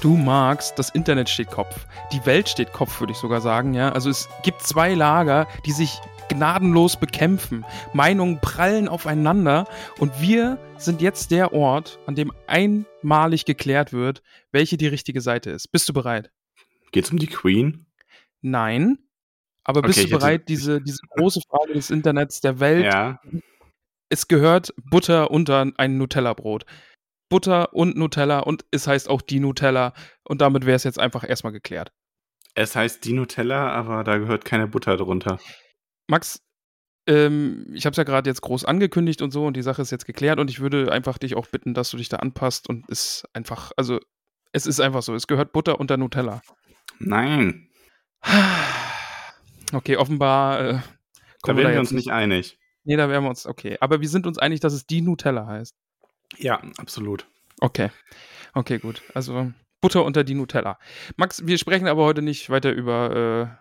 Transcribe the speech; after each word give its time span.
Du 0.00 0.16
magst, 0.16 0.78
das 0.78 0.90
Internet 0.90 1.28
steht 1.28 1.48
Kopf. 1.50 1.86
Die 2.12 2.24
Welt 2.24 2.48
steht 2.48 2.72
Kopf, 2.72 3.00
würde 3.00 3.12
ich 3.12 3.18
sogar 3.18 3.40
sagen, 3.40 3.74
ja. 3.74 3.90
Also 3.90 4.10
es 4.10 4.28
gibt 4.44 4.62
zwei 4.62 4.94
Lager, 4.94 5.48
die 5.66 5.72
sich 5.72 5.98
gnadenlos 6.28 6.96
bekämpfen. 6.96 7.64
Meinungen 7.94 8.38
prallen 8.40 8.86
aufeinander 8.86 9.66
und 9.98 10.20
wir 10.20 10.58
sind 10.76 11.00
jetzt 11.02 11.30
der 11.32 11.52
Ort, 11.52 11.98
an 12.06 12.14
dem 12.14 12.32
einmalig 12.46 13.44
geklärt 13.44 13.92
wird, 13.92 14.22
welche 14.52 14.76
die 14.76 14.86
richtige 14.86 15.20
Seite 15.20 15.50
ist. 15.50 15.72
Bist 15.72 15.88
du 15.88 15.92
bereit? 15.92 16.30
Geht's 16.92 17.10
um 17.10 17.18
die 17.18 17.26
Queen? 17.26 17.86
Nein. 18.40 18.98
Aber 19.64 19.82
bist 19.82 19.98
Okay, 19.98 20.02
du 20.02 20.06
ich 20.08 20.12
hätte- 20.14 20.20
bereit, 20.26 20.48
diese, 20.48 20.80
diese 20.80 21.00
große 21.16 21.40
Frage 21.50 21.72
des 21.74 21.90
Internets, 21.90 22.40
der 22.40 22.60
Welt, 22.60 22.84
Ja. 22.84 23.20
es 24.10 24.28
gehört 24.28 24.72
Butter 24.76 25.30
unter 25.32 25.66
ein 25.76 25.98
Nutella-Brot. 25.98 26.64
Butter 27.28 27.74
und 27.74 27.96
Nutella 27.96 28.40
und 28.40 28.64
es 28.70 28.86
heißt 28.86 29.08
auch 29.08 29.22
die 29.22 29.40
Nutella 29.40 29.92
und 30.24 30.40
damit 30.40 30.66
wäre 30.66 30.76
es 30.76 30.84
jetzt 30.84 30.98
einfach 30.98 31.28
erstmal 31.28 31.52
geklärt. 31.52 31.92
Es 32.54 32.74
heißt 32.74 33.04
die 33.04 33.12
Nutella, 33.12 33.70
aber 33.70 34.04
da 34.04 34.18
gehört 34.18 34.44
keine 34.44 34.66
Butter 34.66 34.96
drunter. 34.96 35.38
Max, 36.08 36.42
ähm, 37.06 37.66
ich 37.72 37.86
habe 37.86 37.92
es 37.92 37.98
ja 37.98 38.04
gerade 38.04 38.28
jetzt 38.28 38.40
groß 38.42 38.64
angekündigt 38.64 39.22
und 39.22 39.30
so 39.30 39.46
und 39.46 39.56
die 39.56 39.62
Sache 39.62 39.82
ist 39.82 39.90
jetzt 39.90 40.06
geklärt 40.06 40.40
und 40.40 40.50
ich 40.50 40.60
würde 40.60 40.90
einfach 40.90 41.18
dich 41.18 41.36
auch 41.36 41.46
bitten, 41.46 41.74
dass 41.74 41.90
du 41.90 41.96
dich 41.96 42.08
da 42.08 42.16
anpasst 42.16 42.68
und 42.68 42.84
es 42.90 43.24
einfach, 43.32 43.72
also 43.76 44.00
es 44.52 44.66
ist 44.66 44.80
einfach 44.80 45.02
so, 45.02 45.14
es 45.14 45.26
gehört 45.26 45.52
Butter 45.52 45.78
unter 45.78 45.96
Nutella. 45.96 46.40
Nein, 46.98 47.68
Okay, 49.72 49.96
offenbar 49.96 50.60
äh, 50.60 50.72
da 51.42 51.52
da 51.52 51.56
wir 51.56 51.78
uns 51.78 51.92
nicht 51.92 52.10
einig. 52.10 52.58
Nee, 52.84 52.96
da 52.96 53.08
wären 53.08 53.24
wir 53.24 53.30
uns, 53.30 53.46
okay. 53.46 53.76
Aber 53.80 54.00
wir 54.00 54.08
sind 54.08 54.26
uns 54.26 54.38
einig, 54.38 54.60
dass 54.60 54.72
es 54.72 54.86
die 54.86 55.02
Nutella 55.02 55.46
heißt. 55.46 55.74
Ja, 56.36 56.60
absolut. 56.76 57.26
Okay. 57.60 57.90
Okay, 58.54 58.78
gut. 58.78 59.02
Also 59.14 59.52
Butter 59.80 60.04
unter 60.04 60.24
die 60.24 60.34
Nutella. 60.34 60.78
Max, 61.16 61.46
wir 61.46 61.58
sprechen 61.58 61.86
aber 61.88 62.04
heute 62.04 62.22
nicht 62.22 62.50
weiter 62.50 62.72
über 62.72 63.58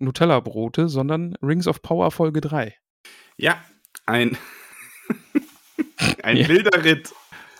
äh, 0.00 0.04
Nutella-Brote, 0.04 0.88
sondern 0.88 1.34
Rings 1.42 1.66
of 1.66 1.82
Power 1.82 2.10
Folge 2.10 2.40
3. 2.40 2.74
Ja, 3.36 3.62
ein, 4.06 4.36
ein 6.22 6.36
Ja. 6.36 6.48
wilder 6.48 6.84
Ritt. 6.84 7.12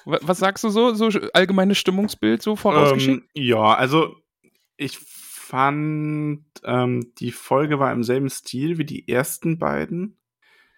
Wa- 0.05 0.19
Was 0.23 0.39
sagst 0.39 0.65
du 0.65 0.71
so? 0.71 0.95
So 0.95 1.09
allgemeines 1.35 1.79
Stimmungsbild 1.79 2.43
so 2.43 2.57
vorausgeschickt? 2.57 3.25
Ähm, 3.35 3.43
ja, 3.45 3.75
also 3.75 4.17
ich 4.77 4.99
fand, 4.99 6.45
ähm, 6.65 7.13
die 7.19 7.33
Folge 7.33 7.79
war 7.79 7.93
im 7.93 8.03
selben 8.05 8.29
Stil 8.31 8.79
wie 8.79 8.85
die 8.85 9.09
ersten 9.09 9.59
beiden. 9.59 10.19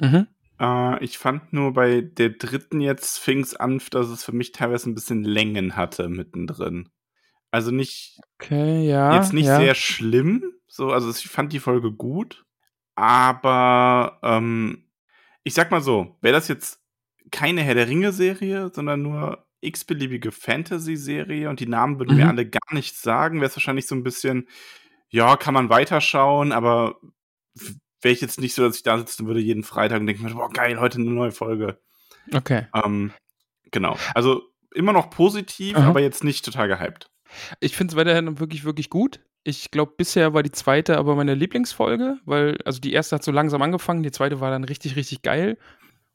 mhm. 0.00 0.26
Äh, 0.60 1.02
ich 1.04 1.18
fand 1.18 1.52
nur 1.52 1.72
bei 1.72 2.02
der 2.02 2.30
dritten 2.30 2.80
jetzt 2.80 3.18
fing 3.18 3.40
es 3.40 3.54
an, 3.56 3.80
dass 3.90 4.08
es 4.08 4.24
für 4.24 4.32
mich 4.32 4.52
teilweise 4.52 4.90
ein 4.90 4.94
bisschen 4.94 5.24
Längen 5.24 5.76
hatte 5.76 6.08
mittendrin. 6.08 6.88
Also 7.50 7.70
nicht, 7.72 8.18
Okay, 8.38 8.86
ja. 8.88 9.16
jetzt 9.16 9.32
nicht 9.32 9.46
ja. 9.46 9.58
sehr 9.58 9.74
schlimm. 9.74 10.44
So, 10.68 10.92
also 10.92 11.10
ich 11.10 11.28
fand 11.28 11.52
die 11.52 11.58
Folge 11.58 11.90
gut, 11.92 12.44
aber 12.94 14.20
ähm, 14.22 14.86
ich 15.42 15.54
sag 15.54 15.70
mal 15.72 15.80
so, 15.80 16.16
wäre 16.20 16.34
das 16.34 16.46
jetzt 16.48 16.80
keine 17.32 17.62
Herr 17.62 17.74
der 17.74 17.88
Ringe-Serie, 17.88 18.70
sondern 18.72 19.02
nur 19.02 19.46
x-beliebige 19.62 20.30
Fantasy-Serie 20.32 21.48
und 21.50 21.60
die 21.60 21.66
Namen 21.66 21.98
würden 21.98 22.16
mir 22.16 22.24
Mhm. 22.24 22.30
alle 22.30 22.48
gar 22.48 22.72
nichts 22.74 23.02
sagen, 23.02 23.40
wäre 23.40 23.48
es 23.50 23.56
wahrscheinlich 23.56 23.86
so 23.86 23.94
ein 23.94 24.04
bisschen, 24.04 24.48
ja, 25.08 25.36
kann 25.36 25.54
man 25.54 25.68
weiterschauen, 25.70 26.52
aber 26.52 27.00
wäre 28.02 28.12
ich 28.12 28.20
jetzt 28.20 28.40
nicht 28.40 28.54
so, 28.54 28.62
dass 28.62 28.76
ich 28.76 28.82
da 28.82 28.98
sitzen 28.98 29.26
würde 29.26 29.40
jeden 29.40 29.62
Freitag 29.62 30.00
und 30.00 30.06
denke 30.06 30.22
mir, 30.22 30.34
boah, 30.34 30.50
geil, 30.50 30.80
heute 30.80 30.98
eine 30.98 31.10
neue 31.10 31.32
Folge. 31.32 31.80
Okay. 32.32 32.66
Ähm, 32.74 33.12
genau. 33.70 33.96
Also 34.14 34.42
immer 34.74 34.92
noch 34.92 35.10
positiv, 35.10 35.76
Aha. 35.76 35.88
aber 35.88 36.00
jetzt 36.00 36.24
nicht 36.24 36.44
total 36.44 36.68
gehypt. 36.68 37.10
Ich 37.60 37.76
finde 37.76 37.92
es 37.92 37.96
weiterhin 37.96 38.38
wirklich, 38.40 38.64
wirklich 38.64 38.90
gut. 38.90 39.20
Ich 39.42 39.70
glaube, 39.70 39.94
bisher 39.96 40.34
war 40.34 40.42
die 40.42 40.50
zweite 40.50 40.98
aber 40.98 41.14
meine 41.14 41.34
Lieblingsfolge, 41.34 42.18
weil, 42.24 42.58
also 42.64 42.80
die 42.80 42.92
erste 42.92 43.16
hat 43.16 43.24
so 43.24 43.32
langsam 43.32 43.62
angefangen, 43.62 44.02
die 44.02 44.10
zweite 44.10 44.40
war 44.40 44.50
dann 44.50 44.64
richtig, 44.64 44.96
richtig 44.96 45.22
geil. 45.22 45.56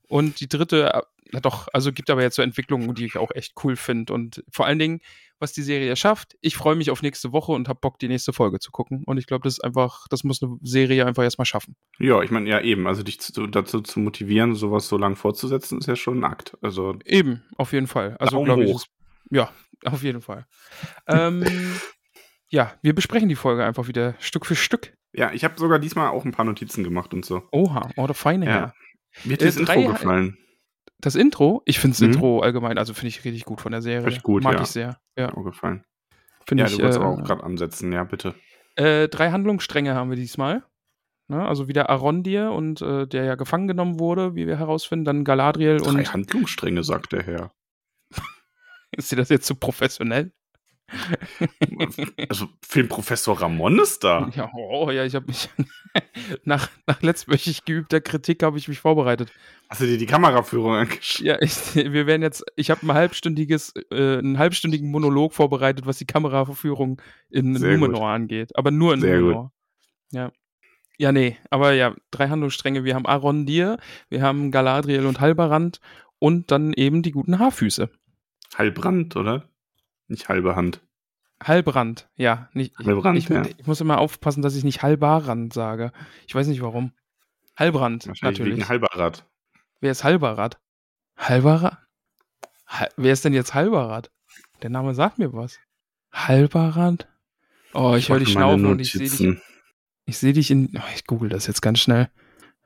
Und 0.08 0.40
die 0.40 0.48
dritte, 0.48 0.94
äh, 0.94 1.02
na 1.32 1.40
doch, 1.40 1.68
also 1.74 1.92
gibt 1.92 2.10
aber 2.10 2.22
jetzt 2.22 2.36
so 2.36 2.42
Entwicklungen, 2.42 2.94
die 2.96 3.06
ich 3.06 3.18
auch 3.18 3.32
echt 3.34 3.54
cool 3.64 3.76
finde. 3.76 4.14
Und 4.14 4.44
vor 4.52 4.66
allen 4.66 4.80
Dingen, 4.80 5.02
was 5.40 5.54
die 5.54 5.64
Serie 5.64 5.96
schafft, 5.96 6.38
ich 6.42 6.56
freue 6.56 6.76
mich 6.76 6.92
auf 6.92 7.02
nächste 7.02 7.32
Woche 7.32 7.52
und 7.52 7.68
habe 7.68 7.80
Bock, 7.80 8.00
die 8.00 8.08
nächste 8.08 8.32
Folge 8.32 8.60
zu 8.60 8.72
gucken. 8.72 9.04
Und 9.06 9.18
ich 9.18 9.28
glaube, 9.28 9.44
das 9.44 9.54
ist 9.54 9.64
einfach, 9.64 10.08
das 10.10 10.24
muss 10.24 10.42
eine 10.42 10.58
Serie 10.62 11.06
einfach 11.06 11.24
erstmal 11.24 11.46
schaffen. 11.46 11.76
Ja, 12.00 12.22
ich 12.22 12.32
meine, 12.32 12.50
ja, 12.50 12.62
eben. 12.62 12.88
Also 12.88 13.04
dich 13.04 13.20
zu, 13.20 13.48
dazu 13.48 13.82
zu 13.82 14.00
motivieren, 14.00 14.56
sowas 14.56 14.88
so 14.88 14.98
lang 14.98 15.16
fortzusetzen, 15.16 15.80
ist 15.80 15.88
ja 15.88 15.96
schon 15.96 16.20
ein 16.20 16.24
Akt. 16.24 16.58
Also, 16.62 16.98
Eben, 17.06 17.44
auf 17.58 17.74
jeden 17.74 17.88
Fall. 17.88 18.16
Also 18.18 18.42
glaube 18.44 18.64
ich, 18.64 18.72
ist, 18.72 18.88
ja, 19.32 19.50
auf 19.84 20.04
jeden 20.04 20.22
Fall. 20.22 20.46
ähm, 21.08 21.44
ja, 22.50 22.74
wir 22.82 22.94
besprechen 22.94 23.30
die 23.30 23.36
Folge 23.36 23.66
einfach 23.66 23.88
wieder 23.88 24.16
Stück 24.20 24.46
für 24.46 24.56
Stück. 24.56 24.94
ja, 25.14 25.32
ich 25.34 25.44
habe 25.44 25.60
sogar 25.60 25.80
diesmal 25.80 26.10
auch 26.10 26.24
ein 26.24 26.32
paar 26.32 26.46
Notizen 26.46 26.84
gemacht 26.84 27.14
und 27.14 27.26
so. 27.26 27.44
Oha, 27.52 27.90
oh, 27.98 28.06
der 28.06 28.16
feine 28.16 28.46
Ja. 28.46 28.74
Mir 29.24 29.34
hat 29.34 29.42
Äh, 29.42 29.46
das 29.46 29.58
Intro 29.58 29.74
drei- 29.74 29.84
gefallen. 29.84 30.38
Das 31.00 31.16
Intro, 31.16 31.62
ich 31.66 31.80
finde 31.80 31.94
das 31.96 32.02
Mhm. 32.02 32.14
Intro 32.14 32.40
allgemein, 32.42 32.78
also 32.78 32.94
finde 32.94 33.10
ich 33.10 33.24
richtig 33.26 33.46
gut 33.46 33.62
von 33.62 33.72
der 33.72 33.82
Serie. 33.82 34.08
Echt 34.08 34.24
gut, 34.24 34.44
Mag 34.44 34.56
ja. 34.56 34.62
ich 34.62 34.68
sehr. 34.68 35.00
Ja, 35.18 35.34
Auch 35.36 35.44
gefallen. 35.44 35.84
finde 36.48 36.64
Ja, 36.64 36.68
ich. 36.70 36.76
du 36.76 36.82
wolltest 36.82 37.00
aber 37.00 37.10
auch 37.10 37.20
Äh, 37.20 37.24
gerade 37.24 37.44
ansetzen, 37.44 37.92
ja, 37.92 38.04
bitte. 38.04 38.34
äh, 38.76 39.08
drei 39.08 39.32
Handlungsstränge 39.32 39.94
haben 39.94 40.10
wir 40.10 40.18
diesmal. 40.18 40.64
Ne? 41.28 41.44
Also 41.48 41.68
wieder 41.68 41.90
Arondir 41.90 42.52
und 42.52 42.82
äh, 42.82 43.08
der 43.08 43.24
ja 43.26 43.36
gefangen 43.36 43.68
genommen 43.68 44.00
wurde, 44.00 44.36
wie 44.36 44.46
wir 44.48 44.58
herausfinden, 44.60 45.06
dann 45.06 45.24
Galadriel 45.24 45.78
Drei 45.78 45.90
und 45.90 46.14
Handlungsstränge, 46.14 46.84
sagt 46.84 47.14
der 47.14 47.24
Herr. 47.24 47.52
ist 48.92 49.12
dir 49.12 49.16
das 49.16 49.30
jetzt 49.30 49.48
zu 49.48 49.56
professionell? 49.56 50.32
Also, 52.30 52.48
Filmprofessor 52.62 53.42
Ramon 53.42 53.80
ist 53.80 54.04
da. 54.04 54.30
Ja, 54.36 54.50
oh 54.54 54.90
ja, 54.92 55.06
ich 55.06 55.16
habe 55.16 55.28
mich 55.28 55.50
nach, 56.44 56.70
nach 56.88 57.02
letztwöchig 57.02 57.66
geübter 57.66 58.02
Kritik 58.02 58.44
habe 58.44 58.58
ich 58.58 58.68
mich 58.68 58.80
vorbereitet. 58.80 59.32
Hast 59.70 59.82
du 59.82 59.86
dir 59.86 59.98
die 59.98 60.06
Kameraführung 60.06 60.74
angeschaut? 60.74 61.26
Ja, 61.26 61.42
ich, 61.42 61.76
wir 61.76 62.08
werden 62.08 62.22
jetzt, 62.22 62.44
ich 62.56 62.70
habe 62.70 62.86
ein 62.86 62.94
halbstündiges, 62.94 63.74
äh, 63.92 64.18
einen 64.18 64.38
halbstündigen 64.38 64.90
Monolog 64.90 65.34
vorbereitet, 65.34 65.86
was 65.86 65.98
die 65.98 66.06
Kameraverführung 66.06 67.02
in 67.30 67.56
Sehr 67.58 67.78
Numenor 67.78 68.00
gut. 68.00 68.08
angeht. 68.10 68.52
Aber 68.56 68.72
nur 68.72 68.94
in 68.94 69.02
Sehr 69.02 69.18
gut. 69.18 69.22
Numenor. 69.22 69.52
Ja. 70.12 70.32
Ja, 70.98 71.12
nee, 71.12 71.38
aber 71.50 71.74
ja, 71.74 71.94
drei 72.12 72.30
Handlungsstränge. 72.30 72.86
Wir 72.86 72.96
haben 72.96 73.06
Arondir, 73.06 73.78
wir 74.10 74.22
haben 74.22 74.50
Galadriel 74.50 75.06
und 75.06 75.20
Halbarand 75.20 75.82
und 76.20 76.52
dann 76.52 76.72
eben 76.72 77.02
die 77.02 77.12
guten 77.12 77.38
Haarfüße. 77.38 77.90
Halbrand, 78.56 79.18
oder? 79.18 79.50
Nicht 80.08 80.30
halbe 80.30 80.56
Hand. 80.56 80.82
Halbrand, 81.44 82.10
ja. 82.16 82.50
Nicht, 82.54 82.78
Halbrand, 82.78 83.18
ich, 83.18 83.28
ja. 83.30 83.44
ich 83.46 83.68
muss 83.68 83.82
immer 83.82 83.98
aufpassen, 83.98 84.42
dass 84.42 84.56
ich 84.56 84.64
nicht 84.64 84.84
Halbarand 84.84 85.54
sage. 85.54 85.92
Ich 86.28 86.36
weiß 86.36 86.48
nicht 86.48 86.62
warum. 86.62 86.92
Halbrand, 87.58 88.08
Wahrscheinlich 88.08 88.40
natürlich. 88.40 88.58
wegen 88.60 88.70
Halberrad. 88.70 89.26
Wer 89.82 89.92
ist 89.92 90.04
Halbarad? 90.04 90.60
Halbarad? 91.18 91.78
Hal 92.68 92.90
Wer 92.98 93.14
ist 93.14 93.26
denn 93.26 93.34
jetzt 93.34 93.54
Halbarad? 93.54 94.12
Der 94.62 94.70
Name 94.70 94.94
sagt 94.96 95.20
mir 95.20 95.34
was. 95.34 95.60
Halbarad? 96.12 97.08
Oh, 97.74 97.96
ich 97.96 98.10
höre 98.10 98.20
dich 98.20 98.32
schnaufen 98.32 98.66
und 98.66 98.80
ich 98.80 98.94
sehe 98.94 99.10
dich. 99.10 99.38
Ich 100.06 100.18
sehe 100.18 100.34
dich 100.34 100.52
in. 100.52 100.72
Oh, 100.76 100.82
ich 100.96 101.06
google 101.06 101.30
das 101.30 101.48
jetzt 101.48 101.62
ganz 101.62 101.80
schnell. 101.80 102.10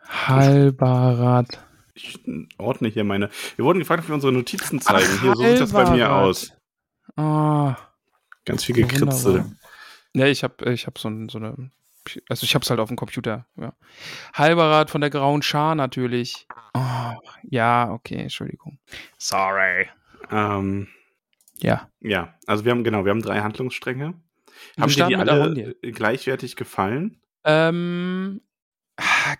Halbarad. 0.08 1.66
Ich 1.94 2.20
ordne 2.58 2.88
hier 2.88 3.04
meine. 3.04 3.30
Wir 3.56 3.66
wurden 3.66 3.80
gefragt, 3.80 4.04
ob 4.04 4.10
wir 4.10 4.16
unsere 4.16 4.32
Notizen 4.32 4.80
zeigen. 4.80 5.20
hier, 5.22 5.36
so 5.36 5.44
sieht 5.44 5.60
das 5.60 5.74
bei 5.74 5.90
mir 5.90 6.14
aus. 6.14 6.54
Ah, 7.16 7.76
Ganz 8.46 8.64
viel 8.64 8.78
ja, 8.80 8.86
Gekritzel. 8.88 9.34
wunderbar. 9.34 9.52
Ja, 10.14 10.26
ich 10.28 10.44
habe 10.44 10.72
ich 10.74 10.88
hab 10.88 10.98
so, 10.98 11.10
ein, 11.10 11.30
so 11.30 11.38
eine. 11.38 11.72
Also 12.30 12.44
ich 12.44 12.56
hab's 12.56 12.70
halt 12.70 12.80
auf 12.80 12.88
dem 12.88 12.98
Computer, 12.98 13.46
ja. 13.56 13.74
Halbarad 14.34 14.90
von 14.90 15.02
der 15.02 15.10
Grauen 15.12 15.42
Schar 15.44 15.76
natürlich. 15.76 16.48
Oh, 16.74 17.12
ja, 17.44 17.92
okay, 17.92 18.16
Entschuldigung. 18.16 18.80
Sorry. 19.18 19.88
Ähm, 20.32 20.88
Ja. 21.60 21.90
ja, 22.00 22.34
also 22.48 22.66
wir 22.66 22.72
haben, 22.72 22.84
genau, 22.84 23.06
wir 23.06 23.12
haben 23.12 23.22
drei 23.22 23.42
Handlungsstränge. 23.42 24.16
Haben 24.80 24.92
die 24.92 25.04
mit 25.04 25.20
alle 25.30 25.76
äh, 25.84 25.92
gleichwertig 25.92 26.56
gefallen? 26.56 27.22
Ähm, 27.44 28.42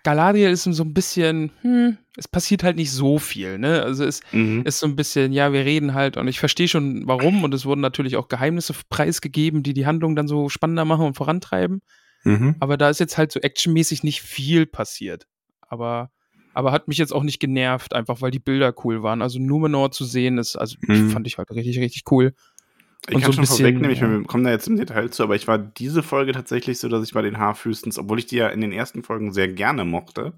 Galadriel 0.02 0.50
ist 0.50 0.64
so 0.64 0.82
ein 0.82 0.94
bisschen, 0.94 1.52
hm, 1.62 1.98
es 2.16 2.28
passiert 2.28 2.62
halt 2.62 2.76
nicht 2.76 2.90
so 2.92 3.18
viel, 3.18 3.58
ne? 3.58 3.82
Also 3.82 4.04
es 4.04 4.20
Mhm. 4.32 4.62
ist 4.64 4.78
so 4.80 4.86
ein 4.86 4.96
bisschen, 4.96 5.32
ja, 5.32 5.52
wir 5.52 5.64
reden 5.64 5.94
halt 5.94 6.16
und 6.16 6.28
ich 6.28 6.38
verstehe 6.40 6.68
schon, 6.68 7.06
warum 7.06 7.44
und 7.44 7.52
es 7.54 7.66
wurden 7.66 7.80
natürlich 7.80 8.16
auch 8.16 8.28
Geheimnisse 8.28 8.74
preisgegeben, 8.88 9.62
die 9.62 9.74
die 9.74 9.86
Handlung 9.86 10.16
dann 10.16 10.28
so 10.28 10.48
spannender 10.48 10.84
machen 10.84 11.06
und 11.06 11.14
vorantreiben. 11.14 11.82
Mhm. 12.24 12.56
Aber 12.60 12.76
da 12.76 12.90
ist 12.90 13.00
jetzt 13.00 13.16
halt 13.18 13.32
so 13.32 13.40
actionmäßig 13.40 14.02
nicht 14.02 14.22
viel 14.22 14.66
passiert. 14.66 15.26
Aber, 15.62 16.10
aber 16.52 16.72
hat 16.72 16.88
mich 16.88 16.98
jetzt 16.98 17.12
auch 17.12 17.22
nicht 17.22 17.40
genervt, 17.40 17.94
einfach 17.94 18.20
weil 18.20 18.30
die 18.30 18.38
Bilder 18.40 18.74
cool 18.84 19.02
waren. 19.02 19.22
Also 19.22 19.38
Numenor 19.38 19.90
zu 19.92 20.04
sehen, 20.04 20.36
ist, 20.38 20.56
also 20.56 20.76
Mhm. 20.82 21.10
fand 21.10 21.26
ich 21.26 21.38
halt 21.38 21.50
richtig, 21.50 21.78
richtig 21.78 22.02
cool. 22.10 22.34
Ich 23.08 23.16
Und 23.16 23.22
kann 23.22 23.32
so 23.32 23.32
schon 23.32 23.42
bisschen, 23.42 23.56
vorwegnehmen, 23.58 23.90
ich 23.90 24.00
wir 24.00 24.24
kommen 24.24 24.44
da 24.44 24.50
jetzt 24.50 24.68
im 24.68 24.76
Detail 24.76 25.10
zu, 25.10 25.22
aber 25.22 25.34
ich 25.36 25.48
war 25.48 25.58
diese 25.58 26.02
Folge 26.02 26.32
tatsächlich 26.32 26.78
so, 26.78 26.88
dass 26.88 27.02
ich 27.04 27.14
bei 27.14 27.22
den 27.22 27.38
Haarfüßens, 27.38 27.98
obwohl 27.98 28.18
ich 28.18 28.26
die 28.26 28.36
ja 28.36 28.48
in 28.48 28.60
den 28.60 28.72
ersten 28.72 29.02
Folgen 29.02 29.32
sehr 29.32 29.48
gerne 29.48 29.84
mochte, 29.84 30.34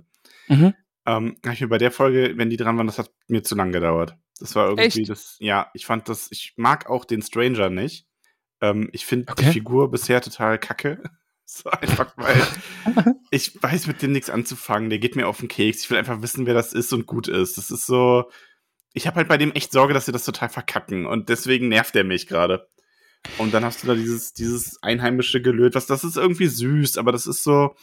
Mhm. 0.49 0.75
ähm, 1.07 1.37
habe 1.45 1.55
ich 1.55 1.61
mir 1.61 1.69
bei 1.69 1.79
der 1.79 1.91
Folge, 1.91 2.35
wenn 2.37 2.51
die 2.51 2.57
dran 2.57 2.77
waren, 2.79 2.87
das 2.87 2.99
hat 2.99 3.11
mir 3.29 3.43
zu 3.43 3.55
lang 3.55 3.73
gedauert. 3.73 4.17
Das 4.39 4.55
war 4.57 4.69
irgendwie 4.69 5.03
Echt? 5.03 5.11
das, 5.11 5.37
ja, 5.41 5.71
ich 5.75 5.87
fand 5.87 6.09
das, 6.09 6.29
ich 6.31 6.55
mag 6.57 6.89
auch 6.89 7.05
den 7.05 7.23
Stranger 7.23 7.71
nicht. 7.71 8.07
Ähm, 8.61 8.89
ich 8.93 9.07
finde 9.07 9.27
die 9.27 9.33
Okay. 9.33 9.53
Figur 9.53 9.91
bisher 9.91 10.21
total 10.21 10.59
kacke. 10.59 11.03
So 11.45 11.69
einfach, 11.71 12.17
weil 12.17 12.41
ich 13.31 13.63
weiß 13.63 13.87
mit 13.87 14.01
dem 14.01 14.13
nichts 14.13 14.31
anzufangen. 14.31 14.89
Der 14.89 14.99
geht 15.01 15.17
mir 15.17 15.29
auf 15.29 15.41
den 15.41 15.49
Keks. 15.49 15.83
Ich 15.85 15.91
will 15.91 15.99
einfach 15.99 16.23
wissen, 16.23 16.47
wer 16.47 16.55
das 16.55 16.73
ist 16.73 16.93
und 16.95 17.05
gut 17.07 17.29
ist. 17.29 17.59
Das 17.59 17.71
ist 17.71 17.85
so. 17.85 18.31
Ich 18.95 19.07
habe 19.07 19.17
halt 19.17 19.29
bei 19.29 19.39
dem 19.39 19.53
echt 19.53 19.73
Sorge, 19.73 19.95
dass 19.95 20.07
sie 20.07 20.13
das 20.13 20.25
total 20.25 20.49
verkacken. 20.49 21.07
Und 21.07 21.29
deswegen 21.29 21.69
nervt 21.69 21.97
er 21.97 22.05
mich 22.05 22.27
gerade. 22.27 22.69
Und 23.39 23.55
dann 23.55 23.65
hast 23.65 23.83
du 23.83 23.87
da 23.87 23.95
dieses, 23.95 24.33
dieses 24.35 24.83
einheimische 24.83 25.41
Gelöt, 25.41 25.75
was 25.75 25.87
das 25.87 26.03
ist 26.05 26.17
irgendwie 26.17 26.49
süß, 26.49 26.99
aber 26.99 27.13
das 27.13 27.27
ist 27.27 27.45
so. 27.45 27.75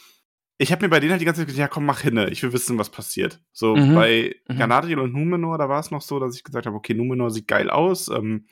Ich 0.58 0.72
habe 0.72 0.84
mir 0.84 0.90
bei 0.90 1.00
denen 1.00 1.12
halt 1.12 1.22
die 1.22 1.24
ganze 1.24 1.40
Zeit 1.40 1.46
gesagt, 1.46 1.58
ja 1.58 1.68
komm, 1.68 1.86
mach 1.86 2.00
hinne, 2.02 2.28
ich 2.28 2.42
will 2.42 2.52
wissen, 2.52 2.76
was 2.76 2.90
passiert. 2.90 3.40
So 3.50 3.74
Mhm. 3.74 3.94
bei 3.94 4.34
Mhm. 4.48 4.58
Galadriel 4.58 4.98
und 4.98 5.14
Numenor, 5.14 5.56
da 5.56 5.70
war 5.70 5.80
es 5.80 5.90
noch 5.90 6.02
so, 6.02 6.20
dass 6.20 6.36
ich 6.36 6.44
gesagt 6.44 6.66
habe, 6.66 6.76
okay, 6.76 6.92
Numenor 6.92 7.30
sieht 7.30 7.48
geil 7.48 7.70
aus. 7.70 8.08
Ähm, 8.08 8.44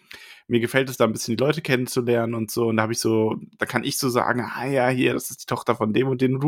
mir 0.46 0.60
gefällt 0.60 0.88
es 0.88 0.96
da 0.96 1.04
ein 1.04 1.12
bisschen 1.12 1.36
die 1.36 1.44
Leute 1.44 1.60
kennenzulernen 1.60 2.34
und 2.34 2.50
so. 2.50 2.68
Und 2.68 2.78
da 2.78 2.84
habe 2.84 2.94
ich 2.94 2.98
so, 3.00 3.36
da 3.58 3.66
kann 3.66 3.84
ich 3.84 3.98
so 3.98 4.08
sagen, 4.08 4.40
ah 4.40 4.66
ja, 4.66 4.88
hier, 4.88 5.12
das 5.12 5.28
ist 5.30 5.42
die 5.42 5.46
Tochter 5.46 5.76
von 5.76 5.92
dem 5.92 6.08
und 6.08 6.22
den. 6.22 6.40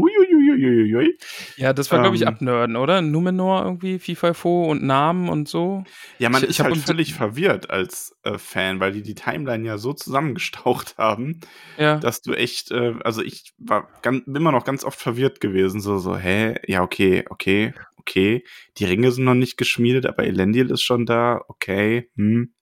Uiuiuiuiui. 0.53 1.19
Ja, 1.57 1.73
das 1.73 1.91
war, 1.91 2.01
glaube 2.01 2.17
ich, 2.17 2.23
Ähm. 2.23 2.29
Abnörden, 2.29 2.77
oder? 2.77 3.03
Numenor 3.03 3.65
irgendwie, 3.65 3.99
FIFAFO 3.99 4.65
und 4.71 4.83
Namen 4.83 5.29
und 5.29 5.49
so. 5.49 5.85
Ja, 6.19 6.29
man 6.31 6.43
Ich- 6.43 6.49
ist 6.51 6.59
ich 6.59 6.65
halt 6.65 6.77
völlig 6.79 7.15
verwirrt 7.15 7.71
als 7.71 8.17
äh, 8.25 8.39
Fan, 8.39 8.81
weil 8.81 8.93
die 8.93 9.03
die 9.03 9.15
Timeline 9.15 9.67
ja 9.67 9.79
so 9.79 9.93
zusammengestaucht 9.93 10.95
haben, 10.99 11.41
Ja. 11.79 11.99
dass 11.99 12.23
du 12.23 12.33
echt, 12.35 12.71
äh, 12.71 12.95
also 13.05 13.23
ich 13.23 13.53
war 13.59 13.89
ganz, 14.03 14.27
immer 14.27 14.53
noch 14.53 14.65
ganz 14.65 14.85
oft 14.85 15.01
verwirrt 15.01 15.41
gewesen, 15.41 15.81
so, 15.81 15.99
so, 15.99 16.17
hä, 16.17 16.55
ja, 16.67 16.83
okay, 16.83 17.25
okay, 17.31 17.73
okay, 17.97 18.45
die 18.79 18.85
Ringe 18.85 19.11
sind 19.13 19.25
noch 19.25 19.35
nicht 19.35 19.57
geschmiedet, 19.57 20.07
aber 20.07 20.25
Elendil 20.25 20.71
ist 20.71 20.83
schon 20.83 21.07
da, 21.07 21.41
okay, 21.49 22.09
hm. 22.17 22.53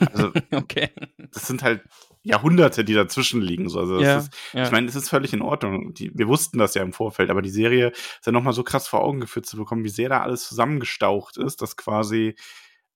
Also, 0.00 0.32
okay. 0.52 0.90
das 1.32 1.46
sind 1.46 1.62
halt 1.62 1.82
Jahrhunderte, 2.22 2.84
die 2.84 2.94
dazwischen 2.94 3.40
liegen, 3.40 3.68
so, 3.68 3.80
also 3.80 4.00
Ja, 4.00 4.18
ist, 4.18 4.32
ja. 4.52 4.64
ich 4.64 4.70
meine, 4.70 4.86
es 4.86 4.94
ist 4.94 5.08
völlig 5.08 5.32
in 5.32 5.42
Ordnung. 5.42 5.94
Die, 5.94 6.10
wir 6.14 6.28
wussten 6.28 6.58
das 6.58 6.74
ja 6.74 6.82
im 6.82 6.92
Vorfeld, 6.92 7.30
aber 7.30 7.42
die 7.42 7.50
Serie 7.50 7.88
ist 7.88 8.26
ja 8.26 8.32
nochmal 8.32 8.52
so 8.52 8.62
krass 8.62 8.86
vor 8.86 9.02
Augen 9.02 9.20
geführt 9.20 9.46
zu 9.46 9.56
bekommen, 9.56 9.84
wie 9.84 9.88
sehr 9.88 10.08
da 10.08 10.20
alles 10.20 10.46
zusammengestaucht 10.48 11.36
ist, 11.36 11.62
dass 11.62 11.76
quasi 11.76 12.36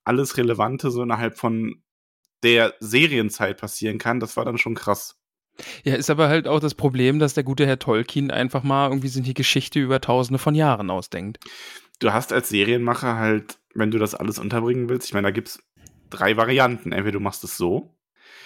alles 0.05 0.37
Relevante 0.37 0.91
so 0.91 1.03
innerhalb 1.03 1.37
von 1.37 1.83
der 2.43 2.75
Serienzeit 2.81 3.61
passieren 3.61 3.99
kann. 3.99 4.21
Das 4.21 4.37
war 4.37 4.45
dann 4.45 4.59
schon 4.59 4.75
krass. 4.75 5.19
Ja, 5.85 5.95
ist 5.95 6.11
aber 6.11 6.29
halt 6.29 6.47
auch 6.47 6.61
das 6.61 6.75
Problem, 6.75 7.19
dass 7.19 7.35
der 7.35 7.45
gute 7.45 7.67
Herr 7.67 7.79
Tolkien 7.79 8.31
einfach 8.31 8.63
mal 8.63 8.89
irgendwie 8.89 9.09
sich 9.09 9.25
die 9.25 9.35
Geschichte 9.35 9.81
über 9.81 10.01
tausende 10.01 10.39
von 10.39 10.55
Jahren 10.55 10.91
ausdenkt. 10.91 11.39
Du 11.99 12.13
hast 12.13 12.33
als 12.33 12.51
Serienmacher 12.51 13.17
halt, 13.17 13.59
wenn 13.75 13.91
du 13.91 13.99
das 13.99 14.15
alles 14.15 14.39
unterbringen 14.39 14.89
willst, 14.89 15.09
ich 15.09 15.15
meine, 15.15 15.29
da 15.29 15.31
gibt's 15.31 15.63
drei 16.11 16.37
Varianten. 16.37 16.93
Entweder 16.93 17.13
du 17.19 17.21
machst 17.21 17.45
es 17.45 17.57
so, 17.57 17.93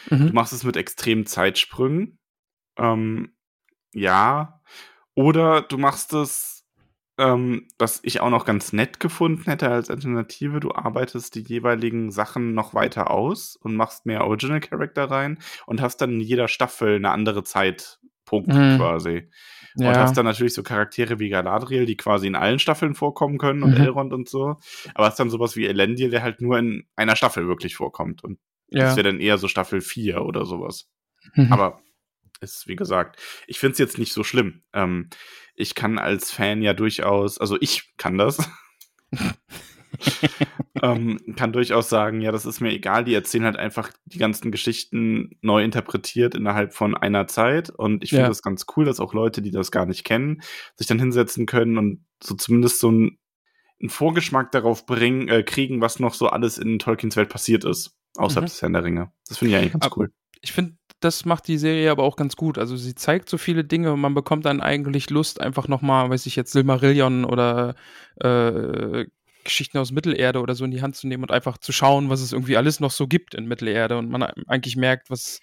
Du 0.09 0.17
Mhm. 0.17 0.31
machst 0.33 0.53
es 0.53 0.65
mit 0.65 0.77
extremen 0.77 1.27
Zeitsprüngen. 1.27 2.19
Ähm, 2.79 3.35
ja. 3.93 4.61
Oder 5.15 5.63
du 5.63 5.79
machst 5.79 6.13
es, 6.15 6.67
ähm, 7.19 7.69
was 7.79 8.01
ich 8.03 8.21
auch 8.21 8.31
noch 8.31 8.45
ganz 8.47 8.73
nett 8.73 8.99
gefunden 9.01 9.45
hätte 9.45 9.69
als 9.71 9.91
Alternative. 9.91 10.61
Du 10.61 10.73
arbeitest 10.73 11.35
die 11.35 11.43
jeweiligen 11.43 12.11
Sachen 12.11 12.55
noch 12.55 12.73
weiter 12.75 13.11
aus 13.11 13.57
und 13.57 13.77
machst 13.77 14.07
mehr 14.07 14.25
Original 14.27 14.61
Character 14.61 15.11
rein 15.11 15.39
und 15.67 15.81
hast 15.83 15.99
dann 15.99 16.13
in 16.15 16.21
jeder 16.21 16.49
Staffel 16.49 16.97
eine 16.97 17.11
andere 17.11 17.45
Zeitpunkt 17.45 18.49
Mhm. 18.49 18.77
quasi. 18.79 19.31
Und 19.77 19.85
Ja. 19.85 19.95
hast 19.97 20.17
dann 20.17 20.25
natürlich 20.25 20.55
so 20.55 20.63
Charaktere 20.63 21.19
wie 21.19 21.29
Galadriel, 21.29 21.87
die 21.87 21.97
quasi 21.97 22.27
in 22.27 22.35
allen 22.35 22.59
Staffeln 22.59 22.95
vorkommen 22.95 23.39
können 23.39 23.63
und 23.63 23.71
Mhm. 23.71 23.81
Elrond 23.81 24.13
und 24.13 24.29
so. 24.29 24.57
Aber 24.95 25.07
hast 25.07 25.19
dann 25.21 25.31
sowas 25.31 25.57
wie 25.57 25.67
Elendil, 25.67 26.11
der 26.11 26.23
halt 26.23 26.41
nur 26.41 26.59
in 26.59 26.87
einer 26.97 27.17
Staffel 27.17 27.47
wirklich 27.47 27.77
vorkommt. 27.77 28.25
Und 28.25 28.39
ja. 28.69 28.85
das 28.85 28.97
wäre 28.97 29.11
dann 29.11 29.21
eher 29.21 29.39
so 29.39 29.49
Staffel 29.49 29.81
4 29.81 30.23
oder 30.23 30.45
sowas. 30.45 30.89
Mhm. 31.35 31.53
Aber 31.53 31.81
ist, 32.41 32.67
wie 32.67 32.77
gesagt, 32.77 33.21
ich 33.47 33.59
finde 33.59 33.73
es 33.73 33.79
jetzt 33.79 33.99
nicht 33.99 34.13
so 34.13 34.25
schlimm. 34.25 34.63
Ähm, 34.73 35.11
ich 35.55 35.75
kann 35.75 35.99
als 35.99 36.31
Fan 36.33 36.63
ja 36.63 36.73
durchaus, 36.73 37.39
also 37.39 37.57
ich 37.61 37.93
kann 37.99 38.17
das, 38.17 38.39
ähm, 40.83 41.19
kann 41.37 41.53
durchaus 41.53 41.89
sagen, 41.89 42.21
ja, 42.21 42.33
das 42.33 42.47
ist 42.47 42.61
mir 42.61 42.71
egal, 42.73 43.05
die 43.05 43.15
erzählen 43.15 43.45
halt 43.45 43.57
einfach 43.57 43.91
die 44.05 44.19
ganzen 44.19 44.51
Geschichten 44.51 45.37
neu 45.43 45.63
interpretiert 45.63 46.35
innerhalb 46.35 46.73
von 46.75 46.97
einer 46.97 47.27
Zeit. 47.27 47.71
Und 47.71 48.03
ich 48.05 48.11
finde 48.11 48.23
Ja. 48.25 48.29
das 48.29 48.43
ganz 48.43 48.67
cool, 48.77 48.85
dass 48.85 49.01
auch 49.01 49.15
Leute, 49.15 49.43
die 49.43 49.51
das 49.51 49.71
gar 49.71 49.87
nicht 49.87 50.05
kennen, 50.05 50.43
sich 50.77 50.87
dann 50.87 50.99
hinsetzen 50.99 51.47
können 51.47 51.79
und 51.79 52.05
so 52.23 52.35
zumindest 52.35 52.81
so 52.81 52.91
ein 52.91 53.17
einen 53.83 53.89
Vorgeschmack 53.89 54.53
darauf 54.53 54.85
bringen, 54.85 55.29
äh, 55.29 55.43
kriegen, 55.43 55.81
was 55.81 56.01
noch 56.01 56.13
so 56.13 56.27
alles 56.29 56.59
in 56.59 56.79
Tolkiens 56.79 57.17
Welt 57.17 57.31
passiert 57.31 57.65
ist, 57.65 57.97
außerhalb 58.19 58.45
Mhm. 58.45 58.49
des 58.51 58.61
Herrn 58.61 58.73
der 58.75 58.85
Ringe. 58.85 59.11
Das 59.27 59.39
finde 59.39 59.55
ich 59.55 59.59
eigentlich 59.59 59.73
ganz 59.73 59.89
cool. 59.97 60.11
ich 60.43 60.53
finde, 60.53 60.75
das 61.01 61.25
macht 61.25 61.49
die 61.49 61.57
Serie 61.57 61.91
aber 61.91 62.03
auch 62.03 62.17
ganz 62.17 62.37
gut. 62.37 62.59
Also 62.59 62.77
sie 62.77 62.95
zeigt 62.95 63.31
so 63.31 63.39
viele 63.39 63.65
Dinge 63.65 63.95
und 63.95 64.01
man 64.03 64.13
bekommt 64.13 64.45
dann 64.45 64.61
eigentlich 64.61 65.09
Lust, 65.09 65.41
einfach 65.41 65.67
nochmal, 65.67 66.11
weiß 66.11 66.27
ich 66.27 66.37
jetzt, 66.37 66.53
Silmarillion 66.53 67.25
oder 67.25 67.75
äh, 68.23 69.07
Geschichten 69.51 69.79
aus 69.79 69.93
Mittelerde 69.93 70.41
oder 70.41 70.55
so 70.55 70.65
in 70.65 70.71
die 70.71 70.81
Hand 70.83 70.97
zu 70.97 71.07
nehmen 71.07 71.25
und 71.25 71.31
einfach 71.31 71.59
zu 71.59 71.73
schauen, 71.73 72.09
was 72.09 72.21
es 72.21 72.33
irgendwie 72.33 72.57
alles 72.57 72.81
noch 72.81 72.91
so 72.91 73.07
gibt 73.07 73.35
in 73.35 73.47
Mittelerde 73.47 73.99
und 73.99 74.09
man 74.09 74.23
eigentlich 74.23 74.77
merkt, 74.77 75.11
was 75.11 75.41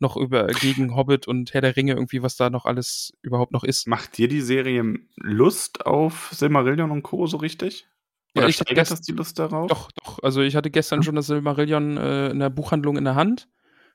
noch 0.00 0.16
über 0.16 0.46
gegen 0.46 0.94
Hobbit 0.96 1.26
und 1.28 1.52
Herr 1.54 1.60
der 1.60 1.76
Ringe 1.76 1.92
irgendwie, 1.94 2.22
was 2.22 2.36
da 2.36 2.50
noch 2.50 2.64
alles 2.66 3.12
überhaupt 3.22 3.52
noch 3.52 3.64
ist. 3.64 3.86
Macht 3.88 4.16
dir 4.16 4.28
die 4.28 4.40
Serie 4.40 4.94
Lust 5.16 5.86
auf 5.86 6.30
Silmarillion 6.32 6.90
und 6.90 7.02
Co. 7.02 7.26
so 7.26 7.36
richtig? 7.38 7.86
Ja, 8.34 8.42
Oder 8.42 8.48
ich 8.48 8.60
hatte 8.60 8.66
steigert 8.70 8.86
gest- 8.86 8.90
das 8.92 9.00
die 9.00 9.12
Lust 9.12 9.38
darauf? 9.38 9.68
Doch, 9.68 9.90
doch. 10.04 10.18
Also 10.22 10.40
ich 10.42 10.54
hatte 10.54 10.70
gestern 10.70 11.00
Ja. 11.00 11.04
schon 11.04 11.16
das 11.16 11.26
Silmarillion 11.26 11.96
äh, 11.96 12.28
in 12.30 12.38
der 12.38 12.50
Buchhandlung 12.50 12.96
in 12.96 13.04
der 13.04 13.14
Hand. 13.16 13.48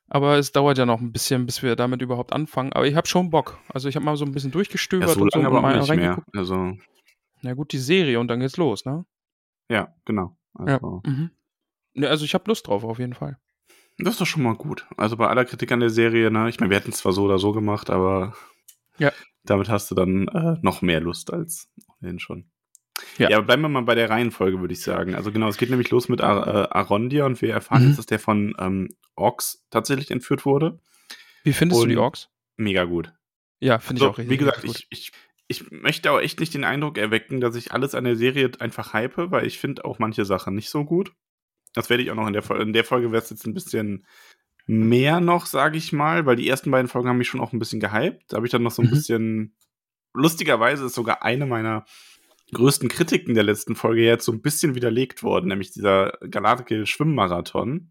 Aber 0.09 0.37
es 0.37 0.51
dauert 0.51 0.77
ja 0.77 0.85
noch 0.85 0.99
ein 0.99 1.13
bisschen, 1.13 1.45
bis 1.45 1.63
wir 1.63 1.75
damit 1.77 2.01
überhaupt 2.01 2.33
anfangen. 2.33 2.73
Aber 2.73 2.85
ich 2.85 2.95
habe 2.95 3.07
schon 3.07 3.29
Bock. 3.29 3.57
Also 3.69 3.87
ich 3.87 3.95
habe 3.95 4.03
mal 4.05 4.17
so 4.17 4.25
ein 4.25 4.33
bisschen 4.33 4.49
ja, 4.51 4.53
durchgestöbert 4.53 5.09
so 5.15 5.21
und 5.21 5.31
so 5.31 5.39
lange 5.39 5.47
aber 5.47 5.55
und 5.57 5.61
mal 5.61 5.75
auch 5.79 5.87
nicht 5.87 5.95
mehr. 5.95 6.09
reingeguckt. 6.11 6.35
Also, 6.37 6.73
Na 7.41 7.53
gut, 7.53 7.71
die 7.71 7.77
Serie 7.77 8.19
und 8.19 8.27
dann 8.27 8.41
geht's 8.41 8.57
los, 8.57 8.83
ne? 8.85 9.05
Ja, 9.69 9.93
genau. 10.05 10.37
Ja. 10.59 10.75
Also, 10.75 11.01
Mhm. 11.05 11.31
Ne, 11.95 12.09
also 12.09 12.25
ich 12.25 12.33
habe 12.33 12.45
Lust 12.47 12.67
drauf, 12.67 12.83
auf 12.83 12.97
jeden 12.99 13.13
Fall. 13.13 13.37
Das 13.99 14.13
ist 14.15 14.21
doch 14.21 14.25
schon 14.25 14.41
mal 14.41 14.55
gut. 14.55 14.87
Also 14.97 15.15
bei 15.17 15.27
aller 15.27 15.45
Kritik 15.45 15.71
an 15.71 15.79
der 15.79 15.91
Serie, 15.91 16.31
ne? 16.31 16.49
Ich 16.49 16.59
meine, 16.59 16.71
wir 16.71 16.77
hätten 16.77 16.89
es 16.89 16.97
zwar 16.97 17.11
so 17.13 17.23
oder 17.23 17.37
so 17.37 17.51
gemacht, 17.51 17.89
aber 17.91 18.35
Ja. 18.97 19.11
damit 19.43 19.69
hast 19.69 19.91
du 19.91 19.95
dann 19.95 20.27
äh, 20.29 20.57
noch 20.63 20.81
mehr 20.81 20.99
Lust 20.99 21.31
als 21.31 21.69
ohnehin 21.99 22.19
schon. 22.19 22.49
Ja. 23.17 23.29
Ja. 23.29 23.37
aber 23.37 23.45
bleiben 23.45 23.61
wir 23.61 23.69
mal 23.69 23.81
bei 23.83 23.93
der 23.95 24.09
Reihenfolge, 24.09 24.59
würde 24.59 24.73
ich 24.73 24.81
sagen. 24.81 25.13
Also 25.13 25.31
genau, 25.31 25.47
es 25.47 25.57
geht 25.57 25.69
nämlich 25.69 25.91
los 25.91 26.09
mit 26.09 26.21
Ar 26.21 26.47
äh, 26.47 26.67
Arondir 26.71 27.25
und 27.25 27.41
wir 27.43 27.53
erfahren 27.53 27.83
Mhm. 27.83 27.87
jetzt, 27.89 27.97
dass 27.99 28.05
der 28.07 28.19
von 28.19 28.55
ähm, 28.59 28.89
Orks 29.15 29.63
tatsächlich 29.69 30.09
entführt 30.09 30.45
wurde. 30.45 30.79
Wie 31.43 31.53
findest 31.53 31.81
du 31.83 31.87
die 31.87 31.95
Und- 31.95 32.01
Orks? 32.03 32.29
Mega 32.57 32.85
gut. 32.85 33.13
Ja, 33.59 33.77
finde 33.79 33.99
ich 33.99 34.03
So, 34.03 34.09
auch 34.09 34.17
richtig. 34.17 34.31
wie 34.31 34.37
gesagt, 34.37 34.63
richtig 34.63 34.83
gut. 34.83 34.87
ich, 34.91 35.07
ich, 35.07 35.11
ich 35.61 35.71
möchte 35.71 36.11
auch 36.11 36.19
echt 36.19 36.39
nicht 36.39 36.53
den 36.53 36.63
Eindruck 36.63 36.97
erwecken, 36.97 37.39
dass 37.41 37.55
ich 37.55 37.71
alles 37.71 37.95
an 37.95 38.03
der 38.03 38.15
Serie 38.15 38.51
einfach 38.59 38.93
hype, 38.93 39.17
weil 39.31 39.45
ich 39.45 39.59
finde 39.59 39.85
auch 39.85 39.99
manche 39.99 40.25
Sachen 40.25 40.55
nicht 40.55 40.69
so 40.69 40.83
gut. 40.83 41.11
Das 41.73 41.89
werde 41.89 42.03
ich 42.03 42.11
auch 42.11 42.15
noch 42.15 42.27
in 42.27 42.33
der 42.33 42.43
Folge. 42.43 42.63
In 42.63 42.73
der 42.73 42.83
Folge 42.83 43.11
wäre 43.11 43.21
es 43.23 43.29
jetzt 43.29 43.45
ein 43.47 43.53
bisschen 43.53 44.05
mehr 44.65 45.19
noch, 45.19 45.45
sage 45.45 45.77
ich 45.77 45.91
mal, 45.91 46.25
weil 46.25 46.35
die 46.35 46.47
ersten 46.47 46.71
beiden 46.71 46.87
Folgen 46.87 47.09
haben 47.09 47.17
mich 47.17 47.27
schon 47.27 47.41
auch 47.41 47.53
ein 47.53 47.59
bisschen 47.59 47.79
gehypt. 47.79 48.23
Da 48.29 48.37
habe 48.37 48.45
ich 48.47 48.51
dann 48.51 48.63
noch 48.63 48.71
so 48.71 48.81
ein 48.81 48.87
Mhm. 48.89 48.91
bisschen. 48.91 49.55
Lustigerweise 50.13 50.85
ist 50.85 50.95
sogar 50.95 51.23
eine 51.23 51.45
meiner 51.45 51.85
größten 52.53 52.87
Kritiken 52.89 53.33
der 53.33 53.43
letzten 53.43 53.75
Folge 53.75 54.03
jetzt 54.03 54.25
so 54.25 54.31
ein 54.31 54.41
bisschen 54.41 54.75
widerlegt 54.75 55.23
worden, 55.23 55.47
nämlich 55.47 55.71
dieser 55.71 56.17
Galadriel 56.29 56.85
Schwimmmarathon. 56.85 57.89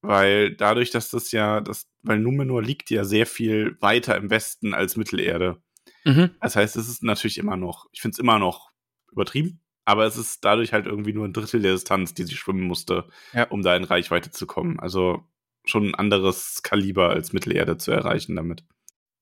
Weil 0.00 0.54
dadurch, 0.54 0.90
dass 0.90 1.10
das 1.10 1.32
ja, 1.32 1.60
das, 1.60 1.88
weil 2.02 2.18
Numenor 2.20 2.62
liegt 2.62 2.88
ja 2.90 3.04
sehr 3.04 3.26
viel 3.26 3.76
weiter 3.80 4.16
im 4.16 4.30
Westen 4.30 4.72
als 4.72 4.96
Mittelerde. 4.96 5.60
Mhm. 6.04 6.30
Das 6.40 6.56
heißt, 6.56 6.76
es 6.76 6.88
ist 6.88 7.02
natürlich 7.02 7.38
immer 7.38 7.56
noch, 7.56 7.86
ich 7.92 8.00
finde 8.00 8.14
es 8.14 8.18
immer 8.18 8.38
noch 8.38 8.70
übertrieben, 9.12 9.60
aber 9.84 10.04
es 10.06 10.16
ist 10.16 10.44
dadurch 10.44 10.72
halt 10.72 10.86
irgendwie 10.86 11.12
nur 11.12 11.24
ein 11.26 11.32
Drittel 11.32 11.62
der 11.62 11.72
Distanz, 11.72 12.14
die 12.14 12.24
sie 12.24 12.36
schwimmen 12.36 12.62
musste, 12.62 13.08
Ja. 13.32 13.44
um 13.48 13.62
da 13.62 13.74
in 13.76 13.84
Reichweite 13.84 14.30
zu 14.30 14.46
kommen. 14.46 14.78
Also 14.80 15.24
schon 15.64 15.88
ein 15.88 15.94
anderes 15.94 16.62
Kaliber 16.62 17.10
als 17.10 17.32
Mittelerde 17.32 17.76
zu 17.78 17.90
erreichen 17.92 18.36
damit. 18.36 18.64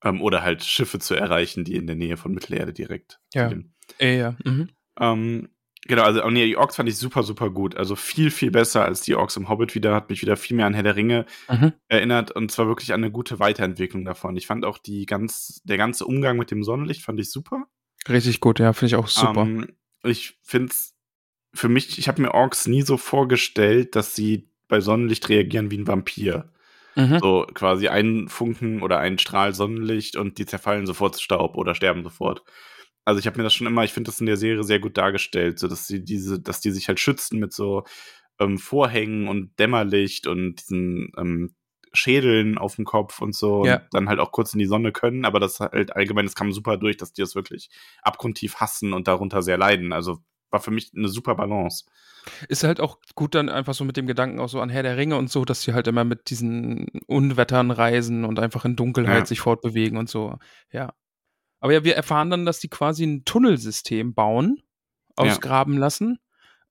Ähm, 0.05 0.21
oder 0.21 0.43
halt 0.43 0.63
Schiffe 0.65 0.99
zu 0.99 1.15
erreichen, 1.15 1.65
die 1.65 1.75
in 1.77 1.87
der 1.87 1.97
Nähe 1.97 2.17
von 2.17 2.33
Mittelerde 2.33 2.73
direkt 2.73 3.19
Ja. 3.35 3.49
sind. 3.49 3.73
Äh, 3.99 4.19
ja. 4.19 4.37
Mhm. 4.45 4.69
Ähm, 5.01 5.49
genau, 5.87 6.03
also 6.03 6.23
oh 6.25 6.31
nee, 6.31 6.47
die 6.47 6.57
Orks 6.57 6.77
fand 6.77 6.89
ich 6.89 6.97
super, 6.97 7.23
super 7.23 7.51
gut. 7.51 7.77
Also 7.77 7.97
viel, 7.97 8.31
viel 8.31 8.51
besser 8.51 8.85
als 8.85 9.01
die 9.01 9.15
Orks 9.15 9.37
im 9.37 9.49
Hobbit 9.49 9.75
wieder, 9.75 9.95
hat 9.95 10.11
mich 10.11 10.23
wieder 10.23 10.37
viel 10.37 10.57
mehr 10.57 10.67
an 10.67 10.75
Herr 10.75 10.83
der 10.83 10.97
Ringe 10.97 11.27
Mhm. 11.49 11.73
erinnert 11.89 12.31
und 12.33 12.51
zwar 12.51 12.67
wirklich 12.67 12.93
an 12.93 13.03
eine 13.03 13.11
gute 13.11 13.39
Weiterentwicklung 13.39 14.05
davon. 14.05 14.37
Ich 14.37 14.47
fand 14.47 14.65
auch 14.65 14.79
die 14.79 15.07
ganz, 15.07 15.61
der 15.65 15.77
ganze 15.77 16.05
Umgang 16.07 16.37
mit 16.37 16.51
dem 16.51 16.65
Sonnenlicht 16.65 17.03
fand 17.03 17.19
ich 17.21 17.31
super. 17.31 17.65
Richtig 18.09 18.41
gut, 18.41 18.59
ja, 18.61 18.73
finde 18.73 18.87
ich 18.87 18.97
auch 18.97 19.09
super. 19.09 19.43
Ähm, 19.43 19.69
ich 20.05 20.39
finde 20.43 20.71
es 20.73 20.95
für 21.55 21.69
mich, 21.69 21.99
ich 21.99 22.09
habe 22.09 22.23
mir 22.23 22.33
Orks 22.35 22.67
nie 22.67 22.83
so 22.83 22.97
vorgestellt, 22.97 23.97
dass 23.97 24.15
sie 24.15 24.51
bei 24.69 24.81
Sonnenlicht 24.81 25.29
reagieren 25.29 25.71
wie 25.71 25.79
ein 25.79 25.87
Vampir. 25.87 26.53
mhm. 26.95 27.19
So 27.21 27.47
quasi 27.55 27.89
einen 27.89 28.29
Funken 28.29 28.83
oder 28.83 28.99
einen 28.99 29.19
Strahl 29.19 29.55
Sonnenlicht 29.55 30.17
und 30.17 30.39
die 30.39 30.47
zerfallen 30.47 30.87
sofort 30.87 31.15
zu 31.17 31.23
Staub 31.23 31.57
oder 31.57 31.75
sterben 31.75 32.03
sofort. 32.03 32.43
Also 33.07 33.21
ich 33.21 33.27
habe 33.27 33.39
mir 33.39 33.45
das 33.45 33.55
schon 33.55 33.67
immer, 33.69 33.85
ich 33.85 33.93
finde 33.93 34.11
das 34.11 34.21
in 34.21 34.27
der 34.27 34.37
Serie 34.37 34.65
sehr 34.65 34.81
gut 34.81 34.99
dargestellt, 34.99 35.59
so 35.59 35.69
dass 35.69 35.87
sie 35.87 36.05
diese, 36.05 36.41
dass 36.41 36.61
die 36.61 36.73
sich 36.73 36.89
halt 36.89 37.01
schützen 37.01 37.39
mit 37.39 37.53
so 37.53 37.85
ähm, 38.39 38.59
Vorhängen 38.59 39.29
und 39.29 39.59
Dämmerlicht 39.59 40.27
und 40.27 40.57
diesen 40.61 41.13
ähm, 41.17 41.55
Schädeln 41.93 42.59
auf 42.59 42.77
dem 42.77 42.85
Kopf 42.85 43.23
und 43.23 43.35
so 43.35 43.65
Ja. 43.65 43.77
und 43.77 43.87
dann 43.93 44.09
halt 44.09 44.19
auch 44.19 44.33
kurz 44.33 44.53
in 44.53 44.59
die 44.59 44.67
Sonne 44.67 44.93
können, 44.93 45.25
aber 45.25 45.41
das 45.41 45.61
halt 45.61 45.95
allgemein, 45.97 46.27
das 46.27 46.35
kam 46.35 46.53
super 46.53 46.77
durch, 46.77 46.97
dass 46.99 47.13
die 47.13 47.23
das 47.23 47.35
wirklich 47.35 47.71
abgrundtief 48.03 48.57
hassen 48.57 48.93
und 48.93 49.09
darunter 49.09 49.41
sehr 49.41 49.57
leiden. 49.57 49.93
Also 49.93 50.19
war 50.51 50.61
für 50.61 50.71
mich 50.73 50.91
eine 50.95 51.09
super 51.09 51.35
Balance. 51.37 51.85
Ist 52.49 52.65
halt 52.65 52.81
auch 52.81 52.99
gut 53.15 53.35
dann 53.37 53.49
einfach 53.49 53.75
so 53.75 53.85
mit 53.85 53.97
dem 53.97 54.07
Gedanken 54.09 54.41
auch 54.41 54.49
so 54.49 54.61
an 54.61 54.69
Herr 54.69 54.83
der 54.83 54.97
Ringe 54.97 55.17
und 55.17 55.31
so, 55.31 55.45
dass 55.45 55.63
sie 55.63 55.75
halt 55.75 55.87
immer 55.87 56.03
mit 56.05 56.29
diesen 56.29 56.87
Unwettern 57.07 57.71
reisen 57.71 58.25
und 58.25 58.41
einfach 58.41 58.65
in 58.65 58.75
Dunkelheit 58.75 59.21
Ja. 59.21 59.27
sich 59.27 59.41
fortbewegen 59.41 59.97
und 59.97 60.09
so. 60.09 60.39
Ja. 60.73 60.93
Aber 61.61 61.73
ja, 61.73 61.85
wir 61.85 61.97
erfahren 61.97 62.31
dann, 62.31 62.47
dass 62.47 62.61
die 62.61 62.69
quasi 62.69 63.05
ein 63.05 63.25
Tunnelsystem 63.25 64.15
bauen, 64.15 64.63
ausgraben 65.17 65.79
lassen. 65.79 66.19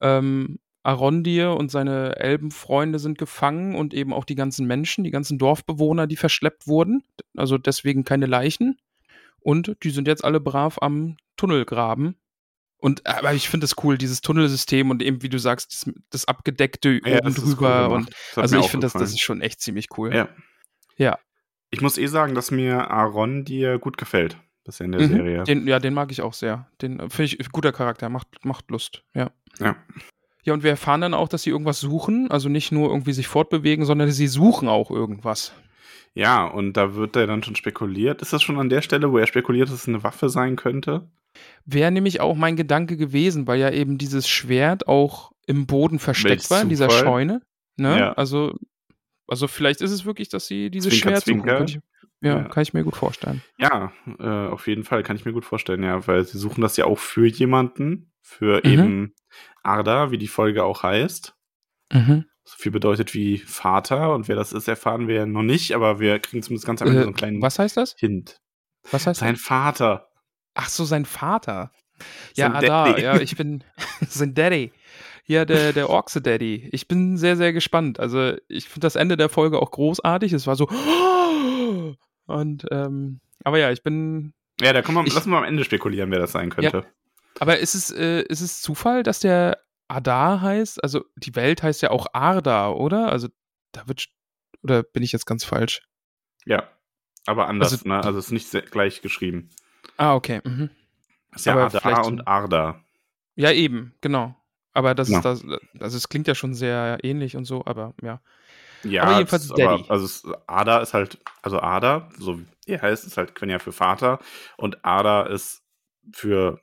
Ähm, 0.02 0.60
Arondir 0.84 1.56
und 1.58 1.72
seine 1.72 2.18
Elbenfreunde 2.18 3.00
sind 3.00 3.18
gefangen 3.18 3.76
und 3.76 3.94
eben 3.96 4.14
auch 4.14 4.24
die 4.24 4.36
ganzen 4.36 4.68
Menschen, 4.68 5.04
die 5.04 5.10
ganzen 5.10 5.40
Dorfbewohner, 5.40 6.06
die 6.06 6.16
verschleppt 6.16 6.68
wurden. 6.68 7.02
Also 7.36 7.58
deswegen 7.58 8.04
keine 8.04 8.28
Leichen. 8.28 8.78
Und 9.40 9.76
die 9.84 9.90
sind 9.90 10.08
jetzt 10.08 10.24
alle 10.24 10.40
brav 10.40 10.78
am 10.82 11.18
Tunnel 11.38 11.66
graben. 11.66 12.16
Und 12.78 13.08
aber 13.08 13.34
ich 13.34 13.50
finde 13.50 13.64
das 13.64 13.84
cool, 13.84 13.98
dieses 13.98 14.22
Tunnelsystem 14.22 14.92
und 14.92 15.02
eben, 15.02 15.24
wie 15.24 15.30
du 15.30 15.40
sagst, 15.40 15.74
das, 15.88 15.94
das 16.12 16.26
Abgedeckte 16.28 17.00
Ja, 17.04 17.18
oben 17.18 17.30
cool 17.30 17.34
drüber. 17.34 17.90
gemacht. 17.90 18.16
und 18.36 18.42
also 18.44 18.60
ich 18.60 18.70
finde 18.70 18.86
das, 18.86 18.94
das 18.94 19.10
ist 19.10 19.22
schon 19.22 19.42
echt 19.42 19.62
ziemlich 19.62 19.88
cool. 19.98 20.14
Ja. 20.14 20.30
Ja. 20.98 21.18
Ich 21.72 21.82
muss 21.82 21.98
eh 21.98 22.06
sagen, 22.06 22.36
dass 22.36 22.52
mir 22.52 22.92
Aaron 22.92 23.44
dir 23.44 23.80
gut 23.80 23.98
gefällt 23.98 24.38
bisher 24.66 24.86
in 24.86 24.92
der 24.92 25.02
Mhm. 25.02 25.08
Serie. 25.08 25.44
Den, 25.44 25.68
ja, 25.68 25.80
den 25.80 25.94
mag 25.94 26.12
ich 26.12 26.22
auch 26.22 26.34
sehr. 26.34 26.68
Den 26.82 27.00
äh, 27.00 27.10
finde 27.10 27.36
ich 27.40 27.52
guter 27.52 27.72
Charakter, 27.72 28.10
macht, 28.10 28.28
macht 28.44 28.70
Lust, 28.72 29.04
ja. 29.14 29.32
Ja. 29.60 29.76
Ja, 30.44 30.54
und 30.54 30.62
wir 30.64 30.70
erfahren 30.72 31.02
dann 31.02 31.14
auch, 31.16 31.28
dass 31.28 31.42
sie 31.44 31.50
irgendwas 31.50 31.80
suchen, 31.80 32.30
also 32.30 32.50
nicht 32.50 32.72
nur 32.72 32.90
irgendwie 32.90 33.14
sich 33.14 33.28
fortbewegen, 33.28 33.84
sondern 33.86 34.12
sie 34.12 34.28
suchen 34.28 34.68
auch 34.68 34.92
irgendwas. 34.92 35.54
Ja, 36.14 36.46
und 36.46 36.74
da 36.78 36.94
wird 36.96 37.16
er 37.16 37.26
dann 37.26 37.42
schon 37.44 37.56
spekuliert. 37.56 38.22
Ist 38.22 38.32
das 38.32 38.44
schon 38.44 38.60
an 38.60 38.70
der 38.70 38.82
Stelle, 38.82 39.12
wo 39.12 39.18
er 39.18 39.26
spekuliert, 39.28 39.70
dass 39.70 39.76
es 39.76 39.88
eine 39.88 40.04
Waffe 40.04 40.30
sein 40.30 40.56
könnte? 40.56 41.10
Wäre 41.66 41.92
nämlich 41.92 42.22
auch 42.22 42.36
mein 42.36 42.56
Gedanke 42.56 42.96
gewesen, 42.96 43.48
weil 43.48 43.60
ja 43.60 43.72
eben 43.72 43.98
dieses 43.98 44.28
Schwert 44.28 44.88
auch 44.88 45.32
im 45.48 45.66
Boden 45.66 46.00
versteckt 46.00 46.44
Welch 46.44 46.50
war, 46.52 46.62
in 46.62 46.70
dieser. 46.70 46.90
Scheune. 46.92 47.42
Ne? 47.76 47.98
Ja. 48.00 48.14
Also, 48.14 48.54
also 49.28 49.48
vielleicht 49.48 49.82
ist 49.82 49.92
es 49.92 50.06
wirklich, 50.06 50.30
dass 50.30 50.48
sie 50.48 50.70
dieses 50.70 50.92
Zwinker, 50.94 51.10
Schwert 51.10 51.26
suchen. 51.26 51.40
zwinker. 51.42 51.58
Könnte 51.58 51.74
ich, 51.74 51.80
ja, 52.22 52.38
Ja. 52.38 52.44
kann 52.46 52.64
ich 52.64 52.74
mir 52.74 52.84
gut 52.84 52.96
vorstellen. 52.96 53.42
Ja, 53.58 53.92
äh, 54.20 54.48
auf 54.50 54.68
jeden 54.68 54.84
Fall 54.84 55.04
kann 55.04 55.16
ich 55.16 55.26
mir 55.26 55.34
gut 55.34 55.46
vorstellen, 55.46 55.84
ja, 55.84 56.06
weil 56.08 56.24
sie 56.26 56.38
suchen 56.38 56.62
das 56.62 56.78
ja 56.78 56.86
auch 56.86 56.98
für 57.00 57.26
jemanden, 57.28 58.12
für 58.22 58.62
Mhm. 58.64 58.72
eben 58.72 59.14
Arda, 59.64 60.12
wie 60.12 60.18
die 60.18 60.28
Folge 60.28 60.64
auch 60.64 60.84
heißt. 60.84 61.36
Mhm. 61.94 62.26
So 62.44 62.56
viel 62.58 62.72
bedeutet 62.72 63.14
wie 63.14 63.38
Vater 63.40 64.14
und 64.14 64.28
wer 64.28 64.36
das 64.36 64.54
ist, 64.54 64.68
erfahren 64.68 65.08
wir 65.08 65.26
noch 65.26 65.42
nicht, 65.44 65.74
aber 65.74 66.00
wir 66.00 66.20
kriegen 66.20 66.44
zumindest 66.44 66.68
ganz 66.68 66.82
am 66.82 66.88
Ende 66.90 67.00
Äh, 67.00 67.04
so 67.04 67.08
einen 67.08 67.16
kleinen 67.16 67.42
was 67.42 67.58
heißt 67.60 67.76
das? 67.78 67.96
Hint. 67.98 68.40
Was 68.92 69.08
heißt 69.08 69.20
Sein 69.20 69.34
das? 69.34 69.42
Vater. 69.42 70.10
Ach 70.54 70.70
so, 70.70 70.86
sein 70.86 71.06
Vater. 71.06 71.72
Ja, 72.36 72.48
Sein 72.48 72.56
Ada, 72.56 72.86
Daddy. 72.86 73.02
ja, 73.02 73.20
ich 73.20 73.36
bin 73.36 73.64
sein 74.08 74.34
Daddy. 74.36 74.72
Ja, 75.28 75.44
der, 75.46 75.74
der 75.74 75.90
Orkse 75.90 76.22
Daddy. 76.22 76.70
Ich 76.72 76.88
bin 76.88 77.18
sehr, 77.18 77.36
sehr 77.36 77.52
gespannt. 77.52 78.00
Also, 78.00 78.34
ich 78.48 78.66
finde 78.70 78.86
das 78.86 78.96
Ende 78.96 79.18
der 79.18 79.28
Folge 79.30 79.60
auch 79.60 79.72
großartig. 79.72 80.34
Es 80.34 80.46
war 80.46 80.56
so. 80.56 80.68
Und, 82.26 82.66
ähm, 82.72 83.20
aber 83.44 83.60
ja, 83.60 83.72
ich 83.72 83.84
bin. 83.84 84.34
Ja, 84.60 84.74
da 84.74 84.82
kommen 84.82 84.98
wir, 85.00 85.08
Ich- 85.08 85.14
lassen 85.14 85.30
wir 85.32 85.38
am 85.38 85.44
Ende 85.44 85.64
spekulieren, 85.64 86.12
wer 86.12 86.20
das 86.20 86.32
sein 86.32 86.50
könnte. 86.50 86.86
Aber 87.40 87.60
ist 87.60 87.76
es, 87.76 87.92
äh, 87.92 88.22
ist 88.24 88.42
es 88.42 88.62
Zufall, 88.62 89.04
dass 89.04 89.20
der 89.20 89.60
Adar 89.88 90.42
heißt? 90.42 90.82
Also, 90.84 91.04
die 91.18 91.36
Welt 91.36 91.62
heißt 91.64 91.82
ja 91.82 91.92
auch 91.92 92.08
Arda, 92.14 92.70
oder? 92.70 93.12
Also, 93.12 93.28
da 93.72 93.88
wird. 93.88 94.08
Oder 94.64 94.82
bin 94.84 95.04
ich 95.04 95.12
jetzt 95.12 95.26
ganz 95.26 95.44
falsch? 95.44 95.82
Ja. 96.46 96.70
Aber 97.28 97.48
anders, 97.48 97.72
Also- 97.74 97.88
ne? 97.88 98.04
Also 98.04 98.18
es 98.20 98.32
ist 98.32 98.54
nicht 98.54 98.72
gleich 98.72 99.02
geschrieben. 99.02 99.50
Ah, 99.98 100.16
okay. 100.16 100.42
Mhm. 100.44 100.70
Ist 101.36 101.46
ja 101.46 101.54
Aber 101.54 101.66
Ada 101.66 101.80
vielleicht 101.80 102.04
so- 102.06 102.10
und 102.10 102.28
Arda. 102.28 102.82
Ja, 103.36 103.52
eben, 103.52 103.94
genau. 104.02 104.36
Aber 104.74 104.96
das, 104.96 105.10
Ja. 105.10 105.22
das, 105.22 105.44
also 105.80 105.98
es 105.98 106.10
klingt 106.10 106.28
ja 106.28 106.36
schon 106.36 106.54
sehr 106.54 107.00
ähnlich 107.04 107.36
und 107.36 107.46
so, 107.46 107.64
aber 107.66 107.94
ja. 108.02 108.22
Ja, 108.86 109.04
Aber 109.04 109.18
jedenfalls 109.18 109.48
Daddy. 109.50 109.86
also 109.90 110.06
es, 110.06 110.24
Ada 110.48 110.80
ist 110.80 110.94
halt, 110.94 111.18
also 111.42 111.60
Ada, 111.60 112.10
so 112.18 112.40
wie 112.40 112.46
er 112.68 112.82
heißt, 112.82 113.06
ist 113.06 113.18
halt 113.18 113.36
Quenya 113.36 113.60
für 113.60 113.72
Vater 113.72 114.20
und 114.58 114.84
Ada 114.86 115.24
ist 115.24 115.64
für 116.14 116.62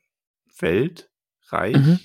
Welt, 0.58 1.10
Reich, 1.48 1.76
Mhm. 1.76 1.98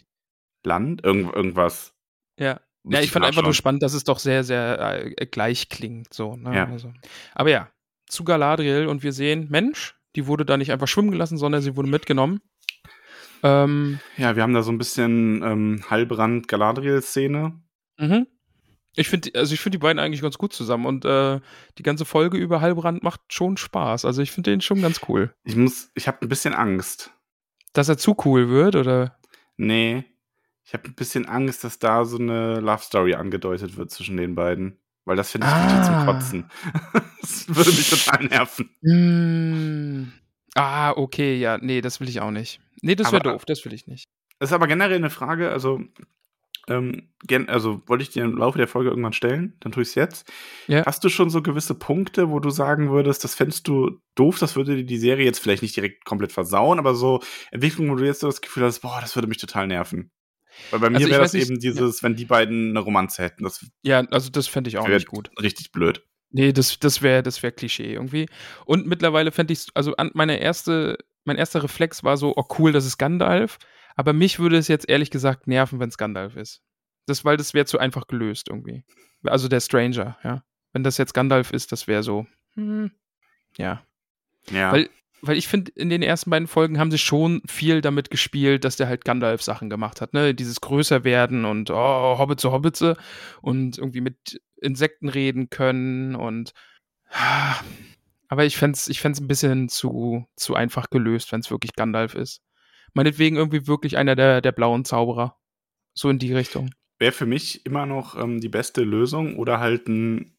Land, 0.63 1.03
irgend, 1.03 1.33
irgendwas. 1.33 1.93
Ja. 2.39 2.59
Ja, 2.89 3.01
ich 3.01 3.11
fand 3.11 3.25
einfach 3.25 3.41
nur 3.43 3.53
spannend, 3.53 3.83
dass 3.83 3.93
es 3.93 4.03
doch 4.05 4.17
sehr, 4.19 4.43
sehr 4.45 5.03
äh, 5.19 5.25
gleich 5.25 5.67
klingt. 5.69 6.13
So, 6.13 6.35
ne? 6.37 6.55
Ja. 6.55 6.67
also. 6.67 6.93
Aber 7.35 7.49
ja, 7.49 7.69
zu 8.07 8.23
Galadriel 8.23 8.87
und 8.87 9.03
wir 9.03 9.11
sehen, 9.11 9.47
Mensch, 9.49 9.95
die 10.15 10.25
wurde 10.25 10.45
da 10.45 10.55
nicht 10.57 10.71
einfach 10.71 10.87
schwimmen 10.87 11.11
gelassen, 11.11 11.37
sondern 11.37 11.61
sie 11.61 11.75
wurde 11.75 11.89
mitgenommen. 11.89 12.39
Ähm, 13.43 13.99
Ja, 14.15 14.35
wir 14.37 14.43
haben 14.43 14.53
da 14.53 14.61
so 14.63 14.71
ein 14.71 14.77
bisschen 14.77 15.43
ähm, 15.43 15.83
Halbrand-Galadriel-Szene. 15.89 17.59
mhm. 17.97 18.27
Ich 18.97 19.09
finde, 19.09 19.29
also 19.35 19.53
ich 19.53 19.59
finde 19.61 19.77
die 19.77 19.81
beiden 19.81 19.99
eigentlich 19.99 20.21
ganz 20.21 20.37
gut 20.37 20.53
zusammen 20.53 20.85
und 20.87 21.05
äh, 21.05 21.39
die 21.77 21.83
ganze 21.83 22.03
Folge 22.03 22.37
über 22.37 22.61
Halbrand 22.61 23.03
macht 23.03 23.21
schon 23.29 23.55
Spaß. 23.55 24.05
Also 24.05 24.21
ich 24.21 24.31
finde 24.31 24.49
den 24.51 24.59
schon 24.61 24.81
ganz 24.81 25.01
cool. 25.07 25.33
Ich 25.43 25.55
muss, 25.55 25.91
ich 25.93 26.07
habe 26.07 26.17
ein 26.23 26.29
bisschen 26.29 26.53
Angst. 26.53 27.11
Dass 27.73 27.89
er 27.89 27.97
zu 27.97 28.15
cool 28.25 28.49
wird, 28.49 28.75
oder? 28.75 29.17
Nee, 29.55 30.03
ich 30.65 30.73
habe 30.73 30.85
ein 30.89 30.95
bisschen 30.95 31.27
Angst, 31.27 31.63
dass 31.63 31.77
da 31.79 32.05
so 32.05 32.17
eine 32.17 32.59
Love 32.59 32.81
Story 32.81 33.13
angedeutet 33.13 33.77
wird 33.77 33.91
zwischen 33.91 34.17
den 34.17 34.33
beiden. 34.35 34.77
Weil 35.05 35.15
das 35.15 35.31
finde 35.31 35.47
ich 35.47 35.53
richtig 35.53 35.83
zum 35.85 35.93
Ah. 35.95 36.05
Kotzen. 36.05 36.51
das 37.21 37.47
würde 37.55 37.69
mich 37.71 37.89
total 37.89 38.25
nerven. 38.25 38.69
Mm. 38.81 40.11
Ah, 40.55 40.91
okay, 40.91 41.37
ja, 41.37 41.57
nee, 41.59 41.81
das 41.81 41.99
will 41.99 42.09
ich 42.09 42.19
auch 42.19 42.31
nicht. 42.31 42.59
Nee, 42.81 42.95
das 42.95 43.11
wäre 43.11 43.21
Aber- 43.21 43.33
doof, 43.33 43.45
das 43.45 43.63
will 43.63 43.73
ich 43.73 43.87
nicht. 43.87 44.05
Das 44.39 44.49
ist 44.49 44.53
aber 44.53 44.67
generell 44.67 44.97
eine 44.97 45.09
Frage, 45.09 45.49
also, 45.51 45.81
ähm, 46.69 47.09
also 47.47 47.81
wollte 47.87 48.03
ich 48.03 48.09
dir 48.09 48.23
im 48.23 48.37
Laufe 48.37 48.57
der 48.57 48.67
Folge 48.67 48.89
irgendwann 48.89 49.13
stellen, 49.13 49.55
dann 49.59 49.71
tue 49.71 49.83
ich 49.83 49.89
es 49.89 49.95
jetzt. 49.95 50.31
Ja. 50.67 50.85
Hast 50.85 51.03
du 51.03 51.09
schon 51.09 51.29
so 51.29 51.41
gewisse 51.41 51.75
Punkte, 51.75 52.29
wo 52.29 52.39
du 52.39 52.49
sagen 52.49 52.91
würdest, 52.91 53.23
das 53.23 53.35
fändest 53.35 53.67
du 53.67 53.99
doof, 54.15 54.39
das 54.39 54.55
würde 54.55 54.75
dir 54.75 54.83
die 54.85 54.97
Serie 54.97 55.25
jetzt 55.25 55.39
vielleicht 55.39 55.61
nicht 55.61 55.75
direkt 55.75 56.05
komplett 56.05 56.31
versauen, 56.31 56.79
aber 56.79 56.93
so 56.95 57.21
Entwicklungen, 57.51 57.91
wo 57.91 57.95
du 57.95 58.05
jetzt 58.05 58.19
so 58.21 58.27
das 58.27 58.41
Gefühl 58.41 58.63
hast, 58.63 58.79
boah, 58.79 58.99
das 59.01 59.15
würde 59.15 59.27
mich 59.27 59.37
total 59.37 59.67
nerven. 59.67 60.11
Weil 60.71 60.79
bei 60.79 60.89
mir 60.89 60.97
Also 60.97 61.09
wäre 61.09 61.21
das 61.21 61.33
nicht- 61.33 61.49
eben 61.49 61.59
dieses, 61.59 62.01
wenn 62.03 62.15
die 62.15 62.25
beiden 62.25 62.71
eine 62.71 62.79
Romanze 62.79 63.23
hätten, 63.23 63.43
das 63.43 63.65
Ja, 63.83 63.99
also 64.11 64.29
das 64.29 64.47
fände 64.47 64.69
ich 64.69 64.77
auch 64.77 64.87
nicht 64.87 65.07
gut. 65.07 65.29
richtig 65.41 65.71
blöd. 65.71 66.03
Nee, 66.31 66.51
das, 66.51 66.77
das 66.79 67.01
wäre 67.01 67.23
das 67.23 67.41
wär 67.41 67.51
Klischee 67.51 67.93
irgendwie. 67.93 68.27
Und 68.65 68.85
mittlerweile 68.85 69.31
fände 69.31 69.53
ich 69.53 69.67
also 69.75 69.95
an, 69.95 70.11
meine 70.13 70.39
erste, 70.41 70.97
mein 71.23 71.37
erster 71.37 71.63
Reflex 71.63 72.03
war 72.03 72.17
so, 72.17 72.33
oh 72.35 72.43
cool, 72.59 72.71
das 72.73 72.85
ist 72.85 72.97
Gandalf. 72.97 73.59
Aber 73.97 74.13
mich 74.13 74.39
würde 74.39 74.57
es 74.57 74.67
jetzt 74.69 74.87
ehrlich 74.87 75.09
gesagt 75.09 75.47
nerven, 75.47 75.79
wenn 75.79 75.89
es 75.89 75.97
Gandalf 75.97 76.35
ist. 76.35 76.61
Das, 77.07 77.25
weil 77.25 77.35
das 77.35 77.53
wäre 77.53 77.65
zu 77.65 77.79
einfach 77.79 78.07
gelöst 78.07 78.47
irgendwie. 78.49 78.83
Also 79.23 79.47
der 79.47 79.59
Stranger, 79.59 80.17
ja. 80.23 80.43
Wenn 80.71 80.83
das 80.83 80.97
jetzt 80.97 81.13
Gandalf 81.13 81.51
ist, 81.51 81.71
das 81.71 81.87
wäre 81.87 82.03
so, 82.03 82.27
hm, 82.53 82.91
ja. 83.57 83.83
Ja. 84.51 84.71
Weil, 84.71 84.89
weil 85.21 85.37
ich 85.37 85.47
finde, 85.47 85.71
in 85.71 85.89
den 85.89 86.03
ersten 86.03 86.29
beiden 86.29 86.47
Folgen 86.47 86.79
haben 86.79 86.91
sie 86.91 86.99
schon 86.99 87.41
viel 87.47 87.81
damit 87.81 88.11
gespielt, 88.11 88.63
dass 88.63 88.75
der 88.75 88.87
halt 88.87 89.03
Gandalf-Sachen 89.03 89.69
gemacht 89.69 89.99
hat, 89.99 90.13
ne? 90.13 90.35
Dieses 90.35 90.61
Größerwerden 90.61 91.45
und 91.45 91.71
oh, 91.71 92.17
Hobbit 92.19 92.39
zu 92.39 92.51
Hobbitze 92.51 92.97
und 93.41 93.79
irgendwie 93.79 94.01
mit 94.01 94.39
Insekten 94.61 95.09
reden 95.09 95.49
können 95.49 96.15
und 96.15 96.53
aber 98.27 98.45
ich 98.45 98.57
fände 98.57 98.75
es 98.75 98.89
ich 98.89 98.99
fänd's 98.99 99.21
ein 99.21 99.27
bisschen 99.27 99.69
zu, 99.69 100.27
zu 100.35 100.55
einfach 100.55 100.89
gelöst, 100.89 101.31
wenn 101.31 101.39
es 101.39 101.49
wirklich 101.49 101.73
Gandalf 101.73 102.13
ist. 102.13 102.41
Meinetwegen 102.97 103.35
irgendwie 103.35 103.67
wirklich 103.67 103.95
einer 103.95 104.15
der, 104.15 104.41
der 104.41 104.51
blauen 104.51 104.83
Zauberer. 104.83 105.37
So 105.93 106.09
in 106.09 106.17
die 106.17 106.33
Richtung. 106.33 106.71
Wäre 106.97 107.11
für 107.11 107.27
mich 107.27 107.63
immer 107.63 107.85
noch 107.85 108.19
ähm, 108.19 108.41
die 108.41 108.49
beste 108.49 108.81
Lösung 108.81 109.37
oder 109.37 109.59
halt 109.59 109.87
ein, 109.87 110.35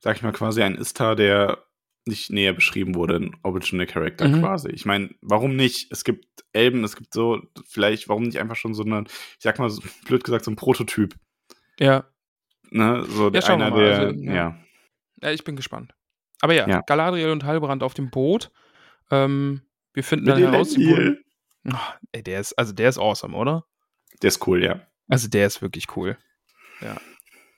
sag 0.00 0.16
ich 0.16 0.22
mal, 0.22 0.32
quasi 0.32 0.60
ein 0.60 0.74
Istar, 0.74 1.14
der 1.14 1.64
nicht 2.06 2.30
näher 2.30 2.52
beschrieben 2.52 2.96
wurde, 2.96 3.14
ein 3.14 3.36
Original 3.44 3.86
Character 3.86 4.26
mhm. 4.26 4.40
quasi. 4.40 4.70
Ich 4.70 4.84
meine, 4.84 5.10
warum 5.20 5.54
nicht? 5.54 5.92
Es 5.92 6.02
gibt 6.02 6.26
Elben, 6.52 6.82
es 6.82 6.96
gibt 6.96 7.14
so, 7.14 7.42
vielleicht, 7.64 8.08
warum 8.08 8.24
nicht 8.24 8.40
einfach 8.40 8.56
schon 8.56 8.74
so 8.74 8.82
eine, 8.82 9.04
ich 9.06 9.38
sag 9.38 9.60
mal, 9.60 9.70
so, 9.70 9.80
blöd 10.06 10.24
gesagt, 10.24 10.44
so 10.44 10.50
ein 10.50 10.56
Prototyp. 10.56 11.14
Ja. 11.78 12.06
Ne, 12.72 13.04
so 13.04 13.30
ja, 13.30 13.40
einer, 13.44 13.70
der, 13.70 13.98
also, 14.00 14.20
ja. 14.20 14.32
ja. 14.32 14.58
ja. 15.22 15.30
ich 15.30 15.44
bin 15.44 15.54
gespannt. 15.54 15.94
Aber 16.40 16.54
ja, 16.54 16.68
ja. 16.68 16.80
Galadriel 16.80 17.30
und 17.30 17.44
Halbrand 17.44 17.84
auf 17.84 17.94
dem 17.94 18.10
Boot. 18.10 18.50
Ähm, 19.12 19.62
wir 19.92 20.02
finden 20.02 20.24
Mit 20.24 20.34
dann 20.34 20.52
heraus, 20.52 20.76
oh, 21.68 21.76
ey, 22.12 22.22
der 22.22 22.40
ist, 22.40 22.52
also 22.54 22.72
der 22.72 22.88
ist 22.88 22.98
awesome, 22.98 23.36
oder? 23.36 23.66
Der 24.22 24.28
ist 24.28 24.46
cool, 24.46 24.62
ja. 24.62 24.86
Also 25.08 25.28
der 25.28 25.46
ist 25.46 25.62
wirklich 25.62 25.96
cool. 25.96 26.16
Ja. 26.80 26.96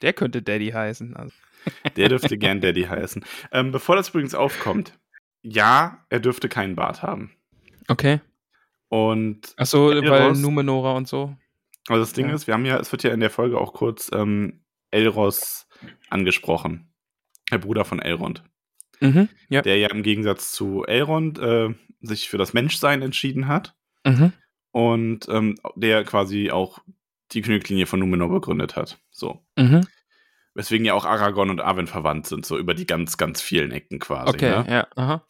Der 0.01 0.13
könnte 0.13 0.43
Daddy 0.43 0.71
heißen. 0.71 1.17
Also. 1.17 1.35
Der 1.97 2.09
dürfte 2.09 2.39
gern 2.39 2.61
Daddy 2.61 2.83
heißen. 2.83 3.25
Ähm, 3.53 3.71
bevor 3.71 3.95
das 3.95 4.09
übrigens 4.09 4.35
aufkommt, 4.35 4.99
ja, 5.43 6.05
er 6.09 6.19
dürfte 6.19 6.49
keinen 6.49 6.75
Bart 6.75 7.03
haben. 7.03 7.37
Okay. 7.87 8.21
Und. 8.89 9.55
Achso, 9.57 9.91
weil 9.91 10.33
Numenora 10.33 10.97
und 10.97 11.07
so. 11.07 11.37
Also 11.89 12.03
das 12.03 12.13
Ding 12.13 12.29
ja. 12.29 12.35
ist, 12.35 12.47
wir 12.47 12.55
haben 12.55 12.65
ja, 12.65 12.79
es 12.79 12.91
wird 12.91 13.05
ja 13.05 13.13
in 13.13 13.21
der 13.21 13.31
Folge 13.31 13.59
auch 13.59 13.75
kurz 13.75 14.11
ähm, 14.13 14.65
Elros 14.91 15.69
angesprochen. 16.11 16.93
Der 17.51 17.59
Bruder 17.59 17.85
von 17.85 18.01
Elrond. 18.01 18.45
Mhm, 19.01 19.29
ja. 19.49 19.63
Der 19.63 19.79
ja 19.79 19.89
im 19.91 20.03
Gegensatz 20.03 20.53
zu 20.53 20.85
Elrond 20.85 21.39
äh, 21.39 21.75
sich 22.01 22.29
für 22.29 22.39
das 22.39 22.53
Menschsein 22.53 23.03
entschieden 23.03 23.49
hat. 23.49 23.77
Mhm. 24.05 24.33
Und 24.73 25.29
ähm, 25.29 25.59
der 25.75 26.05
quasi 26.05 26.51
auch 26.51 26.81
die 27.33 27.43
Königlinie 27.43 27.87
von 27.87 28.01
Numenor 28.01 28.31
begründet 28.31 28.77
hat. 28.77 28.99
So. 29.11 29.45
Mhm. 29.57 29.87
Weswegen 30.55 30.85
ja 30.85 30.95
auch 30.95 31.05
Aragorn 31.05 31.51
und 31.51 31.61
Arwen 31.61 31.87
verwandt 31.87 32.27
sind, 32.27 32.45
so 32.45 32.59
über 32.59 32.75
die 32.75 32.87
ganz, 32.87 33.17
ganz 33.17 33.41
vielen 33.41 33.71
Ecken 33.71 33.99
quasi. 33.99 34.31
Okay, 34.31 34.51
ne? 34.51 34.67
ja, 34.69 34.87
aha. 34.97 35.27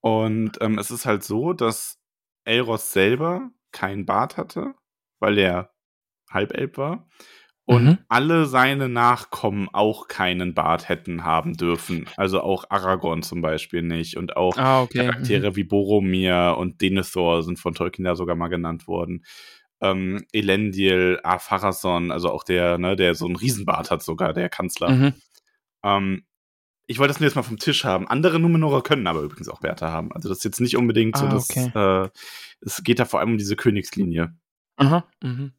Und 0.00 0.58
ähm, 0.60 0.78
es 0.78 0.90
ist 0.90 1.06
halt 1.06 1.22
so, 1.22 1.52
dass 1.52 1.98
Elros 2.44 2.92
selber 2.92 3.50
keinen 3.72 4.04
Bart 4.04 4.36
hatte, 4.36 4.74
weil 5.20 5.38
er 5.38 5.72
Halbelb 6.30 6.76
war. 6.76 7.08
Und 7.66 7.84
mhm. 7.84 7.98
alle 8.08 8.44
seine 8.44 8.90
Nachkommen 8.90 9.70
auch 9.72 10.06
keinen 10.06 10.52
Bart 10.52 10.90
hätten 10.90 11.24
haben 11.24 11.54
dürfen. 11.54 12.06
Also 12.18 12.42
auch 12.42 12.66
Aragorn 12.68 13.22
zum 13.22 13.40
Beispiel 13.40 13.80
nicht. 13.80 14.18
Und 14.18 14.36
auch 14.36 14.58
ah, 14.58 14.82
okay. 14.82 14.98
Charaktere 14.98 15.50
mhm. 15.50 15.56
wie 15.56 15.64
Boromir 15.64 16.56
und 16.58 16.82
Denethor 16.82 17.42
sind 17.42 17.58
von 17.58 17.74
Tolkien 17.74 18.04
da 18.04 18.16
sogar 18.16 18.36
mal 18.36 18.48
genannt 18.48 18.86
worden 18.86 19.24
ähm, 19.84 20.24
Elendil, 20.32 21.20
Afarason, 21.22 22.10
also 22.10 22.30
auch 22.30 22.42
der, 22.42 22.78
ne, 22.78 22.96
der 22.96 23.14
so 23.14 23.26
einen 23.26 23.36
Riesenbart 23.36 23.90
hat, 23.90 24.02
sogar 24.02 24.32
der 24.32 24.48
Kanzler. 24.48 24.90
Mhm. 24.90 25.14
Ähm, 25.82 26.24
ich 26.86 26.98
wollte 26.98 27.12
das 27.12 27.20
nur 27.20 27.28
jetzt 27.28 27.36
mal 27.36 27.42
vom 27.42 27.58
Tisch 27.58 27.84
haben. 27.84 28.08
Andere 28.08 28.38
Numenorer 28.38 28.82
können 28.82 29.06
aber 29.06 29.20
übrigens 29.20 29.48
auch 29.48 29.62
Werte 29.62 29.90
haben. 29.90 30.12
Also 30.12 30.28
das 30.28 30.38
ist 30.38 30.44
jetzt 30.44 30.60
nicht 30.60 30.76
unbedingt 30.76 31.16
so, 31.16 31.26
ah, 31.26 31.28
dass 31.28 31.50
okay. 31.50 31.70
äh, 31.74 32.08
es 32.60 32.82
geht 32.82 32.98
da 32.98 33.04
vor 33.04 33.20
allem 33.20 33.32
um 33.32 33.38
diese 33.38 33.56
Königslinie. 33.56 34.34
Aha. 34.76 35.04
Mhm. 35.22 35.52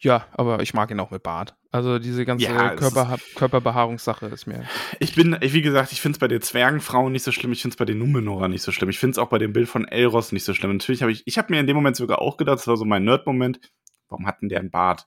Ja, 0.00 0.26
aber 0.32 0.60
ich 0.60 0.74
mag 0.74 0.90
ihn 0.90 1.00
auch 1.00 1.10
mit 1.10 1.22
Bart. 1.22 1.56
Also 1.70 1.98
diese 1.98 2.24
ganze 2.24 2.46
ja, 2.46 2.74
Körper, 2.74 3.16
Körperbehaarungssache 3.34 4.26
ist 4.26 4.46
mir. 4.46 4.64
Ich 4.98 5.14
bin, 5.14 5.36
wie 5.40 5.62
gesagt, 5.62 5.92
ich 5.92 6.00
finde 6.00 6.16
es 6.16 6.20
bei 6.20 6.28
den 6.28 6.42
Zwergenfrauen 6.42 7.12
nicht 7.12 7.22
so 7.22 7.32
schlimm, 7.32 7.52
ich 7.52 7.62
finde 7.62 7.74
es 7.74 7.78
bei 7.78 7.84
den 7.84 7.98
Numenora 7.98 8.48
nicht 8.48 8.62
so 8.62 8.72
schlimm. 8.72 8.90
Ich 8.90 8.98
finde 8.98 9.12
es 9.12 9.18
auch 9.18 9.28
bei 9.28 9.38
dem 9.38 9.52
Bild 9.52 9.68
von 9.68 9.86
Elros 9.86 10.32
nicht 10.32 10.44
so 10.44 10.54
schlimm. 10.54 10.72
Natürlich 10.72 11.02
habe 11.02 11.12
ich, 11.12 11.22
ich 11.26 11.38
habe 11.38 11.52
mir 11.52 11.60
in 11.60 11.66
dem 11.66 11.76
Moment 11.76 11.96
sogar 11.96 12.20
auch 12.20 12.36
gedacht, 12.36 12.58
das 12.58 12.66
war 12.66 12.76
so 12.76 12.84
mein 12.84 13.04
Nerd-Moment, 13.04 13.60
warum 14.08 14.26
hat 14.26 14.42
denn 14.42 14.48
der 14.48 14.60
einen 14.60 14.70
Bart? 14.70 15.06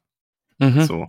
Mhm. 0.58 0.82
So. 0.82 1.08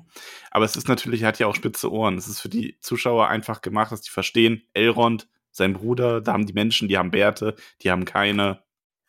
Aber 0.50 0.64
es 0.64 0.76
ist 0.76 0.88
natürlich, 0.88 1.22
er 1.22 1.28
hat 1.28 1.38
ja 1.38 1.46
auch 1.46 1.54
spitze 1.54 1.90
Ohren. 1.90 2.18
Es 2.18 2.26
ist 2.26 2.40
für 2.40 2.48
die 2.48 2.78
Zuschauer 2.80 3.28
einfach 3.28 3.60
gemacht, 3.60 3.92
dass 3.92 4.02
die 4.02 4.10
verstehen, 4.10 4.62
Elrond, 4.74 5.28
sein 5.52 5.72
Bruder, 5.72 6.20
da 6.20 6.32
haben 6.32 6.46
die 6.46 6.52
Menschen, 6.52 6.88
die 6.88 6.98
haben 6.98 7.10
Bärte, 7.12 7.54
die 7.82 7.90
haben 7.90 8.04
keine. 8.04 8.62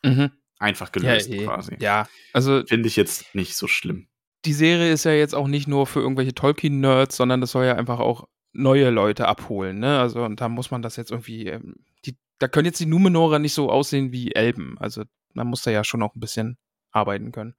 Mhm. 0.03 0.31
Einfach 0.59 0.91
gelöst 0.91 1.29
ja, 1.29 1.41
eh. 1.41 1.45
quasi. 1.45 1.75
Ja, 1.79 2.07
also. 2.33 2.63
Finde 2.65 2.87
ich 2.87 2.95
jetzt 2.95 3.35
nicht 3.35 3.55
so 3.55 3.67
schlimm 3.67 4.07
die 4.45 4.53
Serie 4.53 4.91
ist 4.91 5.03
ja 5.03 5.11
jetzt 5.11 5.35
auch 5.35 5.47
nicht 5.47 5.67
nur 5.67 5.87
für 5.87 5.99
irgendwelche 5.99 6.33
Tolkien-Nerds, 6.33 7.17
sondern 7.17 7.41
das 7.41 7.51
soll 7.51 7.65
ja 7.65 7.75
einfach 7.75 7.99
auch 7.99 8.27
neue 8.53 8.89
Leute 8.89 9.27
abholen, 9.27 9.79
ne? 9.79 9.99
Also, 9.99 10.23
und 10.23 10.41
da 10.41 10.49
muss 10.49 10.71
man 10.71 10.81
das 10.81 10.95
jetzt 10.95 11.11
irgendwie, 11.11 11.47
ähm, 11.47 11.75
die, 12.05 12.17
da 12.39 12.47
können 12.47 12.65
jetzt 12.65 12.79
die 12.79 12.85
Numenorer 12.85 13.39
nicht 13.39 13.53
so 13.53 13.69
aussehen 13.69 14.11
wie 14.11 14.33
Elben. 14.33 14.77
Also, 14.79 15.03
man 15.33 15.47
muss 15.47 15.61
da 15.61 15.71
ja 15.71 15.83
schon 15.83 16.01
auch 16.01 16.15
ein 16.15 16.19
bisschen 16.19 16.57
arbeiten 16.91 17.31
können. 17.31 17.55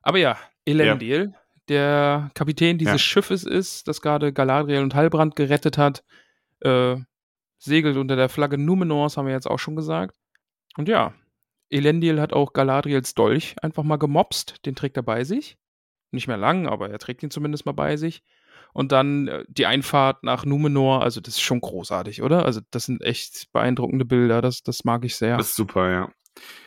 Aber 0.00 0.18
ja, 0.18 0.38
Elendil, 0.64 1.32
ja. 1.32 1.40
der 1.68 2.30
Kapitän 2.34 2.78
dieses 2.78 2.94
ja. 2.94 2.98
Schiffes 2.98 3.44
ist, 3.44 3.88
das 3.88 4.00
gerade 4.00 4.32
Galadriel 4.32 4.82
und 4.82 4.94
Halbrand 4.94 5.36
gerettet 5.36 5.76
hat, 5.76 6.04
äh, 6.60 6.96
segelt 7.58 7.96
unter 7.96 8.16
der 8.16 8.28
Flagge 8.28 8.56
Numenors, 8.56 9.16
haben 9.16 9.26
wir 9.26 9.34
jetzt 9.34 9.50
auch 9.50 9.58
schon 9.58 9.76
gesagt. 9.76 10.14
Und 10.76 10.88
ja, 10.88 11.12
Elendil 11.70 12.20
hat 12.20 12.32
auch 12.32 12.52
Galadriels 12.52 13.14
Dolch 13.14 13.56
einfach 13.60 13.82
mal 13.82 13.96
gemobst, 13.96 14.64
den 14.64 14.74
trägt 14.74 14.96
er 14.96 15.02
bei 15.02 15.24
sich. 15.24 15.57
Nicht 16.10 16.28
mehr 16.28 16.36
lang, 16.36 16.66
aber 16.66 16.90
er 16.90 16.98
trägt 16.98 17.22
ihn 17.22 17.30
zumindest 17.30 17.66
mal 17.66 17.72
bei 17.72 17.96
sich. 17.96 18.22
Und 18.72 18.92
dann 18.92 19.28
äh, 19.28 19.44
die 19.48 19.66
Einfahrt 19.66 20.22
nach 20.22 20.44
Numenor, 20.44 21.02
also 21.02 21.20
das 21.20 21.34
ist 21.34 21.40
schon 21.40 21.60
großartig, 21.60 22.22
oder? 22.22 22.44
Also 22.44 22.60
das 22.70 22.84
sind 22.84 23.02
echt 23.02 23.52
beeindruckende 23.52 24.04
Bilder, 24.04 24.42
das, 24.42 24.62
das 24.62 24.84
mag 24.84 25.04
ich 25.04 25.16
sehr. 25.16 25.36
Das 25.36 25.48
ist 25.48 25.56
super, 25.56 25.90
ja. 25.90 26.08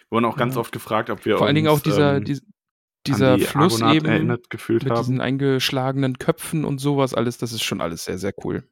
Wir 0.09 0.17
wurden 0.17 0.25
auch 0.25 0.37
ganz 0.37 0.55
ja. 0.55 0.61
oft 0.61 0.71
gefragt, 0.71 1.09
ob 1.09 1.25
wir 1.25 1.33
Vor 1.33 1.41
uns, 1.41 1.47
allen 1.47 1.55
Dingen 1.55 1.67
auch 1.69 1.79
dieser, 1.79 2.17
ähm, 2.17 2.25
die, 2.25 2.39
dieser 3.07 3.37
die 3.37 3.43
Fluss 3.43 3.81
eben 3.81 4.07
erinnert 4.07 4.49
gefühlt 4.49 4.83
mit 4.83 4.91
haben. 4.91 4.99
diesen 4.99 5.21
eingeschlagenen 5.21 6.17
Köpfen 6.17 6.65
und 6.65 6.79
sowas 6.79 7.13
alles, 7.13 7.37
das 7.37 7.53
ist 7.53 7.63
schon 7.63 7.81
alles 7.81 8.05
sehr, 8.05 8.17
sehr 8.17 8.33
cool. 8.43 8.67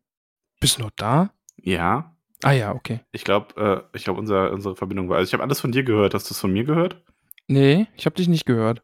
Bist 0.60 0.78
du 0.78 0.84
noch 0.84 0.92
da? 0.96 1.32
Ja. 1.56 2.16
Ah 2.44 2.52
ja, 2.52 2.74
okay. 2.74 3.02
Ich 3.12 3.24
glaube, 3.24 3.56
äh, 3.94 3.98
ich 3.98 4.04
glaube, 4.04 4.20
unser, 4.20 4.52
unsere 4.52 4.76
Verbindung 4.76 5.10
war. 5.10 5.18
Also 5.18 5.30
ich 5.30 5.34
habe 5.34 5.44
alles 5.44 5.60
von 5.60 5.72
dir 5.72 5.84
gehört. 5.84 6.14
Hast 6.14 6.30
du 6.30 6.34
es 6.34 6.40
von 6.40 6.52
mir 6.52 6.64
gehört? 6.64 7.02
Nee, 7.48 7.88
ich 7.96 8.06
habe 8.06 8.16
dich 8.16 8.28
nicht 8.28 8.46
gehört. 8.46 8.84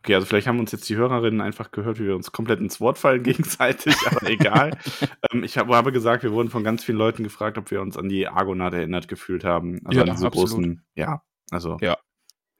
Okay, 0.00 0.14
also 0.14 0.26
vielleicht 0.26 0.46
haben 0.46 0.58
uns 0.58 0.72
jetzt 0.72 0.88
die 0.88 0.96
Hörerinnen 0.96 1.40
einfach 1.40 1.70
gehört, 1.70 1.98
wie 1.98 2.06
wir 2.06 2.16
uns 2.16 2.32
komplett 2.32 2.60
ins 2.60 2.80
Wort 2.80 2.98
fallen 2.98 3.22
gegenseitig, 3.22 3.94
aber 4.06 4.28
egal. 4.28 4.76
ähm, 5.32 5.44
ich 5.44 5.58
hab, 5.58 5.68
habe 5.68 5.92
gesagt, 5.92 6.22
wir 6.22 6.32
wurden 6.32 6.50
von 6.50 6.64
ganz 6.64 6.84
vielen 6.84 6.98
Leuten 6.98 7.22
gefragt, 7.22 7.58
ob 7.58 7.70
wir 7.70 7.80
uns 7.80 7.96
an 7.96 8.08
die 8.08 8.28
Argonaut 8.28 8.72
erinnert 8.72 9.08
gefühlt 9.08 9.44
haben. 9.44 9.80
Also 9.84 10.00
ja, 10.00 10.06
an 10.06 10.10
diese 10.12 10.26
absolut. 10.26 10.50
großen, 10.50 10.84
ja, 10.94 11.22
also 11.50 11.78
ja. 11.80 11.98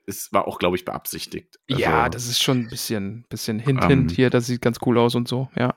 es 0.06 0.32
war 0.32 0.46
auch, 0.46 0.58
glaube 0.58 0.76
ich, 0.76 0.84
beabsichtigt. 0.84 1.58
Also, 1.68 1.82
ja, 1.82 2.08
das 2.08 2.26
ist 2.26 2.42
schon 2.42 2.60
ein 2.60 2.68
bisschen, 2.68 3.24
bisschen 3.28 3.58
hint, 3.58 3.82
ähm, 3.82 3.88
hint 3.88 4.10
hier, 4.12 4.30
das 4.30 4.46
sieht 4.46 4.62
ganz 4.62 4.78
cool 4.86 4.98
aus 4.98 5.14
und 5.14 5.28
so, 5.28 5.48
ja. 5.56 5.74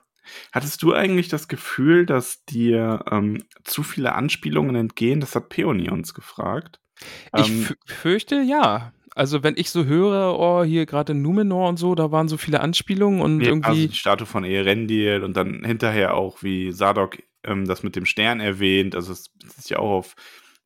Hattest 0.52 0.82
du 0.82 0.94
eigentlich 0.94 1.28
das 1.28 1.48
Gefühl, 1.48 2.06
dass 2.06 2.46
dir 2.46 3.04
ähm, 3.10 3.44
zu 3.62 3.82
viele 3.82 4.14
Anspielungen 4.14 4.74
entgehen? 4.74 5.20
Das 5.20 5.36
hat 5.36 5.50
Peony 5.50 5.90
uns 5.90 6.14
gefragt. 6.14 6.80
Ich 7.36 7.50
ähm, 7.50 7.68
fürchte, 7.84 8.36
ja 8.36 8.94
also 9.14 9.42
wenn 9.42 9.54
ich 9.56 9.70
so 9.70 9.84
höre, 9.84 10.38
oh, 10.38 10.64
hier 10.64 10.86
gerade 10.86 11.12
in 11.12 11.22
Numenor 11.22 11.68
und 11.68 11.78
so, 11.78 11.94
da 11.94 12.10
waren 12.10 12.28
so 12.28 12.36
viele 12.36 12.60
Anspielungen 12.60 13.20
und 13.20 13.40
ja, 13.40 13.48
irgendwie. 13.48 13.68
Also 13.68 13.86
die 13.88 13.94
Statue 13.94 14.26
von 14.26 14.44
Erendil 14.44 15.22
und 15.22 15.36
dann 15.36 15.64
hinterher 15.64 16.14
auch, 16.14 16.42
wie 16.42 16.72
Sadok 16.72 17.18
ähm, 17.44 17.66
das 17.66 17.82
mit 17.82 17.94
dem 17.94 18.06
Stern 18.06 18.40
erwähnt. 18.40 18.96
Also 18.96 19.12
es 19.12 19.30
ist 19.56 19.70
ja 19.70 19.78
auch 19.78 19.90
auf 19.90 20.16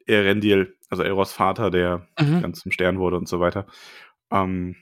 Erendil, 0.06 0.74
also 0.88 1.02
Eros 1.02 1.32
Vater, 1.32 1.70
der 1.70 2.06
mhm. 2.18 2.40
ganz 2.40 2.60
zum 2.60 2.72
Stern 2.72 2.98
wurde 2.98 3.18
und 3.18 3.28
so 3.28 3.38
weiter. 3.38 3.66
Ähm, 4.30 4.76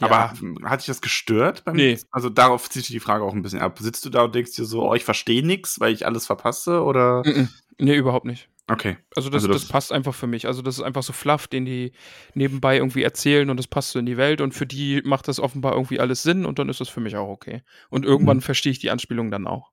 ja. 0.00 0.06
Aber 0.06 0.32
hat 0.68 0.80
dich 0.80 0.86
das 0.86 1.02
gestört? 1.02 1.64
Beim, 1.64 1.76
nee. 1.76 1.98
Also 2.10 2.30
darauf 2.30 2.68
zieht 2.70 2.88
die 2.88 3.00
Frage 3.00 3.22
auch 3.22 3.34
ein 3.34 3.42
bisschen 3.42 3.60
ab. 3.60 3.78
Sitzt 3.78 4.04
du 4.04 4.10
da 4.10 4.22
und 4.22 4.34
denkst 4.34 4.56
dir 4.56 4.64
so, 4.64 4.88
oh, 4.90 4.94
ich 4.94 5.04
verstehe 5.04 5.46
nichts, 5.46 5.78
weil 5.78 5.92
ich 5.92 6.06
alles 6.06 6.26
verpasse? 6.26 6.82
Oder? 6.82 7.22
Nee, 7.78 7.96
überhaupt 7.96 8.24
nicht. 8.24 8.48
Okay. 8.66 8.96
Also 9.14 9.28
das, 9.28 9.42
also 9.42 9.52
das, 9.52 9.62
das, 9.62 9.70
passt 9.70 9.92
einfach 9.92 10.14
für 10.14 10.26
mich. 10.26 10.46
Also 10.46 10.62
das 10.62 10.78
ist 10.78 10.82
einfach 10.82 11.02
so 11.02 11.12
fluff, 11.12 11.48
den 11.48 11.66
die 11.66 11.92
nebenbei 12.32 12.76
irgendwie 12.76 13.02
erzählen 13.02 13.50
und 13.50 13.58
das 13.58 13.66
passt 13.66 13.90
so 13.90 13.98
in 13.98 14.06
die 14.06 14.16
Welt 14.16 14.40
und 14.40 14.54
für 14.54 14.66
die 14.66 15.02
macht 15.04 15.28
das 15.28 15.38
offenbar 15.38 15.72
irgendwie 15.74 16.00
alles 16.00 16.22
Sinn 16.22 16.46
und 16.46 16.58
dann 16.58 16.70
ist 16.70 16.80
das 16.80 16.88
für 16.88 17.00
mich 17.00 17.16
auch 17.16 17.28
okay. 17.28 17.62
Und 17.90 18.06
irgendwann 18.06 18.38
mhm. 18.38 18.42
verstehe 18.42 18.72
ich 18.72 18.78
die 18.78 18.90
Anspielung 18.90 19.30
dann 19.30 19.46
auch. 19.46 19.70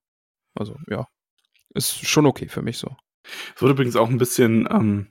Also 0.56 0.75
ja, 0.89 1.08
ist 1.73 2.06
schon 2.06 2.25
okay 2.25 2.49
für 2.49 2.62
mich 2.62 2.77
so. 2.77 2.95
Es 3.56 3.62
wurde 3.62 3.73
übrigens 3.73 3.95
auch 3.95 4.10
ein 4.10 4.17
bisschen, 4.17 4.67
ähm, 4.69 5.08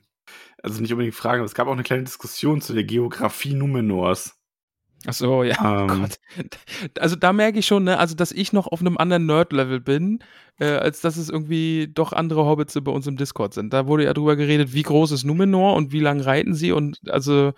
also 0.61 0.79
nicht 0.79 0.91
unbedingt 0.91 1.15
Fragen, 1.15 1.39
aber 1.39 1.45
es 1.45 1.55
gab 1.55 1.67
auch 1.67 1.73
eine 1.73 1.83
kleine 1.83 2.03
Diskussion 2.03 2.61
zu 2.61 2.73
der 2.73 2.83
Geografie 2.83 3.53
Numenors. 3.53 4.39
Ach 5.07 5.13
so, 5.13 5.43
ja. 5.43 5.55
Oh 5.61 5.91
ähm, 5.91 6.01
Gott. 6.01 6.19
Also 6.99 7.15
da 7.15 7.33
merke 7.33 7.59
ich 7.59 7.65
schon, 7.65 7.83
ne, 7.83 7.97
also 7.97 8.15
dass 8.15 8.31
ich 8.31 8.53
noch 8.53 8.67
auf 8.67 8.81
einem 8.81 8.97
anderen 8.97 9.25
Nerd-Level 9.25 9.79
bin, 9.79 10.19
äh, 10.59 10.65
als 10.65 11.01
dass 11.01 11.17
es 11.17 11.29
irgendwie 11.29 11.87
doch 11.91 12.13
andere 12.13 12.45
Hobbits 12.45 12.77
bei 12.81 12.91
uns 12.91 13.07
im 13.07 13.17
Discord 13.17 13.53
sind. 13.53 13.73
Da 13.73 13.87
wurde 13.87 14.03
ja 14.03 14.13
drüber 14.13 14.35
geredet, 14.35 14.73
wie 14.73 14.83
groß 14.83 15.11
ist 15.11 15.23
Numenor 15.23 15.75
und 15.75 15.91
wie 15.91 15.99
lang 15.99 16.21
reiten 16.21 16.53
sie 16.53 16.71
und 16.71 16.99
also 17.09 17.53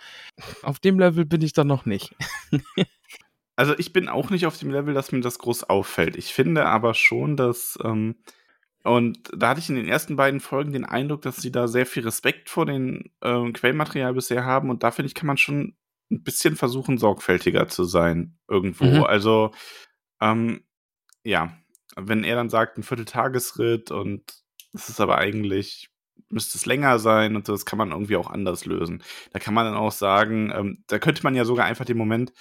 auf 0.61 0.79
dem 0.79 0.99
Level 0.99 1.25
bin 1.25 1.41
ich 1.41 1.53
dann 1.53 1.67
noch 1.67 1.85
nicht. 1.85 2.15
also 3.55 3.77
ich 3.77 3.91
bin 3.91 4.07
auch 4.07 4.29
nicht 4.29 4.45
auf 4.45 4.57
dem 4.57 4.71
Level, 4.71 4.93
dass 4.93 5.11
mir 5.11 5.21
das 5.21 5.39
groß 5.39 5.65
auffällt. 5.65 6.15
Ich 6.15 6.33
finde 6.33 6.65
aber 6.65 6.93
schon, 6.93 7.35
dass 7.35 7.77
ähm, 7.83 8.15
und 8.85 9.17
da 9.35 9.49
hatte 9.49 9.61
ich 9.61 9.69
in 9.69 9.75
den 9.75 9.87
ersten 9.87 10.17
beiden 10.17 10.41
Folgen 10.41 10.73
den 10.73 10.83
Eindruck, 10.83 11.21
dass 11.21 11.37
sie 11.37 11.53
da 11.53 11.67
sehr 11.67 11.85
viel 11.85 12.03
Respekt 12.03 12.49
vor 12.49 12.65
dem 12.65 13.05
äh, 13.21 13.51
Quellmaterial 13.51 14.13
bisher 14.13 14.45
haben 14.45 14.69
und 14.69 14.83
da 14.83 14.91
finde 14.91 15.07
ich, 15.07 15.15
kann 15.15 15.27
man 15.27 15.37
schon 15.37 15.75
ein 16.13 16.23
bisschen 16.23 16.55
versuchen, 16.55 16.97
sorgfältiger 16.97 17.67
zu 17.67 17.83
sein 17.83 18.37
irgendwo. 18.47 18.85
Mhm. 18.85 19.03
Also, 19.03 19.51
ähm, 20.21 20.63
ja, 21.23 21.57
wenn 21.95 22.23
er 22.23 22.35
dann 22.35 22.49
sagt, 22.49 22.77
ein 22.77 22.83
Vierteltagesritt 22.83 23.91
und 23.91 24.23
es 24.73 24.89
ist 24.89 24.99
aber 24.99 25.17
eigentlich, 25.17 25.89
müsste 26.29 26.57
es 26.57 26.65
länger 26.65 26.99
sein 26.99 27.35
und 27.35 27.45
so, 27.45 27.53
das 27.53 27.65
kann 27.65 27.77
man 27.77 27.91
irgendwie 27.91 28.15
auch 28.15 28.29
anders 28.29 28.65
lösen. 28.65 29.03
Da 29.31 29.39
kann 29.39 29.53
man 29.53 29.65
dann 29.65 29.75
auch 29.75 29.91
sagen, 29.91 30.51
ähm, 30.55 30.83
da 30.87 30.99
könnte 30.99 31.23
man 31.23 31.35
ja 31.35 31.45
sogar 31.45 31.65
einfach 31.65 31.85
den 31.85 31.97
Moment 31.97 32.33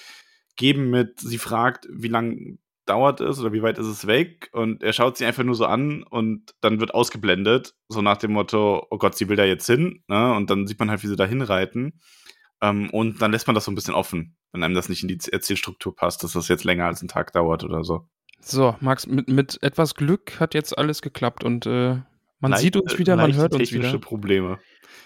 geben 0.56 0.90
mit, 0.90 1.20
sie 1.20 1.38
fragt, 1.38 1.86
wie 1.90 2.08
lang 2.08 2.58
dauert 2.86 3.20
es 3.20 3.38
oder 3.38 3.52
wie 3.52 3.62
weit 3.62 3.78
ist 3.78 3.86
es 3.86 4.06
weg 4.06 4.50
und 4.52 4.82
er 4.82 4.92
schaut 4.92 5.16
sie 5.16 5.24
einfach 5.24 5.44
nur 5.44 5.54
so 5.54 5.66
an 5.66 6.02
und 6.02 6.54
dann 6.60 6.80
wird 6.80 6.94
ausgeblendet, 6.94 7.74
so 7.88 8.02
nach 8.02 8.16
dem 8.16 8.32
Motto, 8.32 8.86
oh 8.90 8.98
Gott, 8.98 9.16
sie 9.16 9.28
will 9.28 9.36
da 9.36 9.44
jetzt 9.44 9.66
hin, 9.66 10.02
ne? 10.08 10.34
Und 10.34 10.50
dann 10.50 10.66
sieht 10.66 10.80
man 10.80 10.90
halt, 10.90 11.02
wie 11.02 11.06
sie 11.06 11.16
da 11.16 11.24
hinreiten. 11.24 12.00
Ähm, 12.62 12.88
und 12.90 13.20
dann 13.20 13.32
lässt 13.32 13.46
man 13.48 13.54
das 13.54 13.64
so 13.66 13.70
ein 13.70 13.74
bisschen 13.74 13.92
offen, 13.94 14.36
wenn 14.52 14.62
einem 14.62 14.74
das 14.74 14.88
nicht 14.88 15.02
in 15.02 15.08
die 15.08 15.18
Erzählstruktur 15.30 15.94
passt, 15.94 16.22
dass 16.24 16.32
das 16.32 16.48
jetzt 16.48 16.64
länger 16.64 16.86
als 16.86 17.00
einen 17.02 17.08
Tag 17.08 17.32
dauert 17.32 17.64
oder 17.64 17.84
so. 17.84 18.08
So, 18.40 18.76
Max, 18.80 19.06
mit, 19.06 19.28
mit 19.28 19.62
etwas 19.62 19.94
Glück 19.94 20.38
hat 20.40 20.54
jetzt 20.54 20.76
alles 20.78 21.02
geklappt 21.02 21.44
und 21.44 21.66
äh, 21.66 21.96
man 22.40 22.50
Leicht- 22.52 22.62
sieht 22.62 22.76
uns 22.76 22.98
wieder, 22.98 23.16
man 23.16 23.34
hört 23.34 23.54
uns 23.54 23.68
technische 23.68 23.88
wieder. 23.94 23.98
Probleme. 24.00 24.58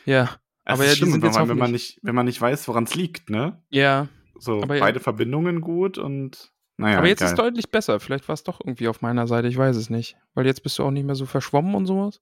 Ja, 0.04 0.36
Aber 0.64 0.74
Aber 0.74 0.84
ja, 0.84 0.92
sind 0.94 1.12
wenn 1.22 1.30
man, 1.32 1.48
wenn, 1.48 1.58
man 1.58 1.72
nicht, 1.72 1.98
wenn 2.02 2.14
man 2.14 2.26
nicht 2.26 2.40
weiß, 2.40 2.66
woran 2.68 2.84
es 2.84 2.94
liegt, 2.94 3.30
ne? 3.30 3.62
ja. 3.70 4.08
So, 4.38 4.62
Aber 4.62 4.74
ja- 4.76 4.80
beide 4.82 5.00
Verbindungen 5.00 5.62
gut 5.62 5.96
und 5.96 6.52
naja, 6.76 6.98
Aber 6.98 7.08
jetzt 7.08 7.22
egal. 7.22 7.32
ist 7.32 7.38
deutlich 7.38 7.70
besser. 7.70 8.00
Vielleicht 8.00 8.28
war 8.28 8.34
es 8.34 8.42
doch 8.44 8.60
irgendwie 8.60 8.88
auf 8.88 9.00
meiner 9.00 9.26
Seite, 9.26 9.48
ich 9.48 9.56
weiß 9.56 9.74
es 9.76 9.88
nicht. 9.88 10.18
Weil 10.34 10.44
jetzt 10.44 10.62
bist 10.62 10.78
du 10.78 10.82
auch 10.84 10.90
nicht 10.90 11.06
mehr 11.06 11.14
so 11.14 11.24
verschwommen 11.24 11.74
und 11.74 11.86
sowas. 11.86 12.20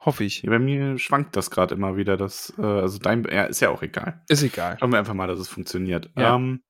Hoffe 0.00 0.24
ich. 0.24 0.42
Ja, 0.42 0.50
bei 0.50 0.58
mir 0.58 0.98
schwankt 0.98 1.36
das 1.36 1.50
gerade 1.50 1.74
immer 1.74 1.96
wieder. 1.96 2.16
Das, 2.16 2.52
äh, 2.58 2.62
also 2.62 2.98
dein, 2.98 3.24
ja, 3.24 3.44
ist 3.44 3.60
ja 3.60 3.68
auch 3.68 3.82
egal. 3.82 4.22
Ist 4.28 4.42
egal. 4.42 4.76
Schauen 4.80 4.92
wir 4.92 4.98
einfach 4.98 5.14
mal, 5.14 5.26
dass 5.26 5.38
es 5.38 5.48
funktioniert. 5.48 6.10
Ja. 6.16 6.36
Ähm, 6.36 6.62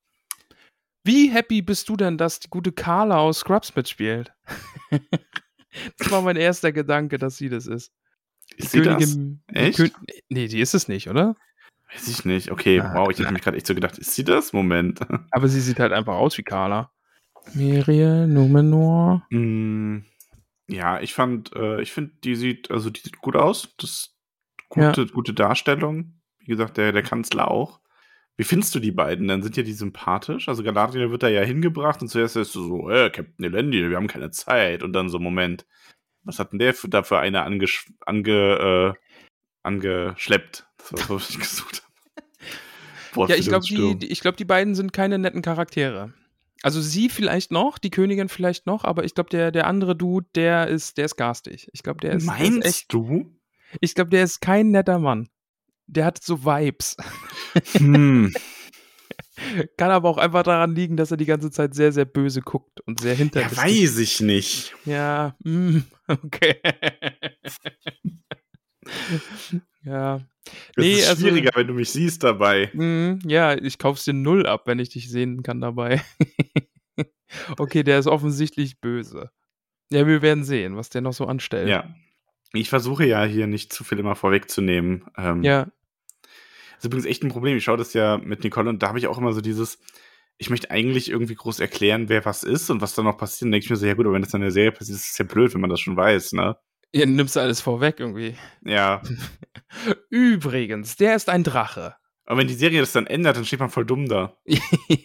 Wie 1.05 1.31
happy 1.31 1.63
bist 1.63 1.89
du 1.89 1.97
denn, 1.97 2.19
dass 2.19 2.41
die 2.41 2.49
gute 2.51 2.73
Carla 2.73 3.19
aus 3.19 3.39
Scrubs 3.39 3.75
mitspielt? 3.77 4.33
das 5.99 6.11
war 6.11 6.23
mein 6.23 6.37
erster 6.37 6.73
Gedanke, 6.73 7.19
dass 7.19 7.37
sie 7.37 7.49
das 7.49 7.67
ist. 7.67 7.93
ist 8.57 8.73
sie 8.73 8.83
das? 8.83 9.17
die 9.17 9.39
Echt? 9.53 9.77
Kön 9.79 9.91
nee, 10.29 10.49
die 10.49 10.61
ist 10.61 10.75
es 10.75 10.89
nicht, 10.89 11.09
oder? 11.09 11.37
Weiß 11.93 12.09
ich 12.09 12.25
nicht. 12.25 12.51
Okay, 12.51 12.81
Ah, 12.81 12.95
wow, 12.95 13.11
ich 13.11 13.19
hätte 13.21 13.33
mich 13.33 13.43
gerade 13.43 13.57
echt 13.57 13.67
so 13.67 13.75
gedacht, 13.75 13.97
ist 13.99 14.15
sie 14.15 14.25
das? 14.25 14.53
Moment. 14.53 15.01
Aber 15.31 15.49
sie 15.49 15.61
sieht 15.61 15.79
halt 15.81 15.93
einfach 15.93 16.15
aus 16.15 16.37
wie 16.39 16.43
Carla. 16.43 16.91
Miriel 17.55 18.27
Numenor. 18.27 19.27
Mm, 19.31 20.01
ja, 20.73 21.01
ich 21.01 21.15
fand, 21.15 21.55
äh, 21.55 21.81
ich 21.81 21.93
finde, 21.93 22.13
die 22.25 22.35
sieht, 22.35 22.71
also 22.71 22.91
die 22.91 23.01
sieht 23.01 23.19
gut 23.19 23.37
aus. 23.37 23.75
Das 23.79 23.91
ist 23.91 24.17
gute, 24.69 25.07
gute 25.07 25.35
Darstellung. 25.35 26.21
Wie 26.39 26.47
gesagt, 26.47 26.77
der, 26.77 26.93
der 26.93 27.03
Kanzler 27.03 27.51
auch. 27.51 27.81
Wie 28.37 28.45
findest 28.45 28.75
du 28.75 28.81
die 28.81 28.93
beiden? 28.93 29.29
Dann 29.29 29.43
sind 29.43 29.57
ja 29.57 29.63
die 29.63 29.75
sympathisch. 29.75 30.49
Also 30.49 30.63
Galadriel 30.63 31.11
wird 31.11 31.23
da 31.23 31.29
ja 31.29 31.43
hingebracht 31.43 32.01
und 32.01 32.09
zuerst 32.09 32.37
ist 32.37 32.55
du 32.55 32.63
so, 32.63 32.89
äh, 32.89 33.11
Captain 33.11 33.45
Elendil, 33.45 33.91
wir 33.91 33.97
haben 33.97 34.07
keine 34.07 34.31
Zeit. 34.31 34.83
Und 34.83 34.95
dann 34.95 35.11
so, 35.11 35.19
Moment, 35.19 35.67
was 36.23 36.39
hat 36.39 36.53
denn 36.53 36.59
der 36.59 36.73
für, 36.73 36.89
da 36.89 37.03
für 37.03 37.19
eine 37.19 37.43
angesch 37.43 37.93
ange, 38.07 38.95
äh, 38.97 39.01
angeschleppt? 39.63 40.67
Das 40.79 40.93
war 40.93 40.99
das, 40.99 41.11
was 41.11 41.31
ich 41.31 41.39
gesucht 41.39 41.83
habe. 41.83 41.91
Ja, 43.29 43.35
ich 43.35 43.49
glaube, 43.49 43.67
die, 43.67 43.99
die, 43.99 44.07
ich 44.07 44.21
glaub, 44.21 44.37
die 44.37 44.45
beiden 44.45 44.77
sind 44.77 44.93
keine 44.93 45.19
netten 45.19 45.43
Charaktere. 45.43 46.15
Also 46.63 46.81
sie 46.81 47.09
vielleicht 47.09 47.53
noch, 47.53 47.79
die 47.79 47.91
Königin 47.91 48.29
vielleicht 48.29 48.67
noch, 48.67 48.85
aber 48.85 49.05
ich 49.05 49.15
glaube, 49.15 49.31
der, 49.31 49.51
der 49.51 49.67
andere 49.67 49.97
Dude, 49.97 50.27
der 50.35 50.69
ist, 50.69 50.99
der 50.99 51.07
ist 51.07 51.17
garstig. 51.17 51.69
Ich 51.73 51.83
glaube, 51.83 52.01
der 52.01 52.13
ist, 52.13 52.27
der 52.27 52.35
Meinst 52.39 52.59
ist 52.59 52.65
echt. 52.67 52.93
du? 52.93 53.35
Ich 53.81 53.95
glaube, 53.95 54.11
der 54.11 54.25
ist 54.25 54.41
kein 54.41 54.71
netter 54.71 54.99
Mann. 54.99 55.29
Der 55.87 56.05
hat 56.05 56.23
so 56.23 56.45
Vibes. 56.45 56.97
Hm. 57.73 58.33
Kann 59.79 59.91
aber 59.91 60.11
auch 60.11 60.19
einfach 60.19 60.43
daran 60.43 60.75
liegen, 60.75 60.99
dass 60.99 61.11
er 61.11 61.17
die 61.17 61.25
ganze 61.25 61.51
Zeit 61.51 61.75
sehr, 61.75 61.93
sehr 61.93 62.05
böse 62.05 62.43
guckt 62.43 62.81
und 62.83 63.01
sehr 63.01 63.13
Ja, 63.13 63.19
hinterlistig. 63.19 63.59
weiß 63.59 63.99
ich 63.99 64.21
nicht. 64.21 64.75
Ja, 64.85 65.35
mm, 65.45 65.79
okay. 66.09 66.57
ja. 69.85 70.21
Es 70.45 70.53
Nee, 70.85 70.93
ist 70.95 71.09
also- 71.09 71.27
schwieriger, 71.29 71.51
wenn 71.55 71.67
du 71.67 71.75
mich 71.75 71.91
siehst 71.91 72.23
dabei. 72.25 72.71
Mm, 72.73 73.19
ja, 73.29 73.55
ich 73.57 73.79
kauf's 73.79 74.05
dir 74.05 74.15
null 74.15 74.47
ab, 74.47 74.63
wenn 74.67 74.79
ich 74.79 74.89
dich 74.89 75.11
sehen 75.11 75.43
kann 75.43 75.61
dabei. 75.61 76.03
okay, 77.59 77.83
der 77.83 77.99
ist 77.99 78.07
offensichtlich 78.07 78.81
böse. 78.81 79.31
Ja, 79.93 80.07
wir 80.07 80.23
werden 80.23 80.45
sehen, 80.45 80.77
was 80.77 80.89
der 80.89 81.01
noch 81.03 81.13
so 81.13 81.27
anstellt. 81.27 81.69
Ja. 81.69 81.95
Ich 82.53 82.69
versuche 82.69 83.07
ja 83.07 83.25
hier 83.25 83.47
nicht 83.47 83.73
zu 83.73 83.85
viel 83.85 83.99
immer 83.99 84.17
vorwegzunehmen. 84.17 85.05
Ähm, 85.17 85.43
Ja, 85.45 85.65
Das 86.23 86.79
ist 86.81 86.85
übrigens 86.87 87.07
echt 87.07 87.23
ein 87.23 87.31
Problem. 87.31 87.57
Ich 87.57 87.65
schaue 87.65 87.77
das 87.77 87.93
ja 87.93 88.19
mit 88.19 88.43
Nicole 88.43 88.69
und 88.71 88.83
da 88.83 88.89
habe 88.89 88.99
ich 88.99 89.07
auch 89.07 89.19
immer 89.19 89.33
so 89.33 89.41
dieses, 89.41 89.79
ich 90.39 90.51
möchte 90.51 90.71
eigentlich 90.71 91.11
irgendwie 91.11 91.35
groß 91.35 91.61
erklären, 91.61 92.09
wer 92.09 92.25
was 92.25 92.43
ist 92.45 92.71
und 92.71 92.81
was 92.81 92.95
da 92.95 93.03
noch 93.03 93.19
passiert. 93.19 93.43
Dann 93.47 93.53
denke 93.53 93.65
ich 93.65 93.71
mir 93.71 93.77
so, 93.77 93.87
ja 93.87 93.95
gut, 93.95 94.07
aber 94.07 94.15
wenn 94.15 94.23
das 94.23 94.31
dann 94.33 94.41
in 94.41 94.47
der 94.47 94.53
Serie 94.53 94.73
passiert, 94.73 94.97
ist 94.97 95.11
es 95.13 95.19
ja 95.19 95.25
blöd, 95.25 95.53
wenn 95.55 95.61
man 95.61 95.71
das 95.71 95.81
schon 95.81 95.97
weiß, 95.97 96.33
ne? 96.33 96.57
Ihr 96.93 97.07
nimmst 97.07 97.37
alles 97.37 97.61
vorweg 97.61 98.01
irgendwie. 98.01 98.37
Ja. 98.65 99.03
Übrigens, 100.11 100.97
der 100.97 101.17
ist 101.17 101.29
ein 101.29 101.45
Drache. 101.45 101.97
Aber 102.25 102.39
wenn 102.39 102.49
die 102.49 102.55
Serie 102.55 102.81
das 102.81 102.93
dann 102.93 103.07
ändert, 103.07 103.37
dann 103.37 103.45
steht 103.45 103.61
man 103.61 103.71
voll 103.71 103.85
dumm 103.85 104.09
da. 104.09 104.37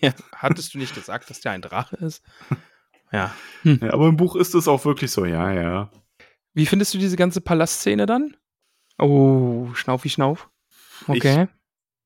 Ja, 0.01 0.13
Hattest 0.35 0.73
du 0.73 0.77
nicht 0.77 0.93
gesagt, 0.93 1.29
dass 1.29 1.41
der 1.41 1.53
ein 1.53 1.61
Drache 1.61 1.95
ist? 1.97 2.23
Ja. 3.11 3.33
Ja, 3.63 3.93
aber 3.93 4.07
im 4.07 4.17
Buch 4.17 4.35
ist 4.35 4.55
es 4.55 4.67
auch 4.67 4.83
wirklich 4.83 5.11
so, 5.11 5.25
ja, 5.25 5.53
ja. 5.53 5.91
Wie 6.53 6.65
findest 6.65 6.93
du 6.93 6.97
diese 6.97 7.15
ganze 7.15 7.39
Palastszene 7.39 8.07
dann? 8.07 8.35
Oh, 8.97 9.69
Schnaufi 9.73 10.09
Schnauf. 10.09 10.49
Okay. 11.07 11.47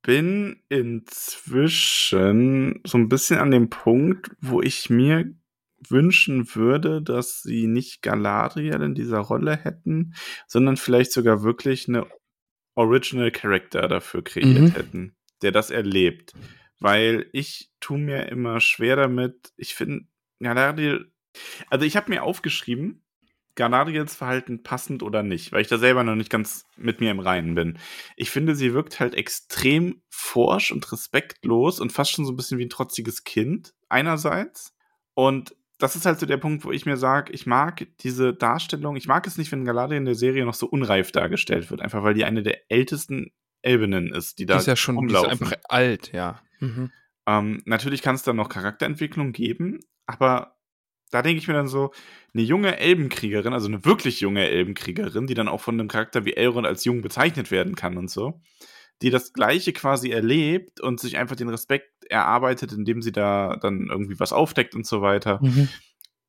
Bin 0.04 0.62
inzwischen 0.68 2.82
so 2.86 2.98
ein 2.98 3.10
bisschen 3.10 3.40
an 3.40 3.50
dem 3.50 3.70
Punkt, 3.70 4.30
wo 4.42 4.62
ich 4.62 4.90
mir 4.90 5.34
wünschen 5.88 6.56
würde, 6.56 7.02
dass 7.02 7.42
sie 7.42 7.68
nicht 7.68 8.02
Galadriel 8.02 8.82
in 8.82 8.96
dieser 8.96 9.20
Rolle 9.20 9.56
hätten, 9.58 10.14
sondern 10.48 10.78
vielleicht 10.78 11.12
sogar 11.12 11.44
wirklich 11.44 11.88
eine 11.88 12.08
Original 12.76 13.32
Character 13.32 13.88
dafür 13.88 14.24
kreiert 14.24 14.72
Mhm. 14.72 14.76
hätten, 14.76 15.16
der 15.42 15.52
das 15.52 15.70
erlebt. 15.70 16.34
Weil 16.80 17.28
ich 17.34 17.72
tu 17.80 17.98
mir 17.98 18.30
immer 18.30 18.62
schwer 18.62 18.96
damit, 18.96 19.52
ich 19.58 19.76
finde 19.76 20.06
Galadriel, 20.40 21.12
also 21.70 21.86
ich 21.86 21.98
habe 21.98 22.10
mir 22.10 22.24
aufgeschrieben, 22.24 23.04
Galadriels 23.56 24.16
Verhalten 24.16 24.64
passend 24.64 25.04
oder 25.04 25.22
nicht, 25.22 25.52
weil 25.52 25.62
ich 25.62 25.68
da 25.68 25.78
selber 25.78 26.06
noch 26.06 26.16
nicht 26.16 26.30
ganz 26.30 26.66
mit 26.78 27.02
mir 27.02 27.12
im 27.12 27.20
Reinen 27.20 27.56
bin. 27.56 27.78
Ich 28.16 28.30
finde, 28.30 28.56
sie 28.56 28.74
wirkt 28.74 29.02
halt 29.02 29.16
extrem 29.16 30.02
forsch 30.10 30.72
und 30.72 30.90
respektlos 30.94 31.82
und 31.82 31.92
fast 31.92 32.12
schon 32.12 32.26
so 32.26 32.32
ein 32.32 32.38
bisschen 32.38 32.58
wie 32.58 32.66
ein 32.66 32.70
trotziges 32.70 33.26
Kind 33.26 33.74
einerseits. 33.90 34.74
Und 35.14 35.58
das 35.80 35.96
ist 35.96 36.06
halt 36.06 36.20
so 36.20 36.26
der 36.26 36.38
Punkt, 36.38 36.66
wo 36.66 36.72
ich 36.72 36.86
mir 36.86 36.98
sage, 36.98 37.32
ich 37.32 37.46
mag 37.46 37.88
diese 38.02 38.34
Darstellung, 38.34 38.98
ich 38.98 39.08
mag 39.08 39.26
es 39.26 39.38
nicht, 39.38 39.52
wenn 39.52 39.66
Galadriel 39.66 39.98
in 39.98 40.06
der 40.06 40.16
Serie 40.16 40.46
noch 40.46 40.54
so 40.54 40.68
unreif 40.68 41.12
dargestellt 41.12 41.72
wird, 41.72 41.82
einfach 41.82 42.04
weil 42.04 42.14
die 42.14 42.26
eine 42.26 42.44
der 42.44 42.70
ältesten 42.70 43.32
Elbinnen 43.62 44.14
ist, 44.14 44.40
die 44.40 44.46
da 44.46 44.56
Die 44.56 44.60
ist 44.60 44.68
ja 44.68 44.76
schon 44.76 45.08
die 45.08 45.14
ist 45.14 45.26
einfach 45.26 45.54
alt, 45.70 46.12
ja. 46.12 46.42
Mhm. 46.60 46.92
Ähm, 47.26 47.62
natürlich 47.66 48.02
kann 48.02 48.16
es 48.16 48.24
da 48.24 48.34
noch 48.34 48.50
Charakterentwicklung 48.50 49.32
geben, 49.32 49.80
aber 50.06 50.58
da 51.12 51.22
denke 51.22 51.40
ich 51.40 51.48
mir 51.48 51.54
dann 51.54 51.68
so, 51.68 51.92
eine 52.34 52.44
junge 52.44 52.78
Elbenkriegerin, 52.78 53.54
also 53.54 53.68
eine 53.68 53.86
wirklich 53.86 54.20
junge 54.20 54.48
Elbenkriegerin, 54.48 55.28
die 55.28 55.34
dann 55.34 55.48
auch 55.48 55.62
von 55.62 55.80
einem 55.80 55.88
Charakter 55.88 56.26
wie 56.26 56.34
Elrond 56.34 56.68
als 56.68 56.84
jung 56.84 57.02
bezeichnet 57.02 57.52
werden 57.52 57.76
kann 57.76 57.98
und 57.98 58.12
so, 58.12 58.42
die 59.02 59.10
das 59.10 59.34
Gleiche 59.34 59.74
quasi 59.74 60.10
erlebt 60.12 60.82
und 60.82 61.00
sich 61.00 61.18
einfach 61.18 61.36
den 61.36 61.50
Respekt 61.50 61.99
erarbeitet, 62.10 62.74
indem 62.74 63.02
sie 63.02 63.12
da 63.12 63.58
dann 63.62 63.88
irgendwie 63.90 64.20
was 64.20 64.34
aufdeckt 64.34 64.76
und 64.76 64.86
so 64.86 65.02
weiter, 65.02 65.40
Mhm. 65.42 65.70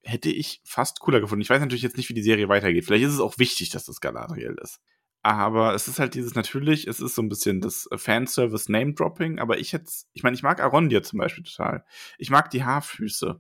hätte 0.03 0.31
ich 0.31 0.61
fast 0.65 1.01
cooler 1.01 1.21
gefunden. 1.21 1.43
Ich 1.43 1.51
weiß 1.51 1.61
natürlich 1.61 1.83
jetzt 1.83 1.97
nicht, 1.97 2.09
wie 2.09 2.15
die 2.15 2.23
Serie 2.23 2.49
weitergeht. 2.49 2.85
Vielleicht 2.85 3.05
ist 3.05 3.15
es 3.15 3.21
auch 3.21 3.39
wichtig, 3.39 3.71
dass 3.71 3.85
das 3.85 4.01
Galadriel 4.01 4.57
ist. 4.63 4.81
Aber 5.23 5.75
es 5.75 5.87
ist 5.87 5.99
halt 5.99 6.15
dieses 6.15 6.35
natürlich, 6.35 6.87
es 6.87 7.01
ist 7.01 7.15
so 7.15 7.21
ein 7.21 7.29
bisschen 7.29 7.61
das 7.61 7.87
Fanservice 7.95 8.73
Name-Dropping, 8.73 9.39
aber 9.39 9.59
ich 9.59 9.75
hätte, 9.75 9.91
ich 10.15 10.23
meine, 10.23 10.35
ich 10.35 10.43
mag 10.43 10.63
Arondir 10.63 11.03
zum 11.03 11.19
Beispiel 11.19 11.45
total. 11.45 11.85
Ich 12.17 12.31
mag 12.31 12.49
die 12.51 12.65
Haarfüße. 12.65 13.39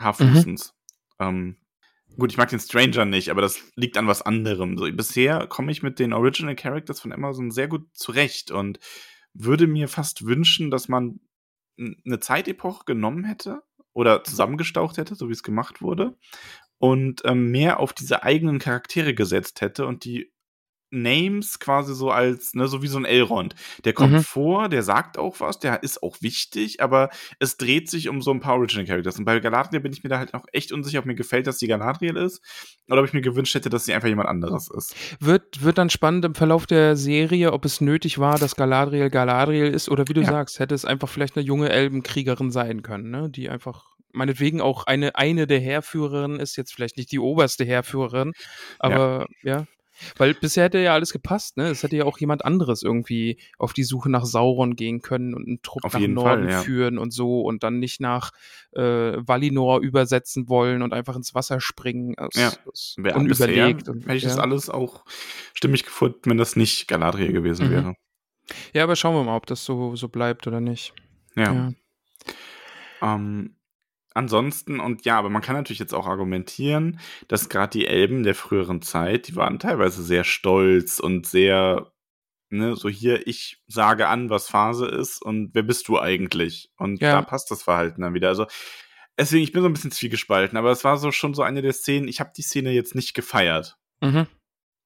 Haarfüßens. 0.00 0.74
Ähm, 1.20 1.58
gut, 2.18 2.32
ich 2.32 2.38
mag 2.38 2.48
den 2.48 2.58
Stranger 2.58 3.04
nicht, 3.04 3.28
aber 3.30 3.40
das 3.40 3.60
liegt 3.76 3.96
an 3.96 4.08
was 4.08 4.22
anderem. 4.22 4.76
So, 4.76 4.90
bisher 4.90 5.46
komme 5.46 5.70
ich 5.70 5.84
mit 5.84 6.00
den 6.00 6.12
Original 6.12 6.56
Characters 6.56 7.00
von 7.00 7.12
Amazon 7.12 7.52
sehr 7.52 7.68
gut 7.68 7.86
zurecht 7.92 8.50
und 8.50 8.80
würde 9.32 9.68
mir 9.68 9.86
fast 9.86 10.26
wünschen, 10.26 10.72
dass 10.72 10.88
man 10.88 11.20
eine 11.78 12.20
Zeitepoche 12.20 12.84
genommen 12.84 13.24
hätte 13.24 13.62
oder 13.92 14.24
zusammengestaucht 14.24 14.98
hätte, 14.98 15.14
so 15.14 15.28
wie 15.28 15.32
es 15.32 15.42
gemacht 15.42 15.82
wurde, 15.82 16.16
und 16.78 17.22
ähm, 17.24 17.50
mehr 17.50 17.78
auf 17.78 17.92
diese 17.92 18.22
eigenen 18.22 18.58
Charaktere 18.58 19.14
gesetzt 19.14 19.60
hätte 19.60 19.86
und 19.86 20.04
die 20.04 20.31
Names 20.92 21.58
quasi 21.58 21.94
so 21.94 22.10
als, 22.10 22.54
ne, 22.54 22.68
so 22.68 22.82
wie 22.82 22.86
so 22.86 22.98
ein 22.98 23.04
Elrond. 23.04 23.54
Der 23.84 23.92
kommt 23.94 24.12
Mhm. 24.12 24.22
vor, 24.22 24.68
der 24.68 24.82
sagt 24.82 25.18
auch 25.18 25.40
was, 25.40 25.58
der 25.58 25.82
ist 25.82 26.02
auch 26.02 26.18
wichtig, 26.20 26.80
aber 26.82 27.10
es 27.38 27.56
dreht 27.56 27.90
sich 27.90 28.08
um 28.08 28.22
so 28.22 28.30
ein 28.30 28.40
paar 28.40 28.54
Original 28.56 28.86
Characters. 28.86 29.18
Und 29.18 29.24
bei 29.24 29.40
Galadriel 29.40 29.80
bin 29.80 29.92
ich 29.92 30.02
mir 30.04 30.10
da 30.10 30.18
halt 30.18 30.32
noch 30.34 30.44
echt 30.52 30.70
unsicher, 30.72 30.98
ob 31.00 31.06
mir 31.06 31.14
gefällt, 31.14 31.46
dass 31.46 31.58
sie 31.58 31.66
Galadriel 31.66 32.16
ist, 32.16 32.42
oder 32.88 33.00
ob 33.00 33.06
ich 33.06 33.12
mir 33.14 33.22
gewünscht 33.22 33.54
hätte, 33.54 33.70
dass 33.70 33.84
sie 33.86 33.94
einfach 33.94 34.08
jemand 34.08 34.28
anderes 34.28 34.68
ist. 34.70 34.94
Wird, 35.20 35.62
wird 35.64 35.78
dann 35.78 35.90
spannend 35.90 36.24
im 36.24 36.34
Verlauf 36.34 36.66
der 36.66 36.96
Serie, 36.96 37.52
ob 37.52 37.64
es 37.64 37.80
nötig 37.80 38.18
war, 38.18 38.38
dass 38.38 38.54
Galadriel 38.56 39.08
Galadriel 39.10 39.66
ist 39.68 39.88
oder 39.88 40.08
wie 40.08 40.14
du 40.14 40.20
Ja. 40.20 40.28
sagst, 40.28 40.58
hätte 40.58 40.74
es 40.74 40.84
einfach 40.84 41.08
vielleicht 41.08 41.36
eine 41.36 41.44
junge 41.46 41.70
Elbenkriegerin 41.70 42.50
sein 42.50 42.82
können, 42.82 43.10
ne? 43.10 43.30
die 43.30 43.48
einfach 43.48 43.86
meinetwegen 44.14 44.60
auch 44.60 44.84
eine, 44.84 45.14
eine 45.16 45.46
der 45.46 45.58
Heerführerinnen 45.60 46.38
ist, 46.38 46.56
jetzt 46.56 46.74
vielleicht 46.74 46.98
nicht 46.98 47.10
die 47.12 47.18
oberste 47.18 47.64
Heerführerin, 47.64 48.32
aber 48.78 49.26
ja. 49.42 49.64
Weil 50.16 50.34
bisher 50.34 50.64
hätte 50.64 50.78
ja 50.78 50.94
alles 50.94 51.12
gepasst, 51.12 51.56
ne? 51.56 51.68
Es 51.68 51.82
hätte 51.82 51.96
ja 51.96 52.04
auch 52.04 52.18
jemand 52.18 52.44
anderes 52.44 52.82
irgendwie 52.82 53.38
auf 53.58 53.72
die 53.72 53.84
Suche 53.84 54.10
nach 54.10 54.24
Sauron 54.24 54.76
gehen 54.76 55.00
können 55.02 55.34
und 55.34 55.46
einen 55.46 55.62
Trupp 55.62 55.84
Auf 55.84 55.94
nach 55.94 56.00
Norden 56.00 56.42
Fall, 56.44 56.50
ja. 56.50 56.60
führen 56.60 56.98
und 56.98 57.12
so 57.12 57.42
und 57.42 57.62
dann 57.62 57.78
nicht 57.78 58.00
nach 58.00 58.30
äh, 58.72 58.80
Valinor 58.82 59.80
übersetzen 59.80 60.48
wollen 60.48 60.82
und 60.82 60.92
einfach 60.92 61.16
ins 61.16 61.34
Wasser 61.34 61.60
springen. 61.60 62.14
Das 62.16 62.34
Ja. 62.34 62.52
Wer 62.96 63.16
unüberlegt. 63.16 63.78
bisher 63.78 63.94
und, 63.94 64.02
hätte 64.04 64.16
ich 64.16 64.22
das 64.24 64.36
ja. 64.36 64.42
alles 64.42 64.70
auch 64.70 65.04
stimmig 65.54 65.84
gefunden, 65.84 66.30
wenn 66.30 66.38
das 66.38 66.56
nicht 66.56 66.88
Galadriel 66.88 67.32
gewesen 67.32 67.66
Mhm. 67.66 67.70
wäre. 67.70 67.94
Ja, 68.74 68.82
aber 68.84 68.96
schauen 68.96 69.14
wir 69.14 69.22
mal, 69.24 69.36
ob 69.36 69.46
das 69.46 69.64
so, 69.64 69.94
so 69.96 70.08
bleibt 70.08 70.46
oder 70.46 70.60
nicht. 70.60 70.94
Ja. 71.36 71.52
Ja. 71.52 71.72
Ähm, 73.14 73.56
ansonsten, 74.14 74.80
und 74.80 75.04
ja, 75.04 75.18
aber 75.18 75.30
man 75.30 75.42
kann 75.42 75.56
natürlich 75.56 75.78
jetzt 75.80 75.94
auch 75.94 76.06
argumentieren, 76.06 77.00
dass 77.28 77.48
gerade 77.48 77.70
die 77.78 77.86
Elben 77.86 78.22
der 78.22 78.34
früheren 78.34 78.82
Zeit, 78.82 79.28
die 79.28 79.36
waren 79.36 79.58
teilweise 79.58 80.02
sehr 80.02 80.24
stolz 80.24 80.98
und 81.00 81.26
sehr, 81.26 81.92
ne, 82.50 82.76
so 82.76 82.88
hier, 82.88 83.26
ich 83.26 83.62
sage 83.66 84.08
an, 84.08 84.30
was 84.30 84.48
Phase 84.48 84.86
ist 84.86 85.22
und 85.22 85.50
wer 85.54 85.62
bist 85.62 85.88
du 85.88 85.98
eigentlich? 85.98 86.70
Und 86.76 87.00
Ja. 87.00 87.12
da 87.12 87.22
passt 87.22 87.50
das 87.50 87.62
Verhalten 87.62 88.02
dann 88.02 88.14
wieder. 88.14 88.28
Also, 88.28 88.46
deswegen, 89.18 89.44
ich 89.44 89.52
bin 89.52 89.62
so 89.62 89.68
ein 89.68 89.72
bisschen 89.72 89.90
zwiegespalten, 89.92 90.58
aber 90.58 90.70
es 90.70 90.84
war 90.84 90.96
so 90.98 91.12
schon 91.12 91.34
so 91.34 91.42
eine 91.42 91.62
der 91.62 91.72
Szenen, 91.72 92.08
ich 92.08 92.20
habe 92.20 92.32
die 92.36 92.42
Szene 92.42 92.70
jetzt 92.72 92.94
nicht 92.94 93.14
gefeiert. 93.14 93.76
Mhm. 94.00 94.26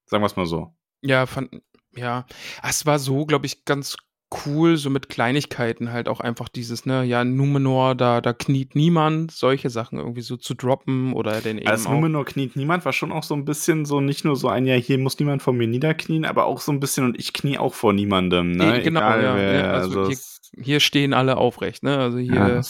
Sagen 0.09 0.23
wir 0.23 0.27
es 0.27 0.37
mal 0.37 0.47
so. 0.47 0.77
Ja, 1.03 1.27
fand, 1.27 1.51
ja. 1.95 2.27
Es 2.63 2.87
war 2.87 2.99
so, 2.99 3.27
glaube 3.27 3.47
ich, 3.47 3.65
ganz 3.65 3.97
cool, 4.45 4.77
so 4.77 4.91
mit 4.91 5.09
Kleinigkeiten 5.09 5.93
halt 5.93 6.09
auch 6.09 6.19
einfach 6.21 6.49
dieses, 6.49 6.85
ne, 6.85 7.05
ja, 7.05 7.25
Numenor, 7.25 7.95
da, 7.95 8.21
da 8.21 8.33
kniet 8.33 8.75
niemand, 8.75 9.31
solche 9.31 9.71
Sachen 9.71 9.99
irgendwie 9.99 10.21
so 10.23 10.37
zu 10.37 10.55
droppen 10.55 11.13
oder 11.13 11.41
den 11.41 11.59
eben 11.59 11.69
Als 11.69 11.87
auch. 11.87 11.93
Numenor 11.93 12.25
kniet 12.25 12.57
niemand 12.57 12.85
war 12.85 12.93
schon 12.93 13.13
auch 13.13 13.23
so 13.23 13.35
ein 13.35 13.45
bisschen 13.45 13.85
so, 13.85 14.01
nicht 14.01 14.25
nur 14.25 14.35
so 14.37 14.49
ein, 14.49 14.67
ja, 14.67 14.75
hier 14.75 14.99
muss 14.99 15.19
niemand 15.19 15.43
vor 15.43 15.53
mir 15.53 15.69
niederknien, 15.69 16.25
aber 16.25 16.47
auch 16.47 16.61
so 16.61 16.73
ein 16.73 16.81
bisschen, 16.81 17.05
und 17.05 17.19
ich 17.19 17.33
knie 17.33 17.59
auch 17.59 17.75
vor 17.75 17.93
niemandem, 17.93 18.51
ne? 18.53 18.81
Eh, 18.81 18.83
genau, 18.83 19.01
Egal, 19.01 19.23
ja, 19.23 19.37
wer, 19.37 19.53
ja, 19.61 19.71
also 19.73 20.07
hier- 20.07 20.13
es- 20.15 20.41
Hier 20.59 20.81
stehen 20.81 21.13
alle 21.13 21.37
aufrecht, 21.37 21.83
ne, 21.83 21.99
also 21.99 22.19
hier 22.19 22.35
ja, 22.35 22.61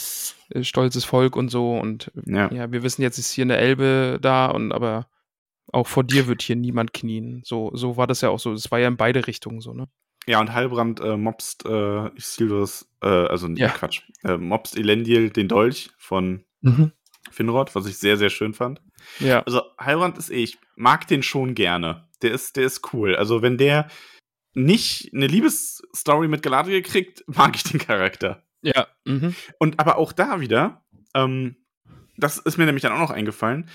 äh, 0.59 0.63
stolzes 0.63 1.05
Volk 1.05 1.35
und 1.35 1.49
so 1.49 1.77
und 1.77 2.11
ja. 2.25 2.51
ja, 2.51 2.71
wir 2.71 2.83
wissen 2.83 3.01
jetzt 3.01 3.17
ist 3.17 3.31
hier 3.31 3.45
eine 3.45 3.57
Elbe 3.57 4.19
da 4.21 4.47
und 4.47 4.71
aber 4.73 5.07
auch 5.71 5.87
vor 5.87 6.03
dir 6.03 6.27
wird 6.27 6.41
hier 6.41 6.55
niemand 6.55 6.93
knien. 6.93 7.41
So, 7.45 7.71
so 7.73 7.95
war 7.97 8.07
das 8.07 8.21
ja 8.21 8.29
auch 8.29 8.39
so. 8.39 8.53
Es 8.53 8.71
war 8.71 8.79
ja 8.79 8.87
in 8.87 8.97
beide 8.97 9.27
Richtungen 9.27 9.59
so, 9.61 9.73
ne? 9.73 9.87
Ja, 10.27 10.39
und 10.41 10.53
Halbrand 10.53 10.99
äh, 10.99 11.15
mobst 11.17 11.65
äh, 11.65 12.07
Isildurs, 12.15 12.89
äh, 13.01 13.07
also 13.07 13.47
Ja. 13.47 13.69
Quatsch, 13.69 14.01
äh, 14.23 14.37
mobst 14.37 14.77
Elendil 14.77 15.29
den 15.29 15.47
Dolch 15.47 15.89
von 15.97 16.43
Finrod, 17.31 17.75
was 17.75 17.85
ich 17.85 17.97
sehr, 17.97 18.17
sehr 18.17 18.29
schön 18.29 18.53
fand. 18.53 18.81
Ja. 19.19 19.41
Also 19.43 19.61
Halbrand 19.79 20.17
ist 20.17 20.29
eh, 20.29 20.43
ich 20.43 20.57
mag 20.75 21.07
den 21.07 21.23
schon 21.23 21.55
gerne. 21.55 22.07
Der 22.21 22.31
ist, 22.31 22.57
der 22.57 22.65
ist 22.65 22.93
cool. 22.93 23.15
Also 23.15 23.41
wenn 23.41 23.57
der 23.57 23.87
nicht 24.53 25.11
eine 25.13 25.27
Liebesstory 25.27 26.27
mit 26.27 26.41
Galadriel 26.43 26.81
kriegt, 26.81 27.23
mag 27.27 27.55
ich 27.55 27.63
den 27.63 27.79
Charakter. 27.79 28.43
Ja. 28.61 28.87
Mhm. 29.05 29.35
Und 29.59 29.79
aber 29.79 29.97
auch 29.97 30.11
da 30.11 30.41
wieder, 30.41 30.83
ähm, 31.13 31.55
das 32.17 32.37
ist 32.37 32.57
mir 32.57 32.65
nämlich 32.65 32.81
dann 32.81 32.91
auch 32.91 32.99
noch 32.99 33.11
eingefallen, 33.11 33.69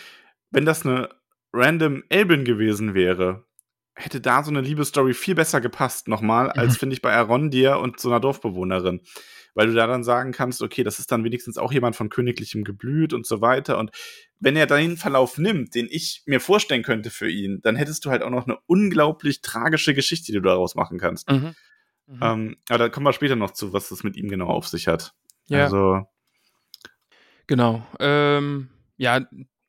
wenn 0.50 0.66
das 0.66 0.84
eine 0.84 1.08
random 1.52 2.02
Elbin 2.08 2.44
gewesen 2.44 2.94
wäre, 2.94 3.46
hätte 3.94 4.20
da 4.20 4.42
so 4.42 4.50
eine 4.50 4.60
Liebesstory 4.60 5.14
viel 5.14 5.34
besser 5.34 5.60
gepasst 5.60 6.08
nochmal, 6.08 6.50
als 6.52 6.74
Mhm. 6.74 6.78
finde 6.78 6.94
ich 6.94 7.02
bei 7.02 7.12
Arondir 7.12 7.78
und 7.78 8.00
so 8.00 8.08
einer 8.10 8.20
Dorfbewohnerin. 8.20 9.00
Weil 9.54 9.66
du 9.66 9.74
da 9.74 9.86
dann 9.86 10.02
sagen 10.02 10.32
kannst, 10.32 10.62
okay, 10.62 10.82
das 10.82 10.98
ist 10.98 11.12
dann 11.12 11.24
wenigstens 11.24 11.58
auch 11.58 11.72
jemand 11.72 11.94
von 11.94 12.08
königlichem 12.08 12.64
Geblüt 12.64 13.12
und 13.12 13.26
so 13.26 13.42
weiter. 13.42 13.76
Und 13.76 13.90
wenn 14.40 14.56
er 14.56 14.66
den 14.66 14.96
Verlauf 14.96 15.36
nimmt, 15.36 15.74
den 15.74 15.88
ich 15.90 16.22
mir 16.24 16.40
vorstellen 16.40 16.82
könnte 16.82 17.10
für 17.10 17.28
ihn, 17.28 17.60
dann 17.62 17.76
hättest 17.76 18.06
du 18.06 18.10
halt 18.10 18.22
auch 18.22 18.30
noch 18.30 18.46
eine 18.46 18.56
unglaublich 18.66 19.42
tragische 19.42 19.92
Geschichte, 19.92 20.32
die 20.32 20.38
du 20.38 20.40
daraus 20.40 20.74
machen 20.74 20.98
kannst. 20.98 21.30
Mhm. 21.30 21.54
Mhm. 22.06 22.18
Ähm, 22.22 22.56
aber 22.70 22.78
da 22.78 22.88
kommen 22.88 23.04
wir 23.04 23.12
später 23.12 23.36
noch 23.36 23.50
zu, 23.50 23.74
was 23.74 23.90
das 23.90 24.02
mit 24.04 24.16
ihm 24.16 24.28
genau 24.30 24.46
auf 24.46 24.68
sich 24.68 24.88
hat. 24.88 25.12
ja. 25.48 25.64
Also, 25.64 26.06
Genau. 27.46 27.86
Ähm, 28.00 28.70
ja, 28.96 29.20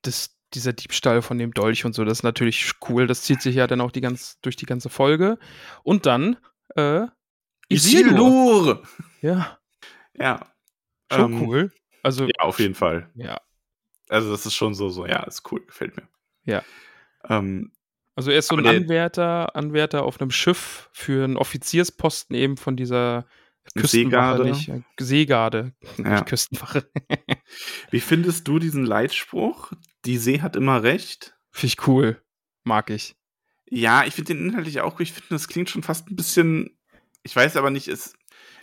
das, 0.03 0.37
dieser 0.53 0.73
Diebstahl 0.73 1.21
von 1.21 1.37
dem 1.37 1.53
Dolch 1.53 1.85
und 1.85 1.93
so, 1.93 2.03
das 2.05 2.19
ist 2.19 2.23
natürlich 2.23 2.71
cool. 2.89 3.07
Das 3.07 3.23
zieht 3.23 3.41
sich 3.41 3.55
ja 3.55 3.67
dann 3.67 3.81
auch 3.81 3.91
die 3.91 4.01
ganz, 4.01 4.39
durch 4.41 4.55
die 4.55 4.65
ganze 4.65 4.89
Folge. 4.89 5.37
Und 5.83 6.05
dann, 6.05 6.37
äh, 6.75 7.07
Isildur. 7.69 8.79
Isildur! 8.79 8.83
Ja, 9.21 9.57
Ja. 10.19 10.53
schon 11.11 11.33
Ähm, 11.33 11.41
cool. 11.41 11.71
Also, 12.03 12.25
Ja, 12.25 12.31
auf 12.39 12.59
jeden 12.59 12.75
Fall. 12.75 13.09
ja. 13.15 13.39
Also, 14.09 14.31
das 14.31 14.45
ist 14.45 14.53
schon 14.53 14.73
so, 14.73 14.89
so, 14.89 15.05
ja, 15.07 15.23
ist 15.23 15.49
cool, 15.51 15.65
gefällt 15.65 15.95
mir. 15.95 16.07
Ja. 16.43 16.61
Ähm, 17.29 17.71
Also 18.15 18.29
er 18.29 18.37
ist 18.39 18.47
so 18.49 18.57
ein 18.57 18.67
Anwärter, 18.67 19.55
Anwärter 19.55 20.03
auf 20.03 20.21
einem 20.21 20.29
Schiff 20.29 20.89
für 20.91 21.23
einen 21.23 21.37
Offiziersposten 21.37 22.35
eben 22.35 22.57
von 22.57 22.75
dieser 22.75 23.25
Küstenwache, 23.75 24.43
Seegarde. 24.43 24.43
nicht 24.43 24.71
Seegarde, 24.99 25.73
Ja. 25.97 26.21
Küstenwache. 26.21 26.85
wie 27.91 28.01
findest 28.01 28.47
du 28.47 28.59
diesen 28.59 28.85
Leitspruch? 28.85 29.71
Die 30.05 30.17
See 30.17 30.41
hat 30.41 30.55
immer 30.55 30.83
recht. 30.83 31.35
Finde 31.51 31.67
ich 31.67 31.87
cool. 31.87 32.21
Mag 32.63 32.89
ich. 32.89 33.15
Ja, 33.69 34.03
ich 34.05 34.13
finde 34.13 34.33
den 34.33 34.47
inhaltlich 34.47 34.81
auch, 34.81 34.99
ich 34.99 35.13
finde, 35.13 35.29
das 35.29 35.47
klingt 35.47 35.69
schon 35.69 35.83
fast 35.83 36.09
ein 36.09 36.15
bisschen, 36.15 36.77
ich 37.23 37.35
weiß 37.35 37.57
aber 37.57 37.69
nicht, 37.71 37.87
es, 37.87 38.13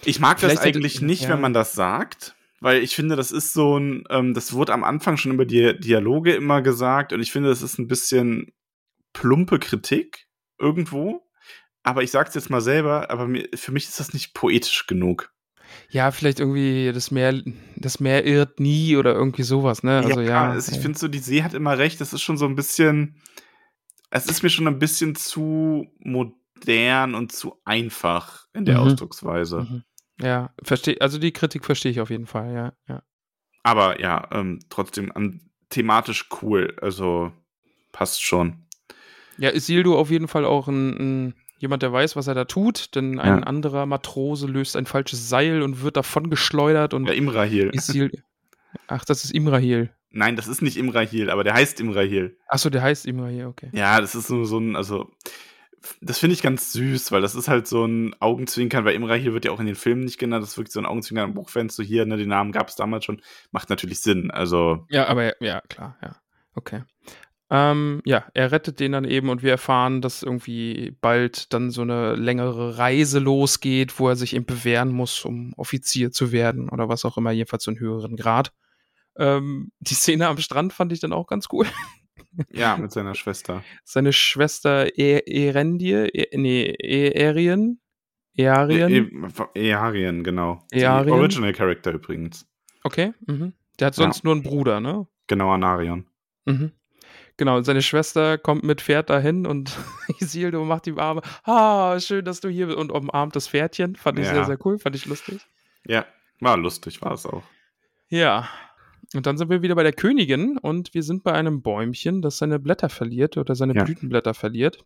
ich 0.04 0.20
mag 0.20 0.38
Vielleicht 0.38 0.58
das 0.58 0.64
hätte- 0.64 0.78
eigentlich 0.78 1.00
nicht, 1.00 1.22
ja. 1.24 1.30
wenn 1.30 1.40
man 1.40 1.52
das 1.52 1.72
sagt, 1.72 2.36
weil 2.60 2.82
ich 2.82 2.94
finde, 2.94 3.16
das 3.16 3.32
ist 3.32 3.52
so 3.52 3.78
ein, 3.78 4.04
ähm, 4.10 4.34
das 4.34 4.52
wurde 4.52 4.72
am 4.72 4.84
Anfang 4.84 5.16
schon 5.16 5.32
über 5.32 5.46
die 5.46 5.78
Dialoge 5.80 6.34
immer 6.34 6.62
gesagt 6.62 7.12
und 7.12 7.20
ich 7.20 7.32
finde, 7.32 7.48
das 7.48 7.62
ist 7.62 7.78
ein 7.78 7.88
bisschen 7.88 8.52
plumpe 9.12 9.58
Kritik 9.58 10.26
irgendwo. 10.58 11.26
Aber 11.82 12.02
ich 12.02 12.10
sag's 12.10 12.34
jetzt 12.34 12.50
mal 12.50 12.60
selber, 12.60 13.10
aber 13.10 13.26
mir, 13.26 13.48
für 13.54 13.72
mich 13.72 13.84
ist 13.88 13.98
das 13.98 14.12
nicht 14.12 14.34
poetisch 14.34 14.86
genug. 14.86 15.32
Ja, 15.90 16.10
vielleicht 16.10 16.40
irgendwie 16.40 16.90
das 16.92 17.10
Meer, 17.10 17.42
das 17.76 18.00
Meer 18.00 18.24
irrt 18.24 18.60
nie 18.60 18.96
oder 18.96 19.14
irgendwie 19.14 19.42
sowas, 19.42 19.82
ne? 19.82 19.98
Also 19.98 20.20
ja. 20.20 20.50
also 20.50 20.70
ich 20.70 20.76
ja. 20.76 20.82
finde 20.82 20.98
so, 20.98 21.08
die 21.08 21.18
See 21.18 21.42
hat 21.42 21.54
immer 21.54 21.78
recht. 21.78 22.00
Das 22.00 22.12
ist 22.12 22.22
schon 22.22 22.36
so 22.36 22.46
ein 22.46 22.56
bisschen, 22.56 23.16
es 24.10 24.26
ist 24.26 24.42
mir 24.42 24.50
schon 24.50 24.68
ein 24.68 24.78
bisschen 24.78 25.14
zu 25.14 25.86
modern 25.98 27.14
und 27.14 27.32
zu 27.32 27.60
einfach 27.64 28.46
in 28.52 28.64
der 28.64 28.78
Mhm. 28.78 28.86
Ausdrucksweise. 28.86 29.60
Mhm. 29.60 29.84
Ja, 30.20 30.54
verstehe, 30.62 31.00
also 31.00 31.18
die 31.18 31.32
Kritik 31.32 31.64
verstehe 31.64 31.92
ich 31.92 32.00
auf 32.00 32.10
jeden 32.10 32.26
Fall, 32.26 32.52
ja, 32.52 32.72
ja. 32.88 33.02
Aber 33.62 34.00
ja, 34.00 34.28
ähm, 34.32 34.60
trotzdem 34.68 35.12
an, 35.12 35.40
thematisch 35.70 36.28
cool. 36.42 36.76
Also 36.80 37.32
passt 37.92 38.22
schon. 38.22 38.66
Ja, 39.38 39.50
Isildur 39.50 39.98
auf 39.98 40.10
jeden 40.10 40.28
Fall 40.28 40.44
auch 40.44 40.68
ein, 40.68 41.28
ein 41.28 41.34
jemand, 41.60 41.82
der 41.82 41.92
weiß, 41.92 42.16
was 42.16 42.26
er 42.26 42.34
da 42.34 42.44
tut, 42.44 42.94
denn 42.96 43.18
ein 43.20 43.38
Ja. 43.40 43.46
anderer 43.46 43.86
Matrose 43.86 44.46
löst 44.46 44.76
ein 44.76 44.86
falsches 44.86 45.28
Seil 45.28 45.62
und 45.62 45.82
wird 45.82 45.96
davon 45.96 46.28
geschleudert 46.30 46.92
und 46.94 47.06
Ja, 47.06 47.12
Imrahil. 47.12 47.70
Isil 47.72 48.10
Ach, 48.86 49.04
das 49.04 49.24
ist 49.24 49.30
Imrahil. 49.32 49.90
Nein, 50.10 50.36
das 50.36 50.48
ist 50.48 50.62
nicht 50.62 50.76
Imrahil, 50.76 51.30
aber 51.30 51.44
der 51.44 51.54
heißt 51.54 51.80
Imrahil. 51.80 52.36
Achso, 52.48 52.70
der 52.70 52.82
heißt 52.82 53.06
Imrahil, 53.06 53.46
okay. 53.46 53.68
Ja, 53.72 54.00
das 54.00 54.14
ist 54.14 54.30
nur 54.30 54.46
so 54.46 54.58
ein, 54.58 54.74
also, 54.76 55.10
das 56.00 56.18
finde 56.18 56.34
ich 56.34 56.42
ganz 56.42 56.72
süß, 56.72 57.10
weil 57.12 57.20
das 57.20 57.34
ist 57.34 57.48
halt 57.48 57.66
so 57.66 57.84
ein 57.84 58.14
Augenzwinkern, 58.20 58.84
weil 58.84 58.94
Imrahil 58.94 59.32
wird 59.32 59.44
ja 59.44 59.50
auch 59.52 59.60
in 59.60 59.66
den 59.66 59.74
Filmen 59.76 60.02
nicht 60.04 60.18
genannt, 60.18 60.42
das 60.42 60.50
ist 60.50 60.56
wirklich 60.58 60.72
so 60.72 60.80
ein 60.80 60.86
Augenzwinkern 60.86 61.26
am 61.30 61.34
Buchfans, 61.34 61.74
so 61.76 61.82
hier, 61.82 62.06
ne, 62.06 62.16
den 62.16 62.28
Namen 62.28 62.52
gab 62.52 62.68
es 62.68 62.76
damals 62.76 63.04
schon, 63.04 63.22
macht 63.50 63.70
natürlich 63.70 64.00
Sinn, 64.00 64.30
also, 64.30 64.84
Ja, 64.88 65.06
aber 65.08 65.42
ja, 65.42 65.60
klar, 65.68 65.96
ja. 66.02 66.16
Okay. 66.54 66.82
Ähm, 67.52 68.00
ja, 68.04 68.24
er 68.32 68.52
rettet 68.52 68.78
den 68.78 68.92
dann 68.92 69.04
eben 69.04 69.28
und 69.28 69.42
wir 69.42 69.50
erfahren, 69.50 70.00
dass 70.02 70.22
irgendwie 70.22 70.96
bald 71.00 71.52
dann 71.52 71.70
so 71.70 71.82
eine 71.82 72.14
längere 72.14 72.78
Reise 72.78 73.18
losgeht, 73.18 73.98
wo 73.98 74.08
er 74.08 74.14
sich 74.16 74.36
eben 74.36 74.44
bewähren 74.46 74.92
muss, 74.92 75.24
um 75.24 75.52
Offizier 75.56 76.12
zu 76.12 76.30
werden 76.30 76.68
oder 76.68 76.88
was 76.88 77.04
auch 77.04 77.16
immer, 77.16 77.32
jedenfalls 77.32 77.64
so 77.64 77.72
einen 77.72 77.80
höheren 77.80 78.14
Grad. 78.16 78.52
Ähm, 79.16 79.72
die 79.80 79.94
Szene 79.94 80.28
am 80.28 80.38
Strand 80.38 80.72
fand 80.72 80.92
ich 80.92 81.00
dann 81.00 81.12
auch 81.12 81.26
ganz 81.26 81.48
cool. 81.52 81.66
ja, 82.52 82.76
mit 82.76 82.92
seiner 82.92 83.16
Schwester. 83.16 83.64
Seine 83.84 84.12
Schwester 84.12 84.96
e 84.96 85.18
Erendie, 85.26 85.92
e 85.92 86.36
nee, 86.38 86.62
e 86.66 87.08
Erien, 87.10 87.80
Earien, 88.36 88.90
E- 88.92 89.60
E- 89.60 89.68
Earien, 89.70 90.22
genau. 90.22 90.64
Earien? 90.70 91.10
Original 91.12 91.52
Character 91.52 91.92
übrigens. 91.92 92.46
okay, 92.84 93.12
mhm. 93.26 93.54
Der 93.80 93.88
hat 93.88 93.96
Ja. 93.96 94.04
sonst 94.04 94.22
nur 94.22 94.34
einen 94.34 94.44
Bruder, 94.44 94.78
ne? 94.78 95.08
Genau, 95.26 95.50
Anarion. 95.50 96.06
Mhm. 96.44 96.70
Genau, 97.40 97.62
seine 97.62 97.80
Schwester 97.80 98.36
kommt 98.36 98.64
mit 98.64 98.82
Pferd 98.82 99.08
dahin 99.08 99.46
und 99.46 99.74
Isildur 100.20 100.66
macht 100.66 100.86
ihm 100.86 100.98
Arme. 100.98 101.22
Ah, 101.44 101.98
schön, 101.98 102.22
dass 102.22 102.40
du 102.42 102.50
hier 102.50 102.66
bist. 102.66 102.76
Und 102.76 102.92
umarmt 102.92 103.34
das 103.34 103.48
Pferdchen. 103.48 103.96
Fand 103.96 104.18
ich 104.18 104.26
Ja. 104.26 104.34
sehr, 104.34 104.44
sehr 104.44 104.58
cool. 104.66 104.78
Fand 104.78 104.94
ich 104.94 105.06
lustig. 105.06 105.40
Ja, 105.86 106.04
war 106.40 106.58
lustig, 106.58 107.00
war 107.00 107.12
es 107.12 107.24
auch. 107.24 107.42
Ja. 108.10 108.46
Und 109.14 109.24
dann 109.24 109.38
sind 109.38 109.48
wir 109.48 109.62
wieder 109.62 109.74
bei 109.74 109.82
der 109.84 109.94
Königin 109.94 110.58
und 110.58 110.92
wir 110.92 111.02
sind 111.02 111.22
bei 111.24 111.32
einem 111.32 111.62
Bäumchen, 111.62 112.20
das 112.20 112.36
seine 112.36 112.58
Blätter 112.58 112.90
verliert 112.90 113.38
oder 113.38 113.54
seine 113.54 113.74
Ja. 113.74 113.84
Blütenblätter 113.84 114.34
verliert. 114.34 114.84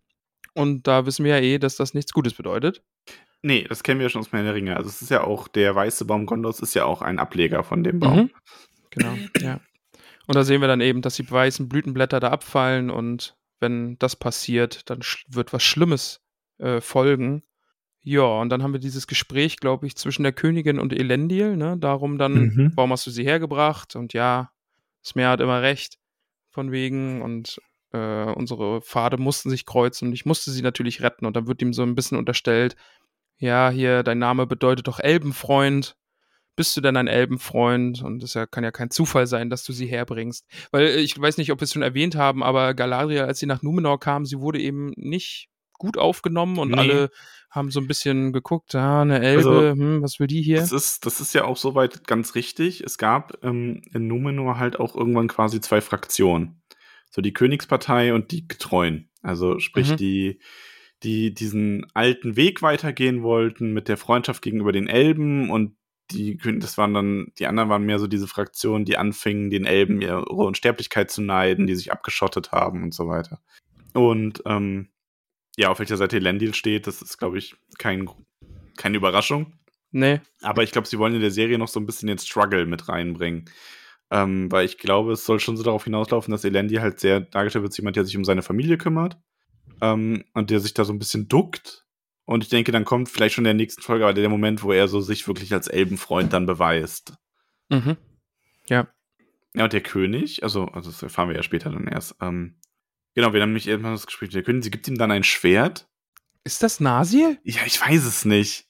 Und 0.55 0.87
da 0.87 1.07
wissen 1.07 1.25
wir 1.25 1.37
ja 1.37 1.43
eh, 1.43 1.59
dass 1.59 1.75
das 1.75 1.93
nichts 1.93 2.12
Gutes 2.12 2.35
bedeutet. 2.35 2.85
Nee, 3.43 3.64
das 3.69 3.83
kennen 3.83 3.99
wir 3.99 4.05
ja 4.05 4.11
schon 4.11 4.21
aus 4.21 4.31
Herr 4.31 4.45
der 4.45 4.55
Ringe. 4.55 4.77
Also 4.77 4.90
es 4.90 5.03
ist 5.03 5.11
ja 5.11 5.25
auch, 5.25 5.49
der 5.49 5.75
weiße 5.75 6.05
Baum 6.05 6.25
Gondors 6.25 6.61
ist 6.61 6.75
ja 6.75 6.85
auch 6.85 7.03
ein 7.03 7.19
Ableger 7.19 7.64
von 7.64 7.83
dem 7.83 7.99
Baum. 7.99 8.17
Mhm. 8.17 8.31
Genau, 8.90 9.14
ja. 9.40 9.59
Und 10.26 10.37
da 10.37 10.44
sehen 10.44 10.60
wir 10.60 10.68
dann 10.68 10.80
eben, 10.80 11.02
dass 11.02 11.16
die 11.16 11.30
weißen 11.30 11.68
Blütenblätter 11.68 12.20
da 12.20 12.30
abfallen 12.30 12.90
und 12.90 13.37
wenn 13.60 13.98
das 13.98 14.16
passiert, 14.16 14.88
dann 14.90 15.00
wird 15.28 15.52
was 15.52 15.62
Schlimmes 15.62 16.20
äh, 16.58 16.80
folgen. 16.80 17.42
Ja, 18.02 18.22
und 18.22 18.50
dann 18.50 18.62
haben 18.62 18.72
wir 18.74 18.80
dieses 18.80 19.06
Gespräch, 19.06 19.56
glaube 19.58 19.87
ich, 19.87 19.96
zwischen 19.96 20.24
der 20.24 20.32
Königin 20.32 20.78
und 20.78 20.92
Elendil, 20.92 21.56
ne? 21.56 21.76
Darum 21.78 22.18
dann, 22.18 22.34
Mhm. 22.34 22.72
warum 22.74 22.92
hast 22.92 23.06
du 23.06 23.10
sie 23.10 23.24
hergebracht? 23.24 23.96
Und 23.96 24.12
ja, 24.12 24.50
Smer 25.02 25.30
hat 25.30 25.40
immer 25.40 25.62
recht, 25.62 25.98
von 26.50 26.70
wegen, 26.70 27.22
und 27.22 27.60
äh, 27.92 28.24
unsere 28.32 28.82
Pfade 28.82 29.16
mussten 29.16 29.48
sich 29.50 29.64
kreuzen 29.64 30.08
und 30.08 30.14
ich 30.14 30.26
musste 30.26 30.50
sie 30.50 30.62
natürlich 30.62 31.00
retten. 31.02 31.24
Und 31.24 31.34
dann 31.37 31.46
wird 31.46 31.62
ihm 31.62 31.72
so 31.72 31.82
ein 31.82 31.94
bisschen 31.94 32.18
unterstellt, 32.18 32.76
ja, 33.38 33.70
hier, 33.70 34.02
dein 34.02 34.18
Name 34.18 34.46
bedeutet 34.46 34.87
doch 34.87 35.00
Elbenfreund 35.00 35.96
bist 36.57 36.77
du 36.77 36.81
denn 36.81 36.97
ein 36.97 37.09
Elbenfreund? 37.09 38.03
Und 38.03 38.23
es 38.23 38.35
ja, 38.35 38.47
kann 38.47 38.64
ja 38.64 38.71
kein 38.71 38.90
Zufall 38.90 39.27
sein, 39.27 39.51
dass 39.51 39.64
du 39.64 39.73
sie 39.73 39.87
herbringst. 39.87 40.47
Weil 40.71 40.87
äh, 40.87 41.01
ich 41.01 41.19
weiß 41.21 41.38
nicht, 41.38 41.51
ob 41.53 41.61
wir 41.61 41.64
es 41.64 41.73
schon 41.73 41.83
erwähnt 41.83 42.14
haben, 42.17 42.43
aber 42.43 42.75
Galadriel, 42.75 43.23
als 43.23 43.38
sie 43.38 43.47
nach 43.47 43.62
Numenor 43.62 43.99
kam, 44.01 44.25
sie 44.27 44.38
wurde 44.40 44.61
eben 44.61 44.93
nicht 44.97 45.49
gut 45.77 45.99
aufgenommen 45.99 46.59
und 46.59 46.71
Nee. 46.71 46.79
alle 46.79 47.11
haben 47.51 47.71
so 47.71 47.81
ein 47.81 47.87
bisschen 47.87 48.33
geguckt, 48.33 48.75
ah, 48.75 49.03
eine 49.03 49.21
Elbe, 49.21 49.38
Also, 49.49 49.71
hm, 49.73 50.03
was 50.03 50.19
will 50.19 50.27
die 50.27 50.43
hier? 50.43 50.59
Das 50.59 50.73
ist, 50.73 51.05
das 51.07 51.21
ist 51.21 51.35
ja 51.35 51.45
auch 51.45 51.57
soweit 51.57 52.07
ganz 52.07 52.35
richtig. 52.35 52.81
Es 52.83 52.99
gab 52.99 53.38
ähm, 53.45 53.83
in 53.93 54.07
Numenor 54.09 54.59
halt 54.59 54.79
auch 54.81 54.97
irgendwann 54.97 55.29
quasi 55.29 55.61
zwei 55.61 55.81
Fraktionen. 55.81 56.62
So 57.11 57.23
die 57.23 57.33
Königspartei 57.33 58.12
und 58.14 58.33
die 58.33 58.49
Getreuen. 58.49 59.09
Also 59.23 59.59
sprich 59.61 59.90
Mhm. 59.93 59.97
die, 59.99 60.40
die 61.05 61.33
diesen 61.35 61.87
alten 61.95 62.35
Weg 62.37 62.62
weitergehen 62.62 63.23
wollten 63.23 63.73
mit 63.73 63.88
der 63.88 63.97
Freundschaft 63.97 64.43
gegenüber 64.43 64.73
den 64.73 64.88
Elben 64.88 65.51
und 65.51 65.77
die, 66.11 66.37
das 66.37 66.79
waren 66.79 66.95
dann, 66.95 67.33
die 67.38 67.47
anderen 67.47 67.69
waren 67.69 67.85
mehr 67.85 67.99
so 67.99 68.07
diese 68.07 68.27
Fraktionen, 68.27 68.85
die 68.85 68.97
anfingen, 68.97 69.51
den 69.51 69.64
Elben 69.64 70.01
ihre 70.01 70.25
Unsterblichkeit 70.25 71.11
zu 71.11 71.23
neiden, 71.23 71.67
die 71.67 71.75
sich 71.75 71.93
abgeschottet 71.93 72.53
haben 72.53 72.83
und 72.83 72.95
so 72.95 73.09
weiter. 73.09 73.40
Und 73.95 74.43
ähm, 74.47 74.88
ja, 75.57 75.71
auf 75.71 75.79
welcher 75.79 75.97
Seite 75.97 76.17
Elendil 76.17 76.55
steht, 76.55 76.87
das 76.87 77.01
ist, 77.01 77.19
glaube 77.19 77.38
ich, 77.38 77.55
kein, 77.79 78.09
keine 78.77 78.97
Überraschung. 78.97 79.55
Nee, 79.97 80.21
Aber 80.43 80.64
ich 80.64 80.73
glaube, 80.73 80.88
sie 80.88 80.99
wollen 80.99 81.14
in 81.14 81.21
der 81.21 81.31
Serie 81.31 81.57
noch 81.57 81.69
so 81.69 81.79
ein 81.79 81.87
bisschen 81.87 82.09
den 82.09 82.19
Struggle 82.19 82.67
mit 82.67 82.88
reinbringen. 82.88 83.45
Ähm, 84.11 84.51
weil 84.51 84.67
ich 84.67 84.79
glaube, 84.79 85.12
es 85.12 85.25
soll 85.25 85.38
schon 85.38 85.57
so 85.57 85.62
darauf 85.62 85.85
hinauslaufen, 85.85 86.33
dass 86.33 86.45
Elendi 86.45 86.77
halt 86.77 86.99
sehr 86.99 87.21
dargestellt 87.21 87.62
wird 87.62 87.77
jemand, 87.77 87.95
der 87.95 88.05
sich 88.05 88.17
um 88.17 88.25
seine 88.25 88.43
Familie 88.43 88.77
kümmert. 88.77 89.17
Ähm, 89.81 90.25
und 90.35 90.51
der 90.51 90.59
sich 90.59 90.75
da 90.75 90.85
so 90.85 90.93
ein 90.93 90.99
bisschen 90.99 91.29
duckt. 91.29 91.84
Und 92.26 92.42
ich 92.44 92.50
denke, 92.50 92.72
dann 92.72 92.84
kommt 92.84 93.08
vielleicht 93.08 93.34
schon 93.34 93.44
in 93.44 93.48
der 93.48 93.54
nächsten 93.54 93.82
Folge 93.82 94.04
aber 94.04 94.14
der 94.14 94.28
Moment, 94.28 94.62
wo 94.62 94.72
er 94.72 94.88
so 94.88 95.00
sich 95.00 95.26
wirklich 95.28 95.52
als 95.52 95.68
Elbenfreund 95.68 96.32
dann 96.32 96.46
beweist. 96.46 97.14
mhm. 97.68 97.96
Ja, 99.56 99.62
und 99.62 99.72
der 99.72 99.82
König, 99.82 100.42
also, 100.42 100.66
also 100.66 100.90
das 100.90 101.00
erfahren 101.02 101.28
wir 101.28 101.37
ja 101.37 101.42
später 101.44 101.70
dann 101.70 101.87
erst. 101.87 102.16
Ähm, 102.20 102.56
genau, 103.14 103.32
wir 103.32 103.40
haben 103.40 103.50
nämlich 103.50 103.68
irgendwann 103.68 103.92
das 103.92 104.06
Gespräch 104.06 104.28
mit 104.28 104.34
der 104.34 104.42
Königin. 104.42 104.62
Sie 104.62 104.70
gibt 104.72 104.88
ihm 104.88 104.98
dann 104.98 105.12
ein 105.12 105.22
Schwert. 105.22 105.87
Ist 106.42 106.62
das 106.64 106.80
Nasil? 106.80 107.38
Ja, 107.44 107.60
ich 107.64 107.80
weiß 107.80 108.04
es 108.04 108.24
nicht. 108.24 108.66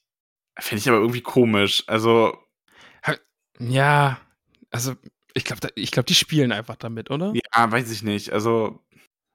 Fände 0.59 0.81
ich 0.81 0.89
aber 0.89 0.99
irgendwie 0.99 1.23
komisch. 1.23 1.85
Also, 1.87 2.37
Ja, 3.59 4.21
also 4.71 4.95
ich 5.33 5.45
glaube, 5.45 5.69
ich 5.75 5.91
glaub, 5.91 6.07
die 6.07 6.15
spielen 6.15 6.53
einfach 6.53 6.77
damit, 6.77 7.11
oder? 7.11 7.33
ja, 7.35 7.71
weiß 7.73 7.91
ich 7.91 8.03
nicht. 8.03 8.31
Also, 8.31 8.85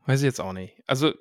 Weiß 0.05 0.19
ich 0.21 0.25
jetzt 0.25 0.41
auch 0.41 0.53
nicht. 0.53 0.75
Also, 0.87 1.13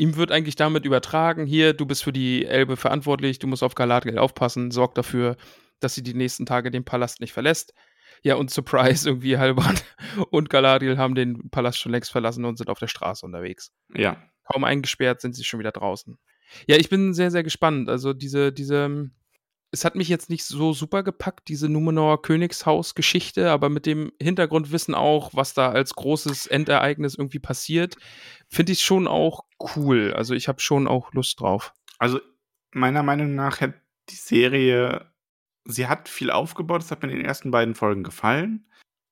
ihm 0.00 0.16
wird 0.16 0.32
eigentlich 0.32 0.56
damit 0.56 0.86
übertragen, 0.86 1.46
hier, 1.46 1.74
du 1.74 1.84
bist 1.84 2.02
für 2.02 2.12
die 2.12 2.46
Elbe 2.46 2.76
verantwortlich, 2.76 3.38
du 3.38 3.46
musst 3.46 3.62
auf 3.62 3.74
Galadriel 3.74 4.18
aufpassen, 4.18 4.70
sorg 4.70 4.94
dafür, 4.94 5.36
dass 5.78 5.94
sie 5.94 6.02
die 6.02 6.14
nächsten 6.14 6.46
Tage 6.46 6.70
den 6.70 6.84
Palast 6.84 7.20
nicht 7.20 7.32
verlässt. 7.32 7.74
Ja, 8.22 8.36
und 8.36 8.50
Surprise, 8.50 9.08
irgendwie 9.08 9.36
Halbrand 9.36 9.84
und 10.30 10.48
Galadriel 10.50 10.96
haben 10.96 11.14
den 11.14 11.50
Palast 11.50 11.78
schon 11.78 11.92
längst 11.92 12.10
verlassen 12.10 12.44
und 12.44 12.56
sind 12.56 12.70
auf 12.70 12.78
der 12.78 12.88
Straße 12.88 13.24
unterwegs. 13.24 13.72
ja. 13.94 14.16
Kaum 14.50 14.64
eingesperrt 14.64 15.20
sind 15.20 15.36
sie 15.36 15.44
schon 15.44 15.60
wieder 15.60 15.70
draußen. 15.70 16.18
Ja, 16.66 16.74
ich 16.74 16.88
bin 16.88 17.14
sehr, 17.14 17.30
sehr 17.30 17.44
gespannt. 17.44 17.88
Also 17.88 18.12
diese, 18.12 18.52
diese, 18.52 19.08
es 19.70 19.84
hat 19.84 19.94
mich 19.94 20.08
jetzt 20.08 20.28
nicht 20.28 20.44
so 20.44 20.72
super 20.72 21.04
gepackt, 21.04 21.46
diese 21.46 21.68
Numenor 21.68 22.20
Königshaus-Geschichte, 22.20 23.48
aber 23.48 23.68
mit 23.68 23.86
dem 23.86 24.10
Hintergrundwissen 24.20 24.96
auch, 24.96 25.30
was 25.34 25.54
da 25.54 25.70
als 25.70 25.94
großes 25.94 26.48
Endereignis 26.48 27.14
irgendwie 27.14 27.38
passiert, 27.38 27.94
finde 28.48 28.72
ich 28.72 28.82
schon 28.82 29.06
auch 29.06 29.44
cool. 29.76 30.12
Also 30.14 30.34
ich 30.34 30.48
habe 30.48 30.60
schon 30.60 30.88
auch 30.88 31.12
Lust 31.12 31.40
drauf. 31.40 31.72
Also, 31.98 32.20
meiner 32.72 33.02
Meinung 33.02 33.34
nach 33.34 33.60
hat 33.60 33.74
die 34.08 34.14
Serie, 34.14 35.12
sie 35.64 35.86
hat 35.86 36.08
viel 36.08 36.30
aufgebaut, 36.30 36.82
das 36.82 36.90
hat 36.90 37.02
mir 37.02 37.10
in 37.10 37.16
den 37.16 37.26
ersten 37.26 37.50
beiden 37.50 37.74
Folgen 37.74 38.02
gefallen. 38.02 38.69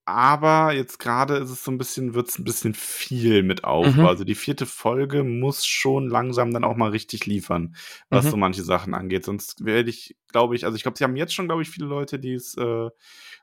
Aber 0.08 0.72
jetzt 0.72 0.98
gerade 0.98 1.36
ist 1.36 1.50
es 1.50 1.62
so 1.62 1.70
ein 1.70 1.76
bisschen, 1.76 2.14
wird 2.14 2.28
es 2.30 2.38
ein 2.38 2.44
bisschen 2.44 2.72
viel 2.72 3.42
mit 3.42 3.64
Aufbau. 3.64 3.92
Mhm. 4.02 4.06
Also 4.06 4.24
die 4.24 4.34
vierte 4.34 4.64
Folge 4.64 5.22
muss 5.22 5.66
schon 5.66 6.08
langsam 6.08 6.50
dann 6.50 6.64
auch 6.64 6.76
mal 6.76 6.88
richtig 6.90 7.26
liefern, 7.26 7.74
was 8.08 8.24
Mhm. 8.24 8.30
so 8.30 8.36
manche 8.38 8.62
Sachen 8.62 8.94
angeht. 8.94 9.26
Sonst 9.26 9.66
werde 9.66 9.90
ich, 9.90 10.16
glaube 10.32 10.56
ich, 10.56 10.64
also 10.64 10.76
ich 10.76 10.82
glaube, 10.82 10.96
sie 10.96 11.04
haben 11.04 11.14
jetzt 11.16 11.34
schon, 11.34 11.46
glaube 11.46 11.60
ich, 11.60 11.68
viele 11.68 11.84
Leute, 11.86 12.18
die 12.18 12.32
es 12.32 12.56
äh, 12.56 12.88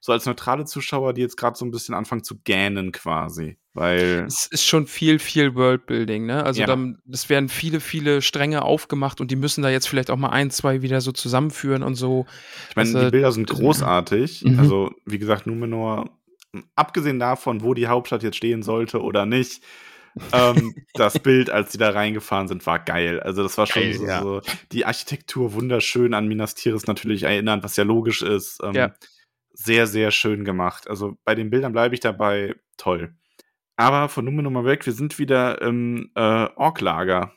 so 0.01 0.11
als 0.11 0.25
neutrale 0.25 0.65
Zuschauer, 0.65 1.13
die 1.13 1.21
jetzt 1.21 1.37
gerade 1.37 1.55
so 1.55 1.65
ein 1.65 1.71
bisschen 1.71 1.93
anfangen 1.93 2.23
zu 2.23 2.39
gähnen 2.39 2.91
quasi. 2.91 3.57
Weil, 3.75 4.23
Es 4.25 4.47
ist 4.47 4.65
schon 4.65 4.87
viel, 4.87 5.19
viel 5.19 5.53
Worldbuilding, 5.53 6.25
ne? 6.25 6.43
Also 6.45 6.61
Ja. 6.61 6.65
dann, 6.67 6.97
es 7.11 7.29
werden 7.29 7.47
viele, 7.49 7.79
viele 7.79 8.23
Stränge 8.23 8.63
aufgemacht 8.63 9.21
und 9.21 9.29
die 9.29 9.35
müssen 9.35 9.61
da 9.61 9.69
jetzt 9.69 9.87
vielleicht 9.87 10.09
auch 10.09 10.17
mal 10.17 10.29
ein, 10.29 10.49
zwei 10.49 10.81
wieder 10.81 10.99
so 11.01 11.11
zusammenführen 11.11 11.83
und 11.83 11.93
so. 11.93 12.25
ich 12.71 12.75
meine, 12.75 12.87
Also, 12.89 13.05
die 13.05 13.11
Bilder 13.11 13.31
sind 13.31 13.47
großartig. 13.49 14.45
Mhm. 14.45 14.59
Also, 14.59 14.91
wie 15.05 15.19
gesagt, 15.19 15.45
Numenor, 15.45 16.09
abgesehen 16.75 17.19
davon, 17.19 17.63
wo 17.63 17.73
die 17.73 17.87
Hauptstadt 17.87 18.23
jetzt 18.23 18.37
stehen 18.37 18.63
sollte 18.63 19.01
oder 19.01 19.25
nicht, 19.25 19.61
ähm, 20.31 20.75
das 20.93 21.19
Bild, 21.19 21.49
als 21.49 21.71
die 21.71 21.77
da 21.77 21.89
reingefahren 21.89 22.47
sind, 22.47 22.65
war 22.65 22.79
geil. 22.79 23.19
Also, 23.19 23.43
das 23.43 23.57
war 23.57 23.67
schon 23.67 23.83
Geil, 23.83 23.93
so, 23.93 24.05
ja. 24.05 24.21
so 24.21 24.41
die 24.71 24.85
Architektur 24.85 25.53
wunderschön 25.53 26.13
an 26.13 26.27
Minas 26.27 26.55
Tirith 26.55 26.87
natürlich 26.87 27.23
erinnert, 27.23 27.63
was 27.63 27.75
ja 27.75 27.83
logisch 27.83 28.21
ist. 28.21 28.61
Ähm, 28.63 28.73
Ja. 28.73 28.93
Sehr, 29.57 29.87
sehr 29.87 30.11
schön 30.11 30.43
gemacht. 30.43 30.89
Also, 30.89 31.17
bei 31.23 31.33
den 31.33 31.49
Bildern 31.49 31.71
bleibe 31.71 31.95
ich 31.95 32.01
dabei. 32.01 32.55
Toll. 32.77 33.15
Aber 33.77 34.09
von 34.09 34.25
Numenor 34.25 34.51
mal 34.51 34.65
weg, 34.65 34.85
wir 34.85 34.93
sind 34.93 35.17
wieder 35.19 35.61
im 35.61 36.11
äh, 36.15 36.47
Orklager. 36.55 37.31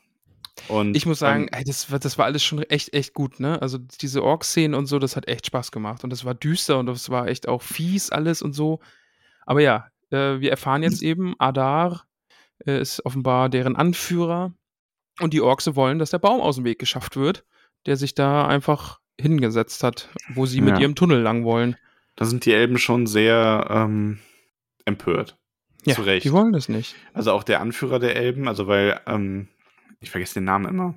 Und, 0.67 0.97
Ich 0.97 1.07
muss 1.07 1.21
sagen, 1.21 1.43
ähm, 1.43 1.49
ey, 1.53 1.65
das, 1.65 1.91
war, 1.91 1.99
das 1.99 2.19
war 2.19 2.25
alles 2.27 2.43
schon 2.43 2.63
echt, 2.65 2.93
echt 2.93 3.15
gut, 3.15 3.39
ne? 3.39 3.63
Also 3.63 3.79
diese 3.79 4.25
Ork-Szenen 4.25 4.75
und 4.75 4.87
so, 4.87 4.99
das 4.99 5.15
hat 5.15 5.29
echt 5.29 5.47
Spaß 5.47 5.71
gemacht. 5.71 6.03
Und 6.03 6.11
das 6.11 6.25
war 6.25 6.35
düster 6.35 6.79
und 6.79 6.87
das 6.87 7.11
war 7.11 7.29
echt 7.29 7.47
auch 7.47 7.63
fies 7.63 8.11
alles 8.11 8.43
und 8.43 8.53
so. 8.53 8.81
Aber 9.49 9.61
ja, 9.63 9.89
äh, 10.11 10.41
wir 10.41 10.51
erfahren 10.51 10.83
jetzt 10.83 11.03
eben, 11.03 11.35
Adar 11.39 12.05
äh, 12.67 12.81
ist 12.83 13.05
offenbar 13.07 13.49
deren 13.49 13.77
Anführer. 13.77 14.53
Und 15.21 15.33
die 15.33 15.41
Orks 15.41 15.75
wollen, 15.75 15.99
dass 15.99 16.11
der 16.11 16.19
Baum 16.19 16.41
aus 16.43 16.57
dem 16.57 16.65
Weg 16.67 16.79
geschafft 16.79 17.17
wird, 17.17 17.45
der 17.87 17.97
sich 17.97 18.15
da 18.15 18.47
einfach 18.47 19.01
hingesetzt 19.19 19.83
hat, 19.83 20.11
wo 20.35 20.45
sie 20.45 20.61
mit 20.61 20.75
Ja. 20.75 20.81
ihrem 20.81 20.95
Tunnel 20.95 21.21
lang 21.23 21.45
wollen. 21.45 21.77
da 22.17 22.25
sind 22.27 22.45
die 22.45 22.53
Elben 22.53 22.79
schon 22.79 23.07
sehr 23.07 23.67
ähm, 23.71 24.19
empört. 24.85 25.39
Ja, 25.87 25.95
Zu 25.95 26.03
Recht. 26.03 26.25
die 26.25 26.33
wollen 26.33 26.53
das 26.53 26.69
nicht. 26.69 26.95
Also 27.15 27.33
auch 27.33 27.43
der 27.45 27.61
Anführer 27.61 27.99
der 28.01 28.17
Elben, 28.17 28.49
also 28.49 28.67
weil, 28.67 29.01
ähm, 29.07 29.49
ich 30.01 30.11
vergesse 30.11 30.35
den 30.35 30.45
Namen 30.45 30.67
immer, 30.67 30.95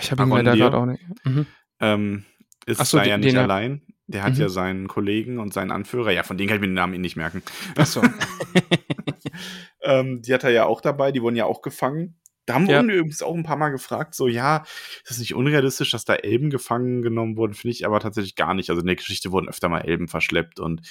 Ich 0.00 0.10
habe 0.10 0.22
ihn 0.24 0.28
leider 0.28 0.56
gerade 0.56 0.76
auch 0.76 0.86
nicht. 0.86 1.02
Mhm. 1.24 1.46
ähm, 1.80 2.24
ist 2.66 2.80
Ach 2.80 2.86
so, 2.86 2.98
da 2.98 3.04
ja 3.04 3.16
nicht 3.18 3.36
allein. 3.36 3.82
Der 4.12 4.22
hat 4.22 4.34
Mhm. 4.34 4.40
ja 4.40 4.48
seinen 4.48 4.88
Kollegen 4.88 5.38
und 5.38 5.52
seinen 5.54 5.70
Anführer, 5.70 6.10
ja, 6.12 6.22
von 6.22 6.36
denen 6.36 6.48
kann 6.48 6.56
ich 6.56 6.60
mir 6.60 6.68
den 6.68 6.74
Namen 6.74 6.94
eh 6.94 6.98
nicht 6.98 7.16
merken. 7.16 7.42
Achso. 7.76 8.02
ähm, 9.82 10.22
die 10.22 10.32
hat 10.34 10.44
er 10.44 10.50
ja 10.50 10.64
auch 10.66 10.80
dabei, 10.80 11.12
die 11.12 11.22
wurden 11.22 11.36
ja 11.36 11.44
auch 11.46 11.62
gefangen. 11.62 12.18
Da 12.46 12.54
haben 12.54 12.66
Ja. 12.66 12.82
wir 12.84 12.94
übrigens 12.94 13.22
auch 13.22 13.34
ein 13.34 13.44
paar 13.44 13.56
Mal 13.56 13.68
gefragt, 13.70 14.14
so, 14.14 14.26
ja, 14.26 14.64
ist 15.04 15.12
es 15.12 15.18
nicht 15.18 15.34
unrealistisch, 15.34 15.90
dass 15.92 16.04
da 16.04 16.14
Elben 16.14 16.50
gefangen 16.50 17.00
genommen 17.02 17.36
wurden? 17.36 17.54
Finde 17.54 17.72
ich 17.72 17.86
aber 17.86 18.00
tatsächlich 18.00 18.34
gar 18.34 18.54
nicht. 18.54 18.68
Also 18.70 18.80
in 18.80 18.86
der 18.86 18.96
Geschichte 18.96 19.30
wurden 19.30 19.48
öfter 19.48 19.68
mal 19.68 19.82
Elben 19.82 20.08
verschleppt 20.08 20.58
und 20.58 20.82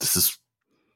das 0.00 0.16
ist, 0.16 0.40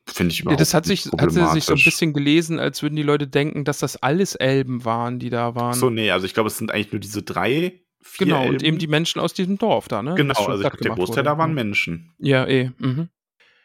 finde 0.09 0.33
ich 0.33 0.39
Ja, 0.39 0.43
überhaupt 0.43 0.61
das 0.61 0.75
hat 0.75 0.85
sich, 0.87 1.07
hat 1.07 1.31
sie 1.31 1.47
sich 1.47 1.65
so 1.65 1.75
ein 1.75 1.83
bisschen 1.85 2.13
gelesen, 2.13 2.59
als 2.59 2.83
würden 2.83 2.97
die 2.97 3.03
Leute 3.05 3.29
denken, 3.29 3.65
dass 3.65 3.79
das 3.79 3.97
alles 3.97 4.35
Elben 4.35 4.85
waren, 4.85 5.21
die 5.21 5.31
da 5.31 5.55
waren. 5.55 5.75
So, 5.75 5.91
nee, 5.91 6.11
also 6.11 6.27
ich 6.27 6.35
glaube, 6.35 6.49
es 6.49 6.59
sind 6.59 6.73
eigentlich 6.73 6.91
nur 6.93 7.01
diese 7.01 7.23
drei, 7.23 7.84
genau, 8.19 8.43
Elben. 8.43 8.55
und 8.55 8.63
eben 8.63 8.79
die 8.79 8.87
Menschen 8.87 9.21
aus 9.21 9.35
diesem 9.35 9.59
Dorf 9.59 9.89
da, 9.89 10.03
ne? 10.03 10.15
Genau, 10.15 10.35
also 10.35 10.55
ich 10.55 10.61
glaub, 10.61 10.79
der 10.79 10.93
Großteil 10.93 11.25
da 11.25 11.39
waren 11.39 11.55
Menschen. 11.55 12.13
Ja, 12.19 12.47
eh. 12.47 12.71
Mhm. 12.79 13.09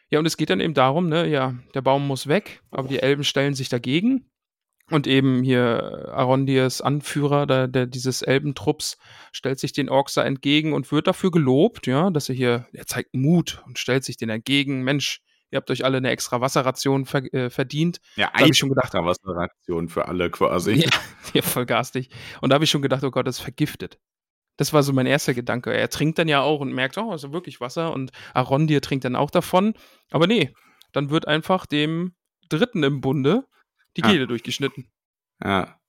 Ja, 0.10 0.20
und 0.20 0.26
es 0.26 0.38
geht 0.38 0.50
dann 0.50 0.60
eben 0.60 0.74
darum, 0.74 1.08
ne, 1.08 1.28
ja, 1.28 1.56
der 1.76 1.82
Baum 1.82 2.08
muss 2.08 2.28
weg, 2.28 2.62
aber 2.72 2.88
die 2.88 3.00
Elben 3.00 3.24
stellen 3.24 3.54
sich 3.54 3.70
dagegen. 3.70 4.26
Und 4.92 5.06
eben 5.06 5.44
hier 5.44 6.10
Arondiers 6.14 6.82
Anführer 6.82 7.46
der, 7.46 7.68
der 7.68 7.86
dieses 7.86 8.24
Elbentrupps 8.24 8.98
stellt 9.32 9.60
sich 9.60 9.72
den 9.72 9.88
Orks 9.88 10.16
da 10.16 10.24
entgegen 10.24 10.74
und 10.74 10.92
wird 10.92 11.06
dafür 11.06 11.30
gelobt, 11.30 11.86
ja, 11.86 12.10
dass 12.10 12.28
er 12.28 12.34
hier, 12.34 12.68
er 12.74 12.88
zeigt 12.88 13.14
Mut 13.14 13.62
und 13.68 13.78
stellt 13.78 14.04
sich 14.04 14.18
den 14.18 14.30
entgegen. 14.30 14.82
Mensch, 14.82 15.22
ihr 15.52 15.58
habt 15.58 15.70
euch 15.70 15.86
alle 15.86 15.98
eine 15.98 16.10
extra 16.10 16.42
Wasserration 16.42 17.06
ver 17.06 17.32
äh, 17.34 17.52
verdient. 17.52 18.00
Ja, 18.16 18.32
Da 18.34 18.42
hab 18.42 18.50
ich 18.50 18.58
schon 18.58 18.70
gedacht, 18.70 18.86
extra 18.86 19.06
Wasserration 19.06 19.90
für 19.90 20.08
alle 20.08 20.32
quasi. 20.32 20.74
ja, 20.74 20.90
ja, 21.34 21.42
voll 21.44 21.68
garstig. 21.68 22.10
Und 22.42 22.50
da 22.50 22.56
habe 22.56 22.64
ich 22.64 22.72
schon 22.72 22.82
gedacht, 22.82 23.04
oh 23.04 23.12
Gott, 23.12 23.28
das 23.28 23.38
ist 23.38 23.44
vergiftet. 23.44 24.00
Das 24.60 24.74
war 24.74 24.84
so 24.84 24.92
mein 24.92 25.06
erster 25.06 25.34
Gedanke. 25.34 25.72
Er 25.74 25.90
trinkt 25.90 26.20
dann 26.20 26.28
ja 26.28 26.42
auch 26.42 26.60
und 26.60 26.74
merkt, 26.74 26.98
oh, 26.98 27.14
ist 27.14 27.24
ja 27.24 27.32
wirklich 27.32 27.62
Wasser. 27.62 27.94
Und 27.94 28.12
Arondir 28.34 28.82
trinkt 28.82 29.06
dann 29.06 29.16
auch 29.16 29.32
davon. 29.32 29.74
Aber 30.12 30.28
nee, 30.28 30.54
dann 30.92 31.10
wird 31.12 31.30
einfach 31.30 31.66
dem 31.66 32.14
Dritten 32.50 32.84
im 32.84 33.00
Bunde 33.00 33.48
die. 33.96 34.02
Kehle 34.02 34.28
durchgeschnitten. 34.28 34.92
Ja. 35.42 35.80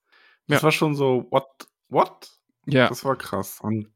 Das 0.47 0.59
Ja. 0.61 0.63
war 0.63 0.71
schon 0.71 0.95
so, 0.95 1.27
what? 1.31 1.49
What? 1.89 2.31
Ja, 2.67 2.87
Das 2.89 3.05
war 3.05 3.17
krass. 3.17 3.59
Und 3.61 3.89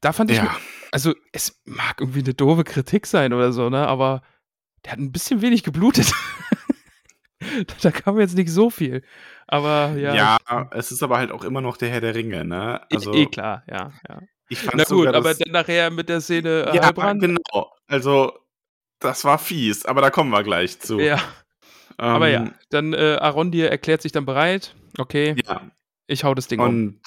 da 0.00 0.14
fand 0.14 0.30
ich, 0.30 0.38
ja, 0.38 0.56
also 0.90 1.12
es 1.32 1.60
mag 1.66 2.00
irgendwie 2.00 2.20
eine 2.20 2.32
doofe 2.32 2.64
Kritik 2.64 3.06
sein 3.06 3.34
oder 3.34 3.52
so, 3.52 3.68
ne? 3.68 3.86
Aber 3.86 4.22
der 4.86 4.92
hat 4.92 4.98
ein 4.98 5.12
bisschen 5.12 5.42
wenig 5.42 5.62
geblutet. 5.62 6.10
da 7.82 7.90
kam 7.90 8.18
jetzt 8.18 8.36
nicht 8.36 8.50
so 8.50 8.70
viel. 8.70 9.02
Aber 9.46 9.94
ja. 9.96 10.14
ja, 10.14 10.70
es 10.72 10.90
ist 10.90 11.02
aber 11.02 11.18
halt 11.18 11.30
auch 11.30 11.44
immer 11.44 11.60
noch 11.60 11.76
der 11.76 11.90
Herr 11.90 12.00
der 12.00 12.14
Ringe, 12.14 12.44
ne? 12.44 12.80
Also, 12.90 13.12
eh 13.12 13.26
klar, 13.26 13.62
ja, 13.68 13.92
ja. 14.08 14.22
ich 14.48 14.58
fand 14.58 14.76
Na 14.76 14.84
gut, 14.84 14.88
sogar, 14.88 15.14
aber 15.14 15.34
dann 15.34 15.52
nachher 15.52 15.90
mit 15.90 16.08
der 16.08 16.20
Szene 16.20 16.66
äh, 16.72 16.76
ja, 16.76 16.86
Heilbrand. 16.86 17.20
genau. 17.20 17.72
Also, 17.86 18.32
das 19.00 19.24
war 19.24 19.38
fies, 19.38 19.84
aber 19.84 20.00
da 20.00 20.10
kommen 20.10 20.30
wir 20.30 20.42
gleich 20.42 20.80
zu. 20.80 20.98
Ja, 20.98 21.20
Ähm, 21.98 22.06
aber 22.06 22.28
ja, 22.28 22.50
dann 22.70 22.92
äh, 22.92 23.18
Arondir 23.20 23.70
erklärt 23.70 24.02
sich 24.02 24.12
dann 24.12 24.24
bereit. 24.26 24.74
Okay, 24.98 25.36
Ja, 25.46 25.70
ich 26.06 26.24
hau 26.24 26.34
das 26.34 26.48
Ding 26.48 26.60
um. 26.60 26.66
und 26.66 27.00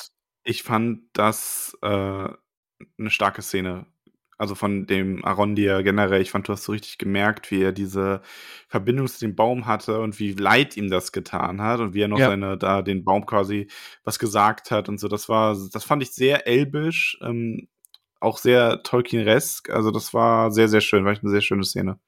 ich 0.43 0.63
fand 0.63 1.01
das 1.13 1.77
äh, 1.81 1.88
eine 1.88 3.09
starke 3.09 3.41
Szene. 3.41 3.85
Also 4.38 4.55
von 4.55 4.85
dem 4.85 5.25
Arondir 5.25 5.81
generell, 5.83 6.21
ich 6.21 6.31
fand, 6.31 6.47
du 6.47 6.53
hast 6.53 6.63
so 6.63 6.71
richtig 6.71 6.97
gemerkt, 6.99 7.49
wie 7.51 7.61
er 7.63 7.71
diese 7.71 8.21
Verbindung 8.67 9.07
zu 9.07 9.19
dem 9.19 9.35
Baum 9.35 9.65
hatte 9.65 9.99
und 9.99 10.19
wie 10.19 10.33
leid 10.33 10.77
ihm 10.77 10.89
das 10.89 11.11
getan 11.11 11.61
hat 11.61 11.79
und 11.79 11.93
wie 11.93 12.01
er 12.03 12.07
noch 12.07 12.19
Ja. 12.19 12.27
seine, 12.27 12.57
da 12.57 12.81
den 12.83 13.03
Baum 13.03 13.25
quasi 13.25 13.67
was 14.03 14.19
gesagt 14.19 14.69
hat 14.71 14.89
und 14.89 14.99
so. 14.99 15.07
Das 15.07 15.27
war, 15.29 15.55
das 15.73 15.83
fand 15.83 16.03
ich 16.03 16.11
sehr 16.13 16.47
elbisch, 16.47 17.17
ähm, 17.21 17.67
auch 18.19 18.38
sehr 18.38 18.83
Tolkien-resk. 18.83 19.69
Also 19.71 19.91
das 19.91 20.13
war 20.13 20.51
sehr, 20.51 20.67
sehr 20.69 20.81
schön, 20.81 21.05
war 21.05 21.13
echt 21.13 21.23
eine 21.23 21.31
sehr 21.31 21.41
schöne 21.41 21.63
Szene. 21.63 21.99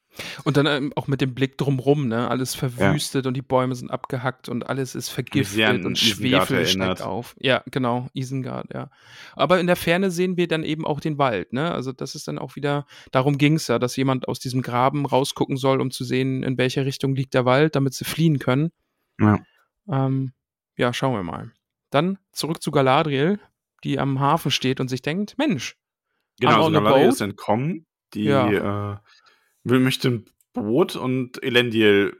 Und 0.43 0.57
dann 0.57 0.65
ähm, 0.65 0.91
auch 0.95 1.07
mit 1.07 1.21
dem 1.21 1.33
Blick 1.33 1.57
drumrum, 1.57 2.07
ne? 2.07 2.29
Alles 2.29 2.55
verwüstet 2.55 3.25
und 3.27 3.35
die 3.35 3.41
Bäume 3.41 3.75
sind 3.75 3.89
abgehackt 3.91 4.49
und 4.49 4.67
alles 4.69 4.95
ist 4.95 5.09
vergiftet 5.09 5.85
und 5.85 5.97
Schwefel 5.97 6.65
steigt 6.65 7.01
auf. 7.01 7.35
Ja, 7.39 7.63
genau, 7.71 8.07
Isengard, 8.13 8.73
ja. 8.73 8.89
Aber 9.35 9.59
in 9.59 9.67
der 9.67 9.75
Ferne 9.75 10.11
sehen 10.11 10.35
wir 10.35 10.47
dann 10.47 10.63
eben 10.63 10.85
auch 10.85 10.99
den 10.99 11.17
Wald, 11.17 11.53
ne? 11.53 11.71
Also 11.71 11.91
das 11.93 12.15
ist 12.15 12.27
dann 12.27 12.37
auch 12.39 12.55
wieder, 12.55 12.85
darum 13.11 13.37
ging 13.37 13.53
es 13.55 13.67
ja, 13.67 13.79
dass 13.79 13.95
jemand 13.95 14.27
aus 14.27 14.39
diesem 14.39 14.61
Graben 14.61 15.05
rausgucken 15.05 15.57
soll, 15.57 15.79
um 15.79 15.91
zu 15.91 16.03
sehen, 16.03 16.43
in 16.43 16.57
welche 16.57 16.85
Richtung 16.85 17.15
liegt 17.15 17.33
der 17.33 17.45
Wald, 17.45 17.75
damit 17.75 17.93
sie 17.93 18.05
fliehen 18.05 18.39
können. 18.39 18.71
Ja. 19.19 19.39
Ähm, 19.87 20.33
ja, 20.77 20.91
schauen 20.91 21.13
wir 21.13 21.23
mal. 21.23 21.51
Dann 21.91 22.17
zurück 22.31 22.61
zu 22.61 22.71
Galadriel, 22.71 23.39
die 23.83 23.99
am 23.99 24.19
Hafen 24.19 24.51
steht 24.51 24.79
und 24.79 24.87
sich 24.89 25.01
denkt, 25.01 25.37
Mensch, 25.37 25.77
Genau, 26.39 26.65
also 26.65 26.71
Galadriel 26.71 27.09
ist 27.09 27.21
entkommen. 27.21 27.85
Die 28.13 28.23
Ja. 28.23 28.93
äh, 28.93 28.97
will, 29.63 29.79
möchte 29.79 30.07
ein 30.09 30.25
Boot 30.53 30.95
und 30.95 31.41
Elendil 31.43 32.17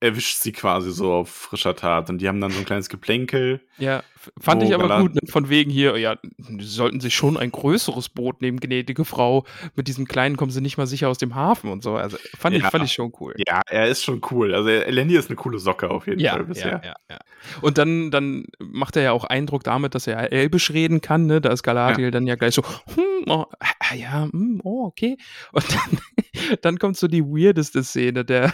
erwischt 0.00 0.38
sie 0.42 0.50
quasi 0.50 0.90
so 0.90 1.12
auf 1.12 1.28
frischer 1.30 1.76
Tat. 1.76 2.10
Und 2.10 2.18
die 2.18 2.26
haben 2.26 2.40
dann 2.40 2.50
so 2.50 2.58
ein 2.58 2.64
kleines 2.64 2.88
Geplänkel. 2.88 3.60
Ja, 3.78 4.02
fand 4.40 4.64
ich 4.64 4.74
aber 4.74 5.00
gut, 5.00 5.14
ne? 5.14 5.20
von 5.30 5.48
wegen 5.48 5.70
hier, 5.70 5.96
ja, 5.96 6.16
sie 6.38 6.58
sollten 6.66 6.98
sich 6.98 7.14
schon 7.14 7.36
ein 7.36 7.52
größeres 7.52 8.08
Boot 8.08 8.42
nehmen, 8.42 8.58
gnädige 8.58 9.04
Frau. 9.04 9.46
Mit 9.76 9.86
diesem 9.86 10.08
kleinen 10.08 10.36
kommen 10.36 10.50
sie 10.50 10.60
nicht 10.60 10.76
mal 10.76 10.88
sicher 10.88 11.08
aus 11.08 11.18
dem 11.18 11.36
Hafen 11.36 11.70
und 11.70 11.84
so. 11.84 11.94
Also 11.94 12.16
fand, 12.36 12.56
ich, 12.56 12.64
Ja. 12.64 12.70
fand 12.70 12.84
ich 12.84 12.92
schon 12.92 13.12
cool. 13.20 13.34
Ja, 13.46 13.60
er 13.70 13.86
ist 13.86 14.02
schon 14.02 14.20
cool. 14.32 14.52
Also 14.56 14.70
Elendil 14.70 15.20
ist 15.20 15.28
eine 15.30 15.36
coole 15.36 15.60
Socke 15.60 15.88
auf 15.88 16.08
jeden 16.08 16.18
Ja, 16.18 16.32
Fall 16.32 16.40
ja, 16.40 16.46
bisher. 16.46 16.80
ja, 16.84 16.94
ja. 17.08 17.18
Und 17.60 17.78
dann, 17.78 18.10
dann 18.10 18.46
macht 18.58 18.96
er 18.96 19.02
ja 19.04 19.12
auch 19.12 19.22
Eindruck 19.24 19.62
damit, 19.62 19.94
dass 19.94 20.08
er 20.08 20.32
Elbisch 20.32 20.72
reden 20.72 21.00
kann, 21.00 21.26
ne? 21.26 21.40
Da 21.40 21.50
ist 21.52 21.62
Galadriel 21.62 22.10
dann 22.10 22.26
ja 22.26 22.34
gleich 22.34 22.54
so, 22.56 22.62
hm, 22.94 23.04
oh, 23.28 23.46
ah, 23.90 23.94
ja, 23.94 24.28
hm, 24.30 24.60
oh, 24.64 24.86
okay. 24.86 25.16
Und 25.52 25.64
dann, 25.72 26.58
dann 26.62 26.78
kommt 26.78 26.96
so 26.96 27.08
die 27.08 27.22
weirdeste 27.22 27.82
Szene 27.84 28.24
der, 28.24 28.52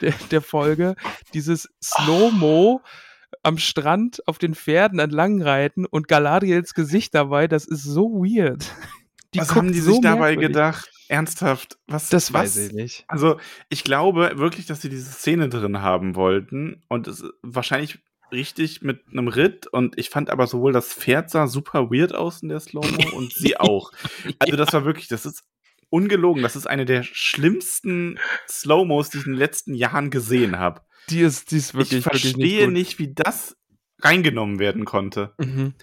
der, 0.00 0.14
der 0.30 0.42
Folge. 0.42 0.96
Dieses 1.34 1.68
Slow-Mo 1.82 2.82
am 3.42 3.58
Strand 3.58 4.26
auf 4.26 4.38
den 4.38 4.54
Pferden 4.54 4.98
entlang 4.98 5.42
reiten 5.42 5.86
und 5.86 6.08
Galadriels 6.08 6.74
Gesicht 6.74 7.14
dabei, 7.14 7.48
das 7.48 7.64
ist 7.66 7.84
so 7.84 8.10
weird. 8.10 8.70
Die 9.34 9.38
was 9.38 9.54
haben 9.54 9.72
die 9.72 9.80
so 9.80 9.92
sich 9.92 10.00
dabei 10.00 10.30
merkwürdig. 10.30 10.48
gedacht? 10.48 10.90
Ernsthaft? 11.08 11.78
Was? 11.86 12.08
Das 12.08 12.32
was? 12.32 12.42
weiß 12.42 12.56
ich 12.56 12.72
nicht. 12.72 13.04
Also, 13.08 13.38
ich 13.68 13.84
glaube 13.84 14.32
wirklich, 14.36 14.66
dass 14.66 14.82
sie 14.82 14.88
diese 14.88 15.10
Szene 15.10 15.48
drin 15.48 15.80
haben 15.82 16.16
wollten 16.16 16.82
und 16.88 17.06
es 17.06 17.24
wahrscheinlich 17.42 18.00
richtig 18.32 18.82
mit 18.82 19.02
einem 19.10 19.28
Ritt 19.28 19.66
und 19.66 19.98
ich 19.98 20.10
fand 20.10 20.30
aber 20.30 20.46
sowohl 20.46 20.72
das 20.72 20.92
Pferd 20.92 21.30
sah 21.30 21.46
super 21.46 21.90
weird 21.90 22.14
aus 22.14 22.42
in 22.42 22.48
der 22.48 22.60
Slow-Mo 22.60 23.10
und 23.16 23.32
sie 23.32 23.56
auch. 23.58 23.92
Also, 24.38 24.56
das 24.56 24.72
war 24.72 24.84
wirklich, 24.84 25.08
das 25.08 25.26
ist 25.26 25.42
ungelogen, 25.90 26.42
das 26.42 26.56
ist 26.56 26.66
eine 26.66 26.84
der 26.84 27.02
schlimmsten 27.02 28.18
Slow-Mos, 28.48 29.10
die 29.10 29.18
ich 29.18 29.26
in 29.26 29.32
den 29.32 29.38
letzten 29.38 29.74
Jahren 29.74 30.10
gesehen 30.10 30.58
habe. 30.58 30.82
Die 31.08 31.20
ist, 31.20 31.50
die 31.50 31.56
ist 31.56 31.74
wirklich, 31.74 32.00
Ich 32.00 32.04
wirklich 32.06 32.22
verstehe 32.32 32.64
gut. 32.66 32.72
nicht, 32.72 32.98
wie 32.98 33.12
das 33.12 33.56
reingenommen 34.00 34.58
werden 34.58 34.84
konnte. 34.84 35.34
Mhm. 35.38 35.74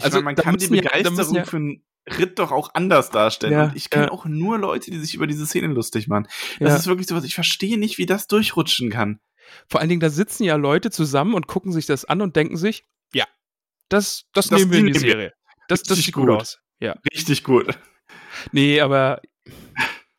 Also, 0.00 0.16
meine, 0.20 0.24
man 0.24 0.34
kann 0.36 0.56
die 0.56 0.64
ja- 0.66 0.82
Begeisterung 0.82 1.16
müssen 1.16 1.34
ja- 1.36 1.44
für 1.44 1.56
einen 1.56 1.84
Ritt 2.18 2.38
doch 2.38 2.52
auch 2.52 2.70
anders 2.74 3.10
darstellen. 3.10 3.52
Ja, 3.52 3.64
und 3.64 3.76
ich 3.76 3.90
kenne 3.90 4.06
ja. 4.06 4.10
auch 4.12 4.24
nur 4.24 4.58
Leute, 4.58 4.90
die 4.90 4.98
sich 4.98 5.14
über 5.14 5.26
diese 5.26 5.46
Szene 5.46 5.66
lustig 5.68 6.08
machen. 6.08 6.26
Das 6.58 6.70
Ja. 6.70 6.76
ist 6.76 6.86
wirklich 6.86 7.06
sowas, 7.06 7.24
ich 7.24 7.34
verstehe 7.34 7.76
nicht, 7.78 7.98
wie 7.98 8.06
das 8.06 8.26
durchrutschen 8.28 8.88
kann. 8.90 9.20
Vor 9.68 9.80
allen 9.80 9.88
Dingen, 9.88 10.00
da 10.00 10.10
sitzen 10.10 10.44
ja 10.44 10.56
Leute 10.56 10.90
zusammen 10.90 11.34
und 11.34 11.46
gucken 11.46 11.72
sich 11.72 11.86
das 11.86 12.04
an 12.04 12.20
und 12.20 12.36
denken 12.36 12.56
sich, 12.56 12.84
ja, 13.12 13.26
das, 13.88 14.24
das, 14.32 14.48
Das 14.48 14.58
nehmen 14.58 14.72
wir 14.72 14.78
in 14.80 14.86
die. 14.86 14.98
Serie. 14.98 15.32
Das, 15.68 15.82
das 15.82 15.98
sieht 15.98 16.14
gut 16.14 16.26
gut. 16.26 16.40
aus. 16.40 16.60
Ja. 16.80 16.96
Richtig 17.12 17.44
gut. 17.44 17.78
Nee, 18.52 18.80
aber 18.80 19.20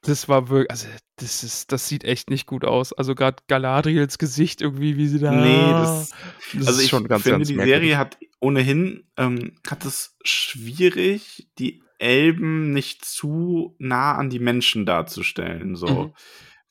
das 0.02 0.30
war 0.30 0.50
wirklich, 0.50 0.72
also 0.72 0.88
das 1.18 1.44
ist, 1.44 1.72
das 1.72 1.88
sieht 1.88 2.04
echt 2.04 2.30
nicht 2.30 2.46
gut 2.46 2.64
aus. 2.66 2.94
Also 2.94 3.16
gerade 3.16 3.44
Galadriels 3.48 4.18
Gesicht 4.18 4.62
irgendwie, 4.62 4.98
wie 4.98 5.08
sie 5.08 5.20
da. 5.20 5.32
Nee, 5.32 5.72
das, 5.72 6.12
das 6.54 6.68
also 6.68 6.82
ist 6.82 6.90
schon 6.90 7.08
ganz, 7.08 7.24
finde, 7.24 7.40
ganz 7.40 7.48
die 7.48 7.56
merkwürdig. 7.56 7.82
Serie 7.82 7.98
hat 7.98 8.18
ohnehin, 8.40 9.08
ähm, 9.18 9.56
hat 9.68 9.86
es 9.86 10.16
schwierig, 10.24 11.50
die 11.58 11.84
Elben 11.98 12.72
nicht 12.72 13.04
zu 13.04 13.76
nah 13.78 14.16
an 14.16 14.30
die 14.30 14.40
Menschen 14.40 14.86
darzustellen, 14.86 15.76
so. 15.76 15.88
Mhm. 15.88 16.14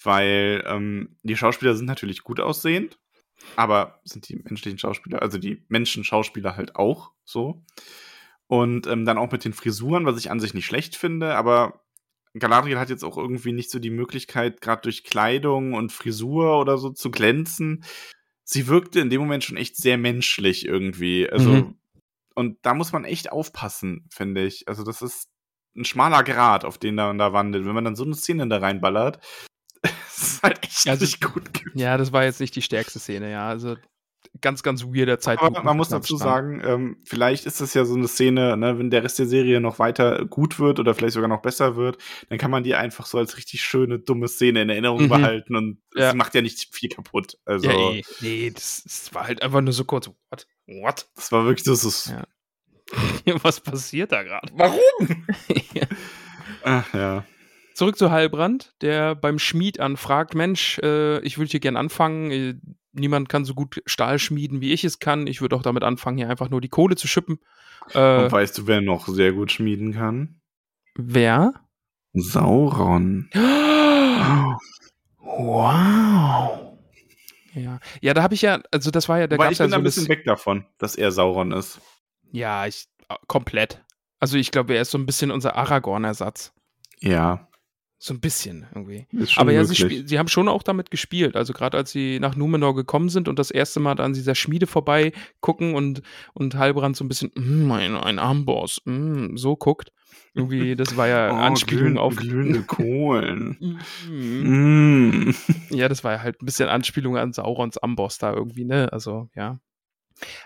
Weil 0.02 0.64
ähm, 0.66 1.18
die 1.22 1.36
Schauspieler 1.36 1.74
sind 1.74 1.86
natürlich 1.86 2.22
gut 2.22 2.40
aussehend, 2.40 2.98
aber 3.56 4.00
sind 4.04 4.28
die 4.28 4.36
menschlichen 4.36 4.78
Schauspieler, 4.78 5.22
also 5.22 5.38
die 5.38 5.64
Menschen-Schauspieler 5.68 6.56
halt 6.56 6.76
auch 6.76 7.12
so. 7.24 7.64
Und 8.46 8.86
ähm, 8.86 9.04
dann 9.04 9.18
auch 9.18 9.30
mit 9.30 9.44
den 9.44 9.52
Frisuren, 9.52 10.06
was 10.06 10.18
ich 10.18 10.30
an 10.30 10.40
sich 10.40 10.54
nicht 10.54 10.66
schlecht 10.66 10.96
finde, 10.96 11.34
aber 11.34 11.84
Galadriel 12.38 12.78
hat 12.78 12.90
jetzt 12.90 13.04
auch 13.04 13.16
irgendwie 13.16 13.52
nicht 13.52 13.70
so 13.70 13.78
die 13.78 13.90
Möglichkeit, 13.90 14.60
gerade 14.60 14.82
durch 14.82 15.02
Kleidung 15.04 15.74
und 15.74 15.92
Frisur 15.92 16.58
oder 16.60 16.78
so 16.78 16.90
zu 16.90 17.10
glänzen. 17.10 17.84
Sie 18.44 18.68
wirkte 18.68 19.00
in 19.00 19.10
dem 19.10 19.20
Moment 19.20 19.44
schon 19.44 19.56
echt 19.56 19.76
sehr 19.76 19.98
menschlich 19.98 20.64
irgendwie. 20.64 21.28
Also, 21.28 21.50
Mhm. 21.50 21.78
und 22.34 22.58
da 22.62 22.74
muss 22.74 22.92
man 22.92 23.04
echt 23.04 23.32
aufpassen, 23.32 24.06
finde 24.10 24.44
ich. 24.44 24.68
Also, 24.68 24.84
das 24.84 25.02
ist 25.02 25.28
ein 25.76 25.84
schmaler 25.84 26.22
Grad, 26.22 26.64
auf 26.64 26.78
den 26.78 26.94
man 26.94 27.18
da 27.18 27.32
wandelt. 27.32 27.66
Wenn 27.66 27.74
man 27.74 27.84
dann 27.84 27.96
so 27.96 28.04
eine 28.04 28.14
Szene 28.14 28.48
da 28.48 28.58
reinballert, 28.58 29.18
das 30.20 30.28
ist 30.34 30.42
halt 30.42 30.64
echt 30.64 30.88
Also, 30.88 31.04
nicht 31.04 31.20
gut. 31.20 31.48
Ja, 31.74 31.96
das 31.96 32.12
war 32.12 32.24
jetzt 32.24 32.40
nicht 32.40 32.54
die 32.56 32.62
stärkste 32.62 32.98
Szene, 32.98 33.30
ja. 33.30 33.48
Also 33.48 33.76
ganz, 34.40 34.62
ganz 34.62 34.84
weirder 34.84 35.18
Zeitpunkt. 35.18 35.56
Aber 35.56 35.64
man 35.64 35.76
muss 35.76 35.88
dazu 35.88 36.16
sagen, 36.16 36.60
ähm, 36.64 36.96
vielleicht 37.04 37.46
ist 37.46 37.60
das 37.60 37.74
ja 37.74 37.84
so 37.84 37.94
eine 37.94 38.06
Szene, 38.08 38.56
ne, 38.56 38.78
wenn 38.78 38.90
der 38.90 39.02
Rest 39.02 39.18
der 39.18 39.26
Serie 39.26 39.60
noch 39.60 39.78
weiter 39.78 40.24
gut 40.26 40.58
wird 40.60 40.78
oder 40.78 40.94
vielleicht 40.94 41.14
sogar 41.14 41.28
noch 41.28 41.42
besser 41.42 41.76
wird, 41.76 41.98
dann 42.28 42.38
kann 42.38 42.50
man 42.50 42.62
die 42.62 42.74
einfach 42.74 43.06
so 43.06 43.18
als 43.18 43.36
richtig 43.36 43.62
schöne, 43.62 43.98
dumme 43.98 44.28
Szene 44.28 44.62
in 44.62 44.70
Erinnerung 44.70 45.04
Mhm. 45.04 45.08
behalten 45.08 45.56
und 45.56 45.78
Ja. 45.94 46.10
es 46.10 46.14
macht 46.14 46.34
ja 46.34 46.42
nicht 46.42 46.72
viel 46.74 46.88
kaputt. 46.88 47.38
Also, 47.46 47.68
Ja, 47.70 47.76
nee, 47.76 48.04
nee 48.20 48.50
das, 48.50 48.82
das 48.84 49.14
war 49.14 49.26
halt 49.26 49.42
einfach 49.42 49.60
nur 49.60 49.72
so 49.72 49.84
kurz. 49.84 50.08
What? 50.30 50.46
What? 50.66 51.08
das 51.16 51.32
war 51.32 51.44
wirklich 51.44 51.64
so. 51.64 51.74
so 51.74 52.12
Ja. 52.12 52.24
Was 53.42 53.60
passiert 53.60 54.12
da 54.12 54.22
gerade? 54.22 54.52
Warum? 54.54 55.26
Ach 56.62 56.94
ja. 56.94 57.24
Zurück 57.78 57.96
zu 57.96 58.10
Heilbrand, 58.10 58.74
der 58.80 59.14
beim 59.14 59.38
Schmied 59.38 59.78
anfragt, 59.78 60.34
Mensch, 60.34 60.80
äh, 60.80 61.20
ich 61.20 61.38
würde 61.38 61.52
hier 61.52 61.60
gern 61.60 61.76
anfangen. 61.76 62.32
Äh, 62.32 62.54
niemand 62.90 63.28
kann 63.28 63.44
so 63.44 63.54
gut 63.54 63.80
Stahl 63.86 64.18
schmieden, 64.18 64.60
wie 64.60 64.72
ich 64.72 64.82
es 64.82 64.98
kann. 64.98 65.28
Ich 65.28 65.40
würde 65.40 65.54
auch 65.54 65.62
damit 65.62 65.84
anfangen, 65.84 66.18
hier 66.18 66.28
einfach 66.28 66.50
nur 66.50 66.60
die 66.60 66.70
Kohle 66.70 66.96
zu 66.96 67.06
schippen. 67.06 67.38
Äh, 67.94 68.24
Und 68.24 68.32
weißt 68.32 68.58
du, 68.58 68.66
wer 68.66 68.80
noch 68.80 69.06
sehr 69.06 69.30
gut 69.32 69.52
schmieden 69.52 69.94
kann? 69.94 70.40
wer? 70.96 71.54
Sauron. 72.14 73.30
Wow. 75.20 76.74
Ja, 77.54 77.78
ja 78.00 78.14
da 78.14 78.22
habe 78.24 78.34
ich 78.34 78.42
ja, 78.42 78.60
also 78.72 78.90
das 78.90 79.08
war 79.08 79.18
ja, 79.18 79.26
Aber 79.26 79.36
gab 79.36 79.52
ich 79.52 79.52
es 79.52 79.58
ja 79.58 79.66
bin 79.66 79.70
so 79.70 79.76
ein 79.76 79.84
bisschen 79.84 80.08
weg 80.08 80.24
davon, 80.24 80.64
dass 80.78 80.96
er 80.96 81.12
Sauron 81.12 81.52
ist. 81.52 81.80
Ja, 82.32 82.66
ich 82.66 82.88
komplett. 83.28 83.84
Also 84.18 84.36
ich 84.36 84.50
glaube, 84.50 84.74
er 84.74 84.82
ist 84.82 84.90
so 84.90 84.98
ein 84.98 85.06
bisschen 85.06 85.30
unser 85.30 85.54
Aragorn-Ersatz. 85.54 86.54
Ja, 86.98 87.47
So 88.00 88.14
ein 88.14 88.20
bisschen 88.20 88.66
irgendwie. 88.74 89.08
Aber 89.36 89.50
ja, 89.52 89.64
sie, 89.64 90.04
sie 90.06 90.18
haben 90.20 90.28
schon 90.28 90.46
auch 90.48 90.62
damit 90.62 90.92
gespielt. 90.92 91.34
Also 91.34 91.52
gerade 91.52 91.76
als 91.76 91.90
sie 91.90 92.20
nach 92.20 92.36
Numenor 92.36 92.76
gekommen 92.76 93.08
sind 93.08 93.26
und 93.26 93.40
das 93.40 93.50
erste 93.50 93.80
Mal 93.80 94.00
an 94.00 94.12
dieser 94.12 94.36
Schmiede 94.36 94.68
vorbei 94.68 95.12
gucken 95.40 95.74
und, 95.74 96.02
und 96.32 96.54
Halbrand 96.54 96.96
so 96.96 97.04
ein 97.04 97.08
bisschen, 97.08 97.32
mm, 97.34 97.72
ein, 97.72 97.96
ein 97.96 98.18
Armboss, 98.20 98.80
mm, 98.84 99.34
so 99.36 99.56
guckt. 99.56 99.90
Irgendwie, 100.32 100.76
das 100.76 100.96
war 100.96 101.08
ja 101.08 101.28
Anspielung 101.30 101.94
glühend- 101.94 101.98
auf. 101.98 102.14
Oh, 102.16 102.20
glühende 102.20 102.62
Kohlen. 102.62 103.56
Mm. 104.08 105.30
mm. 105.30 105.34
Ja, 105.70 105.88
das 105.88 106.04
war 106.04 106.12
ja 106.12 106.22
halt 106.22 106.40
ein 106.40 106.46
bisschen 106.46 106.68
Anspielung 106.68 107.16
an 107.16 107.32
Saurons 107.32 107.78
Amboss 107.78 108.18
da 108.18 108.32
irgendwie, 108.32 108.64
ne? 108.64 108.92
Also, 108.92 109.28
ja. 109.34 109.58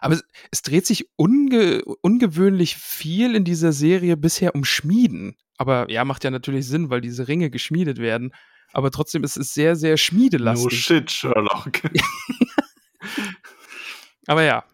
Aber 0.01 0.15
es, 0.15 0.25
es 0.51 0.63
dreht 0.63 0.87
sich 0.87 1.09
unge 1.17 1.83
ungewöhnlich 2.01 2.77
viel 2.77 3.35
in 3.35 3.45
dieser 3.45 3.73
Serie 3.73 4.17
bisher 4.17 4.55
um 4.55 4.65
Schmieden. 4.65 5.37
Aber 5.63 5.89
ja, 5.89 6.05
macht 6.05 6.25
ja 6.25 6.33
natürlich 6.33 6.67
Sinn, 6.67 6.91
weil 6.91 7.01
diese 7.01 7.29
Ringe 7.29 7.49
geschmiedet 7.49 7.99
werden. 7.99 8.35
Aber 8.73 8.91
trotzdem 8.91 9.23
ist 9.23 9.37
es 9.37 9.55
sehr, 9.55 9.77
sehr 9.77 9.93
No 9.93 9.97
schmiedelastig. 9.97 10.85
shit, 10.85 11.09
Sherlock. 11.09 11.71
Aber 14.27 14.43
ja. 14.43 14.65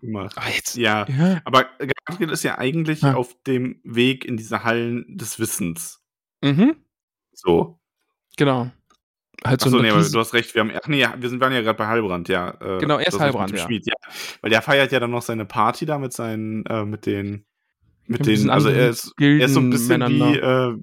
gemacht. 0.00 0.36
Aber 0.36 0.48
jetzt. 0.48 0.76
Ja, 0.76 1.06
Ja. 1.08 1.40
aber 1.44 1.66
Gabriel 2.06 2.30
ist 2.30 2.42
ja 2.42 2.58
eigentlich 2.58 3.02
Ja. 3.02 3.14
auf 3.14 3.36
dem 3.46 3.80
Weg 3.84 4.24
in 4.24 4.36
diese 4.36 4.64
Hallen 4.64 5.04
des 5.16 5.38
Wissens. 5.38 6.02
Mhm. 6.42 6.74
So. 7.32 7.78
Genau. 8.36 8.72
Halt 9.44 9.60
so 9.60 9.66
Achso, 9.68 9.80
nee, 9.80 9.90
du 9.90 10.18
hast 10.18 10.34
recht. 10.34 10.54
Wir 10.54 10.60
haben, 10.60 10.72
ach 10.74 10.88
nee, 10.88 11.06
wir 11.16 11.28
sind, 11.28 11.40
waren 11.40 11.52
ja 11.52 11.60
gerade 11.62 11.78
bei 11.78 11.86
Halbrand, 11.86 12.28
ja. 12.28 12.50
äh, 12.60 12.78
Genau, 12.80 12.98
er 12.98 13.12
mit 13.12 13.50
dem 13.50 13.56
ja. 13.56 13.64
Schmied, 13.64 13.86
ja. 13.86 13.94
Weil 14.40 14.50
der 14.50 14.62
feiert 14.62 14.90
ja 14.90 14.98
dann 14.98 15.12
noch 15.12 15.22
seine 15.22 15.44
Party 15.44 15.86
da 15.86 15.98
mit 15.98 16.12
seinen, 16.12 16.66
äh, 16.66 16.84
mit 16.84 17.06
den, 17.06 17.46
mit 18.06 18.20
Mit 18.20 18.26
diesen 18.26 18.46
den, 18.48 18.50
also 18.50 18.68
er 18.68 18.88
ist, 18.90 19.14
er 19.20 19.40
ist 19.46 19.54
so 19.54 19.60
ein 19.60 19.70
bisschen 19.70 20.00
wie, 20.08 20.36
äh, 20.36 20.76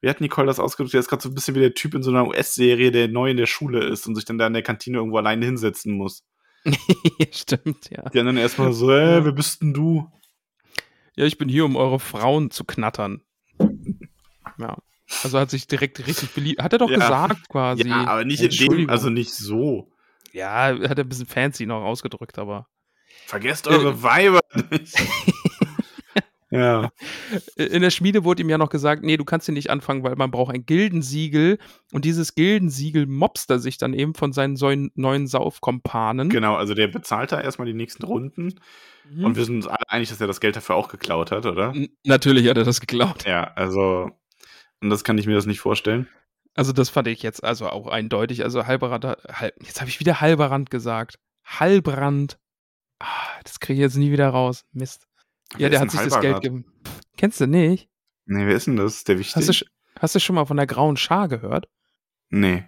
wie 0.00 0.08
hat 0.08 0.20
Nicole 0.20 0.46
das 0.46 0.58
ausgedrückt? 0.58 0.94
Er 0.94 1.00
ist 1.00 1.08
gerade 1.08 1.22
so 1.22 1.28
ein 1.28 1.34
bisschen 1.34 1.54
wie 1.54 1.60
der 1.60 1.74
Typ 1.74 1.94
in 1.94 2.02
so 2.02 2.10
einer 2.10 2.26
US-Serie, 2.26 2.90
der 2.90 3.08
neu 3.08 3.30
in 3.30 3.36
der 3.36 3.46
Schule 3.46 3.84
ist 3.84 4.06
und 4.06 4.16
sich 4.16 4.24
dann 4.24 4.38
da 4.38 4.46
in 4.46 4.52
der 4.52 4.62
Kantine 4.62 4.98
irgendwo 4.98 5.18
alleine 5.18 5.46
hinsetzen 5.46 5.96
muss. 5.96 6.24
Stimmt, 7.30 7.90
ja. 7.90 8.08
Die 8.10 8.18
anderen 8.18 8.36
erstmal 8.38 8.72
so, 8.72 8.90
äh, 8.90 9.24
wer 9.24 9.32
bist 9.32 9.62
denn 9.62 9.72
du? 9.72 10.10
Ja, 11.16 11.24
ich 11.24 11.38
bin 11.38 11.48
hier, 11.48 11.64
um 11.64 11.76
eure 11.76 12.00
Frauen 12.00 12.50
zu 12.50 12.64
knattern. 12.64 13.22
Ja. 14.58 14.76
Also 15.22 15.38
hat 15.38 15.50
sich 15.50 15.66
direkt 15.66 16.06
richtig 16.06 16.30
beliebt. 16.30 16.62
Hat 16.62 16.72
er 16.72 16.78
doch 16.80 16.90
Ja. 16.90 16.96
gesagt 16.98 17.48
quasi. 17.48 17.88
Ja, 17.88 18.06
aber 18.06 18.24
nicht 18.24 18.42
in 18.42 18.50
dem, 18.50 18.90
also 18.90 19.10
nicht 19.10 19.32
so. 19.32 19.90
Ja, 20.32 20.76
hat 20.88 20.98
er 20.98 21.04
ein 21.04 21.08
bisschen 21.08 21.26
fancy 21.26 21.66
noch 21.66 21.82
ausgedrückt, 21.82 22.38
aber. 22.38 22.66
Vergesst 23.26 23.66
Äh, 23.66 23.70
eure 23.70 24.02
Weiber 24.02 24.40
nicht. 24.70 24.94
ja. 26.50 26.90
In 27.56 27.82
der 27.82 27.90
Schmiede 27.90 28.24
wurde 28.24 28.42
ihm 28.42 28.48
ja 28.48 28.58
noch 28.58 28.70
gesagt, 28.70 29.02
nee, 29.02 29.16
du 29.16 29.24
kannst 29.24 29.46
hier 29.46 29.54
nicht 29.54 29.70
anfangen, 29.70 30.02
weil 30.02 30.16
man 30.16 30.30
braucht 30.30 30.54
ein 30.54 30.64
Gildensiegel. 30.66 31.58
Und 31.92 32.04
dieses 32.04 32.34
Gildensiegel 32.34 33.06
mobst 33.06 33.50
er 33.50 33.58
sich 33.58 33.78
dann 33.78 33.94
eben 33.94 34.14
von 34.14 34.32
seinen 34.32 34.90
neuen 34.94 35.26
Saufkompanen. 35.26 36.28
Genau, 36.30 36.54
also 36.56 36.74
der 36.74 36.88
bezahlt 36.88 37.32
da 37.32 37.40
erstmal 37.40 37.66
die 37.66 37.74
nächsten 37.74 38.04
Runden. 38.04 38.54
Mhm. 39.10 39.24
Und 39.24 39.36
wir 39.36 39.44
sind 39.44 39.56
uns 39.56 39.66
alle 39.66 39.88
einig, 39.88 40.08
dass 40.08 40.20
er 40.20 40.26
das 40.26 40.40
Geld 40.40 40.56
dafür 40.56 40.76
auch 40.76 40.88
geklaut 40.88 41.30
hat, 41.30 41.46
oder? 41.46 41.72
N- 41.74 41.88
Natürlich 42.04 42.48
hat 42.48 42.56
er 42.56 42.64
das 42.64 42.80
geklaut. 42.80 43.24
Ja, 43.26 43.52
also. 43.54 44.10
Und 44.80 44.90
das 44.90 45.02
kann 45.04 45.18
ich 45.18 45.26
mir 45.26 45.34
das 45.34 45.46
nicht 45.46 45.60
vorstellen. 45.60 46.08
Also 46.54 46.72
das 46.72 46.88
fand 46.88 47.08
ich 47.08 47.22
jetzt 47.22 47.42
also 47.42 47.68
auch 47.68 47.86
eindeutig. 47.88 48.44
Also 48.44 48.66
Halberand, 48.66 49.04
Hal, 49.04 49.52
jetzt 49.60 49.80
habe 49.80 49.90
ich 49.90 50.00
wieder 50.00 50.20
Halberand 50.20 50.70
gesagt. 50.70 51.18
Halbrand. 51.44 52.38
Ah, 53.00 53.06
das 53.44 53.60
kriege 53.60 53.74
ich 53.74 53.80
jetzt 53.80 53.96
nie 53.96 54.10
wieder 54.12 54.28
raus. 54.28 54.64
Mist. 54.72 55.07
Wer 55.54 55.60
Ja, 55.60 55.68
der 55.70 55.80
hat 55.80 55.90
sich 55.90 56.00
das 56.00 56.20
Geld 56.20 56.34
gegeben. 56.36 56.64
Kennst 57.16 57.40
du 57.40 57.46
nicht? 57.46 57.88
Nee, 58.26 58.46
wer 58.46 58.54
ist 58.54 58.66
denn 58.66 58.76
das? 58.76 59.04
Der 59.04 59.18
wichtig? 59.18 59.36
Hast 59.48 59.64
hast 59.98 60.14
du 60.14 60.20
schon 60.20 60.34
mal 60.36 60.44
von 60.44 60.56
der 60.56 60.66
grauen 60.66 60.96
Schar 60.96 61.28
gehört? 61.28 61.68
nee. 62.30 62.64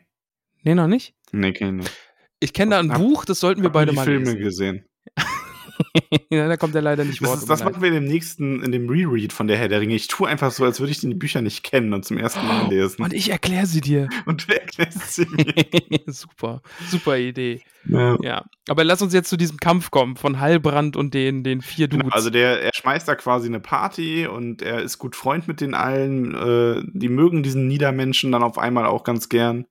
Nee, 0.63 0.75
noch 0.75 0.89
nicht? 0.89 1.15
Nee, 1.33 1.53
kenn 1.53 1.79
ich 1.81 1.85
nicht. 1.87 1.97
Ich 2.41 2.53
kenne 2.53 2.73
da 2.73 2.81
ein 2.81 2.93
Hab- 2.93 2.99
Buch, 2.99 3.25
das 3.25 3.41
sollten 3.41 3.63
wir 3.63 3.71
beide 3.71 3.93
mal 3.93 4.05
Filme 4.05 4.27
lesen. 4.33 4.39
gesehen. 4.41 4.85
ja, 6.31 6.49
da 6.49 6.57
kommt 6.57 6.75
er 6.75 6.83
leider 6.83 7.05
nicht 7.05 7.21
Das, 7.21 7.29
vor. 7.29 7.39
ist, 7.39 7.49
das 7.49 7.65
machen 7.65 7.81
wir 7.81 7.89
in 7.89 7.95
dem 7.95 8.05
nächsten, 8.05 8.63
in 8.63 8.73
dem 8.73 8.89
Reread 8.89 9.33
von 9.33 9.47
der 9.47 9.57
Herr 9.57 9.69
der 9.69 9.81
Ringe. 9.81 9.95
Ich 9.95 10.09
tue 10.09 10.29
einfach 10.29 10.51
so, 10.51 10.65
als 10.65 10.81
würde 10.81 10.93
ich 10.93 11.01
die 11.01 11.15
Bücher 11.15 11.43
nicht 11.43 11.63
kennen 11.63 11.93
und 11.93 12.05
zum 12.05 12.19
ersten 12.19 12.47
Mal 12.47 12.69
lesen. 12.69 13.03
Und 13.03 13.13
ich 13.13 13.31
erkläre 13.31 13.67
sie 13.67 13.81
dir. 13.81 14.09
Und 14.27 14.49
du 14.49 14.55
erklärst 14.55 15.15
sie 15.15 15.27
mir. 15.27 16.03
super, 16.07 16.63
super 16.89 17.19
Idee. 17.19 17.63
ja. 17.85 18.17
Ja, 18.23 18.45
aber 18.69 18.85
lass 18.85 19.03
uns 19.03 19.13
jetzt 19.15 19.29
zu 19.29 19.37
diesem 19.37 19.57
Kampf 19.59 19.91
kommen 19.91 20.17
von 20.17 20.41
Halbrand 20.41 20.97
und 20.97 21.15
den, 21.15 21.43
den 21.43 21.63
vier 21.63 21.89
Dudes. 21.89 22.05
Genau, 22.05 22.15
also 22.15 22.31
der, 22.31 22.63
er 22.63 22.71
schmeißt 22.75 23.09
da 23.09 23.15
quasi 23.15 23.49
eine 23.49 23.61
Party 23.61 24.27
und 24.27 24.63
er 24.63 24.83
ist 24.83 24.99
gut 24.99 25.17
Freund 25.17 25.49
mit 25.49 25.61
den 25.61 25.75
allen. 25.75 26.35
Äh, 26.35 26.83
die 26.93 27.09
mögen 27.09 27.43
diesen 27.43 27.67
Niedermenschen 27.67 28.31
dann 28.31 28.43
auf 28.43 28.59
einmal 28.59 28.87
auch 28.87 29.05
ganz 29.05 29.29
gern 29.29 29.67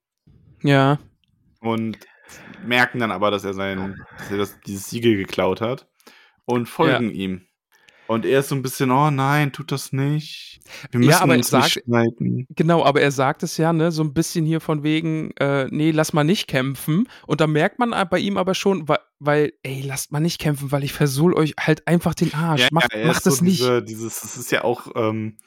ja, 0.63 0.99
und 1.61 1.97
merken 2.65 2.99
dann 2.99 3.11
aber, 3.11 3.31
dass 3.31 3.43
er 3.43 3.53
sein, 3.53 3.95
dass 4.17 4.31
er 4.31 4.37
das, 4.37 4.59
dieses 4.61 4.89
Siegel 4.89 5.15
geklaut 5.15 5.61
hat 5.61 5.87
und 6.49 6.67
folgen 6.67 7.11
ihm. 7.11 7.41
Und 8.07 8.25
er 8.25 8.39
ist 8.39 8.49
so 8.49 8.55
ein 8.55 8.63
bisschen, 8.63 8.89
oh 8.89 9.11
nein, 9.11 9.51
tut 9.51 9.71
das 9.71 9.93
nicht. 9.93 10.61
Wir 10.89 10.99
Ja, 10.99 11.05
müssen 11.05 11.21
aber 11.21 11.33
uns 11.35 11.53
er 11.53 11.59
nicht 11.59 11.73
sagt- 11.73 11.85
streiten. 11.85 12.47
genau, 12.55 12.83
aber 12.83 13.01
er 13.01 13.11
sagt 13.11 13.43
es 13.43 13.57
ja, 13.57 13.71
ne, 13.71 13.91
so 13.91 14.03
ein 14.03 14.15
bisschen 14.15 14.45
hier 14.47 14.61
von 14.61 14.81
wegen, 14.81 15.29
äh, 15.37 15.67
nee, 15.69 15.91
lass 15.91 16.11
mal 16.13 16.23
nicht 16.23 16.47
kämpfen. 16.47 17.07
Und 17.27 17.39
da 17.39 17.45
merkt 17.45 17.77
man 17.77 17.93
bei 18.09 18.17
ihm 18.17 18.37
aber 18.37 18.55
schon, 18.55 18.87
weil, 18.87 18.97
weil 19.19 19.53
ey, 19.61 19.81
lasst 19.85 20.11
mal 20.11 20.19
nicht 20.21 20.39
kämpfen, 20.39 20.71
weil 20.71 20.83
ich 20.83 20.91
versohl 20.93 21.35
euch 21.35 21.53
halt 21.59 21.87
einfach 21.87 22.15
den 22.15 22.33
Arsch. 22.33 22.71
macht 22.71 22.93
er 22.93 23.05
macht 23.05 23.17
ist 23.17 23.23
so 23.25 23.29
es 23.29 23.41
nicht. 23.41 23.59
Diese, 23.59 23.83
dieses, 23.83 24.21
das 24.21 24.37
ist 24.37 24.51
ja 24.51 24.63
auch, 24.63 24.87
ähm, 24.95 25.37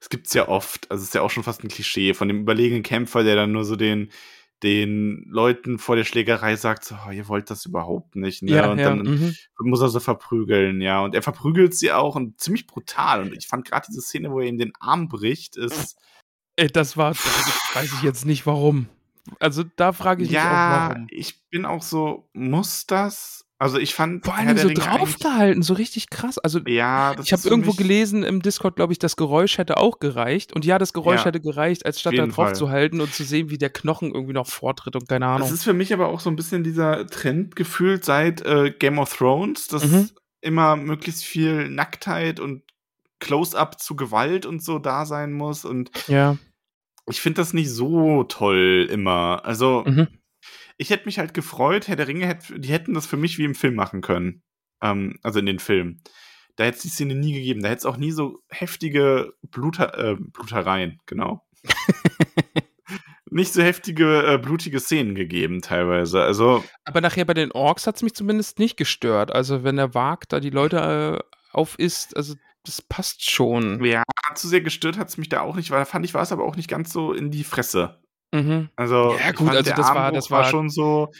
es 0.00 0.08
gibt's 0.08 0.34
ja 0.34 0.48
oft, 0.48 0.90
also 0.90 1.02
es 1.02 1.08
ist 1.10 1.14
ja 1.14 1.22
auch 1.22 1.30
schon 1.30 1.44
fast 1.44 1.62
ein 1.62 1.68
Klischee 1.68 2.14
von 2.14 2.26
dem 2.26 2.40
überlegenen 2.40 2.82
Kämpfer, 2.82 3.22
der 3.22 3.36
dann 3.36 3.52
nur 3.52 3.64
so 3.64 3.76
den, 3.76 4.10
den 4.62 5.24
Leuten 5.28 5.78
vor 5.78 5.96
der 5.96 6.04
Schlägerei 6.04 6.56
sagt, 6.56 6.84
so, 6.84 6.96
oh, 7.06 7.10
ihr 7.10 7.28
wollt 7.28 7.50
das 7.50 7.64
überhaupt 7.66 8.16
nicht, 8.16 8.42
ne? 8.42 8.52
ja, 8.52 8.70
und 8.70 8.78
ja, 8.78 8.88
dann 8.88 9.02
mhm. 9.02 9.36
muss 9.60 9.80
er 9.80 9.88
sie 9.88 10.00
verprügeln, 10.00 10.80
ja. 10.80 11.02
Und 11.02 11.14
er 11.14 11.22
verprügelt 11.22 11.74
sie 11.74 11.92
auch 11.92 12.16
und 12.16 12.40
ziemlich 12.40 12.66
brutal. 12.66 13.22
Und 13.22 13.32
ich 13.32 13.46
fand 13.46 13.64
gerade 13.64 13.86
diese 13.88 14.00
Szene, 14.00 14.30
wo 14.30 14.40
er 14.40 14.46
ihm 14.46 14.58
den 14.58 14.72
Arm 14.80 15.08
bricht, 15.08 15.56
ist, 15.56 15.96
Ey, 16.58 16.66
das 16.66 16.96
war, 16.96 17.10
das 17.10 17.24
weiß 17.74 17.92
ich 17.92 18.02
jetzt 18.02 18.26
nicht 18.26 18.44
warum. 18.44 18.88
Also 19.38 19.62
da 19.76 19.92
frage 19.92 20.24
ich 20.24 20.30
mich 20.30 20.38
auch, 20.40 20.42
ja, 20.42 20.88
warum. 20.90 21.06
ich 21.08 21.48
bin 21.50 21.64
auch 21.64 21.82
so, 21.82 22.28
muss 22.32 22.86
das? 22.86 23.47
Also 23.60 23.78
ich 23.78 23.92
fand 23.94 24.24
Vor 24.24 24.36
allem 24.36 24.56
so 24.56 24.68
draufgehalten, 24.68 25.62
so 25.62 25.74
richtig 25.74 26.10
krass. 26.10 26.38
Also 26.38 26.60
Ja, 26.60 27.14
das 27.16 27.26
ich 27.26 27.32
habe 27.32 27.42
irgendwo 27.48 27.72
gelesen 27.72 28.22
im 28.22 28.40
Discord, 28.40 28.76
glaube 28.76 28.92
ich, 28.92 29.00
das 29.00 29.16
Geräusch 29.16 29.58
hätte 29.58 29.78
auch 29.78 29.98
gereicht. 29.98 30.52
Und 30.54 30.64
ja, 30.64 30.78
das 30.78 30.92
Geräusch 30.92 31.20
Ja, 31.20 31.24
hätte 31.26 31.40
gereicht, 31.40 31.84
als 31.84 31.98
statt 31.98 32.14
da 32.16 32.26
drauf 32.26 32.34
Fall. 32.48 32.54
zu 32.54 32.70
halten 32.70 33.00
und 33.00 33.12
zu 33.12 33.24
sehen, 33.24 33.50
wie 33.50 33.58
der 33.58 33.70
Knochen 33.70 34.12
irgendwie 34.14 34.32
noch 34.32 34.46
vortritt 34.46 34.94
und 34.94 35.08
keine 35.08 35.24
Das 35.26 35.34
Ahnung. 35.36 35.52
ist 35.52 35.64
für 35.64 35.72
mich 35.72 35.92
aber 35.92 36.06
auch 36.08 36.20
so 36.20 36.30
ein 36.30 36.36
bisschen 36.36 36.62
dieser 36.62 37.06
Trend 37.08 37.56
gefühlt 37.56 38.04
seit 38.04 38.42
äh, 38.42 38.70
Game 38.70 38.98
of 39.00 39.16
Thrones, 39.16 39.66
dass 39.66 39.84
Mhm. 39.84 40.10
immer 40.40 40.76
möglichst 40.76 41.24
viel 41.24 41.68
Nacktheit 41.68 42.38
und 42.38 42.62
Close-up 43.18 43.80
zu 43.80 43.96
Gewalt 43.96 44.46
und 44.46 44.62
so 44.62 44.78
da 44.78 45.04
sein 45.04 45.32
muss. 45.32 45.64
Und 45.64 45.90
Ja. 46.06 46.36
ich 47.10 47.20
finde 47.20 47.40
das 47.40 47.52
nicht 47.54 47.70
so 47.72 48.22
toll 48.22 48.86
immer. 48.88 49.40
Also, 49.44 49.82
Mhm. 49.84 50.06
Ich 50.78 50.90
hätte 50.90 51.06
mich 51.06 51.18
halt 51.18 51.34
gefreut, 51.34 51.88
Herr 51.88 51.96
der 51.96 52.08
Ringe, 52.08 52.26
hätt, 52.26 52.52
die 52.56 52.72
hätten 52.72 52.94
das 52.94 53.06
für 53.06 53.16
mich 53.16 53.36
wie 53.36 53.44
im 53.44 53.54
Film 53.54 53.74
machen 53.74 54.00
können. 54.00 54.42
Ähm, 54.80 55.18
also 55.22 55.40
in 55.40 55.46
den 55.46 55.58
Filmen. 55.58 56.02
Da 56.56 56.64
hätte 56.64 56.76
es 56.76 56.82
die 56.82 56.88
Szene 56.88 57.14
nie 57.14 57.32
gegeben. 57.32 57.62
Da 57.62 57.68
hätte 57.68 57.80
es 57.80 57.86
auch 57.86 57.96
nie 57.96 58.12
so 58.12 58.40
heftige 58.48 59.32
Bluter, 59.42 59.96
äh, 59.98 60.16
Blutereien, 60.18 60.98
genau. 61.06 61.44
nicht 63.30 63.52
so 63.52 63.62
heftige, 63.62 64.26
äh, 64.26 64.38
blutige 64.38 64.80
Szenen 64.80 65.14
gegeben 65.14 65.60
teilweise. 65.62 66.22
Also, 66.22 66.64
Aber 66.84 67.00
nachher 67.00 67.24
bei 67.24 67.34
den 67.34 67.52
Orks 67.52 67.86
hat 67.86 67.96
es 67.96 68.02
mich 68.02 68.14
zumindest 68.14 68.58
nicht 68.58 68.76
gestört. 68.76 69.32
Also 69.32 69.64
wenn 69.64 69.78
er 69.78 69.94
wagt, 69.94 70.32
da 70.32 70.40
die 70.40 70.50
Leute 70.50 71.20
äh, 71.20 71.36
aufisst, 71.52 72.16
also 72.16 72.34
das 72.64 72.82
passt 72.82 73.28
schon. 73.28 73.84
ja, 73.84 74.02
zu 74.34 74.48
sehr 74.48 74.60
gestört 74.60 74.98
hat 74.98 75.08
es 75.08 75.16
mich 75.16 75.28
da 75.28 75.40
auch 75.40 75.56
nicht, 75.56 75.70
weil 75.70 75.80
da 75.80 75.84
fand 75.84 76.04
ich, 76.04 76.14
war 76.14 76.22
es 76.22 76.32
aber 76.32 76.44
auch 76.44 76.56
nicht 76.56 76.68
ganz 76.68 76.92
so 76.92 77.12
in 77.12 77.30
die 77.30 77.44
Fresse. 77.44 78.00
Mhm. 78.32 78.68
Also, 78.76 79.16
Ja, 79.18 79.30
gut, 79.32 79.46
fand, 79.48 79.56
also 79.58 79.70
das 79.74 79.94
war- 79.94 80.12
das 80.12 80.30
war- 80.30 80.44
schon 80.44 80.68
so. 80.70 81.10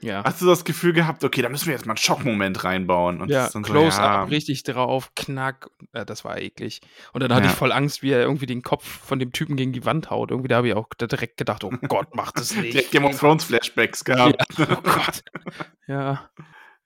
Ja. 0.00 0.22
Hast 0.24 0.40
du 0.40 0.46
das 0.46 0.64
Gefühl 0.64 0.92
gehabt, 0.92 1.24
okay, 1.24 1.42
da 1.42 1.48
müssen 1.48 1.66
wir 1.66 1.72
jetzt 1.72 1.84
mal 1.84 1.94
einen 1.94 1.96
Schockmoment 1.98 2.62
reinbauen? 2.62 3.20
Und 3.20 3.30
Ja, 3.30 3.48
so, 3.50 3.60
Close-up, 3.60 4.00
ja, 4.00 4.22
richtig 4.24 4.62
drauf, 4.62 5.10
knack. 5.16 5.70
Ja, 5.92 6.04
das 6.04 6.24
war 6.24 6.38
eklig. 6.40 6.80
Und 7.12 7.20
dann 7.20 7.34
hatte 7.34 7.46
Ja. 7.46 7.50
ich 7.50 7.56
voll 7.56 7.72
Angst, 7.72 8.00
wie 8.02 8.12
er 8.12 8.20
irgendwie 8.20 8.46
den 8.46 8.62
Kopf 8.62 8.84
von 8.86 9.18
dem 9.18 9.32
Typen 9.32 9.56
gegen 9.56 9.72
die 9.72 9.84
Wand 9.84 10.08
haut. 10.10 10.30
Irgendwie 10.30 10.46
da 10.46 10.58
habe 10.58 10.68
ich 10.68 10.74
auch 10.74 10.86
direkt 10.94 11.36
gedacht, 11.36 11.64
oh 11.64 11.70
Gott, 11.88 12.14
mach 12.14 12.30
das 12.30 12.50
nicht. 12.56 12.74
direkt 12.74 12.92
Game 12.92 13.04
of 13.06 13.18
Thrones 13.18 13.42
Flashbacks 13.42 14.04
gehabt. 14.04 14.36
Ja, 14.56 14.66
oh 14.78 14.82
Gott. 14.82 15.24
Ja. 15.88 16.30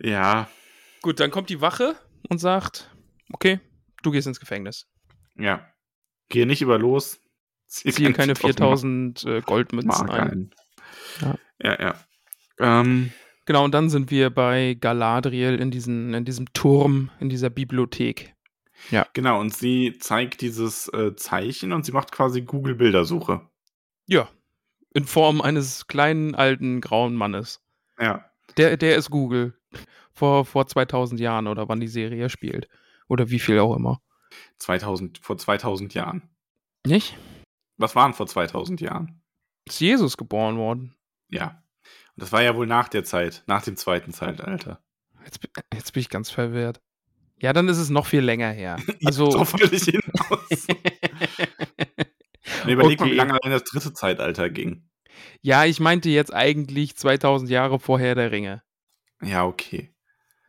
Ja, 0.00 0.48
Gut, 1.02 1.18
dann 1.20 1.30
kommt 1.30 1.50
die 1.50 1.60
Wache 1.60 1.96
und 2.30 2.38
sagt, 2.38 2.90
okay, 3.32 3.60
du 4.02 4.10
gehst 4.10 4.26
ins 4.26 4.40
Gefängnis. 4.40 4.86
ja. 5.36 5.66
Gehe 6.30 6.46
nicht 6.46 6.62
über 6.62 6.78
los. 6.78 7.18
Zieh 7.72 7.90
Ziehe 7.92 8.12
keine 8.12 8.34
4000 8.34 9.20
4000 9.20 9.24
äh, 9.24 9.40
Goldmünzen 9.40 10.10
ein. 10.10 10.30
ein. 10.30 10.50
Ja. 11.20 11.34
Ja, 11.62 11.80
ja. 11.80 11.94
Ähm, 12.80 13.12
Genau, 13.44 13.64
und 13.64 13.74
dann 13.74 13.90
sind 13.90 14.10
wir 14.10 14.30
bei 14.30 14.76
Galadriel 14.80 15.56
in, 15.56 15.70
diesen, 15.70 16.14
in 16.14 16.24
diesem 16.24 16.52
Turm, 16.52 17.10
in 17.18 17.28
dieser 17.28 17.50
Bibliothek. 17.50 18.34
Ja. 18.90 19.06
Genau, 19.14 19.40
und 19.40 19.54
sie 19.54 19.98
zeigt 19.98 20.40
dieses 20.40 20.88
äh, 20.92 21.14
Zeichen 21.16 21.72
und 21.72 21.84
sie 21.84 21.92
macht 21.92 22.12
quasi 22.12 22.42
Google-Bildersuche. 22.42 23.48
Ja. 24.06 24.28
In 24.94 25.04
Form 25.04 25.40
eines 25.40 25.86
kleinen, 25.86 26.34
alten, 26.34 26.80
grauen 26.80 27.14
Mannes. 27.14 27.60
Ja. 27.98 28.24
Der, 28.56 28.76
der 28.76 28.96
ist 28.96 29.10
Google. 29.10 29.54
Vor, 30.12 30.44
vor 30.44 30.66
2000 30.66 31.20
Jahren 31.20 31.46
oder 31.46 31.68
wann 31.68 31.80
die 31.80 31.88
Serie 31.88 32.28
spielt. 32.28 32.68
Oder 33.08 33.30
wie 33.30 33.38
viel 33.38 33.58
auch 33.58 33.74
immer. 33.74 34.02
2000, 34.58 35.18
vor 35.18 35.36
2000 35.36 35.94
Jahren. 35.94 36.28
Nicht? 36.86 37.16
Was 37.82 37.94
waren 37.96 38.14
vor 38.14 38.26
2000 38.26 38.80
Jahren? 38.80 39.20
Ist 39.66 39.80
Jesus 39.80 40.16
geboren 40.16 40.56
worden. 40.56 40.94
Ja. 41.28 41.62
Und 42.16 42.22
das 42.22 42.32
war 42.32 42.42
ja 42.42 42.54
wohl 42.56 42.66
nach 42.66 42.88
der 42.88 43.04
Zeit, 43.04 43.42
nach 43.46 43.62
dem 43.62 43.76
zweiten 43.76 44.12
Zeitalter. 44.12 44.82
Jetzt, 45.24 45.40
bin- 45.40 45.50
jetzt 45.74 45.92
bin 45.92 46.00
ich 46.00 46.08
ganz 46.08 46.30
verwirrt. 46.30 46.80
Ja, 47.38 47.52
dann 47.52 47.68
ist 47.68 47.78
es 47.78 47.90
noch 47.90 48.06
viel 48.06 48.20
länger 48.22 48.50
her. 48.50 48.76
Also. 49.04 49.28
Darauf 49.30 49.52
wollte 49.52 49.74
ich 49.76 49.84
hinaus. 49.84 50.66
Nee, 52.64 52.72
überleg 52.72 52.98
mal, 53.00 53.06
wie 53.06 53.10
Okay. 53.20 53.28
lange 53.28 53.38
das 53.44 53.64
dritte 53.64 53.92
Zeitalter 53.92 54.50
ging. 54.50 54.88
ja, 55.42 55.64
ich 55.64 55.80
meinte 55.80 56.08
jetzt 56.10 56.32
eigentlich 56.32 56.96
2000 56.96 57.50
Jahre 57.50 57.78
vorher 57.78 58.14
der 58.14 58.30
Ringe. 58.30 58.62
Ja, 59.22 59.44
okay. 59.44 59.94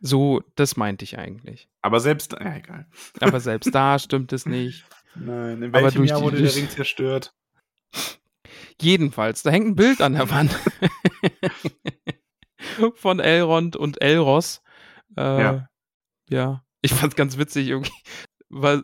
So, 0.00 0.42
das 0.56 0.76
meinte 0.76 1.04
ich 1.04 1.18
eigentlich. 1.18 1.68
Aber 1.82 2.00
selbst, 2.00 2.32
ja, 2.32 2.56
egal. 2.56 2.86
Aber 3.20 3.40
selbst 3.40 3.70
da 3.74 3.98
stimmt 3.98 4.32
es 4.32 4.46
nicht. 4.46 4.84
Nein, 5.16 5.62
in 5.62 5.74
Aber 5.74 5.84
welchem 5.84 5.98
durch 5.98 6.10
Jahr 6.10 6.18
die- 6.20 6.24
wurde 6.24 6.42
der 6.42 6.54
Ring 6.54 6.68
zerstört? 6.68 7.34
Jedenfalls, 8.80 9.42
da 9.42 9.50
hängt 9.50 9.68
ein 9.68 9.76
Bild 9.76 10.00
an 10.02 10.14
der 10.14 10.28
Wand 10.30 10.50
von 12.94 13.20
Elrond 13.20 13.76
und 13.76 14.00
Elros. 14.02 14.62
Äh, 15.16 15.22
Ja. 15.42 15.68
ja. 16.28 16.64
Ich 16.82 16.92
fand's 16.92 17.16
ganz 17.16 17.38
witzig 17.38 17.68
irgendwie, 17.68 17.92
weil 18.48 18.82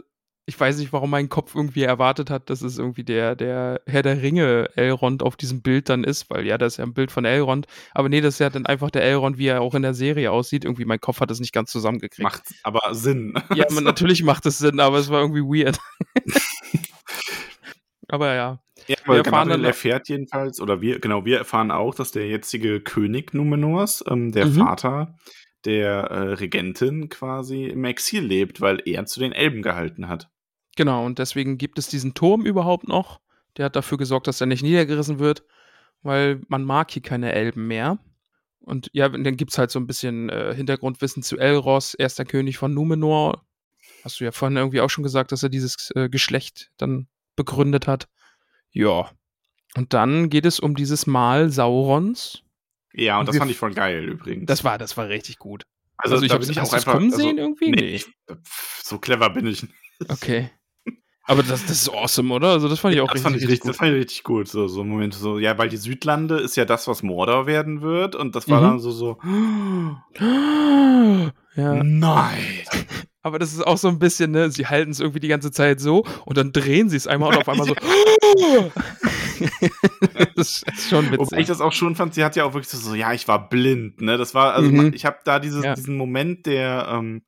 ich 0.50 0.58
weiß 0.58 0.78
nicht, 0.78 0.92
warum 0.92 1.10
mein 1.10 1.28
Kopf 1.28 1.54
irgendwie 1.54 1.84
erwartet 1.84 2.28
hat, 2.28 2.50
dass 2.50 2.60
es 2.60 2.76
irgendwie 2.76 3.04
der, 3.04 3.36
der 3.36 3.80
Herr 3.86 4.02
der 4.02 4.20
Ringe 4.20 4.68
Elrond 4.74 5.22
auf 5.22 5.36
diesem 5.36 5.62
Bild 5.62 5.88
dann 5.88 6.02
ist, 6.02 6.28
weil 6.28 6.44
ja, 6.44 6.58
das 6.58 6.72
ist 6.74 6.76
ja 6.78 6.84
ein 6.84 6.92
Bild 6.92 7.12
von 7.12 7.24
Elrond. 7.24 7.66
Aber 7.94 8.08
nee, 8.08 8.20
das 8.20 8.34
ist 8.34 8.38
ja 8.40 8.50
dann 8.50 8.66
einfach 8.66 8.90
der 8.90 9.02
Elrond, 9.04 9.38
wie 9.38 9.46
er 9.46 9.60
auch 9.62 9.74
in 9.76 9.82
der 9.82 9.94
Serie 9.94 10.32
aussieht. 10.32 10.64
Irgendwie 10.64 10.84
mein 10.84 11.00
Kopf 11.00 11.20
hat 11.20 11.30
das 11.30 11.38
nicht 11.38 11.52
ganz 11.52 11.70
zusammengekriegt. 11.70 12.22
Macht 12.24 12.42
aber 12.64 12.92
Sinn. 12.94 13.34
Ja, 13.54 13.66
man, 13.70 13.84
natürlich 13.84 14.22
macht 14.24 14.44
es 14.46 14.58
Sinn, 14.58 14.80
aber 14.80 14.98
es 14.98 15.08
war 15.08 15.20
irgendwie 15.20 15.42
weird. 15.64 15.78
aber 18.08 18.34
ja. 18.34 18.58
Ja, 18.88 18.96
Wir 19.04 19.14
aber 19.14 19.16
erfahren 19.18 19.48
dann- 19.50 19.64
erfährt 19.64 20.08
jedenfalls, 20.08 20.60
oder 20.60 20.80
wir, 20.80 20.98
genau, 20.98 21.24
wir 21.24 21.38
erfahren 21.38 21.70
auch, 21.70 21.94
dass 21.94 22.10
der 22.12 22.26
jetzige 22.26 22.80
König 22.80 23.34
Numenors, 23.34 24.02
ähm, 24.08 24.32
der 24.32 24.46
Mhm. 24.46 24.54
Vater 24.54 25.14
der 25.66 25.90
äh, 26.04 26.18
Regentin 26.34 27.10
quasi 27.10 27.66
im 27.66 27.84
Exil 27.84 28.24
lebt, 28.24 28.62
weil 28.62 28.80
er 28.86 29.04
zu 29.04 29.20
den 29.20 29.32
Elben 29.32 29.60
gehalten 29.60 30.08
hat. 30.08 30.30
Genau, 30.76 31.04
und 31.04 31.18
deswegen 31.18 31.58
gibt 31.58 31.78
es 31.78 31.88
diesen 31.88 32.14
Turm 32.14 32.44
überhaupt 32.46 32.88
noch. 32.88 33.20
Der 33.56 33.64
hat 33.66 33.76
dafür 33.76 33.98
gesorgt, 33.98 34.26
dass 34.28 34.40
er 34.40 34.46
nicht 34.46 34.62
niedergerissen 34.62 35.18
wird, 35.18 35.42
weil 36.02 36.40
man 36.48 36.64
mag 36.64 36.90
hier 36.90 37.02
keine 37.02 37.32
Elben 37.32 37.66
mehr. 37.66 37.98
Und 38.60 38.88
ja, 38.92 39.06
und 39.06 39.24
dann 39.24 39.36
gibt 39.36 39.50
es 39.52 39.58
halt 39.58 39.70
so 39.70 39.80
ein 39.80 39.86
bisschen 39.86 40.28
äh, 40.28 40.54
Hintergrundwissen 40.54 41.22
zu 41.22 41.38
Elros, 41.38 41.94
erster 41.94 42.24
König 42.24 42.58
von 42.58 42.72
Numenor. 42.72 43.44
Hast 44.04 44.20
du 44.20 44.24
ja 44.24 44.32
vorhin 44.32 44.56
irgendwie 44.56 44.80
auch 44.80 44.90
schon 44.90 45.02
gesagt, 45.04 45.32
dass 45.32 45.42
er 45.42 45.48
dieses 45.48 45.90
äh, 45.96 46.08
Geschlecht 46.08 46.70
dann 46.76 47.08
begründet 47.36 47.86
hat. 47.86 48.08
Ja. 48.70 49.10
Und 49.76 49.92
dann 49.94 50.30
geht 50.30 50.46
es 50.46 50.60
um 50.60 50.74
dieses 50.76 51.06
Mal 51.06 51.50
Saurons. 51.50 52.42
Ja, 52.92 53.14
und 53.16 53.20
Und 53.20 53.28
das 53.30 53.36
fand 53.38 53.50
ich 53.50 53.56
voll 53.56 53.72
geil 53.74 54.04
übrigens. 54.04 54.46
Das 54.46 54.62
war, 54.64 54.78
das 54.78 54.96
war 54.96 55.08
richtig 55.08 55.38
gut. 55.38 55.64
also, 55.96 56.14
also 56.16 56.24
ich 56.24 56.30
da 56.30 56.36
hab's- 56.36 56.46
bin 56.48 56.56
hast 56.56 56.72
du's 56.72 56.84
kommen 56.84 57.10
sehen 57.10 57.38
irgendwie? 57.38 57.70
Nee, 57.70 57.76
Nee. 57.80 57.94
ich, 57.96 58.06
so 58.82 58.98
clever 58.98 59.30
bin 59.30 59.46
ich 59.46 59.62
nicht. 59.62 59.74
Okay. 60.08 60.50
Aber 61.24 61.42
das, 61.42 61.62
das 61.66 61.82
ist 61.82 61.88
awesome, 61.90 62.32
oder? 62.34 62.48
Also 62.48 62.68
das 62.68 62.80
fand 62.80 62.94
ich 62.94 63.00
auch 63.00 63.06
das 63.06 63.14
richtig, 63.16 63.22
fand 63.24 63.36
ich 63.36 63.42
richtig 63.42 63.52
richtig, 63.52 63.68
das 63.70 63.76
fand 63.76 63.90
ich 63.92 63.98
richtig 64.00 64.24
gut. 64.24 64.48
So, 64.48 64.66
so 64.68 64.82
Momente 64.84 65.16
so, 65.18 65.38
ja, 65.38 65.56
weil 65.58 65.68
die 65.68 65.76
Südlande 65.76 66.38
ist 66.38 66.56
ja 66.56 66.64
das, 66.64 66.88
was 66.88 67.02
Mordor 67.02 67.46
werden 67.46 67.82
wird. 67.82 68.16
Und 68.16 68.34
das 68.34 68.48
war 68.48 68.58
Mhm. 68.60 68.64
dann 68.64 68.78
so, 68.80 68.90
so, 68.90 69.14
gut. 70.18 70.20
Ja. 71.56 71.74
nein. 71.82 72.38
Aber 73.22 73.38
das 73.38 73.52
ist 73.52 73.66
auch 73.66 73.76
so 73.76 73.88
ein 73.88 73.98
bisschen, 73.98 74.30
ne, 74.30 74.50
sie 74.50 74.66
halten 74.66 74.92
es 74.92 75.00
irgendwie 75.00 75.20
die 75.20 75.28
ganze 75.28 75.50
Zeit 75.50 75.78
so 75.78 76.04
und 76.24 76.38
dann 76.38 76.52
drehen 76.52 76.88
sie 76.88 76.96
es 76.96 77.06
einmal 77.06 77.28
und 77.30 77.36
auf 77.36 77.48
einmal 77.50 77.66
so. 77.66 77.74
das 80.36 80.62
ist 80.62 80.88
schon 80.88 81.10
Wobei 81.10 81.22
ich 81.24 81.30
witzig. 81.32 81.46
das 81.48 81.60
auch 81.60 81.72
schon 81.72 81.96
fand, 81.96 82.14
sie 82.14 82.24
hat 82.24 82.36
ja 82.36 82.44
auch 82.44 82.54
wirklich 82.54 82.68
so, 82.68 82.78
so 82.78 82.94
ja, 82.94 83.12
ich 83.12 83.28
war 83.28 83.48
blind, 83.50 84.00
ne? 84.00 84.16
Das 84.16 84.34
war, 84.34 84.54
also 84.54 84.70
Mhm. 84.70 84.92
ich 84.94 85.04
habe 85.04 85.18
da 85.24 85.38
dieses, 85.38 85.64
Ja. 85.64 85.74
diesen 85.74 85.96
Moment 85.96 86.46
der, 86.46 86.88
ähm, 86.90 87.22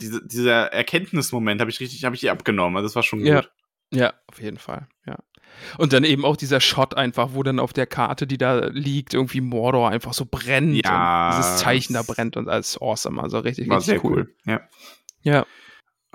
diese, 0.00 0.26
dieser 0.26 0.72
Erkenntnismoment 0.72 1.60
habe 1.60 1.70
ich 1.70 1.80
richtig, 1.80 2.04
habe 2.04 2.14
ich 2.16 2.22
ihr 2.24 2.32
abgenommen. 2.32 2.76
Also 2.76 2.86
das 2.88 2.96
war 2.96 3.02
schon 3.02 3.24
Ja. 3.24 3.40
gut. 3.40 3.50
Ja, 3.92 4.14
auf 4.26 4.40
jeden 4.40 4.58
Fall, 4.58 4.88
ja. 5.06 5.16
Und 5.78 5.92
dann 5.92 6.02
eben 6.02 6.24
auch 6.24 6.36
dieser 6.36 6.60
Shot 6.60 6.96
einfach, 6.96 7.30
wo 7.34 7.42
dann 7.44 7.60
auf 7.60 7.72
der 7.72 7.86
Karte, 7.86 8.26
die 8.26 8.36
da 8.36 8.66
liegt, 8.66 9.14
irgendwie 9.14 9.40
Mordor 9.40 9.88
einfach 9.90 10.12
so 10.12 10.26
brennt 10.28 10.84
Ja, 10.84 11.28
und 11.30 11.36
dieses 11.36 11.58
Zeichen 11.58 11.94
da 11.94 12.02
brennt 12.02 12.36
und 12.36 12.48
alles 12.48 12.80
awesome, 12.80 13.22
also 13.22 13.38
richtig, 13.38 13.68
War 13.68 13.78
richtig 13.78 14.00
sehr 14.02 14.04
cool. 14.10 14.34
Ja. 14.44 14.60
Ja. 15.22 15.46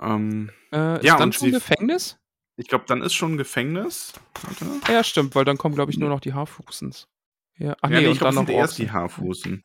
Ähm, 0.00 0.50
Äh, 0.70 0.96
ist 0.98 1.04
Ja, 1.04 1.16
dann 1.16 1.32
schon 1.32 1.50
Gefängnis? 1.50 2.18
ich 2.56 2.68
glaube, 2.68 2.84
dann 2.86 3.02
ist 3.02 3.14
schon 3.14 3.38
Gefängnis. 3.38 4.12
Warte. 4.42 4.92
Ja, 4.92 5.02
stimmt, 5.02 5.34
weil 5.34 5.44
dann 5.46 5.56
kommen, 5.56 5.74
glaube 5.74 5.90
ich, 5.90 5.98
nur 5.98 6.10
noch 6.10 6.20
die 6.20 6.34
Haarfußens. 6.34 7.08
Ja, 7.56 7.74
ach 7.80 7.90
ja, 7.90 8.00
nee, 8.00 8.06
nee, 8.06 8.12
ich 8.12 8.18
glaube, 8.18 8.52
erst 8.52 8.78
die. 8.78 8.90
Haarfußen. 8.90 9.64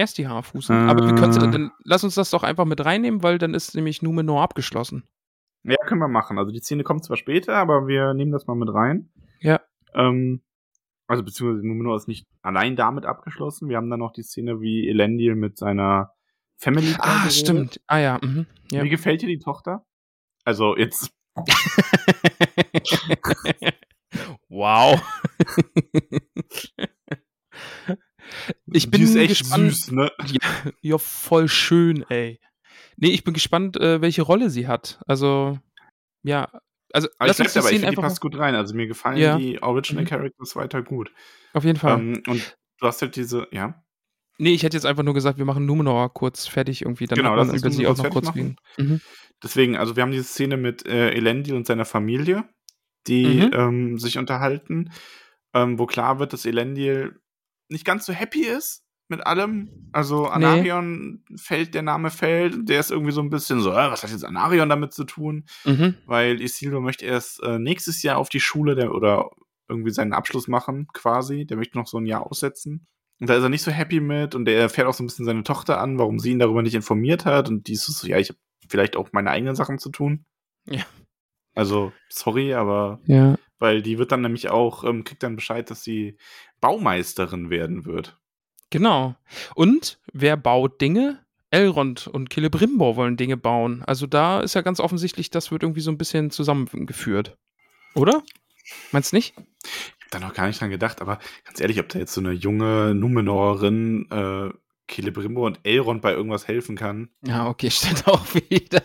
Erst 0.00 0.16
die 0.16 0.26
Haarfußen. 0.26 0.88
Aber 0.88 1.04
wir 1.06 1.14
können, 1.14 1.36
Äh. 1.36 1.50
dann 1.50 1.72
lass 1.84 2.02
uns 2.04 2.14
das 2.14 2.30
doch 2.30 2.42
einfach 2.42 2.64
mit 2.64 2.82
reinnehmen, 2.82 3.22
weil 3.22 3.36
dann 3.36 3.52
ist 3.52 3.74
nämlich 3.74 4.00
Numenor 4.00 4.40
abgeschlossen. 4.42 5.02
Ja, 5.62 5.76
können 5.86 6.00
wir 6.00 6.08
machen. 6.08 6.38
Also 6.38 6.52
die 6.52 6.60
Szene 6.60 6.84
kommt 6.84 7.04
zwar 7.04 7.18
später, 7.18 7.54
aber 7.56 7.86
wir 7.86 8.14
nehmen 8.14 8.32
das 8.32 8.46
mal 8.46 8.56
mit 8.56 8.72
rein. 8.72 9.10
Ja. 9.40 9.60
Ähm, 9.92 10.40
also 11.06 11.22
beziehungsweise 11.22 11.66
Numenor 11.66 11.96
ist 11.96 12.08
nicht 12.08 12.26
allein 12.40 12.76
damit 12.76 13.04
abgeschlossen. 13.04 13.68
Wir 13.68 13.76
haben 13.76 13.90
dann 13.90 14.00
noch 14.00 14.14
die 14.14 14.22
Szene, 14.22 14.62
wie 14.62 14.88
Elendil 14.88 15.34
mit 15.34 15.58
seiner 15.58 16.14
Family 16.56 16.94
Ah, 16.98 17.02
quasi 17.02 17.18
redet. 17.24 17.32
stimmt. 17.34 17.80
Ah 17.86 17.98
ja. 17.98 18.18
Mhm. 18.22 18.46
ja. 18.72 18.82
Wie 18.82 18.88
gefällt 18.88 19.20
dir 19.20 19.28
die 19.28 19.38
Tochter? 19.38 19.84
Also 20.46 20.78
jetzt, 20.78 21.12
wow. 24.48 24.98
ich 28.72 28.90
bin 28.90 29.00
die 29.00 29.04
ist 29.06 29.16
echt 29.16 29.40
gespannt. 29.40 29.70
süß, 29.72 29.90
ne? 29.92 30.10
Ja, 30.80 30.98
voll 30.98 31.48
schön, 31.48 32.04
ey. 32.08 32.40
Nee, 32.96 33.10
ich 33.10 33.24
bin 33.24 33.34
gespannt, 33.34 33.76
äh, 33.78 34.00
welche 34.00 34.22
Rolle 34.22 34.50
sie 34.50 34.68
hat. 34.68 35.00
Also, 35.06 35.58
ja. 36.22 36.48
Also, 36.92 37.08
Aber 37.18 37.28
lass 37.28 37.38
ich 37.38 37.44
bleib 37.44 37.54
dabei, 37.54 37.68
finde, 37.70 37.90
die 37.90 37.96
passt 37.96 38.20
gut 38.20 38.36
rein. 38.38 38.54
Also 38.54 38.74
mir 38.74 38.86
gefallen 38.86 39.16
Ja. 39.18 39.38
die 39.38 39.62
Original 39.62 40.04
Mhm. 40.04 40.08
Characters 40.08 40.56
weiter 40.56 40.82
gut. 40.82 41.12
auf 41.52 41.64
jeden 41.64 41.78
Fall. 41.78 41.98
Ähm, 42.00 42.22
und 42.26 42.56
du 42.80 42.86
hast 42.86 43.00
halt 43.02 43.16
diese, 43.16 43.46
ja, 43.52 43.82
nee, 44.38 44.52
ich 44.54 44.62
hätte 44.64 44.76
jetzt 44.76 44.86
einfach 44.86 45.02
nur 45.02 45.14
gesagt, 45.14 45.38
wir 45.38 45.44
machen 45.44 45.66
Numenor 45.66 46.12
kurz 46.12 46.46
fertig 46.46 46.82
irgendwie. 46.82 47.06
Dann 47.06 47.16
Genau, 47.18 47.34
lass 47.36 47.48
uns 47.50 47.60
über 47.62 47.70
sie 47.70 47.86
auch 47.86 47.96
noch 47.96 48.10
kurz 48.10 48.34
reden. 48.34 48.56
Mhm. 48.78 49.00
deswegen, 49.42 49.76
also 49.76 49.96
wir 49.96 50.02
haben 50.02 50.10
diese 50.12 50.24
Szene 50.24 50.56
mit 50.56 50.86
äh, 50.86 51.10
Elendil 51.12 51.54
und 51.54 51.66
seiner 51.66 51.84
Familie, 51.84 52.44
die 53.06 53.24
Mhm. 53.46 53.50
ähm, 53.54 53.98
sich 53.98 54.18
unterhalten, 54.18 54.90
ähm, 55.54 55.78
wo 55.78 55.86
klar 55.86 56.18
wird, 56.18 56.32
dass 56.32 56.44
Elendil 56.44 57.20
nicht 57.70 57.84
ganz 57.84 58.06
so 58.06 58.12
happy 58.12 58.42
ist 58.42 58.84
mit 59.10 59.26
allem. 59.26 59.88
Also 59.92 60.26
Anarion 60.26 61.24
fällt, 61.36 61.74
der 61.74 61.82
Name 61.82 62.10
fällt, 62.10 62.68
der 62.68 62.80
ist 62.80 62.90
irgendwie 62.90 63.12
so 63.12 63.20
ein 63.20 63.30
bisschen 63.30 63.60
so, 63.60 63.72
äh, 63.72 63.90
was 63.90 64.02
hat 64.02 64.10
jetzt 64.10 64.24
Anarion 64.24 64.68
damit 64.68 64.92
zu 64.92 65.04
tun? 65.04 65.44
Mhm. 65.64 65.96
Weil 66.06 66.40
Isildur 66.40 66.80
möchte 66.80 67.04
erst 67.04 67.42
äh, 67.42 67.58
nächstes 67.58 68.02
Jahr 68.02 68.18
auf 68.18 68.28
die 68.28 68.40
Schule 68.40 68.76
der, 68.76 68.94
oder 68.94 69.30
irgendwie 69.68 69.90
seinen 69.90 70.12
Abschluss 70.12 70.48
machen, 70.48 70.86
quasi. 70.92 71.44
Der 71.44 71.56
möchte 71.56 71.76
noch 71.76 71.86
so 71.86 71.98
ein 71.98 72.06
Jahr 72.06 72.26
aussetzen. 72.26 72.86
Und 73.20 73.28
da 73.28 73.36
ist 73.36 73.42
er 73.42 73.48
nicht 73.50 73.62
so 73.62 73.70
happy 73.70 74.00
mit 74.00 74.34
und 74.34 74.46
der 74.46 74.70
fährt 74.70 74.86
auch 74.86 74.94
so 74.94 75.02
ein 75.02 75.06
bisschen 75.06 75.26
seine 75.26 75.42
Tochter 75.42 75.78
an, 75.80 75.98
warum 75.98 76.18
sie 76.18 76.30
ihn 76.30 76.38
darüber 76.38 76.62
nicht 76.62 76.74
informiert 76.74 77.26
hat. 77.26 77.48
Und 77.48 77.66
die 77.66 77.72
ist 77.72 77.84
so, 77.84 78.06
ja, 78.06 78.16
ich 78.18 78.30
habe 78.30 78.38
vielleicht 78.68 78.96
auch 78.96 79.10
meine 79.12 79.30
eigenen 79.30 79.56
Sachen 79.56 79.78
zu 79.78 79.90
tun. 79.90 80.24
Ja. 80.66 80.84
Also, 81.54 81.92
sorry, 82.08 82.54
aber 82.54 83.00
Ja. 83.04 83.36
Weil 83.60 83.82
die 83.82 83.98
wird 83.98 84.10
dann 84.10 84.22
nämlich 84.22 84.48
auch, 84.48 84.82
ähm, 84.82 85.04
kriegt 85.04 85.22
dann 85.22 85.36
Bescheid, 85.36 85.70
dass 85.70 85.84
sie 85.84 86.16
Baumeisterin 86.60 87.50
werden 87.50 87.84
wird. 87.84 88.18
Genau. 88.70 89.14
Und 89.54 90.00
wer 90.12 90.36
baut 90.36 90.80
Dinge? 90.80 91.24
Elrond 91.52 92.06
und 92.06 92.32
Celebrimbor 92.32 92.94
wollen 92.96 93.16
Dinge 93.16 93.36
bauen. 93.36 93.82
Also 93.84 94.06
da 94.06 94.40
ist 94.40 94.54
ja 94.54 94.60
ganz 94.60 94.78
offensichtlich, 94.78 95.30
das 95.30 95.50
wird 95.50 95.64
irgendwie 95.64 95.80
so 95.80 95.90
ein 95.90 95.98
bisschen 95.98 96.30
zusammengeführt. 96.30 97.36
Oder? 97.94 98.22
Meinst 98.92 99.12
nicht? 99.12 99.34
Ich 99.64 100.04
hab 100.04 100.10
da 100.12 100.20
noch 100.20 100.34
gar 100.34 100.46
nicht 100.46 100.60
dran 100.60 100.70
gedacht, 100.70 101.00
aber 101.00 101.18
ganz 101.44 101.60
ehrlich, 101.60 101.80
ob 101.80 101.88
da 101.88 101.98
jetzt 101.98 102.14
so 102.14 102.20
eine 102.20 102.30
junge 102.30 102.94
Numenorerin 102.94 104.06
äh, 104.10 104.50
Celebrimbor 104.90 105.46
und 105.46 105.60
Elrond 105.64 106.02
bei 106.02 106.12
irgendwas 106.12 106.48
helfen 106.48 106.76
kann. 106.76 107.10
Ja, 107.26 107.48
okay, 107.48 107.70
stimmt 107.70 108.06
auch 108.08 108.24
wieder. 108.34 108.82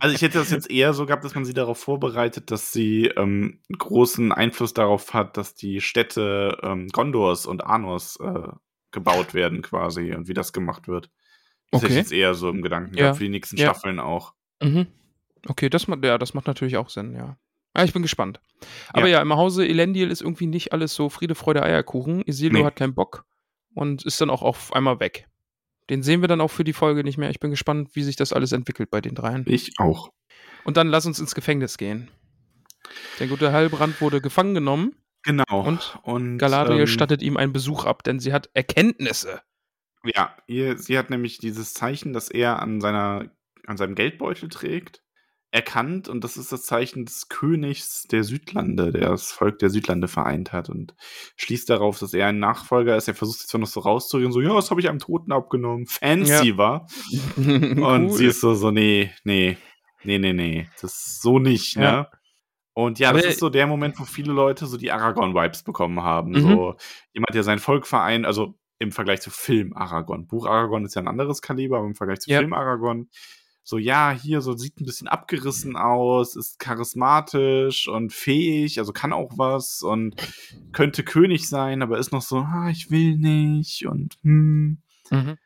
Also 0.00 0.14
ich 0.14 0.22
hätte 0.22 0.38
das 0.38 0.50
jetzt 0.50 0.70
eher 0.70 0.92
so 0.94 1.06
gehabt, 1.06 1.24
dass 1.24 1.34
man 1.34 1.44
sie 1.44 1.54
darauf 1.54 1.78
vorbereitet, 1.78 2.50
dass 2.50 2.72
sie 2.72 3.06
ähm, 3.16 3.60
großen 3.76 4.32
Einfluss 4.32 4.74
darauf 4.74 5.14
hat, 5.14 5.36
dass 5.36 5.54
die 5.54 5.80
Städte 5.80 6.58
ähm, 6.62 6.88
Gondors 6.88 7.46
und 7.46 7.64
Arnors 7.64 8.18
äh, 8.22 8.48
gebaut 8.90 9.34
werden 9.34 9.62
quasi 9.62 10.12
und 10.14 10.28
wie 10.28 10.34
das 10.34 10.52
gemacht 10.52 10.86
wird. 10.88 11.10
Das 11.70 11.82
hätte 11.82 11.86
Okay. 11.86 11.92
ich 11.94 11.98
jetzt 12.04 12.12
eher 12.12 12.34
so 12.34 12.48
im 12.50 12.62
Gedanken 12.62 12.94
Ja. 12.96 13.02
gehabt 13.04 13.18
für 13.18 13.24
die 13.24 13.30
nächsten 13.30 13.56
Ja. 13.56 13.70
Staffeln 13.70 13.98
auch. 13.98 14.34
Mhm. 14.62 14.86
Okay, 15.48 15.68
das 15.68 15.88
macht, 15.88 16.04
ja, 16.04 16.16
das 16.18 16.32
macht 16.34 16.46
natürlich 16.46 16.76
auch 16.76 16.88
Sinn, 16.88 17.12
ja. 17.14 17.36
Ja, 17.76 17.82
ich 17.82 17.92
bin 17.92 18.02
gespannt. 18.02 18.40
Aber 18.92 19.08
Ja. 19.08 19.14
ja, 19.16 19.22
im 19.22 19.34
Hause 19.34 19.66
Elendil 19.66 20.10
ist 20.10 20.20
irgendwie 20.22 20.46
nicht 20.46 20.72
alles 20.72 20.94
so 20.94 21.08
Friede, 21.08 21.34
Freude, 21.34 21.62
Eierkuchen. 21.62 22.22
Isildur 22.24 22.60
Nee. 22.60 22.64
hat 22.66 22.76
keinen 22.76 22.94
Bock 22.94 23.24
und 23.74 24.04
ist 24.04 24.20
dann 24.20 24.30
auch 24.30 24.42
auf 24.42 24.72
einmal 24.72 25.00
weg. 25.00 25.28
Den 25.90 26.02
sehen 26.02 26.22
wir 26.22 26.28
dann 26.28 26.40
auch 26.40 26.50
für 26.50 26.64
die 26.64 26.72
Folge 26.72 27.04
nicht 27.04 27.18
mehr. 27.18 27.30
Ich 27.30 27.40
bin 27.40 27.50
gespannt, 27.50 27.90
wie 27.94 28.02
sich 28.02 28.16
das 28.16 28.32
alles 28.32 28.52
entwickelt 28.52 28.90
bei 28.90 29.00
den 29.00 29.14
dreien. 29.14 29.44
Ich 29.46 29.78
auch. 29.78 30.10
Und 30.64 30.76
dann 30.76 30.88
lass 30.88 31.04
uns 31.04 31.18
ins 31.18 31.34
Gefängnis 31.34 31.76
gehen. 31.76 32.10
Der 33.18 33.28
gute 33.28 33.52
Halbrand 33.52 34.00
wurde 34.00 34.20
gefangen 34.20 34.54
genommen. 34.54 34.96
Genau. 35.22 35.66
Und 35.66 35.98
und 36.02 36.38
Galadriel 36.38 36.80
ähm, 36.80 36.86
stattet 36.86 37.22
ihm 37.22 37.36
einen 37.36 37.52
Besuch 37.52 37.84
ab, 37.84 38.02
denn 38.02 38.20
sie 38.20 38.32
hat 38.32 38.50
Erkenntnisse. 38.54 39.40
Ja, 40.04 40.36
ihr, 40.46 40.78
sie 40.78 40.98
hat 40.98 41.10
nämlich 41.10 41.38
dieses 41.38 41.72
Zeichen, 41.72 42.12
das 42.12 42.28
er 42.28 42.60
an, 42.60 42.80
seiner, 42.80 43.30
an 43.66 43.76
seinem 43.78 43.94
Geldbeutel 43.94 44.50
trägt, 44.50 45.02
erkannt 45.54 46.08
und 46.08 46.24
das 46.24 46.36
ist 46.36 46.50
das 46.50 46.64
Zeichen 46.64 47.04
des 47.06 47.28
Königs 47.28 48.02
der 48.10 48.24
Südlande, 48.24 48.90
der 48.90 49.10
das 49.10 49.30
Volk 49.30 49.60
der 49.60 49.70
Südlande 49.70 50.08
vereint 50.08 50.52
hat 50.52 50.68
und 50.68 50.96
schließt 51.36 51.70
darauf, 51.70 51.98
dass 52.00 52.12
er 52.12 52.26
ein 52.26 52.40
Nachfolger 52.40 52.96
ist. 52.96 53.06
Er 53.06 53.14
versucht 53.14 53.38
jetzt 53.38 53.50
zwar 53.50 53.60
noch 53.60 53.68
so 53.68 53.78
rauszureden, 53.80 54.32
so, 54.32 54.40
ja, 54.40 54.52
das 54.52 54.70
habe 54.70 54.80
ich 54.80 54.88
einem 54.88 54.98
Toten 54.98 55.30
abgenommen. 55.30 55.86
Fancy 55.86 56.56
war. 56.56 56.88
Und 57.36 57.76
Cool. 57.78 58.10
sie 58.10 58.26
ist 58.26 58.40
so, 58.40 58.54
so, 58.54 58.72
nee, 58.72 59.12
nee, 59.22 59.56
nee, 60.02 60.18
nee, 60.18 60.32
nee, 60.32 60.68
das 60.82 60.92
ist 60.94 61.22
so 61.22 61.38
nicht, 61.38 61.76
Ja. 61.76 61.80
ne? 61.92 62.08
Und 62.76 62.98
ja, 62.98 63.10
Aber 63.10 63.18
das 63.20 63.28
ist 63.34 63.38
so 63.38 63.48
der 63.50 63.68
Moment, 63.68 64.00
wo 64.00 64.04
viele 64.04 64.32
Leute 64.32 64.66
so 64.66 64.76
die 64.76 64.90
Aragorn-Vibes 64.90 65.62
bekommen 65.62 66.02
haben. 66.02 66.32
Mhm. 66.32 66.40
So 66.40 66.76
jemand, 67.12 67.32
der 67.32 67.44
sein 67.44 67.60
Volk 67.60 67.86
vereint, 67.86 68.26
also 68.26 68.58
im 68.80 68.90
Vergleich 68.90 69.20
zu 69.20 69.30
Film 69.30 69.72
Aragorn. 69.76 70.26
Buch 70.26 70.46
Aragorn 70.46 70.84
ist 70.84 70.96
ja 70.96 71.02
ein 71.02 71.06
anderes 71.06 71.40
Kaliber, 71.40 71.76
aber 71.78 71.86
im 71.86 71.94
Vergleich 71.94 72.18
zu 72.18 72.30
Ja. 72.30 72.40
Film 72.40 72.52
Aragorn, 72.52 73.08
so 73.66 73.78
ja, 73.78 74.10
hier 74.12 74.40
so 74.42 74.54
sieht 74.56 74.78
ein 74.80 74.84
bisschen 74.84 75.08
abgerissen 75.08 75.74
aus, 75.76 76.36
ist 76.36 76.58
charismatisch 76.58 77.88
und 77.88 78.12
fähig, 78.12 78.78
also 78.78 78.92
kann 78.92 79.12
auch 79.12 79.32
was 79.38 79.82
und 79.82 80.14
könnte 80.72 81.02
König 81.02 81.48
sein, 81.48 81.80
aber 81.82 81.98
ist 81.98 82.12
noch 82.12 82.22
so, 82.22 82.38
ah, 82.38 82.68
ich 82.70 82.90
will 82.90 83.16
nicht 83.16 83.86
und 83.86 84.16
hm, 84.22 84.78
Mhm. 85.10 85.36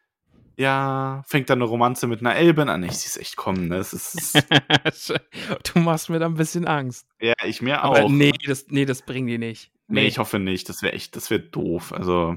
ja, 0.57 1.23
fängt 1.27 1.51
dann 1.51 1.59
eine 1.59 1.65
Romanze 1.71 2.07
mit 2.09 2.21
einer 2.21 2.35
Elben 2.35 2.69
an. 2.69 2.83
Ich 2.83 2.93
sehe 2.99 3.09
es 3.09 3.17
echt 3.17 3.37
kommen, 3.37 3.69
ne? 3.69 3.77
Es 3.77 3.93
ist, 3.93 4.35
du 5.75 5.79
machst 5.81 6.11
mir 6.11 6.19
da 6.19 6.27
ein 6.27 6.35
bisschen 6.35 6.67
Angst. 6.67 7.07
ja, 7.21 7.35
ich 7.45 7.63
mir 7.63 7.83
Aber 7.83 8.05
auch. 8.05 8.11
nee, 8.11 8.33
das, 8.47 8.67
nee, 8.69 8.85
das 8.85 9.03
bringen 9.03 9.27
die 9.29 9.39
nicht. 9.39 9.71
Nee, 9.89 10.07
ich 10.07 10.19
hoffe 10.19 10.39
nicht. 10.39 10.69
Das 10.69 10.83
wäre 10.83 10.93
echt, 10.93 11.17
das 11.17 11.31
wäre 11.31 11.41
doof. 11.41 11.93
Also, 11.93 12.37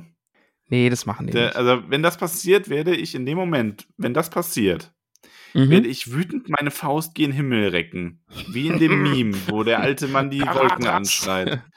Nee, 0.69 0.89
das 0.89 1.05
machen 1.05 1.27
die 1.27 1.33
der, 1.33 1.47
nicht. 1.47 1.55
also, 1.57 1.83
wenn 1.89 2.01
das 2.01 2.17
passiert, 2.17 2.69
werde 2.69 2.95
ich 2.95 3.13
in 3.13 3.25
dem 3.25 3.37
Moment, 3.37 3.87
wenn 3.97 4.13
das 4.13 4.29
passiert, 4.29 4.93
Mhm. 5.53 5.69
werde 5.69 5.87
ich 5.87 6.11
wütend 6.11 6.49
meine 6.49 6.71
Faust 6.71 7.15
gen 7.15 7.31
Himmel 7.31 7.69
recken. 7.69 8.23
Wie 8.49 8.67
in 8.67 8.79
dem 8.79 9.03
Meme, 9.11 9.37
wo 9.47 9.63
der 9.63 9.79
alte 9.79 10.07
Mann 10.07 10.29
die 10.29 10.41
Wolken 10.41 10.87
anschreit. 10.87 11.61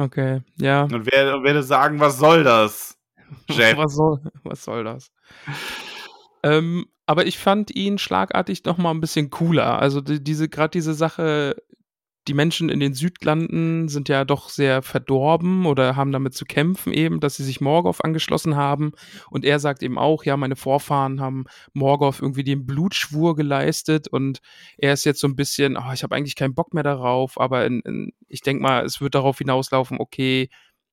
Okay, 0.00 0.42
ja. 0.60 0.84
Und 0.84 1.10
werde, 1.10 1.42
werde 1.42 1.64
sagen, 1.64 1.98
was 1.98 2.18
soll 2.18 2.44
das? 2.44 2.96
Jeff. 3.50 3.76
Was 3.76 3.96
soll, 3.96 4.20
was 4.44 4.62
soll 4.62 4.84
das? 4.84 5.10
ähm, 6.44 6.86
aber 7.04 7.26
ich 7.26 7.36
fand 7.36 7.74
ihn 7.74 7.98
schlagartig 7.98 8.64
noch 8.64 8.78
mal 8.78 8.92
ein 8.92 9.00
bisschen 9.00 9.28
cooler. 9.30 9.80
Also 9.80 10.00
die, 10.00 10.22
diese 10.22 10.48
gerade 10.48 10.70
diese 10.70 10.94
Sache, 10.94 11.56
die 12.28 12.34
Menschen 12.34 12.68
in 12.68 12.78
den 12.78 12.92
Südlanden 12.92 13.88
sind 13.88 14.10
ja 14.10 14.26
doch 14.26 14.50
sehr 14.50 14.82
verdorben 14.82 15.64
oder 15.64 15.96
haben 15.96 16.12
damit 16.12 16.34
zu 16.34 16.44
kämpfen 16.44 16.92
eben, 16.92 17.20
dass 17.20 17.36
sie 17.36 17.44
sich 17.44 17.62
Morgoth 17.62 18.04
angeschlossen 18.04 18.54
haben. 18.54 18.92
Und 19.30 19.46
er 19.46 19.58
sagt 19.58 19.82
eben 19.82 19.98
auch, 19.98 20.24
ja, 20.24 20.36
meine 20.36 20.56
Vorfahren 20.56 21.20
haben 21.22 21.46
Morgoth 21.72 22.20
irgendwie 22.20 22.44
den 22.44 22.66
Blutschwur 22.66 23.34
geleistet 23.34 24.08
und 24.08 24.40
er 24.76 24.92
ist 24.92 25.04
jetzt 25.04 25.20
so 25.20 25.26
ein 25.26 25.36
bisschen, 25.36 25.78
oh, 25.78 25.92
ich 25.92 26.02
habe 26.02 26.14
eigentlich 26.14 26.36
keinen 26.36 26.54
Bock 26.54 26.74
mehr 26.74 26.82
darauf, 26.82 27.40
aber 27.40 27.64
in, 27.64 27.80
in, 27.80 28.12
ich 28.28 28.42
denke 28.42 28.62
mal, 28.62 28.84
es 28.84 29.00
wird 29.00 29.14
darauf 29.14 29.38
hinauslaufen, 29.38 29.98
okay, 29.98 30.50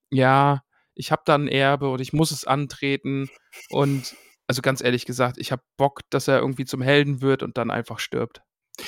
ja, 0.10 0.64
ich 0.94 1.12
habe 1.12 1.24
da 1.26 1.36
ein 1.36 1.50
Erbe 1.50 1.90
und 1.90 2.00
ich 2.00 2.14
muss 2.14 2.32
es 2.32 2.46
antreten 2.46 3.30
und 3.70 4.16
also 4.48 4.62
ganz 4.62 4.82
ehrlich 4.82 5.06
gesagt, 5.06 5.38
ich 5.38 5.52
habe 5.52 5.64
Bock, 5.76 6.02
dass 6.10 6.28
er 6.30 6.40
irgendwie 6.40 6.66
zum 6.66 6.82
Helden 6.82 7.22
wird 7.22 7.44
und 7.44 7.58
dann 7.58 7.72
einfach 7.72 8.00
stirbt. 8.00 8.45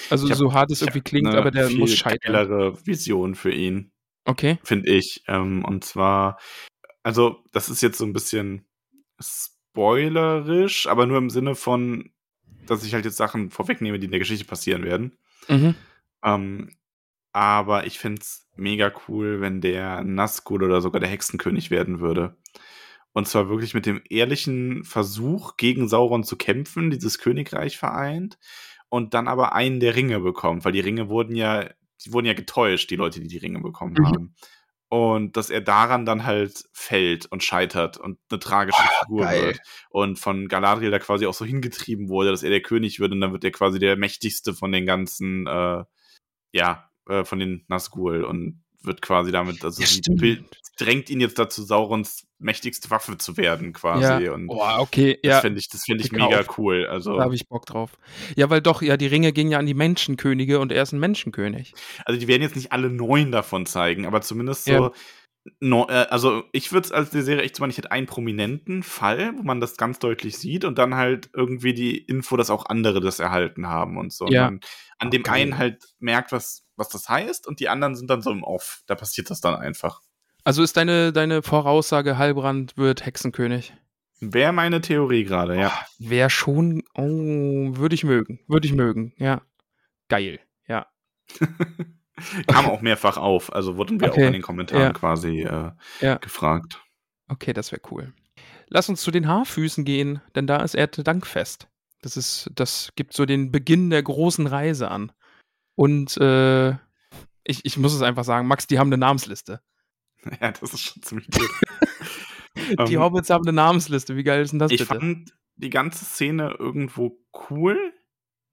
Also 0.09 0.29
hab- 0.29 0.37
so 0.37 0.53
hart 0.53 0.71
es 0.71 0.81
irgendwie 0.81 1.01
klingt, 1.01 1.27
eine 1.27 1.37
aber 1.37 1.51
der 1.51 1.69
muss 1.69 1.93
scheitern. 1.95 2.33
geilere 2.33 2.85
Vision 2.85 3.35
für 3.35 3.51
ihn. 3.51 3.91
Okay. 4.25 4.59
finde 4.63 4.91
ich. 4.91 5.23
Ähm, 5.27 5.63
und 5.63 5.85
zwar, 5.85 6.37
also, 7.01 7.43
das 7.53 7.69
ist 7.69 7.81
jetzt 7.81 7.97
so 7.97 8.05
ein 8.05 8.11
bisschen 8.13 8.65
spoilerisch, 9.77 10.87
aber 10.87 11.05
nur 11.05 11.17
im 11.17 11.29
Sinne 11.29 11.55
von, 11.55 12.09
dass 12.65 12.83
ich 12.83 12.93
halt 12.93 13.05
jetzt 13.05 13.17
Sachen 13.17 13.51
vorwegnehme, 13.51 13.99
die 13.99 14.05
in 14.05 14.11
der 14.11 14.19
Geschichte 14.19 14.45
passieren 14.45 14.83
werden. 14.83 15.17
Mhm. 15.47 15.75
Ähm, 16.23 16.75
aber 17.31 17.85
ich 17.85 17.99
finde 17.99 18.21
es 18.21 18.47
mega 18.55 18.91
cool, 19.07 19.39
wenn 19.41 19.61
der 19.61 20.03
Nazgul 20.03 20.63
oder 20.63 20.81
sogar 20.81 20.99
der 20.99 21.09
Hexenkönig 21.09 21.69
werden 21.71 21.99
würde. 21.99 22.35
Und 23.13 23.27
zwar 23.27 23.49
wirklich 23.49 23.73
mit 23.73 23.85
dem 23.85 24.01
ehrlichen 24.09 24.83
Versuch, 24.83 25.55
gegen 25.57 25.87
Sauron 25.87 26.23
zu 26.23 26.35
kämpfen, 26.35 26.91
dieses 26.91 27.17
Königreich 27.19 27.77
vereint 27.77 28.37
und 28.89 29.13
dann 29.13 29.27
aber 29.27 29.53
einen 29.53 29.79
der 29.79 29.95
Ringe 29.95 30.19
bekommt, 30.19 30.65
weil 30.65 30.71
die 30.71 30.79
Ringe 30.79 31.09
wurden 31.09 31.35
ja, 31.35 31.69
die 32.05 32.13
wurden 32.13 32.27
ja 32.27 32.33
getäuscht, 32.33 32.89
die 32.89 32.95
Leute, 32.95 33.19
die 33.19 33.27
die 33.27 33.37
Ringe 33.37 33.59
bekommen 33.59 33.95
Mhm. 33.97 34.05
haben. 34.05 34.35
Und 34.89 35.35
dass 35.35 35.49
er 35.49 35.59
daran 35.59 36.05
dann 36.05 36.23
halt 36.23 36.63
fällt 36.71 37.25
und 37.25 37.43
scheitert 37.43 37.97
und 37.97 38.19
eine 38.29 38.39
tragische 38.39 38.81
Figur 39.01 39.23
geil. 39.23 39.41
wird. 39.47 39.59
Und 39.89 40.17
von 40.17 40.47
Galadriel 40.47 40.91
da 40.91 40.99
quasi 40.99 41.25
auch 41.25 41.33
so 41.33 41.43
hingetrieben 41.43 42.07
wurde, 42.07 42.29
dass 42.31 42.43
er 42.43 42.51
der 42.51 42.61
König 42.61 42.99
wird 43.01 43.11
und 43.11 43.19
dann 43.19 43.33
wird 43.33 43.43
er 43.43 43.51
quasi 43.51 43.79
der 43.79 43.97
mächtigste 43.97 44.53
von 44.53 44.71
den 44.71 44.85
ganzen, 44.85 45.45
äh, 45.45 45.83
ja, 46.53 46.89
äh, 47.09 47.25
von 47.25 47.39
den 47.39 47.65
Nazgul 47.67 48.23
und 48.23 48.63
wird 48.83 49.01
quasi 49.01 49.31
damit, 49.31 49.63
also 49.63 49.81
Ja, 49.81 49.87
sie 49.87 50.43
drängt 50.77 51.09
ihn 51.09 51.19
jetzt 51.19 51.39
dazu, 51.39 51.63
Saurons 51.63 52.27
mächtigste 52.39 52.89
Waffe 52.89 53.17
zu 53.17 53.35
werden, 53.37 53.73
quasi. 53.73 54.25
Ja. 54.25 54.33
Und 54.33 54.47
Boah, 54.47 54.77
okay, 54.79 55.19
das 55.23 55.29
ja, 55.29 55.41
finde 55.41 55.59
ich, 55.59 55.69
das 55.69 55.83
finde 55.83 56.03
ich 56.03 56.11
mega 56.11 56.43
cool. 56.57 56.85
Also, 56.85 57.17
da 57.17 57.23
habe 57.23 57.35
ich 57.35 57.47
Bock 57.47 57.65
drauf. 57.65 57.97
Ja, 58.35 58.49
weil 58.49 58.61
doch, 58.61 58.81
ja, 58.81 58.95
die 58.97 59.07
Ringe 59.07 59.33
gingen 59.33 59.51
ja 59.51 59.59
an 59.59 59.65
die 59.65 59.73
Menschenkönige 59.73 60.59
und 60.59 60.71
er 60.71 60.83
ist 60.83 60.93
ein 60.93 60.99
Menschenkönig. 60.99 61.73
also 62.05 62.19
die 62.19 62.27
werden 62.27 62.43
jetzt 62.43 62.55
nicht 62.55 62.71
alle 62.71 62.89
neun 62.89 63.31
davon 63.31 63.65
zeigen, 63.65 64.05
aber 64.05 64.21
zumindest 64.21 64.65
so. 64.65 64.71
Ja. 64.71 64.91
No, 65.61 65.87
äh, 65.87 66.07
also 66.09 66.43
ich 66.51 66.73
würde 66.73 66.85
es 66.85 66.91
als 66.91 67.09
die 67.09 67.21
Serie 67.21 67.43
echt 67.43 67.55
so 67.55 67.61
machen, 67.61 67.71
ich 67.71 67.77
hätte 67.77 67.91
einen 67.91 68.05
prominenten 68.05 68.83
Fall, 68.83 69.33
wo 69.37 69.43
man 69.43 69.61
das 69.61 69.77
ganz 69.77 69.97
deutlich 69.97 70.37
sieht 70.37 70.65
und 70.65 70.77
dann 70.77 70.95
halt 70.95 71.29
irgendwie 71.33 71.73
die 71.73 71.97
Info, 71.97 72.35
dass 72.35 72.49
auch 72.49 72.65
andere 72.65 72.99
das 72.99 73.19
erhalten 73.19 73.67
haben 73.67 73.97
und 73.97 74.11
so. 74.11 74.27
Ja. 74.27 74.49
Und 74.49 74.65
an 74.99 75.09
dem 75.09 75.23
Geil. 75.23 75.35
einen 75.35 75.57
halt 75.57 75.85
merkt, 75.99 76.33
was, 76.33 76.66
was 76.77 76.89
das 76.89 77.09
heißt 77.09 77.47
und 77.47 77.59
die 77.59 77.69
anderen 77.69 77.95
sind 77.95 78.09
dann 78.09 78.21
so 78.21 78.31
im 78.31 78.43
Off. 78.43 78.81
Da 78.87 78.95
passiert 78.95 79.29
das 79.29 79.41
dann 79.41 79.55
einfach. 79.55 80.01
Also 80.43 80.63
ist 80.63 80.77
deine, 80.77 81.11
deine 81.11 81.41
Voraussage, 81.41 82.17
Halbrand 82.17 82.77
wird 82.77 83.05
Hexenkönig? 83.05 83.73
Wäre 84.19 84.53
meine 84.53 84.81
Theorie 84.81 85.25
gerade, 85.25 85.59
ja. 85.59 85.71
Wäre 85.99 86.29
schon, 86.29 86.83
oh, 86.95 87.03
würde 87.77 87.93
ich 87.95 88.03
mögen, 88.03 88.39
würde 88.47 88.65
ich 88.67 88.73
mögen, 88.73 89.13
ja. 89.17 89.41
Geil, 90.09 90.39
ja. 90.67 90.87
Kam 92.47 92.65
auch 92.65 92.81
mehrfach 92.81 93.17
auf. 93.17 93.53
Also 93.53 93.77
wurden 93.77 93.99
wir 93.99 94.09
Okay. 94.11 94.23
auch 94.23 94.27
in 94.27 94.33
den 94.33 94.41
Kommentaren 94.41 94.81
Ja. 94.83 94.93
quasi 94.93 95.41
äh, 95.41 95.71
Ja. 96.01 96.15
gefragt. 96.17 96.81
Okay, 97.27 97.53
das 97.53 97.71
wäre 97.71 97.81
cool. 97.91 98.13
Lass 98.69 98.89
uns 98.89 99.01
zu 99.01 99.11
den 99.11 99.27
Haarfüßen 99.27 99.85
gehen, 99.85 100.21
denn 100.35 100.47
da 100.47 100.57
ist 100.57 100.75
Erntedankfest. 100.75 101.67
Das 102.01 102.17
ist, 102.17 102.49
das 102.55 102.91
gibt 102.95 103.13
so 103.13 103.25
den 103.25 103.51
Beginn 103.51 103.89
der 103.89 104.01
großen 104.03 104.47
Reise 104.47 104.89
an. 104.89 105.11
Und 105.77 106.17
äh, 106.17 106.71
ich, 107.43 107.63
ich 107.63 107.77
muss 107.77 107.93
es 107.93 108.01
einfach 108.01 108.23
sagen, 108.23 108.47
Max, 108.47 108.65
die 108.67 108.79
haben 108.79 108.89
eine 108.89 108.97
Namensliste. 108.97 109.61
Ja, 110.41 110.51
das 110.51 110.73
ist 110.73 110.81
schon 110.81 111.03
ziemlich 111.03 111.29
gut. 111.29 111.49
Die 112.89 112.97
Ähm, 112.97 112.99
Hobbits 112.99 113.29
haben 113.29 113.43
eine 113.45 113.53
Namensliste. 113.53 114.15
Wie 114.17 114.23
geil 114.23 114.41
ist 114.41 114.51
denn 114.51 114.59
das 114.59 114.71
ich 114.71 114.79
bitte? 114.79 114.99
fand 114.99 115.33
die 115.55 115.69
ganze 115.69 116.03
Szene 116.05 116.55
irgendwo 116.59 117.19
cool, 117.49 117.93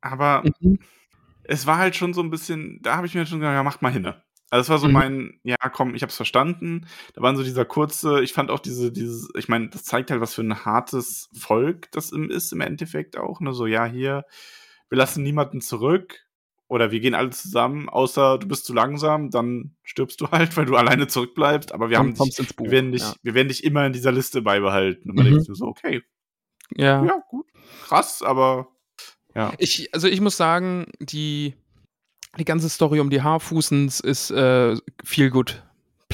aber 0.02 0.44
Mhm. 0.60 0.78
es 1.44 1.66
war 1.66 1.78
halt 1.78 1.96
schon 1.96 2.14
so 2.14 2.22
ein 2.22 2.30
bisschen, 2.30 2.80
da 2.82 2.96
habe 2.96 3.06
ich 3.06 3.14
mir 3.14 3.26
schon 3.26 3.40
gesagt, 3.40 3.54
ja, 3.54 3.62
macht 3.62 3.82
mal 3.82 3.92
hin. 3.92 4.06
Also 4.50 4.60
es 4.62 4.68
war 4.68 4.78
so 4.78 4.88
Mhm. 4.88 4.92
mein, 4.92 5.40
ja, 5.42 5.56
komm, 5.72 5.94
ich 5.94 6.02
hab's 6.02 6.16
verstanden. 6.16 6.86
Da 7.14 7.22
waren 7.22 7.36
so 7.36 7.42
dieser 7.42 7.64
kurze, 7.64 8.22
ich 8.22 8.32
fand 8.32 8.50
auch 8.50 8.60
diese, 8.60 8.92
dieses, 8.92 9.28
ich 9.36 9.48
meine, 9.48 9.68
das 9.70 9.84
zeigt 9.84 10.10
halt, 10.10 10.20
was 10.20 10.34
für 10.34 10.42
ein 10.42 10.64
hartes 10.64 11.28
Volk 11.36 11.90
das 11.92 12.12
im, 12.12 12.30
ist 12.30 12.52
im 12.52 12.60
Endeffekt 12.60 13.16
auch. 13.16 13.40
Ne? 13.40 13.52
So, 13.52 13.66
ja, 13.66 13.84
hier, 13.86 14.24
wir 14.90 14.98
lassen 14.98 15.22
niemanden 15.22 15.60
zurück 15.60 16.23
oder 16.68 16.90
wir 16.90 17.00
gehen 17.00 17.14
alle 17.14 17.30
zusammen, 17.30 17.88
außer 17.88 18.38
du 18.38 18.48
bist 18.48 18.64
zu 18.64 18.72
langsam, 18.72 19.30
dann 19.30 19.76
stirbst 19.82 20.20
du 20.20 20.30
halt, 20.30 20.56
weil 20.56 20.64
du 20.66 20.76
alleine 20.76 21.06
zurückbleibst. 21.06 21.72
Aber 21.72 21.90
wir 21.90 21.98
haben 21.98 22.14
dich, 22.14 22.36
Buch. 22.56 22.64
wir 22.64 22.70
werden 22.70 22.92
dich, 22.92 23.02
ja. 23.02 23.14
wir 23.22 23.34
werden 23.34 23.48
dich 23.48 23.64
immer 23.64 23.86
in 23.86 23.92
dieser 23.92 24.12
Liste 24.12 24.42
beibehalten. 24.42 25.10
Und 25.10 25.16
man 25.16 25.26
Mhm. 25.26 25.30
denkt 25.30 25.46
sich 25.46 25.56
so, 25.56 25.66
okay, 25.66 26.02
Ja. 26.76 27.04
ja, 27.04 27.22
gut, 27.30 27.46
krass, 27.86 28.22
aber 28.22 28.68
ja. 29.34 29.52
Ich, 29.58 29.92
also 29.92 30.06
ich 30.08 30.20
muss 30.20 30.36
sagen, 30.36 30.86
die, 31.00 31.54
die 32.38 32.44
ganze 32.44 32.68
Story 32.68 33.00
um 33.00 33.10
die 33.10 33.20
Haarfußens 33.22 34.00
ist 34.00 34.30
äh, 34.30 34.76
viel 35.04 35.30
gut 35.30 35.62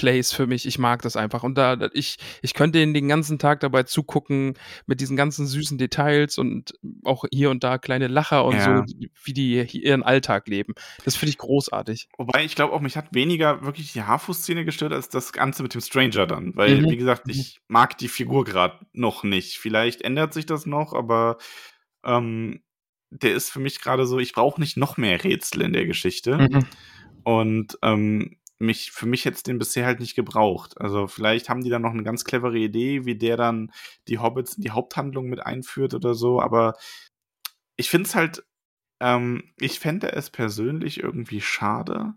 Place 0.01 0.33
für 0.33 0.47
mich. 0.47 0.65
Ich 0.65 0.79
mag 0.79 1.03
das 1.03 1.15
einfach. 1.15 1.43
Und 1.43 1.59
da, 1.59 1.77
ich, 1.93 2.17
ich 2.41 2.55
könnte 2.55 2.81
ihnen 2.81 2.95
den 2.95 3.07
ganzen 3.07 3.39
Tag 3.39 3.61
dabei 3.61 3.83
zugucken 3.83 4.55
mit 4.87 5.03
diesen 5.03 5.15
ganzen 5.15 5.47
süßen 5.47 5.77
Details 5.77 6.39
und 6.39 6.73
auch 7.05 7.27
hier 7.31 7.51
und 7.51 7.63
da 7.63 7.77
kleine 7.77 8.07
Lacher 8.09 8.47
und 8.47 8.55
ja. 8.55 8.87
so, 8.87 8.95
wie 9.25 9.35
die 9.35 9.61
ihren 9.77 10.03
Alltag 10.03 10.49
leben. 10.49 10.73
Das 11.05 11.17
finde 11.17 11.31
ich 11.31 11.39
großartig. 11.39 12.09
Wobei 12.17 12.47
ich 12.47 12.55
glaube 12.55 12.73
auch, 12.73 12.81
mich 12.81 12.97
hat 12.97 13.15
weniger 13.15 13.63
wirklich 13.63 13.93
die 13.93 14.03
Haarfußszene 14.03 14.65
gestört 14.65 14.95
als 14.95 15.11
das 15.11 15.35
Ganze 15.35 15.63
mit 15.63 15.75
dem 15.75 15.83
Stranger 15.83 16.27
dann. 16.27 16.57
Weil, 16.57 16.81
mhm. 16.81 16.91
wie 16.91 16.97
gesagt, 16.97 17.27
mhm. 17.27 17.33
ich 17.33 17.61
mag 17.69 17.99
die 17.99 18.09
Figur 18.09 18.45
gerade 18.45 18.79
noch 18.95 19.23
nicht. 19.23 19.59
Vielleicht 19.59 20.01
ändert 20.01 20.33
sich 20.33 20.47
das 20.47 20.65
noch, 20.65 20.95
aber 20.95 21.37
ähm, 22.07 22.63
der 23.11 23.35
ist 23.35 23.51
für 23.51 23.61
mich 23.61 23.81
gerade 23.81 24.07
so, 24.07 24.19
ich 24.19 24.33
brauche 24.33 24.63
nicht 24.63 24.79
noch 24.79 24.97
mehr 24.97 25.23
Rätsel 25.23 25.61
in 25.61 25.75
der 25.75 25.85
Geschichte. 25.85 26.39
Mhm. 26.39 26.67
Und 27.23 27.79
ähm, 27.83 28.39
mich, 28.61 28.93
für 28.93 29.07
mich 29.07 29.25
jetzt 29.25 29.47
den 29.47 29.59
bisher 29.59 29.87
halt 29.87 30.01
nicht 30.01 30.15
gebraucht. 30.15 30.81
Also 30.81 31.07
vielleicht 31.07 31.49
haben 31.49 31.63
die 31.63 31.71
dann 31.71 31.83
noch 31.83 31.93
eine 31.93 32.03
ganz 32.03 32.25
clevere 32.25 32.59
Idee, 32.59 33.05
wie 33.07 33.17
der 33.17 33.37
dann 33.37 33.73
die 34.07 34.19
Hobbits 34.19 34.55
in 34.55 34.63
die 34.63 34.71
Haupthandlung 34.71 35.29
mit 35.29 35.45
einführt 35.45 35.95
oder 35.95 36.15
so, 36.15 36.41
aber 36.41 36.75
ich 37.77 37.89
finde 37.89 38.09
es 38.09 38.15
halt, 38.15 38.45
ähm, 39.01 39.55
ich 39.59 39.81
fände 39.81 40.13
es 40.13 40.29
persönlich 40.29 41.01
irgendwie 41.01 41.41
schade, 41.41 42.15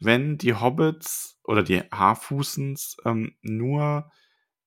wenn 0.00 0.36
die 0.36 0.54
Hobbits 0.54 1.38
oder 1.44 1.62
die 1.62 1.82
Haarfußens 1.92 2.96
ähm, 3.04 3.36
nur 3.42 4.10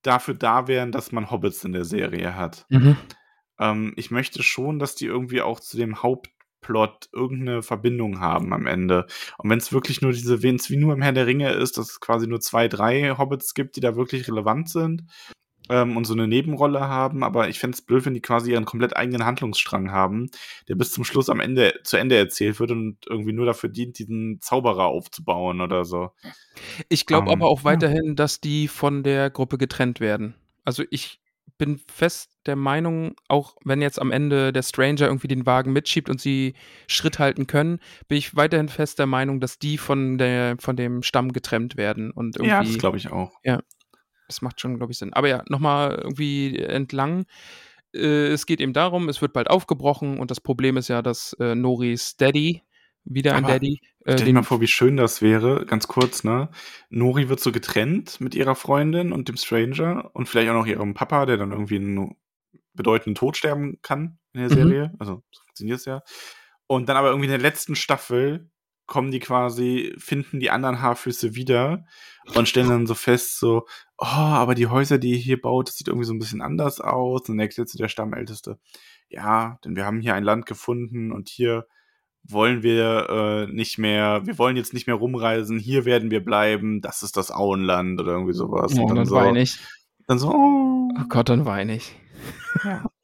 dafür 0.02 0.34
da 0.34 0.68
wären, 0.68 0.94
dass 0.94 1.12
man 1.12 1.30
Hobbits 1.30 1.66
in 1.66 1.74
der 1.74 1.84
Serie 1.84 2.36
hat. 2.36 2.66
Mhm. 2.70 2.96
Ähm, 3.60 3.94
ich 3.98 4.12
möchte 4.12 4.42
schon, 4.42 4.80
dass 4.80 4.96
die 4.96 5.06
irgendwie 5.06 5.42
auch 5.42 5.60
zu 5.60 5.76
dem 5.76 6.02
Haupt 6.02 6.30
Plot 6.62 7.10
irgendeine 7.14 7.62
Verbindung 7.62 8.20
haben 8.20 8.54
am 8.54 8.68
Ende. 8.68 9.06
Und 9.38 9.50
wenn 9.50 9.60
es 9.60 9.74
wirklich 9.74 10.02
nur 10.02 10.12
diese, 10.12 10.44
wenn 10.44 10.56
es 10.56 10.70
wie 10.70 10.78
nur 10.78 10.94
im 10.94 11.02
Herr 11.02 11.14
der 11.14 11.28
Ringe 11.28 11.52
ist, 11.52 11.78
dass 11.78 11.92
es 11.92 12.00
quasi 12.00 12.28
nur 12.28 12.40
zwei, 12.40 12.68
drei 12.68 13.16
Hobbits 13.18 13.54
gibt, 13.54 13.76
die 13.76 13.82
da 13.82 13.96
wirklich 13.96 14.28
relevant 14.28 14.70
sind 14.70 15.04
ähm, 15.70 15.96
und 15.96 16.06
so 16.06 16.14
eine 16.14 16.28
Nebenrolle 16.28 16.82
haben, 16.82 17.24
aber 17.24 17.50
ich 17.50 17.60
fände 17.60 17.76
es 17.76 17.82
blöd, 17.82 18.06
wenn 18.06 18.14
die 18.14 18.22
quasi 18.22 18.52
ihren 18.52 18.66
komplett 18.66 18.98
eigenen 18.98 19.26
Handlungsstrang 19.26 19.92
haben, 19.92 20.30
der 20.68 20.76
bis 20.76 20.92
zum 20.92 21.04
Schluss 21.04 21.30
am 21.30 21.40
Ende 21.40 21.80
zu 21.84 21.98
Ende 21.98 22.18
erzählt 22.18 22.60
wird 22.60 22.72
und 22.72 22.98
irgendwie 23.08 23.34
nur 23.34 23.46
dafür 23.46 23.70
dient, 23.70 24.00
diesen 24.00 24.42
Zauberer 24.42 24.86
aufzubauen 24.86 25.62
oder 25.62 25.86
so. 25.86 26.12
Ich 26.90 27.06
glaube 27.06 27.28
ähm, 27.28 27.34
aber 27.34 27.50
auch 27.50 27.64
weiterhin, 27.64 28.10
ja. 28.10 28.14
dass 28.14 28.42
die 28.42 28.68
von 28.68 29.04
der 29.04 29.30
Gruppe 29.30 29.58
getrennt 29.58 30.00
werden. 30.00 30.36
Also 30.66 30.84
ich 30.90 31.22
bin 31.58 31.80
fest 31.88 32.32
der 32.46 32.56
Meinung, 32.56 33.16
auch 33.28 33.56
wenn 33.64 33.82
jetzt 33.82 34.00
am 34.00 34.12
Ende 34.12 34.54
der 34.54 34.64
Stranger 34.64 35.08
irgendwie 35.08 35.28
den 35.28 35.46
Wagen 35.46 35.74
mitschiebt 35.74 36.10
und 36.10 36.20
sie 36.20 36.54
Schritt 36.88 37.20
halten 37.20 37.48
können, 37.48 37.80
bin 38.08 38.18
ich 38.18 38.36
weiterhin 38.36 38.70
fest 38.70 39.00
der 39.00 39.06
Meinung, 39.06 39.40
dass 39.40 39.60
die 39.60 39.78
von, 39.78 40.18
der, 40.18 40.56
von 40.60 40.76
dem 40.76 41.04
Stamm 41.04 41.32
getrennt 41.34 41.78
werden. 41.78 42.12
Und 42.12 42.38
irgendwie, 42.38 42.50
ja, 42.50 42.64
das 42.64 42.78
glaube 42.78 42.98
ich 42.98 43.12
auch. 43.12 43.34
Ja, 43.44 43.60
das 44.28 44.42
macht 44.42 44.62
schon, 44.62 44.78
glaube 44.78 44.92
ich, 44.92 44.98
Sinn. 44.98 45.14
Aber 45.14 45.28
ja, 45.28 45.44
nochmal 45.50 46.00
irgendwie 46.04 46.58
entlang. 46.60 47.26
Äh, 47.94 48.28
es 48.28 48.46
geht 48.46 48.62
eben 48.62 48.74
darum, 48.74 49.10
es 49.10 49.22
wird 49.22 49.34
bald 49.34 49.50
aufgebrochen 49.50 50.20
und 50.20 50.32
das 50.32 50.42
Problem 50.42 50.78
ist 50.78 50.88
ja, 50.88 51.02
dass 51.02 51.34
äh, 51.40 51.56
Noris 51.56 52.16
Daddy, 52.18 52.64
wieder 53.04 53.36
ein 53.36 53.44
Daddy. 53.44 53.80
Äh, 54.10 54.14
stell 54.14 54.26
dir 54.26 54.34
mal 54.34 54.44
vor, 54.44 54.62
wie 54.62 54.68
schön 54.68 54.98
das 54.98 55.22
wäre, 55.22 55.66
ganz 55.66 55.88
kurz, 55.88 56.24
ne? 56.24 56.50
Nori 56.90 57.30
wird 57.30 57.40
so 57.40 57.52
getrennt 57.52 58.20
mit 58.20 58.36
ihrer 58.36 58.56
Freundin 58.56 59.12
und 59.12 59.28
dem 59.28 59.38
Stranger 59.38 60.10
und 60.14 60.28
vielleicht 60.28 60.50
auch 60.50 60.56
noch 60.56 60.66
ihrem 60.66 60.94
Papa, 60.94 61.26
der 61.26 61.38
dann 61.38 61.52
irgendwie 61.52 61.78
einen 61.78 62.16
bedeutenden 62.74 63.16
Tod 63.16 63.38
sterben 63.38 63.80
kann 63.82 64.18
in 64.34 64.42
der 64.42 64.50
mhm. 64.50 64.54
Serie. 64.54 64.94
Also, 65.00 65.24
so 65.32 65.42
funktioniert 65.44 65.80
es 65.80 65.86
ja. 65.86 66.02
Und 66.68 66.90
dann 66.90 66.98
aber 66.98 67.10
irgendwie 67.10 67.26
in 67.26 67.32
der 67.32 67.40
letzten 67.40 67.76
Staffel 67.76 68.50
kommen 68.86 69.12
die 69.12 69.20
quasi, 69.20 69.94
finden 70.00 70.40
die 70.40 70.50
anderen 70.50 70.82
Haarfüße 70.82 71.36
wieder 71.36 71.86
und 72.36 72.50
stellen 72.50 72.70
dann 72.70 72.88
so 72.88 72.96
fest, 72.96 73.38
so, 73.40 73.68
oh, 73.98 74.06
aber 74.06 74.56
die 74.56 74.68
Häuser, 74.68 74.98
die 74.98 75.12
ihr 75.12 75.18
hier 75.18 75.40
baut, 75.40 75.68
das 75.68 75.76
sieht 75.76 75.88
irgendwie 75.88 76.08
so 76.08 76.14
ein 76.14 76.20
bisschen 76.20 76.42
anders 76.42 76.82
aus. 76.82 77.22
Und 77.22 77.30
dann 77.30 77.40
erklärt 77.40 77.70
zu 77.70 77.78
der 77.78 77.88
Stammälteste, 77.88 78.60
ja, 79.08 79.60
denn 79.64 79.76
wir 79.76 79.86
haben 79.86 80.02
hier 80.02 80.16
ein 80.16 80.24
Land 80.24 80.48
gefunden 80.48 81.12
und 81.12 81.30
hier 81.30 81.68
wollen 82.32 82.64
wir 82.64 83.48
äh, 83.50 83.52
nicht 83.52 83.78
mehr, 83.78 84.22
wir 84.26 84.38
wollen 84.38 84.58
jetzt 84.58 84.74
nicht 84.74 84.88
mehr 84.88 84.96
rumreisen, 84.96 85.60
hier 85.60 85.86
werden 85.86 86.12
wir 86.12 86.24
bleiben, 86.24 86.82
das 86.82 87.04
ist 87.04 87.18
das 87.18 87.32
Auenland 87.32 88.00
oder 88.00 88.14
irgendwie 88.14 88.34
sowas. 88.34 88.74
Oh, 88.78 88.82
und 88.82 88.90
dann, 88.90 88.98
dann 88.98 89.06
so, 89.06 89.16
weine 89.16 89.42
ich. 89.42 89.60
Dann 90.08 90.20
so, 90.20 90.30
oh. 90.30 90.90
oh 90.98 91.04
Gott, 91.10 91.30
dann 91.30 91.46
weine 91.46 91.76
ich. 91.76 91.96
Ja. 92.64 92.86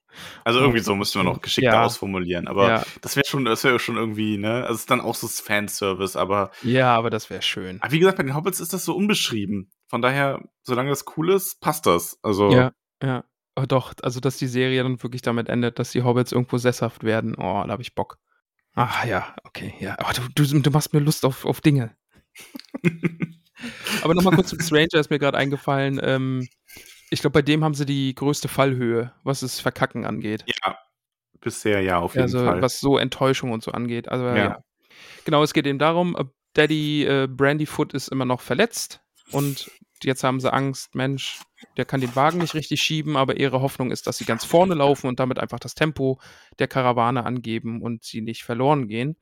Also 0.46 0.60
irgendwie 0.60 0.80
so 0.80 0.96
müsste 0.96 1.18
man 1.20 1.28
noch 1.28 1.42
geschickter 1.42 1.74
ja. 1.74 1.84
ausformulieren. 1.84 2.48
Aber 2.48 2.70
ja. 2.70 2.84
das 3.02 3.16
wäre 3.16 3.26
schon, 3.28 3.46
das 3.46 3.64
wäre 3.64 3.80
schon 3.80 3.98
irgendwie, 3.98 4.38
ne? 4.38 4.62
Also 4.62 4.76
es 4.76 4.80
ist 4.82 4.92
dann 4.92 5.02
auch 5.02 5.16
so 5.16 5.28
Fanservice, 5.28 6.18
aber. 6.18 6.52
Ja, 6.64 6.96
aber 6.96 7.10
das 7.10 7.30
wäre 7.30 7.42
schön. 7.42 7.82
Aber 7.82 7.92
wie 7.92 8.00
gesagt, 8.00 8.18
bei 8.18 8.24
den 8.24 8.36
Hobbits 8.36 8.60
ist 8.60 8.72
das 8.72 8.86
so 8.86 8.96
unbeschrieben. 8.96 9.72
Von 9.88 10.02
daher, 10.02 10.42
solange 10.64 10.90
das 10.90 11.04
cool 11.18 11.32
ist, 11.32 11.60
passt 11.60 11.86
das. 11.86 12.18
Also. 12.24 12.50
Ja, 12.50 12.72
ja. 13.04 13.26
Oh, 13.58 13.66
doch, 13.68 13.94
also 14.02 14.20
dass 14.20 14.38
die 14.38 14.48
Serie 14.48 14.84
dann 14.84 15.02
wirklich 15.02 15.22
damit 15.22 15.48
endet, 15.48 15.80
dass 15.80 15.92
die 15.92 16.04
Hobbits 16.04 16.32
irgendwo 16.32 16.58
sesshaft 16.58 17.04
werden. 17.04 17.36
Oh, 17.36 17.64
da 17.66 17.70
habe 17.70 17.82
ich 17.82 17.96
Bock. 17.96 18.18
Ah 18.76 19.06
ja, 19.08 19.36
okay, 19.44 19.74
ja. 19.80 19.98
Aber 20.00 20.14
du, 20.14 20.22
du, 20.36 20.60
du 20.60 20.72
machst 20.72 20.94
mir 20.94 21.00
Lust 21.00 21.26
auf, 21.26 21.46
auf 21.46 21.62
Dinge. 21.62 21.96
Aber 24.04 24.14
nochmal 24.14 24.36
kurz 24.36 24.50
zum 24.50 24.60
Stranger 24.60 25.00
ist 25.00 25.10
mir 25.10 25.20
gerade 25.20 25.38
eingefallen. 25.38 26.00
Ähm, 26.04 26.48
ich 27.10 27.22
glaube, 27.22 27.34
bei 27.34 27.42
dem 27.42 27.64
haben 27.64 27.74
sie 27.74 27.86
die 27.86 28.14
größte 28.14 28.50
Fallhöhe, 28.50 29.14
was 29.24 29.40
das 29.40 29.60
Verkacken 29.60 30.06
angeht. 30.06 30.44
Ja, 30.48 30.78
bisher 31.40 31.82
ja, 31.82 32.00
auf 32.00 32.16
jeden 32.16 32.24
also, 32.24 32.44
Fall. 32.44 32.62
Was 32.62 32.80
so 32.80 32.98
Enttäuschung 32.98 33.52
und 33.52 33.64
so 33.64 33.72
angeht. 33.72 34.10
Also, 34.10 34.26
ja. 34.26 34.36
ja. 34.36 34.64
Genau, 35.24 35.42
es 35.42 35.54
geht 35.54 35.66
eben 35.66 35.80
darum, 35.80 36.16
äh, 36.18 36.26
Daddy 36.54 37.06
äh, 37.06 37.28
Brandyfoot 37.28 37.94
ist 37.94 38.10
immer 38.10 38.26
noch 38.26 38.42
verletzt 38.42 39.02
und 39.32 39.72
jetzt 40.04 40.24
haben 40.24 40.40
sie 40.40 40.52
Angst, 40.52 40.96
Mensch, 40.96 41.42
der 41.78 41.86
kann 41.86 42.02
den 42.02 42.16
Wagen 42.16 42.40
nicht 42.40 42.54
richtig 42.54 42.82
schieben, 42.82 43.18
aber 43.18 43.38
ihre 43.38 43.62
Hoffnung 43.62 43.92
ist, 43.92 44.08
dass 44.08 44.18
sie 44.18 44.26
ganz 44.26 44.44
vorne 44.46 44.76
laufen 44.76 45.08
und 45.08 45.20
damit 45.20 45.40
einfach 45.40 45.60
das 45.60 45.76
Tempo 45.76 46.20
der 46.60 46.68
Karawane 46.68 47.26
angeben 47.26 47.82
und 47.82 48.04
sie 48.04 48.22
nicht 48.22 48.44
verloren 48.44 48.88
gehen. 48.88 49.16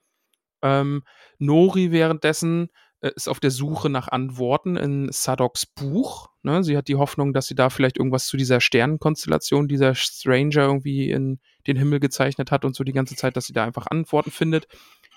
Ähm, 0.61 1.03
Nori 1.39 1.91
währenddessen 1.91 2.69
äh, 3.01 3.11
ist 3.15 3.27
auf 3.27 3.39
der 3.39 3.51
Suche 3.51 3.89
nach 3.89 4.07
Antworten 4.07 4.77
in 4.77 5.11
Sadoks 5.11 5.65
Buch. 5.65 6.29
Ne? 6.41 6.63
Sie 6.63 6.77
hat 6.77 6.87
die 6.87 6.95
Hoffnung, 6.95 7.33
dass 7.33 7.47
sie 7.47 7.55
da 7.55 7.69
vielleicht 7.69 7.97
irgendwas 7.97 8.27
zu 8.27 8.37
dieser 8.37 8.61
Sternenkonstellation, 8.61 9.67
dieser 9.67 9.93
Stranger 9.93 10.63
irgendwie 10.63 11.11
in 11.11 11.39
den 11.67 11.77
Himmel 11.77 11.99
gezeichnet 11.99 12.49
hat 12.49 12.63
und 12.65 12.75
so 12.75 12.83
die 12.83 12.93
ganze 12.93 13.15
Zeit, 13.15 13.35
dass 13.35 13.45
sie 13.45 13.53
da 13.53 13.65
einfach 13.65 13.87
Antworten 13.87 14.31
findet. 14.31 14.67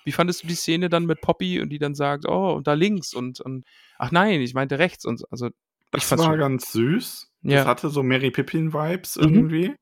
Wie 0.06 0.12
fandest 0.12 0.44
du 0.44 0.46
die 0.46 0.54
Szene 0.54 0.88
dann 0.88 1.04
mit 1.04 1.20
Poppy 1.20 1.60
und 1.60 1.68
die 1.68 1.78
dann 1.78 1.96
sagt, 1.96 2.26
oh, 2.26 2.52
und 2.54 2.66
da 2.66 2.74
links 2.74 3.12
und, 3.12 3.40
und 3.40 3.64
ach 3.98 4.12
nein, 4.12 4.40
ich 4.40 4.54
meinte 4.54 4.78
rechts 4.78 5.04
und 5.04 5.24
also 5.30 5.50
das 5.90 6.10
war 6.12 6.18
schon. 6.18 6.38
ganz 6.38 6.72
süß. 6.72 7.32
Ja. 7.42 7.56
Das 7.56 7.66
hatte 7.66 7.90
so 7.90 8.02
Mary 8.02 8.30
Pippin-Vibes 8.30 9.16
mhm. 9.16 9.22
irgendwie. 9.22 9.74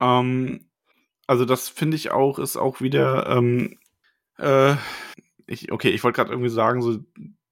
Ähm, 0.00 0.68
also, 1.26 1.44
das 1.44 1.68
finde 1.68 1.96
ich 1.96 2.10
auch, 2.10 2.38
ist 2.38 2.56
auch 2.56 2.80
wieder, 2.80 3.26
ähm, 3.28 3.78
äh, 4.38 4.74
ich, 5.46 5.72
okay, 5.72 5.90
ich 5.90 6.04
wollte 6.04 6.16
gerade 6.16 6.30
irgendwie 6.30 6.50
sagen, 6.50 6.82
so 6.82 6.98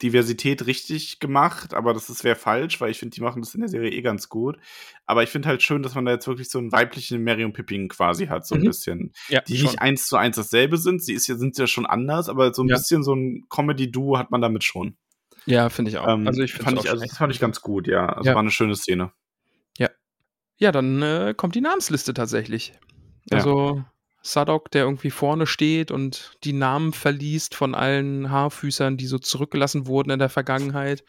Diversität 0.02 0.66
richtig 0.66 1.20
gemacht, 1.20 1.74
aber 1.74 1.94
das 1.94 2.24
wäre 2.24 2.36
falsch, 2.36 2.80
weil 2.80 2.90
ich 2.90 2.98
finde, 2.98 3.14
die 3.14 3.20
machen 3.20 3.40
das 3.40 3.54
in 3.54 3.60
der 3.60 3.68
Serie 3.68 3.90
eh 3.90 4.02
ganz 4.02 4.28
gut. 4.28 4.58
Aber 5.06 5.22
ich 5.22 5.30
finde 5.30 5.48
halt 5.48 5.62
schön, 5.62 5.82
dass 5.82 5.94
man 5.94 6.04
da 6.04 6.12
jetzt 6.12 6.26
wirklich 6.26 6.50
so 6.50 6.58
einen 6.58 6.72
weiblichen 6.72 7.22
Mary 7.22 7.44
und 7.44 7.52
Pippin 7.52 7.88
quasi 7.88 8.26
hat, 8.26 8.46
so 8.46 8.54
ein 8.54 8.62
mhm. 8.62 8.66
bisschen. 8.66 9.12
Ja, 9.28 9.40
die 9.40 9.56
schon. 9.56 9.66
nicht 9.66 9.80
eins 9.80 10.06
zu 10.06 10.16
eins 10.16 10.36
dasselbe 10.36 10.76
sind. 10.76 11.02
Sie 11.02 11.12
ist 11.12 11.28
ja, 11.28 11.36
sind 11.36 11.56
ja 11.56 11.66
schon 11.66 11.86
anders, 11.86 12.28
aber 12.28 12.52
so 12.52 12.62
ein 12.62 12.68
ja. 12.68 12.76
bisschen 12.76 13.02
so 13.02 13.14
ein 13.14 13.44
Comedy-Duo 13.48 14.18
hat 14.18 14.30
man 14.30 14.40
damit 14.40 14.64
schon. 14.64 14.96
Ja, 15.46 15.68
finde 15.70 15.90
ich 15.90 15.98
auch. 15.98 16.08
Ähm, 16.08 16.26
also 16.26 16.42
ich 16.42 16.52
fand 16.52 16.80
ich, 16.80 16.90
also 16.90 17.04
das 17.04 17.16
fand 17.16 17.32
ich 17.32 17.40
ganz 17.40 17.60
gut, 17.60 17.86
ja. 17.86 18.06
Also 18.06 18.28
ja. 18.28 18.34
war 18.34 18.42
eine 18.42 18.50
schöne 18.50 18.74
Szene. 18.76 19.12
Ja. 19.78 19.90
Ja, 20.56 20.72
dann 20.72 21.02
äh, 21.02 21.34
kommt 21.36 21.54
die 21.54 21.60
Namensliste 21.60 22.14
tatsächlich. 22.14 22.72
Also. 23.30 23.84
Sadok, 24.22 24.70
der 24.70 24.84
irgendwie 24.84 25.10
vorne 25.10 25.46
steht 25.46 25.90
und 25.90 26.36
die 26.44 26.52
Namen 26.52 26.92
verliest 26.92 27.54
von 27.54 27.74
allen 27.74 28.30
Haarfüßern, 28.30 28.96
die 28.96 29.06
so 29.06 29.18
zurückgelassen 29.18 29.86
wurden 29.86 30.10
in 30.10 30.18
der 30.18 30.28
Vergangenheit. 30.28 31.04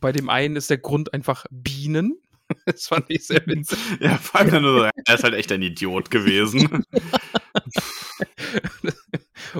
Bei 0.00 0.12
dem 0.12 0.30
einen 0.30 0.56
ist 0.56 0.70
der 0.70 0.78
Grund 0.78 1.12
einfach 1.14 1.46
Bienen. 1.50 2.18
Das 2.64 2.86
fand 2.86 3.06
ich 3.08 3.26
sehr 3.26 3.44
witzig. 3.46 3.76
Ja, 4.00 4.18
vor 4.18 4.40
allem 4.40 4.62
nur 4.62 4.78
so, 4.78 4.84
er 4.84 5.14
ist 5.14 5.24
halt 5.24 5.34
echt 5.34 5.50
ein 5.50 5.62
Idiot 5.62 6.12
gewesen. 6.12 6.84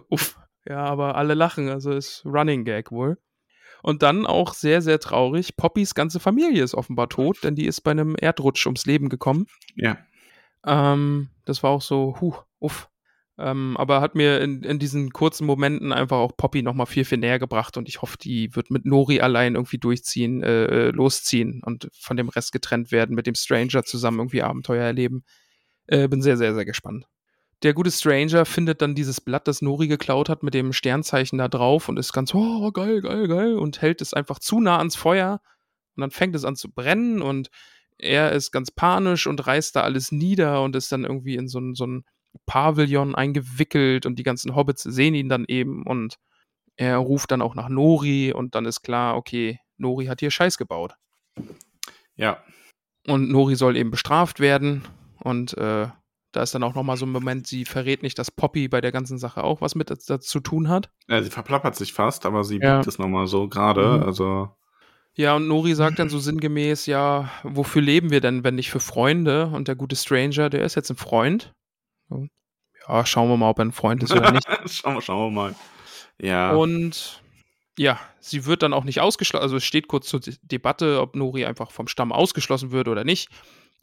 Uff. 0.09 0.38
Ja, 0.68 0.84
aber 0.84 1.16
alle 1.16 1.34
lachen, 1.34 1.68
also 1.68 1.90
ist 1.90 2.22
Running 2.24 2.64
Gag 2.64 2.92
wohl. 2.92 3.18
Und 3.82 4.05
dann 4.05 4.24
auch 4.24 4.55
sehr, 4.55 4.82
sehr 4.82 5.01
traurig, 5.01 5.57
Poppys 5.57 5.97
ganze 5.97 6.20
Familie 6.20 6.62
ist 6.62 6.74
offenbar 6.74 7.09
tot, 7.09 7.42
denn 7.42 7.57
die 7.57 7.66
ist 7.66 7.80
bei 7.80 7.90
einem 7.90 8.14
Erdrutsch 8.16 8.66
ums 8.66 8.86
Leben 8.86 9.09
gekommen. 9.09 9.47
Ja. 9.74 9.99
Ähm, 10.64 11.30
das 11.44 11.62
war 11.62 11.70
auch 11.70 11.82
so, 11.82 12.16
huh, 12.20 12.34
uff. 12.59 12.88
Ähm, 13.38 13.76
aber 13.76 14.00
hat 14.00 14.14
mir 14.14 14.40
in, 14.40 14.62
in 14.62 14.78
diesen 14.78 15.11
kurzen 15.11 15.46
Momenten 15.46 15.92
einfach 15.92 16.16
auch 16.16 16.36
Poppy 16.36 16.62
nochmal 16.62 16.86
viel, 16.86 17.04
viel 17.04 17.18
näher 17.18 17.38
gebracht 17.38 17.76
und 17.76 17.86
ich 17.86 18.00
hoffe, 18.00 18.16
die 18.16 18.54
wird 18.57 18.70
mit 18.70 18.86
Nori 18.86 19.20
allein 19.20 19.57
irgendwie 19.57 19.76
durchziehen, 19.76 20.42
äh, 20.42 20.64
äh, 20.64 20.90
losziehen 20.90 21.62
und 21.62 21.90
von 21.92 22.16
dem 22.16 22.30
Rest 22.30 22.52
getrennt 22.52 22.92
werden, 22.92 23.14
mit 23.14 23.26
dem 23.26 23.34
Stranger 23.34 23.84
zusammen 23.84 24.20
irgendwie 24.20 24.42
Abenteuer 24.42 24.84
erleben. 24.84 25.24
Äh, 25.86 26.09
bin 26.09 26.22
sehr, 26.22 26.38
sehr, 26.38 26.54
sehr 26.54 26.64
gespannt. 26.64 27.07
Der 27.62 27.74
gute 27.74 27.90
Stranger 27.90 28.44
findet 28.46 28.82
dann 28.82 28.94
dieses 28.94 29.20
Blatt, 29.20 29.48
das 29.48 29.62
Nori 29.62 29.88
geklaut 29.88 30.28
hat, 30.30 30.42
mit 30.42 30.54
dem 30.54 30.72
Sternzeichen 30.72 31.38
da 31.38 31.48
drauf 31.48 31.88
und 31.88 31.98
ist 31.98 32.12
ganz, 32.12 32.34
oh, 32.34 32.70
geil, 32.72 33.02
geil, 33.02 33.28
geil 33.28 33.57
und 33.57 33.82
hält 33.82 34.00
es 34.00 34.14
einfach 34.14 34.38
zu 34.38 34.61
nah 34.61 34.78
ans 34.78 34.96
Feuer 34.96 35.40
Und 35.96 36.02
dann 36.02 36.11
fängt 36.11 36.34
es 36.36 36.44
an 36.44 36.57
zu 36.57 36.70
brennen 36.70 37.22
und 37.22 37.50
er 37.99 38.32
ist 38.32 38.53
ganz 38.53 38.70
panisch 38.70 39.26
und 39.26 39.47
reißt 39.47 39.74
da 39.76 39.82
alles 39.82 40.12
nieder 40.12 40.62
und 40.62 40.76
ist 40.76 40.92
dann 40.92 41.05
irgendwie 41.05 41.36
in 41.36 41.49
so 41.49 41.59
ein, 41.59 41.74
so 41.74 41.86
ein 41.86 42.05
Pavillon 42.47 43.14
eingewickelt 43.14 44.07
und 44.07 44.18
die 44.18 44.22
ganzen 44.22 44.55
Hobbits 44.55 44.82
sehen 44.82 45.14
ihn 45.14 45.28
dann 45.28 45.44
eben 45.49 45.86
und 45.86 46.16
er 46.76 46.99
ruft 46.99 47.30
dann 47.30 47.40
auch 47.42 47.55
nach 47.55 47.68
Nori 47.70 48.32
und 48.32 48.55
dann 48.55 48.66
ist 48.66 48.82
klar, 48.82 49.16
okay, 49.16 49.59
Nori 49.78 50.07
hat 50.07 50.20
hier 50.20 50.30
Scheiß 50.30 50.59
gebaut. 50.59 50.94
Ja. 52.16 52.42
Und 53.07 53.30
Nori 53.30 53.57
soll 53.57 53.76
eben 53.76 53.90
bestraft 53.90 54.40
werden 54.40 54.82
und 55.20 55.57
äh, 55.57 55.88
da 56.32 56.42
ist 56.42 56.55
dann 56.55 56.62
auch 56.64 56.74
nochmal 56.74 56.99
so 56.99 57.07
ein 57.07 57.12
Moment, 57.12 57.47
sie 57.47 57.64
verrät 57.64 58.03
nicht, 58.03 58.18
dass 58.18 58.30
Poppy 58.30 58.68
bei 58.68 58.82
der 58.82 58.92
ganzen 58.92 59.16
Sache 59.16 59.42
auch 59.42 59.62
was 59.62 59.74
mit 59.74 59.90
dazu 59.90 60.18
zu 60.18 60.40
tun 60.40 60.68
hat. 60.68 60.90
Ja, 61.09 61.22
sie 61.22 61.30
verplappert 61.30 61.76
sich 61.76 61.94
fast, 61.94 62.26
aber 62.26 62.44
sie 62.44 62.59
Ja. 62.61 62.76
biegt 62.76 62.88
es 62.88 62.99
nochmal 62.99 63.26
so 63.26 63.49
gerade. 63.49 63.99
Mhm. 63.99 64.03
Also, 64.03 64.51
Ja, 65.16 65.34
und 65.34 65.48
Nori 65.48 65.74
sagt 65.74 65.98
dann 65.98 66.10
so 66.10 66.18
sinngemäß, 66.18 66.84
ja, 66.86 67.30
wofür 67.42 67.80
leben 67.80 68.10
wir 68.10 68.20
denn, 68.20 68.44
wenn 68.44 68.54
nicht 68.54 68.70
für 68.70 68.80
Freunde? 68.80 69.46
Und 69.46 69.66
der 69.66 69.74
gute 69.74 69.96
Stranger, 69.96 70.50
der 70.50 70.62
ist 70.62 70.74
jetzt 70.74 70.90
ein 70.90 70.96
Freund. 70.96 71.52
Ja, 72.86 73.06
schauen 73.06 73.28
wir 73.30 73.36
mal, 73.36 73.48
ob 73.48 73.58
er 73.58 73.64
ein 73.64 73.72
Freund 73.72 74.02
ist 74.02 74.12
oder 74.12 74.30
nicht. 74.30 74.46
schauen, 74.66 74.94
wir, 74.94 75.00
schauen 75.00 75.34
wir 75.34 75.42
mal. 75.42 75.54
Ja. 76.20 76.52
Und 76.52 77.22
ja, 77.78 77.98
sie 78.20 78.44
wird 78.44 78.62
dann 78.62 78.72
auch 78.74 78.84
nicht 78.84 79.00
ausgeschlossen, 79.00 79.42
also 79.42 79.56
es 79.56 79.64
steht 79.64 79.88
kurz 79.88 80.06
zur 80.06 80.20
De- 80.20 80.36
Debatte, 80.42 81.00
ob 81.00 81.16
Nori 81.16 81.44
einfach 81.44 81.70
vom 81.70 81.88
Stamm 81.88 82.12
ausgeschlossen 82.12 82.70
wird 82.70 82.88
oder 82.88 83.04
nicht. 83.04 83.28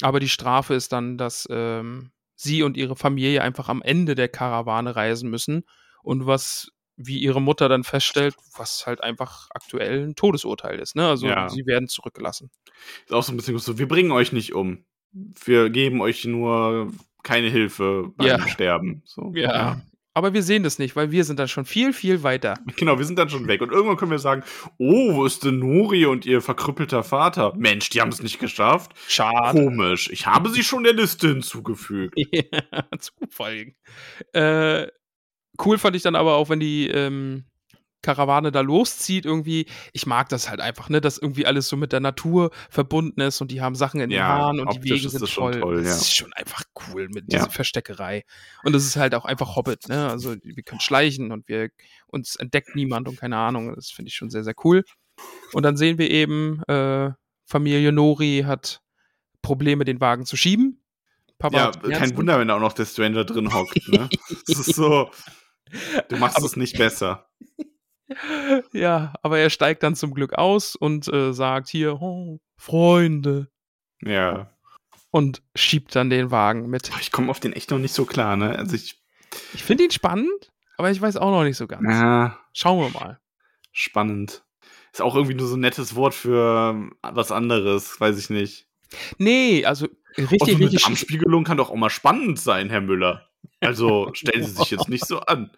Aber 0.01 0.19
die 0.19 0.29
Strafe 0.29 0.73
ist 0.73 0.91
dann, 0.91 1.17
dass 1.17 1.47
ähm, 1.51 2.11
sie 2.35 2.63
und 2.63 2.77
ihre 2.77 2.95
Familie 2.95 3.41
einfach 3.41 3.69
am 3.69 3.81
Ende 3.81 4.15
der 4.15 4.29
Karawane 4.29 4.95
reisen 4.95 5.29
müssen. 5.29 5.63
Und 6.01 6.25
was, 6.25 6.69
wie 6.95 7.17
ihre 7.19 7.41
Mutter 7.41 7.69
dann 7.69 7.83
feststellt, 7.83 8.35
was 8.57 8.85
halt 8.85 9.01
einfach 9.01 9.47
aktuell 9.51 10.03
ein 10.07 10.15
Todesurteil 10.15 10.79
ist. 10.79 10.95
Ne? 10.95 11.07
Also 11.07 11.27
Ja. 11.27 11.49
sie 11.49 11.65
werden 11.65 11.87
zurückgelassen. 11.87 12.51
ist 13.05 13.13
auch 13.13 13.23
so 13.23 13.31
ein 13.33 13.37
bisschen 13.37 13.57
so, 13.57 13.77
wir 13.77 13.87
bringen 13.87 14.11
euch 14.11 14.31
nicht 14.31 14.53
um. 14.53 14.85
Wir 15.11 15.69
geben 15.69 16.01
euch 16.01 16.25
nur 16.25 16.91
keine 17.23 17.49
Hilfe 17.49 18.11
beim 18.17 18.27
Ja. 18.27 18.47
Sterben. 18.47 19.01
So. 19.05 19.33
Aber 20.15 20.33
wir 20.33 20.43
sehen 20.43 20.61
das 20.61 20.77
nicht, 20.77 20.95
weil 20.95 21.09
wir 21.09 21.23
sind 21.23 21.39
dann 21.39 21.47
schon 21.47 21.65
viel, 21.65 21.91
viel 21.93 22.21
weiter. 22.21 22.55
Genau, 22.77 22.99
wir 22.99 23.05
sind 23.05 23.17
dann 23.17 23.29
schon 23.29 23.47
weg. 23.47 23.61
Und 23.61 23.71
irgendwann 23.71 23.97
können 23.97 24.11
wir 24.11 24.19
sagen, 24.19 24.43
oh, 24.77 25.15
wo 25.15 25.25
ist 25.25 25.43
denn 25.43 25.57
Nori 25.59 26.05
und 26.05 26.25
ihr 26.27 26.41
verkrüppelter 26.41 27.03
Vater? 27.03 27.53
Mensch, 27.55 27.89
die 27.89 28.01
haben 28.01 28.09
es 28.11 28.21
nicht 28.21 28.37
geschafft. 28.39 28.91
Schade. 29.07 29.63
Komisch. 29.63 30.09
Ich 30.11 30.27
habe 30.27 30.49
sie 30.49 30.63
schon 30.63 30.83
der 30.83 30.93
Liste 30.93 31.29
hinzugefügt. 31.29 32.13
Ja, 32.31 32.83
Zufall. 32.99 33.73
Äh, 34.33 34.87
cool 35.63 35.77
fand 35.77 35.95
ich 35.95 36.01
dann 36.01 36.15
aber 36.15 36.35
auch, 36.35 36.49
wenn 36.49 36.59
die 36.59 36.87
ähm, 36.87 37.45
Karawane 38.01 38.51
da 38.51 38.59
loszieht, 38.61 39.25
irgendwie. 39.25 39.65
Ich 39.93 40.05
mag 40.05 40.27
das 40.29 40.49
halt 40.49 40.59
einfach, 40.59 40.89
ne, 40.89 40.99
dass 40.99 41.17
irgendwie 41.17 41.45
alles 41.45 41.69
so 41.69 41.77
mit 41.77 41.93
der 41.93 42.01
Natur 42.01 42.51
verbunden 42.69 43.21
ist 43.21 43.39
und 43.39 43.49
die 43.49 43.61
haben 43.61 43.75
Sachen 43.75 44.01
in 44.01 44.09
den 44.09 44.17
Ja, 44.19 44.27
Haaren 44.27 44.59
und 44.59 44.73
die 44.73 44.83
Wege 44.83 45.07
sind 45.09 45.27
voll. 45.29 45.59
toll, 45.59 45.77
das 45.77 45.85
ja. 45.85 45.95
ist 45.95 46.15
schon 46.17 46.33
einfach 46.33 46.63
cool 46.89 47.07
mit 47.07 47.31
Ja. 47.31 47.39
dieser 47.39 47.49
Versteckerei. 47.49 48.23
Und 48.63 48.73
das 48.73 48.83
ist 48.83 48.97
halt 48.97 49.15
auch 49.15 49.23
einfach 49.25 49.55
Hobbit, 49.55 49.87
ne? 49.87 50.09
Also 50.09 50.35
wir 50.43 50.63
können 50.63 50.81
schleichen 50.81 51.31
und 51.31 51.47
wir 51.47 51.69
uns 52.07 52.35
entdeckt 52.35 52.75
niemand 52.75 53.07
und 53.07 53.17
keine 53.17 53.37
Ahnung. 53.37 53.73
Das 53.73 53.89
finde 53.89 54.09
ich 54.09 54.15
schon 54.15 54.29
sehr, 54.29 54.43
sehr 54.43 54.55
cool. 54.65 54.83
Und 55.53 55.63
dann 55.63 55.77
sehen 55.77 55.97
wir 55.97 56.11
eben, 56.11 56.61
äh, 56.67 57.11
Familie 57.45 57.91
Nori 57.93 58.43
hat 58.45 58.81
Probleme, 59.41 59.85
den 59.85 60.01
Wagen 60.01 60.25
zu 60.25 60.35
schieben. 60.35 60.81
Papa 61.39 61.57
Ja, 61.57 61.71
kein. 61.97 62.15
Wunder, 62.17 62.39
wenn 62.39 62.47
da 62.49 62.55
auch 62.55 62.59
noch 62.59 62.73
der 62.73 62.85
Stranger 62.85 63.23
drin 63.25 63.53
hockt. 63.53 63.87
Ne? 63.89 64.09
Das 64.47 64.59
ist 64.67 64.75
so, 64.75 65.09
du 66.09 66.17
machst 66.17 66.37
Aber- 66.37 66.45
es 66.45 66.55
nicht 66.55 66.77
besser. 66.77 67.27
Ja, 68.73 69.13
aber 69.23 69.39
er 69.39 69.49
steigt 69.49 69.81
dann 69.81 69.95
zum 69.95 70.13
Glück 70.13 70.33
aus 70.33 70.75
und 70.75 71.07
äh, 71.11 71.33
sagt 71.33 71.69
hier, 71.69 71.99
oh, 72.01 72.39
Freunde. 72.57 73.47
Ja. 74.01 74.51
Und 75.09 75.41
schiebt 75.55 75.95
dann 75.95 76.09
den 76.11 76.29
Wagen 76.29 76.69
mit. 76.69 76.91
Ich 76.99 77.11
komme 77.11 77.31
auf 77.31 77.39
den 77.39 77.53
echt 77.53 77.71
noch 77.71 77.79
nicht 77.79 77.93
so 77.93 78.05
klar, 78.05 78.35
ne? 78.35 78.55
Also 78.57 78.75
ich, 78.75 79.01
Ich 79.53 79.63
finde 79.63 79.85
ihn 79.85 79.91
spannend, 79.91 80.51
aber 80.77 80.91
ich 80.91 81.01
weiß 81.01 81.17
auch 81.17 81.31
noch 81.31 81.43
nicht 81.43 81.57
so 81.57 81.65
ganz. 81.65 81.87
ja, 81.89 82.37
Schauen 82.53 82.79
wir 82.93 82.99
mal. 82.99 83.19
spannend. 83.71 84.43
Ist 84.91 85.01
auch 85.01 85.15
irgendwie 85.15 85.35
nur 85.35 85.47
so 85.47 85.55
ein 85.55 85.61
nettes 85.61 85.95
Wort 85.95 86.13
für 86.13 86.71
ähm, 86.71 86.93
was 87.01 87.31
anderes, 87.31 87.99
weiß 87.99 88.19
ich 88.19 88.29
nicht. 88.29 88.67
Nee, 89.17 89.65
also 89.65 89.87
richtig, 90.17 90.39
so 90.39 90.45
eine 90.55 90.59
richtig. 90.65 90.83
Darmspiegelung 90.83 91.45
kann 91.45 91.57
doch 91.57 91.71
auch 91.71 91.75
mal 91.75 91.89
spannend 91.89 92.39
sein, 92.39 92.69
Herr 92.69 92.81
Müller. 92.81 93.27
Also 93.63 94.09
stellen 94.13 94.43
Sie 94.43 94.51
sich 94.51 94.71
jetzt 94.71 94.89
nicht 94.89 95.05
so 95.05 95.19
an. 95.21 95.51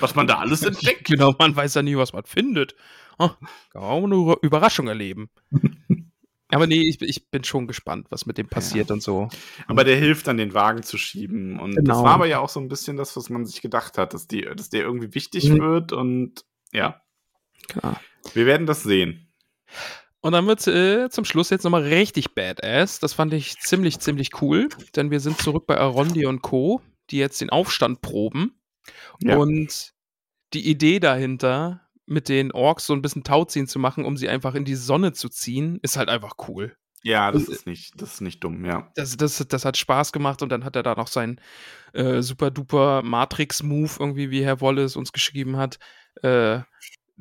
Was 0.00 0.14
man 0.14 0.26
da 0.26 0.38
alles 0.38 0.62
entdeckt. 0.62 1.04
Genau, 1.06 1.34
man 1.38 1.54
weiß 1.54 1.74
ja 1.74 1.82
nie, 1.82 1.96
was 1.96 2.12
man 2.12 2.24
findet. 2.24 2.74
Oh, 3.18 3.28
kann 3.72 3.82
auch 3.82 4.02
eine 4.04 4.14
Über- 4.14 4.38
Überraschung 4.42 4.88
erleben. 4.88 5.28
aber 6.48 6.66
nee, 6.66 6.88
ich, 6.88 7.00
ich 7.02 7.30
bin 7.30 7.44
schon 7.44 7.66
gespannt, 7.66 8.06
was 8.10 8.24
mit 8.24 8.38
dem 8.38 8.48
passiert 8.48 8.90
und 8.90 9.02
so. 9.02 9.28
Aber 9.66 9.84
der 9.84 9.96
hilft 9.96 10.26
dann, 10.26 10.38
den 10.38 10.54
Wagen 10.54 10.82
zu 10.82 10.96
schieben. 10.96 11.60
Und 11.60 11.74
das 11.74 11.84
Genau. 11.84 12.02
war 12.04 12.14
aber 12.14 12.26
ja 12.26 12.38
auch 12.40 12.48
so 12.48 12.58
ein 12.60 12.68
bisschen 12.68 12.96
das, 12.96 13.16
was 13.16 13.28
man 13.28 13.44
sich 13.44 13.60
gedacht 13.60 13.98
hat, 13.98 14.14
dass, 14.14 14.26
die, 14.26 14.42
dass 14.42 14.70
der 14.70 14.82
irgendwie 14.82 15.14
wichtig 15.14 15.50
Mhm. 15.50 15.60
wird. 15.60 15.92
Und 15.92 16.44
ja, 16.72 17.02
Klar. 17.68 18.00
wir 18.32 18.46
werden 18.46 18.66
das 18.66 18.82
sehen. 18.82 19.28
Und 20.22 20.32
dann 20.32 20.46
wird 20.46 20.66
äh, 20.66 21.08
zum 21.10 21.24
Schluss 21.24 21.50
jetzt 21.50 21.64
nochmal 21.64 21.82
richtig 21.82 22.34
badass. 22.34 22.98
Das 22.98 23.12
fand 23.14 23.32
ich 23.34 23.58
ziemlich, 23.60 23.98
ziemlich 24.00 24.40
cool, 24.42 24.68
denn 24.96 25.10
wir 25.10 25.20
sind 25.20 25.38
zurück 25.38 25.66
bei 25.66 25.78
Arondi 25.78 26.24
und 26.26 26.40
Co., 26.42 26.80
die 27.10 27.18
jetzt 27.18 27.40
den 27.40 27.50
Aufstand 27.50 28.00
proben. 28.02 28.60
Ja. 29.20 29.36
Und 29.36 29.92
die 30.52 30.68
Idee 30.68 31.00
dahinter, 31.00 31.88
mit 32.06 32.28
den 32.28 32.50
Orks 32.50 32.86
so 32.86 32.92
ein 32.92 33.02
bisschen 33.02 33.22
Tauziehen 33.22 33.68
zu 33.68 33.78
machen, 33.78 34.04
um 34.04 34.16
sie 34.16 34.28
einfach 34.28 34.54
in 34.54 34.64
die 34.64 34.74
Sonne 34.74 35.12
zu 35.12 35.28
ziehen, 35.28 35.78
ist 35.82 35.96
halt 35.96 36.08
einfach 36.08 36.34
cool. 36.48 36.76
Ja, 37.02 37.30
das 37.30 37.46
Und- 37.46 37.54
ist 37.54 37.66
nicht, 37.66 38.00
das 38.02 38.14
ist 38.14 38.20
nicht 38.20 38.42
dumm, 38.44 38.64
ja. 38.64 38.90
Das, 38.96 39.16
das, 39.16 39.38
das 39.48 39.64
hat 39.64 39.76
Spaß 39.76 40.12
gemacht 40.12 40.42
und 40.42 40.50
dann 40.50 40.64
hat 40.64 40.76
er 40.76 40.82
da 40.82 40.94
noch 40.94 41.06
seinen 41.06 41.40
äh, 41.92 42.20
super 42.20 42.50
duper 42.50 43.02
Matrix-Move, 43.02 43.92
irgendwie, 43.98 44.30
wie 44.30 44.44
Herr 44.44 44.60
Wallace 44.60 44.96
uns 44.96 45.12
geschrieben 45.12 45.56
hat, 45.56 45.78
äh, 46.22 46.60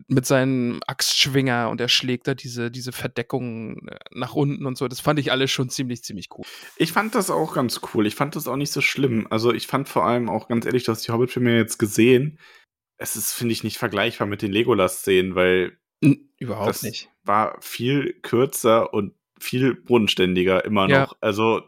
mit 0.07 0.25
seinem 0.25 0.79
Axtschwinger 0.87 1.69
und 1.69 1.81
er 1.81 1.89
schlägt 1.89 2.27
da 2.27 2.33
diese, 2.33 2.71
diese 2.71 2.91
Verdeckung 2.91 3.87
äh, 3.87 3.97
nach 4.11 4.33
unten 4.33 4.65
und 4.65 4.77
so. 4.77 4.87
Das 4.87 4.99
fand 4.99 5.19
ich 5.19 5.31
alles 5.31 5.51
schon 5.51 5.69
ziemlich, 5.69 6.03
ziemlich 6.03 6.29
cool. 6.37 6.45
Ich 6.77 6.91
fand 6.91 7.15
das 7.15 7.29
auch 7.29 7.53
ganz 7.53 7.81
cool. 7.93 8.05
Ich 8.07 8.15
fand 8.15 8.35
das 8.35 8.47
auch 8.47 8.55
nicht 8.55 8.71
so 8.71 8.81
schlimm. 8.81 9.27
Also 9.29 9.53
ich 9.53 9.67
fand 9.67 9.89
vor 9.89 10.05
allem 10.05 10.29
auch 10.29 10.47
ganz 10.47 10.65
ehrlich, 10.65 10.83
du 10.83 10.91
hast 10.91 11.07
die 11.07 11.11
Hobbit-Filme 11.11 11.55
jetzt 11.57 11.77
gesehen. 11.77 12.39
Es 12.97 13.15
ist, 13.15 13.33
finde 13.33 13.53
ich, 13.53 13.63
nicht 13.63 13.77
vergleichbar 13.77 14.27
mit 14.27 14.41
den 14.41 14.51
Legolas-Szenen, 14.51 15.35
weil 15.35 15.77
N 16.01 16.29
überhaupt 16.37 16.69
das 16.69 16.83
nicht. 16.83 17.09
war 17.23 17.57
viel 17.61 18.13
kürzer 18.21 18.93
und 18.93 19.13
viel 19.39 19.73
bodenständiger 19.73 20.65
immer 20.65 20.89
Ja. 20.89 21.01
noch. 21.01 21.17
Also 21.21 21.61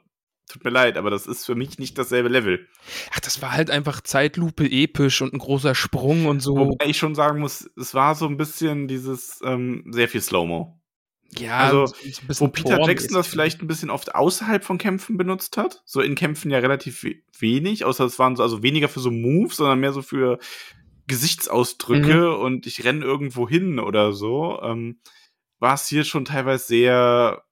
tut 0.47 0.63
mir 0.63 0.69
leid, 0.71 0.97
aber 0.97 1.09
das 1.09 1.27
ist 1.27 1.45
für 1.45 1.55
mich 1.55 1.79
nicht 1.79 1.97
dasselbe 1.97 2.29
Level. 2.29 2.67
Ach, 3.13 3.19
das 3.21 3.41
war 3.41 3.51
halt 3.51 3.69
einfach 3.71 4.01
Zeitlupe 4.01 4.65
episch 4.69 5.21
und 5.21 5.33
ein 5.33 5.39
großer 5.39 5.75
Sprung 5.75 6.25
und 6.25 6.41
so. 6.41 6.55
Wobei 6.57 6.87
ich 6.87 6.97
schon 6.97 7.15
sagen 7.15 7.39
muss, 7.39 7.69
es 7.77 7.93
war 7.93 8.15
so 8.15 8.25
ein 8.27 8.37
bisschen 8.37 8.87
dieses 8.87 9.39
ähm, 9.43 9.83
sehr 9.91 10.09
viel 10.09 10.21
Slow-Mo. 10.21 10.77
ja, 11.37 11.57
also, 11.59 11.85
so 11.85 11.95
ein 11.95 12.27
bisschen 12.27 12.47
Wo 12.47 12.51
Peter. 12.51 12.81
Jackson 12.85 13.13
das 13.13 13.27
vielleicht 13.27 13.61
ein 13.61 13.67
bisschen 13.67 13.89
oft 13.89 14.13
außerhalb 14.15 14.63
von 14.65 14.77
Kämpfen 14.77 15.15
benutzt 15.17 15.55
hat. 15.55 15.81
So 15.85 16.01
in 16.01 16.15
Kämpfen 16.15 16.51
ja 16.51 16.59
relativ 16.59 17.03
we- 17.03 17.21
wenig, 17.39 17.85
außer 17.85 18.03
es 18.03 18.19
waren 18.19 18.35
so, 18.35 18.43
also 18.43 18.61
weniger 18.63 18.89
für 18.89 18.99
so 18.99 19.11
Moves, 19.11 19.55
sondern 19.57 19.79
mehr 19.79 19.93
so 19.93 20.01
für 20.01 20.39
Gesichtsausdrücke 21.07 22.15
Mhm. 22.35 22.41
und 22.41 22.67
ich 22.67 22.83
renne 22.83 23.03
irgendwo 23.05 23.47
hin 23.47 23.79
oder 23.79 24.11
so. 24.13 24.59
Ähm, 24.63 24.99
war 25.59 25.75
es 25.75 25.87
hier 25.87 26.03
schon 26.03 26.25
teilweise 26.25 26.65
sehr, 26.65 27.43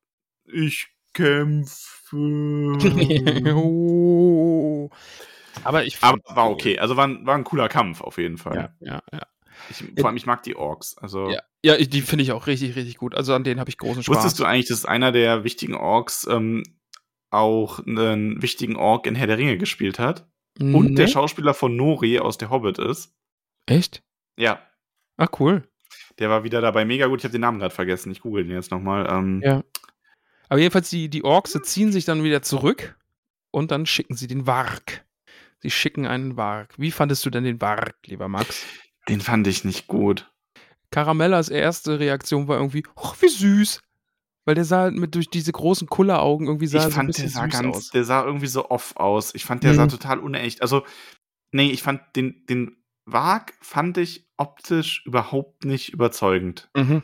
ich 0.46 0.88
kämpfe. 1.14 1.99
Aber 5.64 5.84
ich 5.84 5.98
Aber 6.02 6.20
war 6.36 6.50
okay. 6.50 6.80
Also 6.80 6.96
war 6.98 7.08
ein, 7.08 7.26
war 7.26 7.36
ein 7.36 7.44
cooler 7.44 7.70
Kampf 7.70 8.02
auf 8.02 8.18
jeden 8.18 8.38
Fall. 8.38 8.56
Ja, 8.56 8.70
ja, 8.80 9.02
ja. 9.12 9.22
Ich, 9.70 9.84
vor 10.00 10.08
allem, 10.08 10.16
ich 10.18 10.26
mag 10.26 10.42
die 10.44 10.56
Orks. 10.56 10.98
Also 10.98 11.30
Ja, 11.30 11.42
ja 11.64 11.78
die 11.78 12.02
finde 12.02 12.24
ich 12.24 12.32
auch 12.32 12.48
richtig, 12.48 12.76
richtig 12.78 12.96
gut. 12.98 13.14
Also 13.14 13.34
an 13.34 13.44
denen 13.44 13.60
habe 13.60 13.70
ich 13.70 13.78
großen 13.78 14.04
Spaß. 14.04 14.16
wusstest 14.16 14.40
du 14.40 14.46
eigentlich, 14.46 14.70
dass 14.70 14.86
einer 14.86 15.12
der 15.12 15.44
wichtigen 15.44 15.76
Orks 15.76 16.26
ähm, 16.30 16.64
auch 17.30 17.86
einen 17.86 18.42
wichtigen 18.42 18.78
Ork 18.78 19.06
in 19.06 19.16
Herr 19.16 19.28
der 19.28 19.38
Ringe 19.38 19.58
gespielt 19.58 20.00
hat? 20.00 20.28
Und 20.60 20.96
der 20.96 21.06
Nee? 21.06 21.12
Schauspieler 21.12 21.54
von 21.54 21.76
Nori 21.76 22.20
aus 22.20 22.38
der 22.38 22.50
Hobbit 22.50 22.80
ist. 22.80 23.14
Echt? 23.66 24.02
Ja, 24.38 24.62
Ah, 25.18 25.28
cool. 25.40 25.68
der 26.18 26.30
war 26.30 26.44
wieder 26.46 26.62
dabei. 26.62 26.86
Mega 26.86 27.08
gut. 27.08 27.20
Ich 27.20 27.26
habe 27.26 27.34
den 27.34 27.42
Namen 27.42 27.60
gerade 27.60 27.76
vergessen. 27.76 28.10
Ich 28.12 28.22
google 28.22 28.46
den 28.46 28.56
jetzt 28.56 28.72
nochmal. 28.72 29.06
Ähm, 29.10 29.42
Ja. 29.44 29.64
Aber 30.50 30.60
jedenfalls, 30.60 30.90
die, 30.90 31.10
die 31.10 31.24
Orks 31.24 31.58
ziehen 31.64 31.92
sich 31.92 32.06
dann 32.06 32.24
wieder 32.24 32.42
zurück 32.42 32.98
und 33.52 33.72
dann 33.72 33.86
schicken 33.86 34.16
sie 34.16 34.28
den 34.28 34.46
Warg. 34.48 35.06
Sie 35.62 35.72
schicken 35.72 36.06
einen 36.06 36.38
Warg. 36.38 36.74
Wie 36.78 36.92
fandest 36.92 37.26
du 37.26 37.30
denn 37.30 37.44
den 37.44 37.62
Warg, 37.62 37.96
lieber 38.06 38.28
Max? 38.28 38.64
Den 39.08 39.22
fand 39.22 39.46
ich 39.48 39.64
nicht 39.64 39.88
gut. 39.88 40.32
Caramellas 40.92 41.50
erste 41.50 42.00
Reaktion 42.00 42.48
war 42.48 42.58
irgendwie, 42.58 42.84
ach, 42.96 43.16
wie 43.22 43.28
süß. 43.30 43.82
Weil 44.46 44.56
der 44.56 44.66
sah 44.66 44.90
mit 44.90 45.14
durch 45.14 45.30
diese 45.30 45.52
großen 45.52 45.88
Kulleraugen 45.88 46.48
irgendwie 46.48 46.66
sah 46.66 46.78
ich 46.80 46.84
so 46.86 46.90
ein 46.90 46.94
fand, 46.94 47.08
bisschen 47.08 47.24
der 47.26 47.32
sah 47.32 47.44
süß 47.44 47.52
ganz, 47.52 47.76
aus. 47.76 47.90
der 47.92 48.04
sah 48.04 48.24
irgendwie 48.26 48.48
so 48.48 48.70
off 48.70 48.96
aus. 48.96 49.36
Ich 49.36 49.46
fand, 49.46 49.64
der 49.64 49.74
Mhm. 49.74 49.78
sah 49.78 49.88
total 49.88 50.20
unecht. 50.20 50.62
Also, 50.64 50.84
nee, 51.52 51.70
ich 51.70 51.84
fand 51.84 52.02
den, 52.16 52.46
den 52.48 52.78
Wag 53.06 53.54
fand 53.62 53.98
ich 53.98 54.28
optisch 54.38 55.04
überhaupt 55.06 55.66
nicht 55.66 55.90
überzeugend. 55.94 56.70
Mhm. 56.76 57.04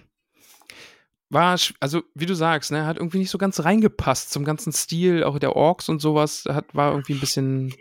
War, 1.36 1.56
also 1.80 2.02
wie 2.16 2.26
du 2.26 2.34
sagst, 2.34 2.72
ne, 2.72 2.88
hat 2.88 2.98
irgendwie 2.98 3.20
nicht 3.20 3.30
so 3.30 3.38
ganz 3.38 3.64
reingepasst 3.64 4.32
zum 4.32 4.44
ganzen 4.44 4.74
Stil, 4.74 5.24
auch 5.24 5.38
der 5.38 5.56
Orks 5.56 5.88
und 5.90 6.00
sowas, 6.00 6.46
hat, 6.48 6.74
war 6.74 6.90
irgendwie 6.92 7.14
ein 7.14 7.20
bisschen, 7.20 7.76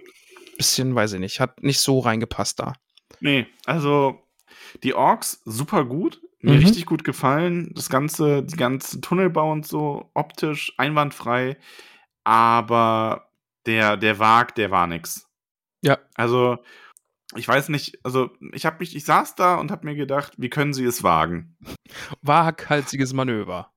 bisschen, 0.58 0.94
weiß 0.94 1.14
ich 1.14 1.20
nicht, 1.20 1.40
hat 1.40 1.62
nicht 1.62 1.80
so 1.80 2.00
reingepasst 2.00 2.60
da. 2.60 2.74
Nee, 3.20 3.46
also 3.64 4.20
die 4.82 4.92
Orks 4.92 5.40
super 5.46 5.86
gut. 5.86 6.20
Mir 6.40 6.52
Mhm. 6.58 6.58
richtig 6.58 6.84
gut 6.84 7.04
gefallen. 7.04 7.72
Das 7.74 7.88
ganze, 7.88 8.42
die 8.42 8.56
ganze 8.56 9.00
Tunnelbau 9.00 9.50
und 9.50 9.66
so, 9.66 10.10
optisch 10.12 10.74
einwandfrei. 10.76 11.56
Aber 12.22 13.30
der, 13.64 13.96
der 13.96 14.18
Wag, 14.18 14.54
der 14.54 14.70
war 14.70 14.86
nix. 14.86 15.26
Ja. 15.80 15.98
Also, 16.14 16.58
ich 17.36 17.46
weiß 17.48 17.68
nicht, 17.68 17.98
also 18.04 18.30
ich 18.52 18.66
habe 18.66 18.76
mich, 18.80 18.94
ich 18.96 19.04
saß 19.04 19.34
da 19.34 19.56
und 19.56 19.70
habe 19.70 19.86
mir 19.86 19.94
gedacht, 19.94 20.32
wie 20.36 20.50
können 20.50 20.72
sie 20.74 20.84
es 20.84 21.02
wagen? 21.02 21.56
Waghalsiges 22.22 23.12
Manöver. 23.12 23.70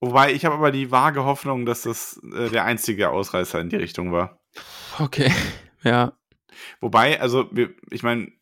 Wobei, 0.00 0.32
ich 0.32 0.44
habe 0.44 0.56
aber 0.56 0.72
die 0.72 0.90
vage 0.90 1.24
Hoffnung, 1.24 1.64
dass 1.64 1.82
das 1.82 2.20
äh, 2.34 2.50
der 2.50 2.64
einzige 2.64 3.10
Ausreißer 3.10 3.60
in 3.60 3.68
die 3.68 3.76
Richtung 3.76 4.12
war. 4.12 4.40
Okay, 4.98 5.32
ja. 5.84 6.12
Wobei, 6.80 7.20
also, 7.20 7.48
wir, 7.52 7.74
ich 7.90 8.02
meine, 8.02 8.32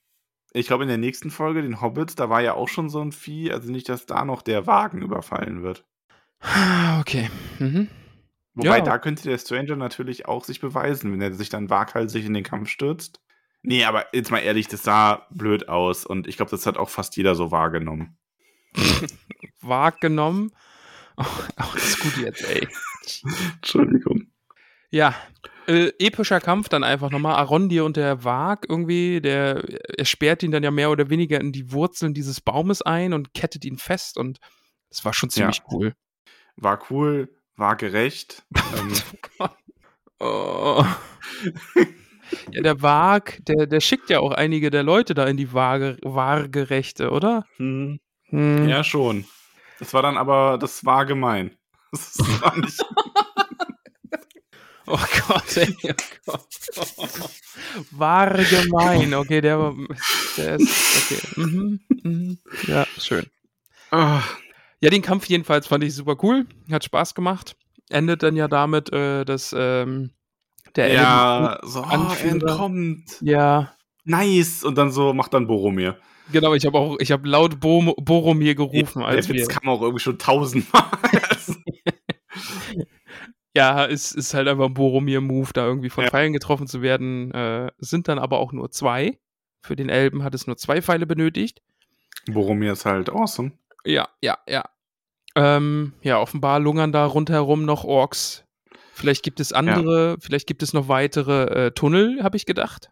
ich 0.52 0.66
glaube, 0.66 0.84
in 0.84 0.88
der 0.88 0.98
nächsten 0.98 1.30
Folge, 1.30 1.62
den 1.62 1.80
Hobbits, 1.80 2.14
da 2.16 2.28
war 2.30 2.40
ja 2.40 2.54
auch 2.54 2.68
schon 2.68 2.88
so 2.88 3.00
ein 3.00 3.12
Vieh, 3.12 3.52
also 3.52 3.70
nicht, 3.70 3.88
dass 3.88 4.06
da 4.06 4.24
noch 4.24 4.42
der 4.42 4.66
Wagen 4.66 5.02
überfallen 5.02 5.62
wird. 5.62 5.84
Okay. 7.00 7.30
Mhm. 7.58 7.88
Wobei, 8.54 8.78
Ja. 8.78 8.84
da 8.84 8.98
könnte 8.98 9.24
der 9.28 9.38
Stranger 9.38 9.76
natürlich 9.76 10.26
auch 10.26 10.44
sich 10.44 10.60
beweisen, 10.60 11.12
wenn 11.12 11.20
er 11.20 11.34
sich 11.34 11.50
dann 11.50 11.70
waghalsig 11.70 12.24
in 12.24 12.34
den 12.34 12.42
Kampf 12.42 12.68
stürzt. 12.70 13.20
Nee, 13.62 13.84
aber 13.84 14.06
jetzt 14.14 14.30
mal 14.30 14.38
ehrlich, 14.38 14.68
das 14.68 14.82
sah 14.82 15.26
blöd 15.30 15.68
aus 15.68 16.06
und 16.06 16.26
ich 16.26 16.36
glaube, 16.36 16.50
das 16.50 16.66
hat 16.66 16.78
auch 16.78 16.88
fast 16.88 17.16
jeder 17.16 17.34
so 17.34 17.50
wahrgenommen. 17.50 18.18
Wahrgenommen. 19.60 20.52
Oh, 21.22 21.26
oh, 21.58 21.64
das 21.74 21.84
ist 21.84 22.00
gut 22.00 22.16
jetzt, 22.16 22.48
ey. 22.48 22.66
Entschuldigung. 23.56 24.28
Ja, 24.88 25.14
äh, 25.66 25.92
epischer 25.98 26.40
Kampf 26.40 26.70
dann 26.70 26.82
einfach 26.82 27.10
nochmal. 27.10 27.34
Arondir 27.34 27.84
und 27.84 27.98
der 27.98 28.24
Wag 28.24 28.64
irgendwie, 28.66 29.20
der, 29.20 29.62
er 29.98 30.06
sperrt 30.06 30.42
ihn 30.42 30.50
dann 30.50 30.62
ja 30.62 30.70
mehr 30.70 30.90
oder 30.90 31.10
weniger 31.10 31.38
in 31.38 31.52
die 31.52 31.72
Wurzeln 31.72 32.14
dieses 32.14 32.40
Baumes 32.40 32.80
ein 32.80 33.12
und 33.12 33.34
kettet 33.34 33.66
ihn 33.66 33.76
fest 33.76 34.16
und 34.16 34.38
das 34.88 35.04
war 35.04 35.12
schon 35.12 35.28
ziemlich 35.28 35.60
cool. 35.70 35.94
War 36.56 36.80
cool, 36.90 37.36
war 37.54 37.76
gerecht. 37.76 38.42
ähm, 38.78 38.94
Oh. 40.20 40.84
Ja, 42.52 42.62
der 42.62 42.82
Wag, 42.82 43.38
der, 43.46 43.66
der 43.66 43.80
schickt 43.80 44.10
ja 44.10 44.20
auch 44.20 44.32
einige 44.32 44.70
der 44.70 44.82
Leute 44.82 45.14
da 45.14 45.26
in 45.26 45.36
die 45.36 45.52
Waage, 45.52 45.96
Waagerechte, 46.02 47.10
oder? 47.10 47.44
hm, 47.56 48.00
Hm. 48.26 48.68
ja, 48.68 48.84
schon. 48.84 49.24
Das 49.80 49.92
war 49.94 50.02
dann 50.02 50.16
aber, 50.16 50.58
das 50.58 50.84
war 50.84 51.04
gemein. 51.06 51.56
Das 51.92 52.18
war 52.40 52.56
nicht. 52.56 52.78
Oh 54.86 54.98
Gott, 55.28 55.56
ey, 55.56 55.76
oh 55.84 55.92
Gott. 56.26 56.46
War 57.92 58.30
gemein. 58.44 59.14
Okay, 59.14 59.40
der 59.40 59.58
war. 59.58 59.74
Der 60.36 60.56
ist. 60.56 61.12
Okay. 61.12 61.20
Mhm, 61.40 61.80
mhm. 62.02 62.38
Ja, 62.66 62.84
schön. 62.98 63.26
Ah, 63.92 64.22
Ja, 64.80 64.90
den 64.90 65.02
Kampf 65.02 65.26
jedenfalls 65.26 65.68
fand 65.68 65.84
ich 65.84 65.94
super 65.94 66.16
cool. 66.22 66.46
Hat 66.72 66.82
Spaß 66.84 67.14
gemacht. 67.14 67.54
Endet 67.88 68.24
dann 68.24 68.34
ja 68.34 68.48
damit, 68.48 68.92
äh, 68.92 69.24
dass 69.24 69.54
ähm, 69.56 70.10
der 70.76 70.92
ja, 70.92 71.58
so, 71.62 71.82
oh, 71.82 72.14
entkommt. 72.26 73.04
Ja, 73.20 73.72
Nice. 74.04 74.64
Und 74.64 74.76
dann 74.78 74.90
so 74.90 75.12
macht 75.12 75.34
dann 75.34 75.46
Boromir. 75.46 75.98
genau. 76.32 76.54
Ich 76.54 76.64
habe 76.66 76.78
auch, 76.78 76.96
ich 77.00 77.12
habe 77.12 77.28
laut 77.28 77.60
Bo 77.60 77.94
Boromir 77.98 78.54
gerufen, 78.54 79.02
Der 79.02 79.28
wir. 79.28 79.34
Witz 79.34 79.48
kam 79.48 79.68
auch 79.68 79.82
irgendwie 79.82 80.00
schon 80.00 80.18
tausendmal. 80.18 80.84
Ja, 83.56 83.86
es 83.86 84.12
ist 84.12 84.32
halt 84.32 84.46
einfach 84.46 84.66
ein 84.66 84.74
Boromir-Move, 84.74 85.50
da 85.52 85.66
irgendwie 85.66 85.90
von 85.90 86.04
Ja. 86.04 86.10
Pfeilen 86.10 86.32
getroffen 86.32 86.68
zu 86.68 86.82
werden. 86.82 87.32
Äh, 87.32 87.72
sind 87.78 88.06
dann 88.06 88.18
aber 88.20 88.38
auch 88.38 88.52
nur 88.52 88.70
zwei. 88.70 89.18
Für 89.62 89.74
den 89.74 89.88
Elben 89.88 90.22
hat 90.22 90.34
es 90.34 90.46
nur 90.46 90.56
zwei 90.56 90.80
Pfeile 90.80 91.06
benötigt. 91.06 91.60
Boromir 92.26 92.72
ist 92.72 92.86
halt 92.86 93.10
awesome. 93.10 93.52
Ja, 93.84 94.08
ja, 94.22 94.38
ja. 94.46 94.64
Ähm, 95.34 95.94
ja, 96.02 96.20
offenbar 96.20 96.60
lungern 96.60 96.92
da 96.92 97.04
rundherum 97.06 97.64
noch 97.64 97.82
Orks. 97.84 98.44
Vielleicht 99.00 99.22
gibt 99.22 99.40
es 99.40 99.52
andere, 99.54 100.18
vielleicht 100.20 100.46
gibt 100.46 100.62
es 100.62 100.74
noch 100.74 100.88
weitere 100.88 101.66
äh, 101.66 101.70
Tunnel, 101.70 102.22
habe 102.22 102.36
ich 102.36 102.44
gedacht. 102.44 102.90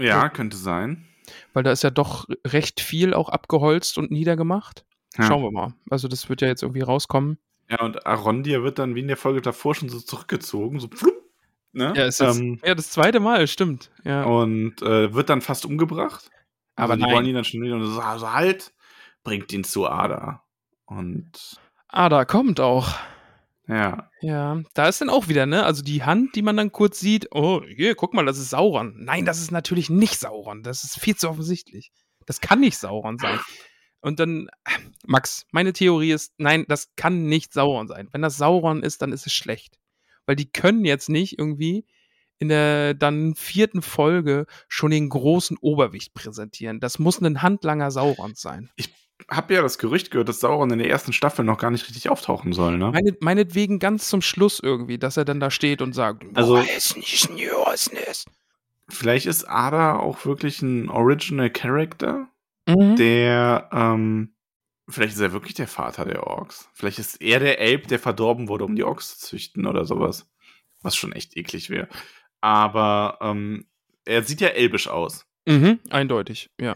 Ja, 0.00 0.30
könnte 0.30 0.56
sein. 0.56 1.06
Weil 1.52 1.62
da 1.64 1.70
ist 1.70 1.84
ja 1.84 1.90
doch 1.90 2.26
recht 2.46 2.80
viel 2.80 3.12
auch 3.12 3.28
abgeholzt 3.28 3.98
und 3.98 4.10
niedergemacht. 4.10 4.86
Ja. 5.18 5.24
Schauen 5.24 5.42
wir 5.42 5.50
mal. 5.50 5.74
Also 5.90 6.08
das 6.08 6.30
wird 6.30 6.40
ja 6.40 6.48
jetzt 6.48 6.62
irgendwie 6.62 6.80
rauskommen. 6.80 7.36
Ja, 7.68 7.82
und 7.82 8.06
Arondir 8.06 8.62
wird 8.62 8.78
dann 8.78 8.94
wie 8.94 9.00
in 9.00 9.08
der 9.08 9.18
Folge 9.18 9.42
davor 9.42 9.74
schon 9.74 9.90
so 9.90 10.00
zurückgezogen, 10.00 10.80
so 10.80 10.88
pflup, 10.88 11.14
ne? 11.72 11.92
Ja, 11.94 12.06
es 12.06 12.20
ist 12.20 12.38
ähm, 12.38 12.58
ja 12.64 12.74
das 12.74 12.90
zweite 12.90 13.20
Mal, 13.20 13.46
stimmt. 13.46 13.90
Ja. 14.04 14.24
und 14.24 14.80
äh, 14.80 15.12
wird 15.12 15.28
dann 15.28 15.42
fast 15.42 15.66
umgebracht. 15.66 16.30
Aber 16.74 16.94
Aber 16.94 16.96
die 16.96 17.12
wollen 17.12 17.26
ihn 17.26 17.34
dann 17.34 17.44
schon 17.44 17.60
wieder 17.60 17.74
und 17.76 17.84
so, 17.84 18.00
also 18.00 18.32
halt, 18.32 18.72
bringt 19.24 19.52
ihn 19.52 19.64
zu 19.64 19.86
Ada. 19.86 20.42
Und 20.86 21.60
Ah, 21.88 22.08
da 22.08 22.24
kommt 22.24 22.60
auch. 22.60 22.94
Ja, 23.70 24.10
Ja, 24.20 24.62
da 24.74 24.88
ist 24.88 25.00
dann 25.00 25.10
auch 25.10 25.28
wieder, 25.28 25.46
ne? 25.46 25.64
Also 25.64 25.82
die 25.82 26.02
Hand, 26.02 26.34
die 26.34 26.42
man 26.42 26.56
dann 26.56 26.72
kurz 26.72 27.00
sieht, 27.00 27.28
oh, 27.32 27.62
hier, 27.64 27.94
guck 27.94 28.14
mal, 28.14 28.26
das 28.26 28.38
ist 28.38 28.50
Sauron. 28.50 28.94
Nein, 28.98 29.24
das 29.24 29.40
ist 29.40 29.50
natürlich 29.50 29.90
nicht 29.90 30.18
Sauron. 30.18 30.62
Das 30.62 30.84
ist 30.84 30.98
viel 30.98 31.16
zu 31.16 31.28
offensichtlich. 31.28 31.92
Das 32.26 32.40
kann 32.40 32.60
nicht 32.60 32.78
Sauron 32.78 33.18
sein. 33.18 33.38
Und 34.00 34.18
dann, 34.18 34.48
Max, 35.06 35.46
meine 35.52 35.72
Theorie 35.72 36.12
ist, 36.12 36.32
nein, 36.38 36.64
das 36.68 36.94
kann 36.96 37.26
nicht 37.26 37.52
Sauron 37.52 37.88
sein. 37.88 38.08
Wenn 38.12 38.22
das 38.22 38.36
Sauron 38.36 38.82
ist, 38.82 39.02
dann 39.02 39.12
ist 39.12 39.26
es 39.26 39.32
schlecht. 39.32 39.78
Weil 40.26 40.36
die 40.36 40.50
können 40.50 40.84
jetzt 40.84 41.08
nicht 41.08 41.38
irgendwie 41.38 41.86
in 42.38 42.48
der 42.48 42.94
dann 42.94 43.34
vierten 43.34 43.82
Folge 43.82 44.46
schon 44.66 44.90
den 44.90 45.10
großen 45.10 45.58
Oberwicht 45.58 46.14
präsentieren. 46.14 46.80
Das 46.80 46.98
muss 46.98 47.20
ein 47.20 47.42
Handlanger 47.42 47.90
Saurons 47.90 48.40
sein. 48.40 48.70
Hab 49.28 49.50
ja 49.50 49.62
das 49.62 49.78
Gerücht 49.78 50.10
gehört, 50.10 50.28
dass 50.28 50.40
Sauron 50.40 50.70
in 50.70 50.78
der 50.78 50.88
ersten 50.90 51.12
Staffel 51.12 51.44
noch 51.44 51.58
gar 51.58 51.70
nicht 51.70 51.86
richtig 51.88 52.08
auftauchen 52.08 52.52
soll, 52.52 52.78
ne? 52.78 52.90
Meine, 52.92 53.16
meinetwegen 53.20 53.78
ganz 53.78 54.08
zum 54.08 54.22
Schluss 54.22 54.60
irgendwie, 54.60 54.98
dass 54.98 55.16
er 55.16 55.24
dann 55.24 55.40
da 55.40 55.50
steht 55.50 55.82
und 55.82 55.92
sagt, 55.92 56.24
Also- 56.34 56.54
"Boah, 56.54 56.64
ist 56.76 56.96
nicht 56.96 57.30
Njösnes." 57.30 58.24
Vielleicht 58.88 59.26
ist 59.26 59.44
Ada 59.48 59.96
auch 59.98 60.24
wirklich 60.24 60.62
ein 60.62 60.88
Original 60.88 61.50
Character, 61.50 62.28
Mhm. 62.68 62.96
der, 62.96 63.68
ähm, 63.72 64.34
vielleicht 64.88 65.14
ist 65.14 65.20
er 65.20 65.32
wirklich 65.32 65.54
der 65.54 65.68
Vater 65.68 66.04
der 66.04 66.26
Orks. 66.26 66.68
Vielleicht 66.74 66.98
ist 66.98 67.20
er 67.22 67.38
der 67.40 67.60
Elb, 67.60 67.86
der 67.88 67.98
verdorben 68.00 68.48
wurde, 68.48 68.64
um 68.64 68.74
die 68.74 68.82
Orks 68.84 69.18
zu 69.18 69.26
züchten 69.28 69.66
oder 69.66 69.84
sowas. 69.84 70.28
Was 70.82 70.96
schon 70.96 71.12
echt 71.12 71.36
eklig 71.36 71.70
wäre. 71.70 71.88
Aber 72.40 73.18
ähm, 73.20 73.66
er 74.04 74.22
sieht 74.24 74.40
ja 74.40 74.48
elbisch 74.48 74.88
aus. 74.88 75.26
Mhm, 75.46 75.78
eindeutig, 75.90 76.50
ja. 76.60 76.74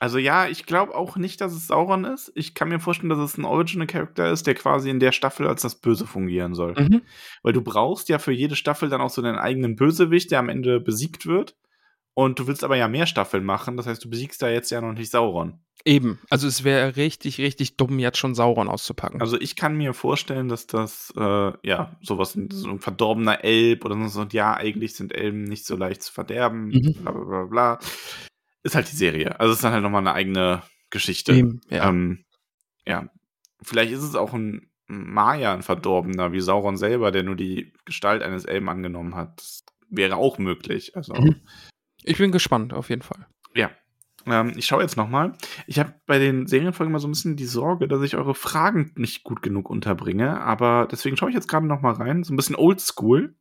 Also 0.00 0.18
ja, 0.18 0.46
ich 0.48 0.66
glaube 0.66 0.94
auch 0.94 1.16
nicht, 1.16 1.40
dass 1.40 1.52
es 1.52 1.68
Sauron 1.68 2.04
ist. 2.04 2.32
Ich 2.34 2.54
kann 2.54 2.68
mir 2.68 2.80
vorstellen, 2.80 3.10
dass 3.10 3.18
es 3.18 3.38
ein 3.38 3.44
Original 3.44 3.86
Character 3.86 4.30
ist, 4.30 4.46
der 4.46 4.54
quasi 4.54 4.90
in 4.90 5.00
der 5.00 5.12
Staffel 5.12 5.46
als 5.46 5.62
das 5.62 5.76
Böse 5.76 6.06
fungieren 6.06 6.54
soll. 6.54 6.74
Mhm. 6.74 7.02
Weil 7.42 7.52
du 7.52 7.62
brauchst 7.62 8.08
ja 8.08 8.18
für 8.18 8.32
jede 8.32 8.56
Staffel 8.56 8.88
dann 8.88 9.00
auch 9.00 9.10
so 9.10 9.22
deinen 9.22 9.38
eigenen 9.38 9.76
Bösewicht, 9.76 10.30
der 10.30 10.40
am 10.40 10.48
Ende 10.48 10.80
besiegt 10.80 11.26
wird. 11.26 11.56
Und 12.14 12.38
du 12.38 12.46
willst 12.46 12.62
aber 12.64 12.76
ja 12.76 12.86
mehr 12.88 13.06
Staffeln 13.06 13.44
machen. 13.44 13.76
Das 13.76 13.86
heißt, 13.86 14.04
du 14.04 14.10
besiegst 14.10 14.40
da 14.42 14.48
jetzt 14.48 14.70
ja 14.70 14.80
noch 14.80 14.92
nicht 14.92 15.10
Sauron. 15.10 15.58
Eben, 15.86 16.18
also 16.30 16.46
es 16.46 16.64
wäre 16.64 16.96
richtig, 16.96 17.38
richtig 17.38 17.76
dumm, 17.76 17.98
jetzt 17.98 18.16
schon 18.16 18.34
Sauron 18.34 18.68
auszupacken. 18.68 19.20
Also 19.20 19.38
ich 19.38 19.54
kann 19.54 19.76
mir 19.76 19.92
vorstellen, 19.92 20.48
dass 20.48 20.66
das, 20.66 21.12
äh, 21.16 21.52
ja, 21.62 21.96
sowas, 22.00 22.38
so 22.52 22.70
ein 22.70 22.78
verdorbener 22.80 23.44
Elb 23.44 23.84
oder 23.84 24.08
so, 24.08 24.22
und 24.22 24.32
ja, 24.32 24.54
eigentlich 24.56 24.94
sind 24.94 25.14
Elben 25.14 25.44
nicht 25.44 25.66
so 25.66 25.76
leicht 25.76 26.02
zu 26.02 26.10
verderben, 26.12 26.68
Mhm. 26.68 26.94
bla 27.02 27.12
bla 27.12 27.24
bla 27.24 27.44
bla. 27.44 27.78
Ist 28.64 28.74
halt 28.74 28.90
die 28.90 28.96
Serie. 28.96 29.38
Also 29.38 29.52
es 29.52 29.58
ist 29.58 29.64
dann 29.64 29.72
halt 29.72 29.82
nochmal 29.82 30.00
eine 30.00 30.14
eigene 30.14 30.62
Geschichte. 30.90 31.32
Eben, 31.34 31.60
ja. 31.70 31.88
Ähm, 31.88 32.24
ja. 32.86 33.08
Vielleicht 33.62 33.92
ist 33.92 34.02
es 34.02 34.14
auch 34.16 34.32
ein 34.34 34.70
Maya, 34.86 35.54
ein 35.54 35.62
Verdorbener, 35.62 36.32
wie 36.32 36.40
Sauron 36.40 36.76
selber, 36.76 37.10
der 37.12 37.22
nur 37.22 37.36
die 37.36 37.72
Gestalt 37.84 38.22
eines 38.22 38.44
Elben 38.44 38.68
angenommen 38.68 39.14
hat. 39.14 39.38
Das 39.38 39.64
wäre 39.88 40.16
auch 40.16 40.38
möglich. 40.38 40.96
Also, 40.96 41.14
Mhm. 41.14 41.36
Ich 42.02 42.18
bin 42.18 42.32
gespannt, 42.32 42.74
auf 42.74 42.90
jeden 42.90 43.02
Fall. 43.02 43.26
ja. 43.54 43.70
Ähm, 44.26 44.54
ich 44.56 44.64
schaue 44.64 44.80
jetzt 44.80 44.96
nochmal. 44.96 45.34
Ich 45.66 45.78
habe 45.78 45.92
bei 46.06 46.18
den 46.18 46.46
Serienfolgen 46.46 46.90
mal 46.90 46.98
so 46.98 47.06
ein 47.06 47.10
bisschen 47.10 47.36
die 47.36 47.44
Sorge, 47.44 47.88
dass 47.88 48.00
ich 48.02 48.16
eure 48.16 48.34
Fragen 48.34 48.90
nicht 48.96 49.22
gut 49.22 49.42
genug 49.42 49.68
unterbringe, 49.68 50.40
aber 50.40 50.88
deswegen 50.90 51.18
schaue 51.18 51.28
ich 51.28 51.34
jetzt 51.34 51.46
gerade 51.48 51.66
nochmal 51.66 51.92
rein. 51.94 52.24
So 52.24 52.32
ein 52.32 52.36
bisschen 52.36 52.56
oldschool. 52.56 53.34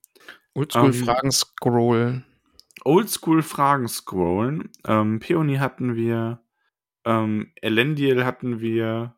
Oldschool-Fragen 0.56 1.32
scroll. 1.32 2.24
Oldschool-Fragen 2.84 3.88
scrollen. 3.88 4.72
Ähm, 4.86 5.20
Peony 5.20 5.58
hatten 5.58 5.96
wir, 5.96 6.42
ähm, 7.06 7.52
Elendil 7.62 8.26
hatten 8.26 8.60
wir, 8.60 9.16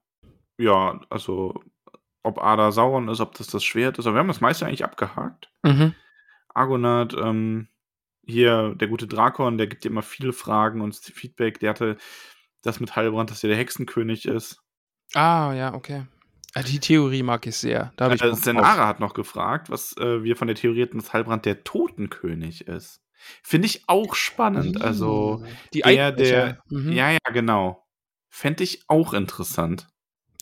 ja, 0.58 1.00
also 1.10 1.64
ob 2.24 2.42
Ada 2.42 2.72
Sauron 2.72 3.08
ist, 3.08 3.20
ob 3.22 3.36
das 3.36 3.48
das 3.48 3.64
Schwert 3.64 4.00
ist, 4.00 4.08
aber 4.08 4.16
wir 4.16 4.20
haben 4.20 4.28
das 4.28 4.42
meiste 4.42 4.66
eigentlich 4.66 4.84
abgehakt. 4.84 5.50
Mhm. 5.64 5.94
Argonath, 6.54 7.14
ähm, 7.14 7.68
hier 8.26 8.74
der 8.76 8.88
gute 8.88 9.08
Drakon, 9.08 9.58
der 9.58 9.68
gibt 9.68 9.84
dir 9.84 9.90
immer 9.90 10.02
viele 10.02 10.34
Fragen 10.34 10.82
und 10.82 10.96
Feedback. 10.96 11.60
Der 11.60 11.70
hatte 11.72 11.98
das 12.64 12.80
mit 12.80 12.96
Heilbrand, 12.96 13.30
dass 13.30 13.44
er 13.44 13.50
der 13.50 13.58
Hexenkönig 13.58 14.26
ist. 14.26 14.64
Ah, 15.14 15.54
ja, 15.54 15.74
okay. 15.76 16.06
Ah, 16.56 16.64
Die 16.64 16.80
Theorie 16.80 17.22
mag 17.22 17.46
ich 17.46 17.56
sehr. 17.58 17.94
Da 17.98 18.10
Äh. 18.10 18.34
Senara 18.34 18.88
hat 18.88 19.00
noch 19.00 19.14
gefragt, 19.14 19.70
was 19.70 19.96
äh, 19.98 20.24
wir 20.24 20.36
von 20.36 20.48
der 20.48 20.56
Theorie 20.56 20.82
hatten, 20.84 20.98
dass 20.98 21.14
Halbrand 21.14 21.46
der 21.46 21.64
Totenkönig 21.64 22.68
ist. 22.68 23.05
Finde 23.44 23.68
ich 23.68 23.84
auch 23.88 24.16
spannend. 24.16 24.82
Also, 24.82 25.44
die 25.74 25.82
der, 25.82 26.12
der, 26.12 26.62
Mhm. 26.70 26.92
ja, 26.92 27.12
ja, 27.12 27.20
genau. 27.34 27.86
Fände 28.30 28.64
ich 28.64 28.84
auch 28.88 29.14
interessant. 29.14 29.88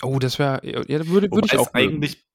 Oh, 0.02 0.20
das 0.20 0.40
wäre, 0.40 0.62
ja, 0.66 1.08
würde, 1.08 1.32
würde 1.32 1.48
ich 1.52 1.58
auch 1.58 1.74
eigentlich, 1.74 2.26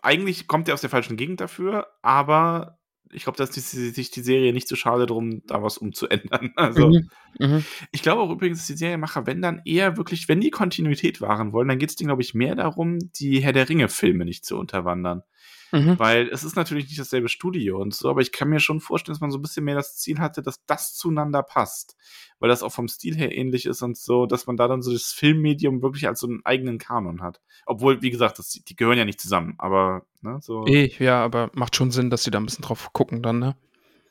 eigentlich 0.00 0.46
kommt 0.46 0.68
er 0.68 0.74
aus 0.74 0.80
der 0.80 0.90
falschen 0.90 1.16
Gegend 1.16 1.40
dafür, 1.40 1.86
aber 2.02 2.78
ich 3.14 3.24
glaube, 3.24 3.36
dass 3.36 3.50
die, 3.50 3.60
sich 3.60 4.10
die 4.10 4.22
Serie 4.22 4.52
nicht 4.54 4.66
so 4.68 4.74
schade 4.74 5.06
drum, 5.06 5.42
da 5.46 5.62
was 5.62 5.78
umzuändern. 5.78 6.52
Also, 6.56 6.88
Mhm. 6.88 7.10
Mhm. 7.38 7.64
ich 7.92 8.02
glaube 8.02 8.22
auch 8.22 8.30
übrigens, 8.30 8.58
dass 8.58 8.66
die 8.66 8.76
Serienmacher, 8.76 9.26
wenn 9.26 9.42
dann 9.42 9.62
eher 9.64 9.96
wirklich, 9.96 10.28
wenn 10.28 10.40
die 10.40 10.50
Kontinuität 10.50 11.20
wahren 11.20 11.52
wollen, 11.52 11.68
dann 11.68 11.78
geht 11.78 11.90
es 11.90 11.96
denen, 11.96 12.08
glaube 12.08 12.22
ich, 12.22 12.34
mehr 12.34 12.54
darum, 12.54 12.98
die 13.18 13.40
Herr 13.42 13.52
der 13.52 13.68
Ringe-Filme 13.68 14.24
nicht 14.24 14.44
zu 14.44 14.56
unterwandern. 14.58 15.22
Mhm. 15.72 15.98
Weil 15.98 16.28
es 16.28 16.44
ist 16.44 16.54
natürlich 16.54 16.86
nicht 16.86 17.00
dasselbe 17.00 17.30
Studio 17.30 17.80
und 17.80 17.94
so, 17.94 18.10
aber 18.10 18.20
ich 18.20 18.30
kann 18.30 18.48
mir 18.48 18.60
schon 18.60 18.80
vorstellen, 18.80 19.14
dass 19.14 19.20
man 19.22 19.30
so 19.30 19.38
ein 19.38 19.42
bisschen 19.42 19.64
mehr 19.64 19.74
das 19.74 19.96
Ziel 19.96 20.18
hatte, 20.18 20.42
dass 20.42 20.64
das 20.66 20.94
zueinander 20.94 21.42
passt. 21.42 21.96
Weil 22.38 22.50
das 22.50 22.62
auch 22.62 22.72
vom 22.72 22.88
Stil 22.88 23.16
her 23.16 23.36
ähnlich 23.36 23.64
ist 23.64 23.80
und 23.82 23.96
so, 23.96 24.26
dass 24.26 24.46
man 24.46 24.58
da 24.58 24.68
dann 24.68 24.82
so 24.82 24.92
das 24.92 25.12
Filmmedium 25.12 25.80
wirklich 25.80 26.06
als 26.06 26.20
so 26.20 26.26
einen 26.28 26.44
eigenen 26.44 26.78
Kanon 26.78 27.22
hat. 27.22 27.40
Obwohl, 27.64 28.02
wie 28.02 28.10
gesagt, 28.10 28.38
das, 28.38 28.50
die 28.50 28.76
gehören 28.76 28.98
ja 28.98 29.06
nicht 29.06 29.20
zusammen, 29.20 29.54
aber, 29.58 30.04
ne, 30.20 30.38
so. 30.42 30.66
Eh, 30.66 30.92
ja, 30.98 31.24
aber 31.24 31.50
macht 31.54 31.74
schon 31.74 31.90
Sinn, 31.90 32.10
dass 32.10 32.24
sie 32.24 32.30
da 32.30 32.38
ein 32.38 32.46
bisschen 32.46 32.64
drauf 32.64 32.92
gucken 32.92 33.22
dann, 33.22 33.38
ne? 33.38 33.56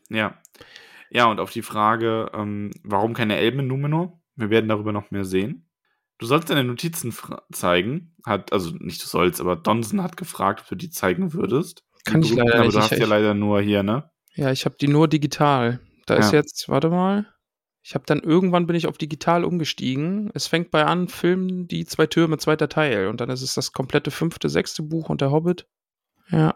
Ja. 0.09 0.41
Ja, 1.11 1.25
und 1.25 1.39
auf 1.39 1.51
die 1.51 1.61
Frage, 1.61 2.31
ähm, 2.33 2.71
warum 2.83 3.13
keine 3.13 3.37
Elben 3.37 3.59
in 3.59 3.67
Numenor? 3.67 4.19
Wir 4.35 4.49
werden 4.49 4.69
darüber 4.69 4.93
noch 4.93 5.11
mehr 5.11 5.25
sehen. 5.25 5.67
Du 6.21 6.27
sollst 6.27 6.49
deine 6.51 6.63
Notizen 6.63 7.13
zeigen. 7.51 8.15
Hat, 8.25 8.53
also 8.53 8.71
nicht 8.79 9.01
du 9.03 9.07
sollst, 9.07 9.41
aber 9.41 9.55
Donson 9.55 10.03
hat 10.03 10.17
gefragt, 10.17 10.61
ob 10.61 10.67
du 10.69 10.75
die 10.75 10.91
zeigen 10.91 11.33
würdest. 11.33 11.83
Die 12.05 12.11
Kann 12.11 12.21
ich 12.21 12.29
berühmten, 12.29 12.47
leider 12.47 12.59
aber 12.59 12.65
nicht. 12.65 12.75
du 12.75 12.77
Ich- 12.79 12.83
hast 12.83 12.91
ja 12.91 13.03
ich- 13.03 13.09
leider 13.09 13.33
nur 13.33 13.59
hier, 13.61 13.81
ne? 13.83 14.09
Ja, 14.35 14.51
ich 14.51 14.65
habe 14.65 14.75
die 14.79 14.87
nur 14.87 15.07
digital. 15.07 15.79
Da 16.05 16.15
ist 16.15 16.31
Ja. 16.31 16.37
jetzt, 16.39 16.69
warte 16.69 16.89
mal. 16.89 17.25
Ich 17.83 17.95
habe 17.95 18.03
dann 18.05 18.19
irgendwann 18.19 18.67
bin 18.67 18.75
ich 18.75 18.85
auf 18.85 18.99
digital 18.99 19.43
umgestiegen. 19.43 20.29
Es 20.35 20.45
fängt 20.45 20.69
bei 20.69 20.85
an, 20.85 21.07
Film 21.07 21.67
die 21.67 21.85
zwei 21.85 22.05
Türme, 22.05 22.37
zweiter 22.37 22.69
Teil. 22.69 23.07
Und 23.07 23.19
dann 23.19 23.31
ist 23.31 23.41
es 23.41 23.55
das 23.55 23.73
komplette 23.73 24.11
fünfte, 24.11 24.47
sechste 24.49 24.83
Buch 24.83 25.09
und 25.09 25.21
der 25.21 25.31
Hobbit. 25.31 25.65
Ja. 26.29 26.55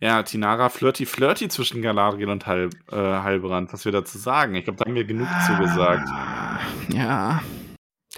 Ja, 0.00 0.22
Tinara 0.24 0.68
flirty 0.70 1.06
flirty 1.06 1.48
zwischen 1.48 1.82
Galadriel 1.82 2.28
und 2.30 2.46
Hal, 2.46 2.70
äh, 2.90 2.96
Halbrand. 2.96 3.72
Was 3.72 3.84
wir 3.84 3.92
dazu 3.92 4.18
sagen? 4.18 4.56
Ich 4.56 4.64
glaube, 4.64 4.78
da 4.78 4.86
haben 4.86 4.94
wir 4.96 5.04
genug 5.04 5.28
zugesagt. 5.46 6.08
Ja. 6.92 7.40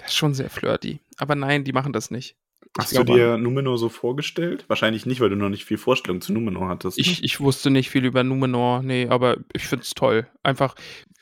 Das 0.01 0.11
ist 0.11 0.17
schon 0.17 0.33
sehr 0.33 0.49
flirty. 0.49 0.99
Aber 1.17 1.35
nein, 1.35 1.63
die 1.63 1.73
machen 1.73 1.93
das 1.93 2.11
nicht. 2.11 2.35
Ich 2.77 2.83
Hast 2.83 2.91
du 2.93 3.03
glaube 3.03 3.13
dir 3.19 3.37
Numenor 3.37 3.77
so 3.77 3.89
vorgestellt? 3.89 4.65
Wahrscheinlich 4.67 5.05
nicht, 5.05 5.19
weil 5.19 5.29
du 5.29 5.35
noch 5.35 5.49
nicht 5.49 5.65
viel 5.65 5.77
Vorstellung 5.77 6.21
zu 6.21 6.31
Numenor 6.33 6.69
hattest. 6.69 6.97
ne? 6.97 7.01
Ich, 7.01 7.23
ich 7.23 7.39
wusste 7.39 7.69
nicht 7.69 7.89
viel 7.89 8.05
über 8.05 8.23
Numenor, 8.23 8.81
nee, 8.81 9.07
aber 9.09 9.37
ich 9.53 9.67
find's 9.67 9.91
toll. 9.91 10.27
Einfach, 10.43 10.75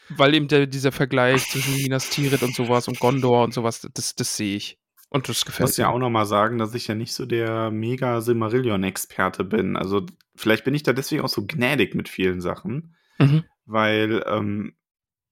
weil 0.09 0.33
eben 0.35 0.47
der, 0.47 0.67
dieser 0.67 0.91
Vergleich 0.91 1.49
zwischen 1.49 1.75
Minas 1.77 2.09
Tirith 2.09 2.43
und 2.43 2.53
sowas 2.55 2.87
und 2.87 2.99
Gondor 2.99 3.43
und 3.43 3.53
sowas, 3.53 3.87
das, 3.93 4.15
das 4.15 4.37
sehe 4.37 4.55
ich. 4.57 4.77
Und 5.09 5.27
das 5.27 5.39
Ich 5.39 5.45
gefällt 5.45 5.69
muss 5.69 5.77
ja 5.77 5.89
auch 5.89 5.97
noch 5.97 6.11
mal 6.11 6.25
sagen, 6.25 6.59
dass 6.59 6.75
ich 6.75 6.87
ja 6.87 6.93
nicht 6.93 7.13
so 7.13 7.25
der 7.25 7.71
mega 7.71 8.21
Silmarillion-Experte 8.21 9.43
bin. 9.43 9.75
Also 9.75 10.05
vielleicht 10.35 10.65
bin 10.65 10.75
ich 10.75 10.83
da 10.83 10.93
deswegen 10.93 11.23
auch 11.23 11.29
so 11.29 11.45
gnädig 11.47 11.95
mit 11.95 12.09
vielen 12.09 12.41
Sachen, 12.41 12.95
Mhm. 13.17 13.43
weil, 13.65 14.23
ähm, 14.27 14.75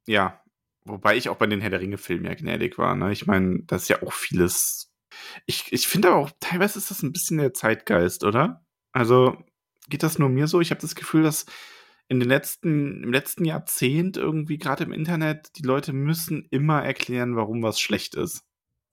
ja, 0.07 0.41
wobei 0.87 1.17
ich 1.17 1.29
auch 1.29 1.37
bei 1.37 1.47
den 1.47 1.61
Herr 1.61 1.69
der 1.69 1.81
Ringe-Filmen 1.81 2.25
ja 2.25 2.33
gnädig 2.33 2.77
war. 2.77 2.95
Ne? 2.95 3.11
Ich 3.11 3.27
meine, 3.27 3.63
das 3.63 3.83
ist 3.83 3.89
ja 3.89 4.01
auch 4.03 4.13
vieles. 4.13 4.91
Ich, 5.45 5.71
ich 5.71 5.87
finde 5.87 6.09
aber 6.09 6.17
auch, 6.17 6.31
teilweise 6.39 6.79
ist 6.79 6.91
das 6.91 7.03
ein 7.03 7.11
bisschen 7.11 7.37
der 7.37 7.53
Zeitgeist, 7.53 8.23
oder? 8.23 8.65
Also 8.91 9.37
geht 9.89 10.03
das 10.03 10.19
nur 10.19 10.29
mir 10.29 10.47
so? 10.47 10.61
Ich 10.61 10.71
habe 10.71 10.81
das 10.81 10.95
Gefühl, 10.95 11.23
dass 11.23 11.45
in 12.07 12.19
den 12.19 12.29
letzten, 12.29 13.03
im 13.03 13.11
letzten 13.11 13.45
Jahrzehnt 13.45 14.17
irgendwie 14.17 14.57
gerade 14.57 14.83
im 14.83 14.93
Internet, 14.93 15.49
die 15.57 15.63
Leute 15.63 15.93
müssen 15.93 16.47
immer 16.51 16.83
erklären, 16.83 17.35
warum 17.35 17.61
was 17.63 17.79
schlecht 17.79 18.15
ist. 18.15 18.43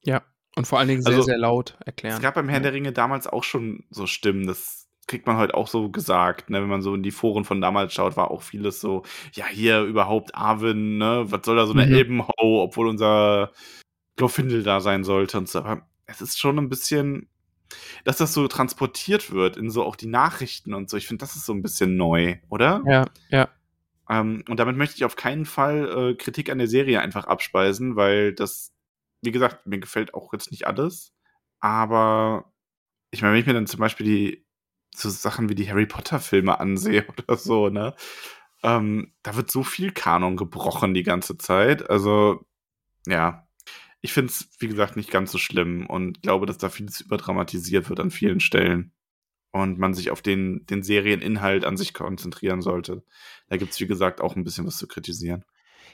Ja. 0.02 0.22
Und 0.56 0.66
vor 0.66 0.78
allen 0.78 0.88
Dingen 0.88 1.02
sehr, 1.02 1.12
Also, 1.12 1.22
sehr 1.22 1.38
laut 1.38 1.76
erklären. 1.84 2.16
Es 2.16 2.22
gab 2.22 2.34
beim 2.34 2.48
Herrn 2.48 2.62
ja. 2.62 2.70
der 2.70 2.72
Ringe 2.74 2.92
damals 2.92 3.26
auch 3.26 3.44
schon 3.44 3.84
so 3.90 4.06
Stimmen, 4.06 4.46
das 4.46 4.83
kriegt 5.06 5.26
man 5.26 5.36
heute 5.36 5.54
auch 5.54 5.68
so 5.68 5.90
gesagt, 5.90 6.50
ne? 6.50 6.60
wenn 6.60 6.68
man 6.68 6.82
so 6.82 6.94
in 6.94 7.02
die 7.02 7.10
Foren 7.10 7.44
von 7.44 7.60
damals 7.60 7.92
schaut, 7.92 8.16
war 8.16 8.30
auch 8.30 8.42
vieles 8.42 8.80
so, 8.80 9.02
ja, 9.32 9.46
hier 9.46 9.82
überhaupt 9.82 10.34
Arwen, 10.34 10.98
ne, 10.98 11.24
was 11.26 11.40
soll 11.44 11.56
da 11.56 11.66
so 11.66 11.72
eine 11.72 11.86
Mhm. 11.86 11.94
Elbenhau, 11.94 12.62
obwohl 12.62 12.88
unser 12.88 13.52
Glorfindel 14.16 14.62
da 14.62 14.80
sein 14.80 15.04
sollte 15.04 15.38
und 15.38 15.48
so, 15.48 15.60
aber 15.60 15.86
es 16.06 16.20
ist 16.20 16.38
schon 16.38 16.58
ein 16.58 16.68
bisschen, 16.68 17.28
dass 18.04 18.18
das 18.18 18.32
so 18.32 18.46
transportiert 18.48 19.32
wird 19.32 19.56
in 19.56 19.70
so 19.70 19.84
auch 19.84 19.96
die 19.96 20.06
Nachrichten 20.06 20.74
und 20.74 20.88
so, 20.90 20.96
ich 20.96 21.06
finde, 21.06 21.22
das 21.22 21.36
ist 21.36 21.46
so 21.46 21.52
ein 21.52 21.62
bisschen 21.62 21.96
neu, 21.96 22.36
oder? 22.48 22.82
Ja, 22.86 23.04
ja. 23.30 23.48
Ähm, 24.08 24.44
und 24.48 24.60
damit 24.60 24.76
möchte 24.76 24.96
ich 24.96 25.04
auf 25.04 25.16
keinen 25.16 25.46
Fall 25.46 26.10
äh, 26.12 26.14
Kritik 26.14 26.50
an 26.50 26.58
der 26.58 26.68
Serie 26.68 27.00
einfach 27.00 27.26
abspeisen, 27.26 27.96
weil 27.96 28.34
das, 28.34 28.74
wie 29.22 29.30
gesagt, 29.30 29.66
mir 29.66 29.78
gefällt 29.78 30.14
auch 30.14 30.32
jetzt 30.32 30.50
nicht 30.50 30.66
alles. 30.66 31.14
Aber 31.60 32.52
ich 33.10 33.22
meine, 33.22 33.32
wenn 33.32 33.40
ich 33.40 33.46
mir 33.46 33.54
dann 33.54 33.66
zum 33.66 33.80
Beispiel 33.80 34.04
die 34.06 34.43
so 34.96 35.10
Sachen 35.10 35.48
wie 35.48 35.54
die 35.54 35.68
Harry 35.68 35.86
Potter-Filme 35.86 36.58
ansehe 36.60 37.06
oder 37.26 37.36
so, 37.36 37.68
ne? 37.68 37.94
Ähm, 38.62 39.12
da 39.22 39.36
wird 39.36 39.50
so 39.50 39.62
viel 39.62 39.92
Kanon 39.92 40.36
gebrochen 40.36 40.94
die 40.94 41.02
ganze 41.02 41.36
Zeit. 41.38 41.88
Also, 41.90 42.44
ja. 43.06 43.46
Ich 44.00 44.12
finde 44.12 44.30
es, 44.30 44.48
wie 44.58 44.68
gesagt, 44.68 44.96
nicht 44.96 45.10
ganz 45.10 45.32
so 45.32 45.38
schlimm 45.38 45.86
und 45.86 46.22
glaube, 46.22 46.46
dass 46.46 46.58
da 46.58 46.68
vieles 46.68 47.00
überdramatisiert 47.00 47.88
wird 47.88 48.00
an 48.00 48.10
vielen 48.10 48.40
Stellen. 48.40 48.92
Und 49.50 49.78
man 49.78 49.94
sich 49.94 50.10
auf 50.10 50.20
den, 50.20 50.66
den 50.66 50.82
Serieninhalt 50.82 51.64
an 51.64 51.76
sich 51.76 51.94
konzentrieren 51.94 52.60
sollte. 52.60 53.04
Da 53.48 53.56
gibt's 53.56 53.80
wie 53.80 53.86
gesagt, 53.86 54.20
auch 54.20 54.36
ein 54.36 54.44
bisschen 54.44 54.66
was 54.66 54.76
zu 54.78 54.88
kritisieren. 54.88 55.44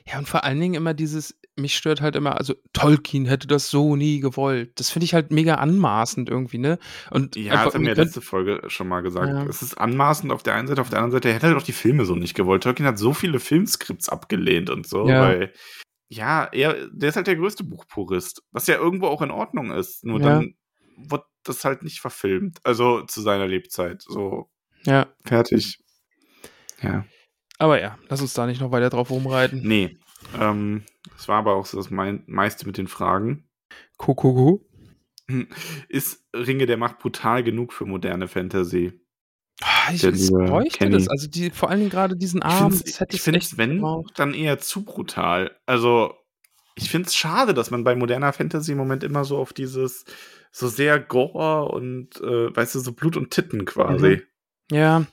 Ja, 0.07 0.19
und 0.19 0.29
vor 0.29 0.45
allen 0.45 0.61
Dingen 0.61 0.75
immer 0.75 0.95
dieses, 0.95 1.39
mich 1.57 1.77
stört 1.77 2.01
halt 2.01 2.17
immer, 2.17 2.39
also 2.39 2.55
Tolkien 2.73 3.27
hätte 3.27 3.47
das 3.47 3.71
so 3.71 3.97
nie 3.97 4.21
gewollt. 4.21 4.73
Das 4.81 4.91
finde 4.91 5.05
ich 5.05 5.15
halt 5.15 5.31
mega 5.31 5.57
anmaßend 5.57 6.29
irgendwie, 6.29 6.59
ne? 6.59 6.79
Und 7.11 7.37
Ja, 7.37 7.53
einfach, 7.53 7.65
das 7.67 7.75
haben 7.75 7.83
wir 7.87 7.95
ja 7.95 8.03
letzte 8.03 8.21
Folge 8.21 8.63
schon 8.69 8.89
mal 8.89 9.03
gesagt. 9.03 9.29
Ja. 9.29 9.45
Es 9.47 9.63
ist 9.63 9.75
anmaßend 9.75 10.33
auf 10.33 10.43
der 10.43 10.55
einen 10.55 10.69
Seite, 10.69 10.81
auf 10.81 10.91
der 10.91 10.99
anderen 10.99 11.13
Seite, 11.13 11.29
er 11.29 11.35
hätte 11.35 11.47
halt 11.49 11.57
auch 11.57 11.63
die 11.63 11.73
Filme 11.73 12.05
so 12.05 12.15
nicht 12.15 12.35
gewollt. 12.35 12.63
Tolkien 12.63 12.87
hat 12.87 12.99
so 12.99 13.13
viele 13.13 13.41
Filmskripts 13.41 14.09
abgelehnt 14.09 14.71
und 14.71 14.87
so, 14.87 15.07
Ja. 15.09 15.21
weil, 15.23 15.53
ja, 16.09 16.45
er, 16.53 16.89
der 16.93 17.11
ist 17.11 17.17
halt 17.17 17.27
der 17.27 17.37
größte 17.37 17.63
Buchpurist, 17.65 18.43
was 18.53 18.67
ja 18.67 18.77
irgendwo 18.77 19.07
auch 19.07 19.23
in 19.23 19.31
Ordnung 19.31 19.71
ist. 19.71 20.05
Nur 20.05 20.19
Ja. 20.21 20.27
dann 20.27 20.55
wird 20.97 21.25
das 21.45 21.65
halt 21.65 21.83
nicht 21.83 22.01
verfilmt. 22.01 22.59
Also 22.65 23.03
zu 23.03 23.21
seiner 23.21 23.47
Lebzeit. 23.47 24.03
So, 24.03 24.51
ja, 24.85 25.07
fertig. 25.25 25.79
Ja. 26.83 27.05
Aber 27.61 27.81
ja, 27.81 27.99
lass 28.09 28.21
uns 28.21 28.35
da 28.35 28.47
nicht 28.47 28.61
noch 28.61 28.73
weiter 28.73 28.91
drauf 28.91 29.11
rumreiten. 29.11 29.61
Nee. 29.63 29.99
Ähm, 30.39 30.83
das 31.17 31.29
war 31.29 31.39
aber 31.39 31.55
auch 31.55 31.67
so 31.67 31.77
das 31.79 31.91
mein, 31.91 32.25
meiste 32.27 32.67
mit 32.67 32.77
den 32.79 32.89
Fragen. 32.89 33.49
Kuckucku. 33.97 34.61
Ist 35.89 36.25
Ringe 36.35 36.67
der 36.67 36.77
Macht 36.77 36.99
brutal 36.99 37.43
genug 37.45 37.73
für 37.73 37.85
moderne 37.87 38.29
Fantasy? 38.29 38.93
Ah, 39.63 39.93
Ich 39.93 40.03
bräuchte 40.03 40.89
das. 40.91 41.09
Also 41.09 41.29
die, 41.29 41.51
vor 41.51 41.69
allen 41.71 41.81
Dingen 41.81 41.91
gerade 41.91 42.17
diesen 42.17 42.43
Ich 42.43 43.01
hätte 43.01 43.11
ich 43.15 43.17
ich 43.17 43.23
finde 43.23 43.39
echt 43.39 43.53
es, 43.53 43.59
wenn, 43.59 43.77
gebraucht. 43.77 44.19
dann 44.19 44.35
eher 44.35 44.59
zu 44.59 44.85
brutal. 44.85 45.57
Also, 45.67 46.15
ich 46.77 46.91
finde 46.91 47.09
es 47.09 47.15
schade, 47.15 47.53
dass 47.55 47.71
man 47.71 47.85
bei 47.85 47.95
moderner 47.95 48.33
Fantasy 48.33 48.73
im 48.73 48.79
Moment 48.79 49.05
immer 49.05 49.25
so 49.25 49.37
auf 49.37 49.53
dieses 49.53 50.05
so 50.51 50.67
sehr 50.69 50.99
Gore 50.99 51.67
und, 51.73 52.21
äh, 52.23 52.57
weißt 52.57 52.75
du, 52.75 52.81
so 52.81 52.93
Blut 52.93 53.17
und 53.17 53.31
Titten 53.31 53.65
quasi. 53.67 54.23
Ja, 54.73 55.01
Hat 55.01 55.07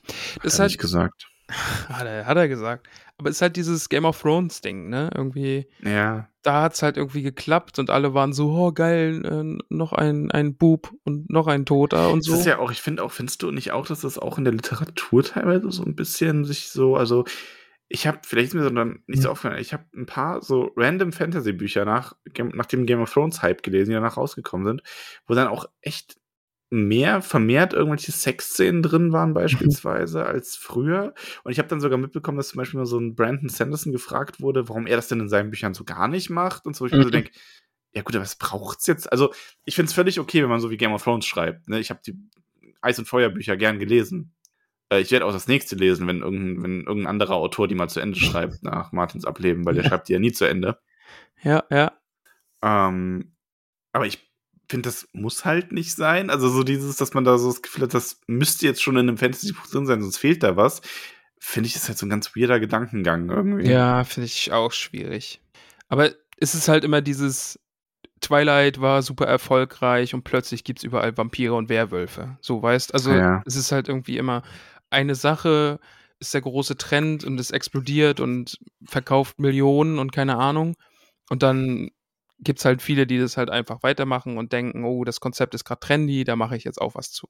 das 0.44 0.54
ist 0.54 0.60
halt, 0.60 0.78
gesagt. 0.80 1.28
hat 1.90 2.06
er, 2.06 2.26
hat 2.26 2.38
er 2.38 2.48
gesagt. 2.48 2.88
Aber 3.18 3.30
es 3.30 3.38
ist 3.38 3.42
halt 3.42 3.56
dieses 3.56 3.90
Game 3.90 4.06
of 4.06 4.22
Thrones 4.22 4.62
Ding, 4.62 4.90
ne? 4.90 5.10
Irgendwie, 5.16 5.68
Ja. 5.82 6.30
da 6.44 6.62
hat 6.64 6.74
es 6.74 6.84
halt 6.84 6.98
irgendwie 6.98 7.24
geklappt 7.24 7.80
und 7.80 7.90
alle 7.90 8.14
waren 8.14 8.34
so, 8.34 8.52
oh 8.52 8.72
geil, 8.72 9.24
äh, 9.26 9.58
noch 9.74 9.94
ein, 9.94 10.30
ein 10.32 10.56
Bub 10.56 10.94
und 11.04 11.30
noch 11.30 11.48
ein 11.48 11.66
Toter 11.66 12.10
und 12.12 12.20
Das 12.20 12.28
so. 12.28 12.34
ist 12.40 12.46
ja 12.46 12.60
auch, 12.60 12.72
ich 12.72 12.82
finde 12.82 13.04
auch, 13.04 13.12
findest 13.12 13.42
du 13.42 13.52
nicht 13.52 13.72
auch, 13.72 13.88
dass 13.88 14.02
das 14.02 14.20
auch 14.20 14.38
in 14.38 14.44
der 14.44 14.54
Literatur 14.54 15.24
teilweise 15.24 15.72
so 15.72 15.84
ein 15.84 15.96
bisschen 15.96 16.46
sich 16.46 16.70
so, 16.70 16.96
also 16.96 17.26
ich 17.90 18.06
habe, 18.06 18.20
vielleicht 18.24 18.50
ist 18.50 18.54
mir 18.54 18.64
so 18.64 18.70
dann 18.70 19.02
nicht 19.08 19.22
so 19.22 19.30
Ja. 19.30 19.32
aufgefallen, 19.32 19.62
ich 19.62 19.72
habe 19.74 19.86
ein 19.96 20.06
paar 20.06 20.42
so 20.44 20.72
random 20.76 21.14
Fantasy-Bücher 21.14 21.86
nach, 21.86 22.16
nach 22.54 22.66
dem 22.66 22.86
Game 22.86 23.00
of 23.02 23.12
Thrones 23.14 23.42
Hype 23.42 23.64
gelesen, 23.64 23.92
die 23.92 23.96
danach 23.96 24.18
rausgekommen 24.18 24.68
sind, 24.68 24.84
wo 25.26 25.34
dann 25.34 25.48
auch 25.48 25.66
echt 25.82 26.18
mehr, 26.70 27.22
vermehrt 27.22 27.74
irgendwelche 27.74 28.12
Sexszenen 28.12 28.84
drin 28.84 29.14
waren 29.14 29.34
beispielsweise 29.34 30.26
als 30.26 30.56
früher. 30.58 31.14
Und 31.44 31.52
ich 31.52 31.60
habe 31.60 31.70
dann 31.70 31.80
sogar 31.80 31.98
mitbekommen, 31.98 32.38
dass 32.38 32.50
zum 32.50 32.58
Beispiel 32.58 32.80
mal 32.80 32.86
so 32.86 33.00
ein 33.00 33.16
Brandon 33.16 33.50
Sanderson 33.50 33.94
gefragt 33.94 34.42
wurde, 34.42 34.68
warum 34.68 34.86
er 34.86 34.98
das 34.98 35.08
denn 35.08 35.20
in 35.22 35.30
seinen 35.30 35.50
Büchern 35.50 35.74
so 35.74 35.84
gar 35.86 36.08
nicht 36.08 36.30
macht 36.30 36.66
und 36.66 36.76
so. 36.76 36.86
Ich 36.86 36.92
mir 36.92 37.04
so 37.04 37.08
Mhm. 37.08 37.12
denke, 37.14 37.32
ja 37.94 38.02
gut, 38.02 38.16
aber 38.16 38.24
was 38.24 38.36
braucht's 38.36 38.86
jetzt? 38.88 39.12
Also 39.12 39.34
ich 39.64 39.76
finde 39.76 39.88
es 39.90 39.94
völlig 39.94 40.20
okay, 40.20 40.44
wenn 40.44 40.50
man 40.50 40.60
so 40.60 40.70
wie 40.70 40.78
Game 40.78 40.92
of 40.92 41.04
Thrones 41.04 41.26
schreibt. 41.26 41.68
Ne? 41.70 41.80
Ich 41.80 41.90
habe 41.90 42.02
die 42.06 42.16
Eis- 42.82 43.00
und 43.00 43.06
Feuerbücher 43.08 43.56
gern 43.58 43.80
gelesen. 43.80 44.34
Äh, 44.90 45.00
ich 45.00 45.12
werde 45.12 45.26
auch 45.26 45.32
das 45.32 45.48
nächste 45.48 45.76
lesen, 45.76 46.06
wenn 46.06 46.22
irgendein, 46.22 46.64
wenn 46.64 46.80
irgendein 46.82 47.08
anderer 47.08 47.36
Autor 47.36 47.68
die 47.68 47.76
mal 47.76 47.88
zu 47.90 48.02
Ende 48.02 48.20
schreibt 48.20 48.62
nach 48.64 48.92
Martins 48.92 49.26
Ableben, 49.26 49.66
weil 49.66 49.74
der 49.76 49.84
schreibt 49.84 50.10
die 50.10 50.14
ja 50.14 50.20
nie 50.20 50.34
zu 50.34 50.46
Ende. 50.46 50.80
ja, 51.42 51.64
ja. 51.72 51.94
Ähm, 52.62 53.34
aber 53.94 54.06
ich 54.06 54.27
finde, 54.70 54.90
das 54.90 55.08
muss 55.14 55.46
halt 55.46 55.72
nicht 55.72 55.96
sein. 55.96 56.30
Also 56.30 56.50
so 56.50 56.64
dieses, 56.64 56.98
dass 56.98 57.14
man 57.14 57.24
da 57.24 57.38
so 57.38 57.48
das 57.48 57.62
Gefühl 57.62 57.84
hat, 57.84 57.94
das 57.94 58.20
müsste 58.28 58.66
jetzt 58.66 58.82
schon 58.82 58.96
in 58.98 59.08
einem 59.08 59.18
Fantasy-Buch 59.18 59.68
drin 59.68 59.86
sein, 59.86 60.02
sonst 60.02 60.18
fehlt 60.18 60.44
da 60.44 60.56
was. 60.56 60.82
Finde 61.40 61.68
ich, 61.68 61.76
ist 61.76 61.88
halt 61.88 61.98
so 61.98 62.06
ein 62.06 62.10
ganz 62.10 62.36
weirder 62.36 62.60
Gedankengang 62.60 63.30
irgendwie. 63.30 63.70
Ja, 63.70 64.04
finde 64.04 64.26
ich 64.26 64.52
auch 64.52 64.72
schwierig. 64.72 65.42
Aber 65.88 66.12
es 66.38 66.56
ist 66.56 66.68
halt 66.68 66.84
immer 66.84 67.02
dieses, 67.02 67.60
Twilight 68.22 68.82
war 68.82 69.02
super 69.02 69.26
erfolgreich 69.26 70.14
und 70.14 70.24
plötzlich 70.24 70.64
gibt 70.64 70.80
es 70.80 70.84
überall 70.84 71.16
Vampire 71.18 71.54
und 71.54 71.70
Werwölfe. 71.70 72.38
So, 72.42 72.62
weißt 72.62 72.94
Also 72.94 73.12
Ja. 73.12 73.44
es 73.46 73.56
ist 73.56 73.72
halt 73.72 73.88
irgendwie 73.88 74.18
immer 74.18 74.44
eine 74.90 75.16
Sache, 75.16 75.80
ist 76.20 76.34
der 76.34 76.42
große 76.42 76.78
Trend 76.78 77.24
und 77.24 77.40
es 77.40 77.52
explodiert 77.52 78.20
und 78.20 78.60
verkauft 78.86 79.40
Millionen 79.40 80.00
und 80.00 80.12
keine 80.12 80.38
Ahnung. 80.38 80.76
Und 81.30 81.44
dann 81.44 81.92
gibt 82.40 82.60
es 82.60 82.66
halt 82.66 82.82
viele, 82.82 83.08
die 83.08 83.18
das 83.18 83.38
halt 83.38 83.50
einfach 83.50 83.84
weitermachen 83.84 84.38
und 84.38 84.54
denken, 84.54 84.84
oh, 84.84 85.04
das 85.04 85.20
Konzept 85.20 85.56
ist 85.56 85.66
gerade 85.66 85.80
trendy, 85.80 86.24
da 86.24 86.36
mache 86.36 86.56
ich 86.56 86.64
jetzt 86.64 86.80
auch 86.80 86.96
was 86.96 87.12
zu. 87.12 87.28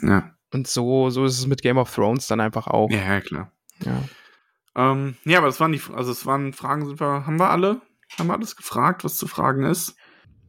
Ja, 0.00 0.34
Und 0.52 0.66
so, 0.66 1.10
so 1.10 1.24
ist 1.24 1.38
es 1.38 1.46
mit 1.46 1.62
Game 1.62 1.78
of 1.78 1.92
Thrones 1.94 2.26
dann 2.26 2.40
einfach 2.40 2.66
auch. 2.66 2.90
ja, 2.90 2.98
ja 2.98 3.20
klar. 3.20 3.52
Ja. 3.84 4.02
Ähm, 4.76 5.16
ja, 5.24 5.38
aber 5.38 5.46
das 5.46 5.60
waren 5.60 5.72
die, 5.72 5.80
also 5.92 6.10
es 6.10 6.26
waren 6.26 6.52
Fragen, 6.52 6.86
sind 6.86 7.00
wir, 7.00 7.26
haben 7.26 7.38
wir 7.38 7.50
alle? 7.50 7.80
Haben 8.18 8.26
wir 8.28 8.34
alles 8.34 8.56
gefragt, 8.56 9.04
was 9.04 9.16
zu 9.16 9.26
fragen 9.26 9.64
ist? 9.64 9.96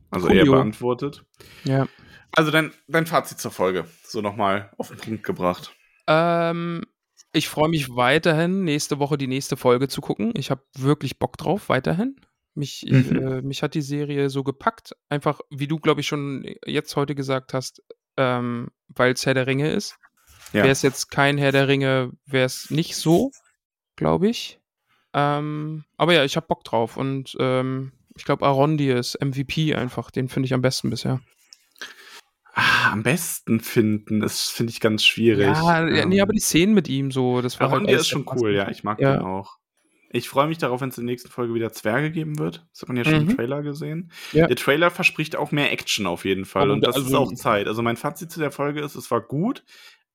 Also 0.10 0.28
eher 0.28 0.42
Coolio. 0.42 0.54
beantwortet. 0.54 1.26
ja. 1.64 1.88
Also 2.38 2.52
dein, 2.52 2.74
dein 2.88 3.06
Fazit 3.06 3.40
zur 3.40 3.52
Folge. 3.52 3.86
So 4.04 4.20
nochmal 4.22 4.70
auf 4.78 4.90
den 4.90 4.98
Punkt 4.98 5.24
gebracht. 5.24 5.74
Ähm, 6.06 6.82
ich 7.32 7.48
freue 7.48 7.70
mich 7.70 7.96
weiterhin, 7.96 8.66
nächste 8.66 9.00
Woche 9.00 9.18
die 9.18 9.28
nächste 9.28 9.56
Folge 9.56 9.88
zu 9.88 10.02
gucken. 10.02 10.34
Ich 10.36 10.52
habe 10.52 10.62
wirklich 10.78 11.18
Bock 11.18 11.38
drauf, 11.38 11.70
weiterhin. 11.70 12.20
Mich, 12.56 12.86
Mhm. 12.90 13.16
äh, 13.18 13.42
mich 13.42 13.62
hat 13.64 13.74
die 13.74 13.82
Serie 13.82 14.30
so 14.30 14.44
gepackt. 14.44 14.96
Einfach, 15.10 15.42
wie 15.50 15.68
du, 15.68 15.78
glaube 15.78 16.02
ich, 16.02 16.08
schon 16.08 16.46
jetzt 16.66 16.96
heute 16.96 17.14
gesagt 17.16 17.54
hast, 17.54 17.84
ähm, 18.18 18.70
weil 18.88 19.12
es 19.14 19.26
Herr 19.26 19.34
der 19.34 19.46
Ringe 19.48 19.72
ist. 19.72 19.98
Ja. 20.54 20.64
Wäre 20.64 20.70
es 20.70 20.82
jetzt 20.82 21.12
kein 21.12 21.38
Herr 21.38 21.52
der 21.52 21.68
Ringe, 21.68 22.12
wäre 22.26 22.46
es 22.46 22.70
nicht 22.72 22.96
so, 22.96 23.32
glaube 23.98 24.30
ich. 24.30 24.60
Ähm, 25.14 25.84
aber 25.98 26.14
ja, 26.14 26.24
ich 26.24 26.36
habe 26.38 26.48
Bock 26.48 26.64
drauf. 26.64 26.96
Und 26.98 27.36
ähm, 27.40 27.92
ich 28.16 28.24
glaube, 28.24 28.46
Arondi 28.46 28.90
ist 28.92 29.18
MVP 29.22 29.76
einfach. 29.76 30.12
Den 30.12 30.30
finde 30.30 30.46
ich 30.48 30.54
am 30.54 30.62
besten 30.62 30.90
bisher. 30.90 31.20
Ah, 32.54 32.92
am 32.94 33.04
besten 33.04 33.60
finden, 33.60 34.22
das 34.22 34.44
finde 34.50 34.72
ich 34.72 34.80
ganz 34.80 35.04
schwierig. 35.04 35.48
Ja, 35.48 35.86
ja, 35.90 36.06
nee, 36.06 36.16
Ähm, 36.18 36.22
aber 36.22 36.32
die 36.32 36.40
Szenen 36.40 36.74
mit 36.74 36.88
ihm 36.88 37.12
so, 37.12 37.42
das 37.42 37.60
war 37.60 37.68
Aaron, 37.70 37.86
halt 37.86 38.00
ist 38.00 38.08
schon 38.08 38.26
cool, 38.34 38.54
ja. 38.56 38.70
Ich 38.70 38.84
mag 38.86 39.00
Ja. 39.02 39.18
den 39.18 39.26
auch. 39.26 39.58
Ich 40.16 40.30
freue 40.30 40.48
mich 40.48 40.58
darauf, 40.58 40.82
wenn 40.82 40.90
es 40.90 40.98
in 40.98 41.06
der 41.06 41.12
nächsten 41.14 41.30
Folge 41.30 41.54
wieder 41.54 41.72
Zwerge 41.74 42.10
geben 42.12 42.40
wird. 42.40 42.66
Das 42.72 42.82
hat 42.82 42.90
man 42.90 42.98
ja 42.98 43.04
schon 43.04 43.24
Mhm. 43.26 43.30
im 43.32 43.36
Trailer 43.36 43.62
gesehen. 43.64 44.12
Ja. 44.32 44.48
Der 44.48 44.56
Trailer 44.56 44.90
verspricht 44.92 45.36
auch 45.36 45.52
mehr 45.52 45.72
Action 45.72 46.08
auf 46.08 46.24
jeden 46.26 46.46
Fall. 46.46 46.64
Aber 46.64 46.74
Und 46.74 46.82
das 46.86 46.96
ist 46.98 47.06
also- 47.06 47.18
auch 47.20 47.34
Zeit. 47.34 47.68
Also 47.68 47.82
mein 47.82 47.98
Fazit 47.98 48.32
zu 48.32 48.40
der 48.40 48.52
Folge 48.52 48.82
ist, 48.82 48.96
es 48.96 49.12
war 49.12 49.22
gut, 49.22 49.64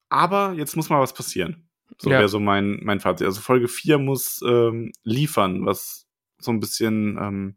aber 0.09 0.55
jetzt 0.55 0.77
muss 0.77 0.89
mal 0.89 1.01
was 1.01 1.12
passieren. 1.14 1.68
So 1.98 2.10
Ja. 2.10 2.18
wäre 2.18 2.28
so 2.28 2.40
mein, 2.40 2.78
mein 2.82 3.01
Fazit. 3.01 3.27
Also 3.27 3.40
Folge 3.40 3.68
4 3.68 3.98
muss 3.98 4.40
ähm, 4.47 4.93
liefern, 5.05 5.66
was 5.66 6.06
so 6.39 6.51
ein 6.51 6.60
bisschen 6.60 7.18
ähm, 7.20 7.56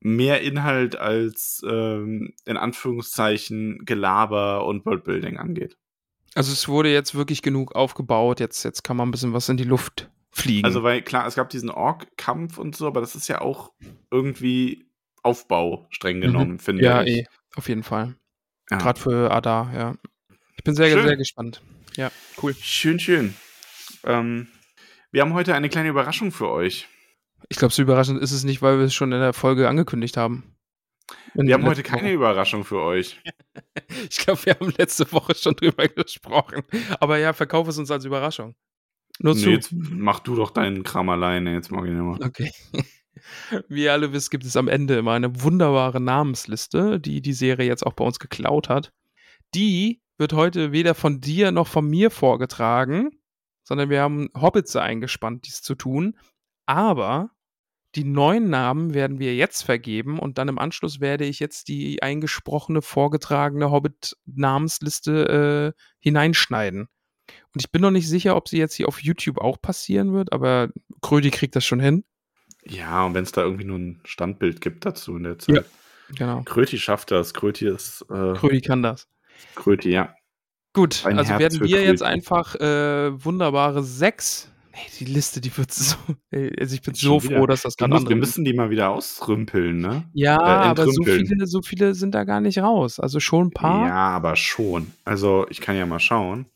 mehr 0.00 0.40
Inhalt 0.42 0.96
als 0.96 1.62
ähm, 1.68 2.32
in 2.46 2.56
Anführungszeichen 2.56 3.80
Gelaber 3.84 4.66
und 4.66 4.86
Worldbuilding 4.86 5.36
angeht. 5.38 5.76
Also 6.34 6.52
es 6.52 6.68
wurde 6.68 6.92
jetzt 6.92 7.14
wirklich 7.14 7.42
genug 7.42 7.74
aufgebaut, 7.74 8.40
jetzt, 8.40 8.64
jetzt 8.64 8.82
kann 8.84 8.96
man 8.96 9.08
ein 9.08 9.10
bisschen 9.10 9.32
was 9.34 9.48
in 9.48 9.56
die 9.56 9.64
Luft 9.64 10.10
fliegen. 10.34 10.64
Also, 10.66 10.82
weil 10.82 11.02
klar, 11.02 11.26
es 11.26 11.34
gab 11.36 11.48
diesen 11.50 11.70
Ork-Kampf 11.70 12.58
und 12.58 12.76
so, 12.76 12.86
aber 12.86 13.00
das 13.00 13.14
ist 13.14 13.28
ja 13.28 13.40
auch 13.40 13.72
irgendwie 14.10 14.86
Aufbau, 15.22 15.86
streng 15.90 16.20
genommen, 16.20 16.58
finde 16.58 16.82
Mhm. 16.82 16.86
ja, 16.86 17.02
ich. 17.02 17.16
eh, 17.18 17.26
auf 17.56 17.68
jeden 17.68 17.82
Fall. 17.82 18.14
Ja. 18.70 18.78
Gerade 18.78 19.00
für 19.00 19.30
Ada, 19.30 19.70
ja. 19.74 19.94
Ich 20.56 20.64
bin 20.64 20.74
sehr, 20.74 20.88
Schön. 20.90 21.06
sehr 21.06 21.16
gespannt. 21.16 21.62
Ja, 21.96 22.10
cool. 22.42 22.54
Schön, 22.60 22.98
schön. 22.98 23.34
Ähm, 24.04 24.48
wir 25.12 25.22
haben 25.22 25.34
heute 25.34 25.54
eine 25.54 25.68
kleine 25.68 25.88
Überraschung 25.90 26.32
für 26.32 26.50
euch. 26.50 26.88
Ich 27.48 27.56
glaube, 27.58 27.72
so 27.74 27.82
überraschend 27.82 28.20
ist 28.20 28.32
es 28.32 28.42
nicht, 28.44 28.62
weil 28.62 28.78
wir 28.78 28.86
es 28.86 28.94
schon 28.94 29.12
in 29.12 29.20
der 29.20 29.32
Folge 29.34 29.68
angekündigt 29.68 30.16
haben. 30.16 30.56
In 31.34 31.46
Wir 31.46 31.54
haben 31.54 31.64
heute 31.66 31.82
keine 31.82 32.02
Woche. 32.04 32.12
Überraschung 32.14 32.64
für 32.64 32.80
euch. 32.80 33.20
Ich 34.10 34.18
glaube, 34.18 34.44
wir 34.46 34.54
haben 34.54 34.72
letzte 34.78 35.10
Woche 35.12 35.34
schon 35.34 35.54
drüber 35.54 35.86
gesprochen. 35.88 36.62
Aber 37.00 37.18
ja, 37.18 37.32
verkauf 37.32 37.68
es 37.68 37.78
uns 37.78 37.90
als 37.90 38.04
Überraschung. 38.04 38.54
Nur 39.20 39.34
Nee, 39.34 39.40
zu. 39.40 39.50
jetzt 39.50 39.72
mach 39.72 40.20
du 40.20 40.34
doch 40.34 40.50
deinen 40.50 40.82
Kram 40.82 41.08
alleine, 41.08 41.52
jetzt 41.52 41.70
mag 41.70 41.84
ich 41.84 41.92
nicht 41.92 42.02
mehr. 42.02 42.26
Okay. 42.26 42.50
Wie 43.68 43.84
ihr 43.84 43.92
alle 43.92 44.12
wisst, 44.12 44.30
gibt 44.30 44.44
es 44.44 44.56
am 44.56 44.68
Ende 44.68 44.96
immer 44.96 45.12
eine 45.12 45.42
wunderbare 45.42 46.00
Namensliste, 46.00 47.00
die 47.00 47.22
die 47.22 47.32
Serie 47.32 47.66
jetzt 47.66 47.86
auch 47.86 47.92
bei 47.92 48.04
uns 48.04 48.18
geklaut 48.18 48.68
hat. 48.68 48.92
Die 49.54 50.02
wird 50.18 50.32
heute 50.32 50.72
weder 50.72 50.94
von 50.94 51.20
dir 51.20 51.52
noch 51.52 51.68
von 51.68 51.88
mir 51.88 52.10
vorgetragen, 52.10 53.10
sondern 53.62 53.88
wir 53.88 54.02
haben 54.02 54.28
Hobbits 54.34 54.74
eingespannt, 54.76 55.46
dies 55.46 55.62
zu 55.62 55.74
tun. 55.74 56.18
Aber 56.66 57.30
die 57.94 58.04
neuen 58.04 58.50
Namen 58.50 58.94
werden 58.94 59.20
wir 59.20 59.36
jetzt 59.36 59.62
vergeben 59.62 60.18
und 60.18 60.38
dann 60.38 60.48
im 60.48 60.58
Anschluss 60.58 61.00
werde 61.00 61.24
ich 61.24 61.38
jetzt 61.38 61.68
die 61.68 62.02
eingesprochene, 62.02 62.82
vorgetragene 62.82 63.70
Hobbit-Namensliste 63.70 65.74
äh, 65.76 65.80
hineinschneiden. 66.00 66.88
Und 67.54 67.60
ich 67.62 67.70
bin 67.70 67.82
noch 67.82 67.90
nicht 67.90 68.08
sicher, 68.08 68.36
ob 68.36 68.48
sie 68.48 68.58
jetzt 68.58 68.74
hier 68.74 68.88
auf 68.88 69.02
YouTube 69.02 69.38
auch 69.38 69.60
passieren 69.60 70.12
wird, 70.12 70.32
aber 70.32 70.70
Krödi 71.02 71.30
kriegt 71.30 71.56
das 71.56 71.64
schon 71.64 71.80
hin. 71.80 72.04
Ja, 72.66 73.04
und 73.04 73.14
wenn 73.14 73.24
es 73.24 73.32
da 73.32 73.42
irgendwie 73.42 73.64
nur 73.64 73.78
ein 73.78 74.00
Standbild 74.04 74.60
gibt 74.60 74.84
dazu 74.86 75.16
in 75.16 75.24
der 75.24 75.38
Zeit. 75.38 75.56
Ja. 75.56 75.62
Genau. 76.16 76.42
Kröti 76.44 76.78
schafft 76.78 77.10
das. 77.10 77.32
Kröti 77.34 77.66
ist 77.68 78.02
äh, 78.10 78.34
Krödi 78.34 78.60
kann 78.60 78.82
das. 78.82 79.08
Kröti, 79.54 79.90
ja. 79.90 80.14
Gut, 80.72 81.04
Ein 81.06 81.18
also 81.18 81.30
Herz 81.30 81.40
werden 81.40 81.60
wir 81.68 81.82
jetzt 81.82 82.00
Kröti. 82.00 82.12
einfach 82.12 82.54
äh, 82.56 83.24
wunderbare 83.24 83.82
sechs. 83.82 84.50
Hey, 84.72 84.90
die 84.98 85.04
Liste, 85.04 85.40
die 85.40 85.56
wird 85.56 85.72
so. 85.72 85.96
ey, 86.30 86.52
Also 86.60 86.74
ich 86.74 86.82
bin 86.82 86.94
Schon 86.94 87.20
so 87.20 87.28
wieder. 87.28 87.38
froh, 87.38 87.46
dass 87.46 87.62
das 87.62 87.76
gerade 87.76 88.08
wir 88.08 88.16
müssen 88.16 88.44
die 88.44 88.54
mal 88.54 88.70
wieder 88.70 88.90
ausrümpeln, 88.90 89.80
ne? 89.80 90.04
Ja, 90.14 90.36
äh, 90.36 90.68
aber 90.68 90.86
so 90.90 91.04
viele, 91.04 91.46
so 91.46 91.62
viele 91.62 91.94
sind 91.94 92.14
da 92.14 92.24
gar 92.24 92.40
nicht 92.40 92.58
raus. 92.58 92.98
Also 92.98 93.20
schon 93.20 93.46
ein 93.48 93.50
paar. 93.52 93.86
Ja, 93.86 93.94
aber 94.08 94.34
schon. 94.36 94.90
Also, 95.04 95.46
ich 95.48 95.60
kann 95.60 95.76
ja 95.76 95.86
mal 95.86 96.00
schauen. 96.00 96.46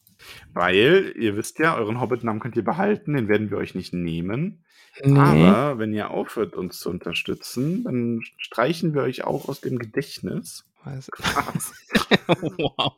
Weil, 0.52 1.12
ihr 1.16 1.36
wisst 1.36 1.59
ja, 1.59 1.76
euren 1.76 2.00
Hobbit-Namen 2.00 2.40
könnt 2.40 2.56
ihr 2.56 2.64
behalten, 2.64 3.14
den 3.14 3.28
werden 3.28 3.50
wir 3.50 3.59
euch 3.59 3.74
nicht 3.74 3.92
nehmen. 3.92 4.64
nee. 5.05 5.18
Aber 5.18 5.78
wenn 5.78 5.92
ihr 5.92 6.10
aufhört, 6.10 6.55
uns 6.55 6.78
zu 6.80 6.90
unterstützen, 6.90 7.84
dann 7.84 8.20
streichen 8.38 8.94
wir 8.94 9.02
euch 9.02 9.24
auch 9.24 9.48
aus 9.48 9.60
dem 9.60 9.78
Gedächtnis. 9.78 10.64
Weiß- 10.84 11.09
wow. 12.59 12.92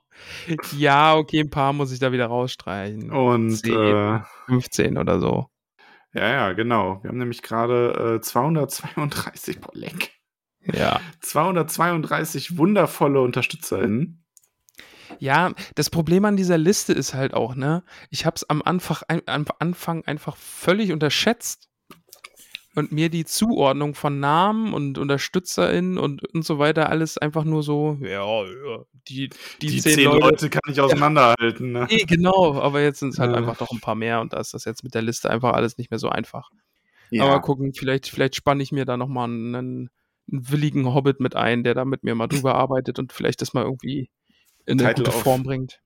Ja, 0.77 1.16
okay, 1.16 1.40
ein 1.40 1.51
paar 1.51 1.73
muss 1.73 1.93
ich 1.93 1.98
da 1.98 2.12
wieder 2.12 2.27
rausstreichen. 2.27 3.11
Und 3.11 3.57
Zehn. 3.57 3.74
äh, 3.74 4.20
15 4.47 4.98
oder 4.98 5.19
so. 5.19 5.48
ja, 6.12 6.28
ja, 6.28 6.52
genau. 6.52 7.01
Wir 7.02 7.09
haben 7.09 7.19
nämlich 7.19 7.43
gerade 7.43 8.16
äh, 8.16 8.20
232, 8.20 9.61
boah, 9.61 9.70
leck. 9.74 10.12
Ja. 10.74 11.01
232 11.20 12.59
wundervolle 12.59 13.20
UnterstützerInnen. 13.23 14.20
Ja, 15.19 15.53
das 15.74 15.91
Problem 15.91 16.24
an 16.24 16.37
dieser 16.37 16.59
Liste 16.59 16.93
ist 16.93 17.15
halt 17.15 17.35
auch, 17.35 17.55
ne? 17.55 17.82
Ich 18.11 18.27
habe 18.27 18.37
es 18.37 18.49
am 18.49 18.62
Anfang, 18.62 18.99
am 19.27 19.47
Anfang 19.59 20.05
einfach 20.05 20.37
völlig 20.37 20.93
unterschätzt 20.93 21.69
und 22.77 22.93
mir 22.93 23.09
die 23.09 23.24
Zuordnung 23.24 23.95
von 23.95 24.20
Namen 24.20 24.73
und 24.73 24.97
UnterstützerInnen 24.97 25.99
und, 25.99 26.24
und 26.32 26.45
so 26.45 26.59
weiter 26.59 26.89
alles 26.89 27.19
einfach 27.19 27.45
nur 27.45 27.62
so, 27.62 27.99
ja, 28.01 28.45
ja, 28.45 28.85
die, 29.09 29.28
die, 29.61 29.66
Die, 29.66 29.81
zehn, 29.81 29.95
zehn 29.95 30.05
Leute. 30.05 30.20
Leute, 30.20 30.51
kann 30.51 30.62
ich 30.70 30.81
auseinanderhalten. 30.81 31.73
Ne? 31.73 31.87
Nee, 31.91 32.05
genau, 32.07 32.61
aber 32.61 32.81
jetzt 32.81 33.01
sind 33.01 33.12
es 33.12 33.19
halt 33.19 33.32
Ja. 33.32 33.39
einfach 33.39 33.57
doch 33.57 33.73
ein 33.73 33.81
paar 33.81 33.97
mehr 33.97 34.20
und 34.20 34.32
da 34.32 34.39
ist 34.41 34.55
das 34.55 34.65
jetzt 34.65 34.85
mit 34.85 34.95
der 34.95 35.03
Liste 35.03 35.28
einfach 35.31 35.53
alles 35.55 35.78
nicht 35.78 35.91
mehr 35.91 35.99
so 35.99 36.09
einfach. 36.09 36.51
Ja. 37.11 37.24
Aber 37.24 37.41
gucken, 37.41 37.73
vielleicht, 37.74 38.07
vielleicht 38.09 38.37
spanne 38.37 38.62
ich 38.62 38.70
mir 38.70 38.85
da 38.85 38.97
nochmal 38.97 39.24
einen, 39.24 39.55
einen 39.57 39.91
willigen 40.28 40.95
Hobbit 40.95 41.19
mit 41.19 41.35
ein, 41.35 41.65
der 41.65 41.74
da 41.74 41.85
mit 41.85 42.05
mir 42.05 42.15
mal 42.15 42.28
drüber 42.28 42.55
arbeitet 42.55 43.01
und 43.01 43.12
vielleicht 43.12 43.41
das 43.43 43.53
mal 43.53 43.65
irgendwie 43.65 44.11
in 44.71 44.81
eine 44.81 44.95
gute 44.95 45.13
Form 45.13 45.43
bringt. 45.43 45.81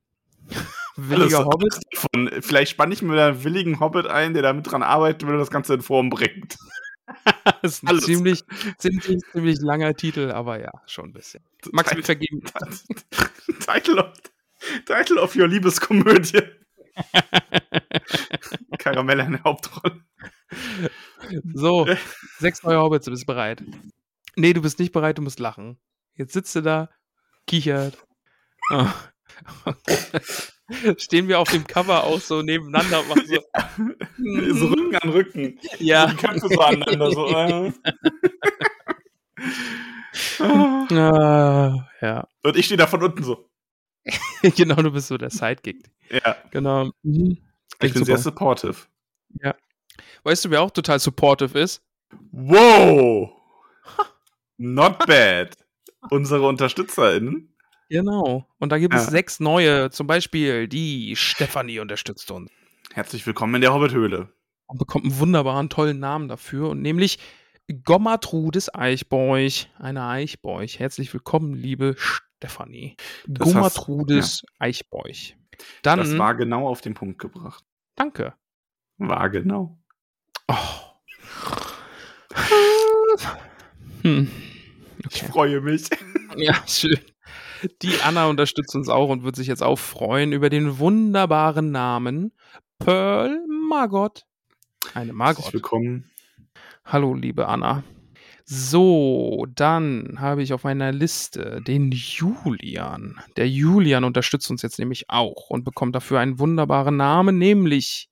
Alles- 0.97 1.11
Williger 1.11 1.45
Hobbit? 1.45 1.75
davon. 1.93 2.31
Vielleicht 2.41 2.71
spanne 2.71 2.95
ich 2.95 3.03
mir 3.03 3.21
einen 3.21 3.43
willigen 3.43 3.81
Hobbit 3.81 4.07
ein, 4.07 4.33
der 4.33 4.43
damit 4.43 4.71
dran 4.71 4.83
arbeitet 4.85 5.25
und 5.29 5.37
das 5.39 5.51
Ganze 5.51 5.75
in 5.75 5.83
Form 5.83 6.09
bringt. 6.11 6.57
Das 7.61 7.73
ist 7.73 7.83
ein 7.85 7.89
Alles. 7.89 8.05
ziemlich, 8.07 8.41
ziemlich, 8.79 9.21
ziemlich 9.33 9.59
langer 9.61 9.93
Titel, 9.93 10.31
aber 10.31 10.59
ja, 10.59 10.71
schon 10.87 11.07
ein 11.11 11.13
bisschen. 11.13 11.45
Max, 11.73 11.95
wir 11.95 12.03
vergeben. 12.03 12.43
Title 13.61 14.03
of, 14.03 14.13
Title 14.87 15.21
of 15.21 15.37
Your 15.37 15.47
Liebeskomödie. 15.47 16.41
Karamelle 18.79 19.25
in 19.25 19.33
der 19.33 19.45
Hauptrolle. 19.45 20.01
So, 21.53 21.87
sechs 22.39 22.63
neue 22.63 22.81
Hobbits, 22.81 23.05
du 23.05 23.11
bist 23.11 23.27
bereit. 23.27 23.63
Nee, 24.37 24.55
du 24.55 24.63
bist 24.63 24.79
nicht 24.79 24.93
bereit, 24.93 25.19
du 25.19 25.23
musst 25.23 25.41
lachen. 25.41 25.79
Jetzt 26.15 26.33
sitzt 26.33 26.55
du 26.57 26.63
da, 26.63 26.89
kichert. 27.47 27.99
Stehen 30.97 31.29
wir 31.29 31.39
auf 31.41 31.51
dem 31.51 31.67
Cover 31.67 32.05
auch 32.05 32.21
so 32.21 32.41
nebeneinander 32.43 33.01
und 33.01 33.09
machen 33.09 33.27
so. 33.27 33.43
so 34.55 34.67
Rücken 34.69 34.97
an 34.97 35.11
Rücken. 35.11 35.59
Ja. 35.79 36.07
Die 36.07 36.17
Köpfe 36.17 36.49
so 36.49 36.61
aneinander. 36.61 37.11
So, 37.11 37.27
äh. 37.35 37.73
Ah. 40.41 41.87
Ja. 42.01 42.29
Und 42.43 42.57
ich 42.57 42.65
stehe 42.67 42.79
da 42.79 42.87
von 42.87 43.03
unten 43.03 43.23
so. 43.23 43.49
genau, 44.57 44.77
du 44.77 44.91
bist 44.91 45.09
so 45.09 45.19
der 45.19 45.31
Sidekick. 45.31 45.91
Ja, 46.11 46.37
Genau. 46.51 46.91
Mhm. 47.03 47.39
ich 47.81 47.93
bin 47.93 48.05
sehr 48.05 48.17
super. 48.19 48.57
supportive. 48.57 48.77
Weißt 50.23 50.45
du, 50.47 50.51
wer 50.51 50.63
auch 50.63 50.71
total 50.71 50.99
supportive 50.99 51.59
ist? 51.59 51.83
Wow! 52.33 53.31
Not 54.57 54.99
bad. 55.07 55.57
Unsere 56.11 56.47
UnterstützerInnen. 56.47 57.54
Genau. 57.95 58.45
Und 58.59 58.73
da 58.73 58.79
gibt 58.79 58.93
es 58.93 59.05
Ja. 59.05 59.11
sechs 59.13 59.39
neue. 59.39 59.89
Zum 59.91 60.09
Beispiel 60.09 60.67
die 60.67 61.15
Stefanie 61.15 61.79
unterstützt 61.79 62.29
uns 62.33 62.51
Herzlich 62.93 63.25
willkommen 63.25 63.55
in 63.55 63.61
der 63.61 63.73
Hobbithöhle. 63.73 64.33
und 64.67 64.79
bekommt 64.79 65.05
einen 65.05 65.17
wunderbaren, 65.21 65.69
tollen 65.69 66.01
Namen 66.01 66.27
dafür. 66.27 66.71
Und 66.71 66.83
nämlich 66.83 67.21
Gommatrudes 67.85 68.75
Eichbeuch. 68.75 69.69
Eine 69.79 70.07
Eichbeuch. 70.09 70.81
Herzlich 70.81 71.13
willkommen, 71.15 71.55
liebe 71.55 71.95
Stefanie. 71.97 72.97
Das 73.29 73.47
Gommatrudes 73.53 74.43
Eichbeuch. 74.59 75.37
Dann, 75.83 76.01
Das 76.01 76.19
war 76.19 76.35
genau 76.35 76.67
auf 76.67 76.81
den 76.81 76.95
Punkt 76.95 77.21
gebracht. 77.21 77.63
danke. 77.95 78.35
War 78.99 79.31
genau. 79.31 79.79
Oh. 80.49 80.55
Hm. 84.03 84.29
Ich 84.99 85.23
Okay. 85.23 85.27
freue 85.33 85.61
mich. 85.61 85.89
Ja, 86.37 86.55
schön. 86.67 86.99
Die 87.83 88.01
Anna 88.03 88.27
unterstützt 88.27 88.75
uns 88.75 88.89
auch 88.89 89.09
und 89.09 89.25
wird 89.25 89.37
sich 89.37 89.47
jetzt 89.47 89.63
auch 89.63 89.79
freuen 89.79 90.33
über 90.33 90.51
den 90.51 90.79
wunderbaren 90.79 91.71
Namen 91.71 92.33
Pearl 92.79 93.39
Margot. 93.69 94.27
Eine 94.93 95.07
Herzlich 95.07 95.15
Margot. 95.15 95.53
willkommen. 95.55 96.11
Hallo, 96.85 97.15
liebe 97.15 97.49
Anna. 97.49 97.83
So, 98.45 99.47
dann 99.55 100.17
habe 100.19 100.43
ich 100.43 100.53
auf 100.53 100.65
meiner 100.65 100.93
Liste 100.93 101.63
den 101.67 101.91
Julian. 101.93 103.19
Der 103.39 103.49
Julian 103.49 104.05
unterstützt 104.05 104.51
uns 104.51 104.61
jetzt 104.61 104.79
nämlich 104.79 105.09
auch 105.09 105.49
und 105.49 105.65
bekommt 105.65 105.95
dafür 105.95 106.21
einen 106.21 106.39
wunderbaren 106.39 106.99
Namen, 106.99 107.39
nämlich 107.39 108.11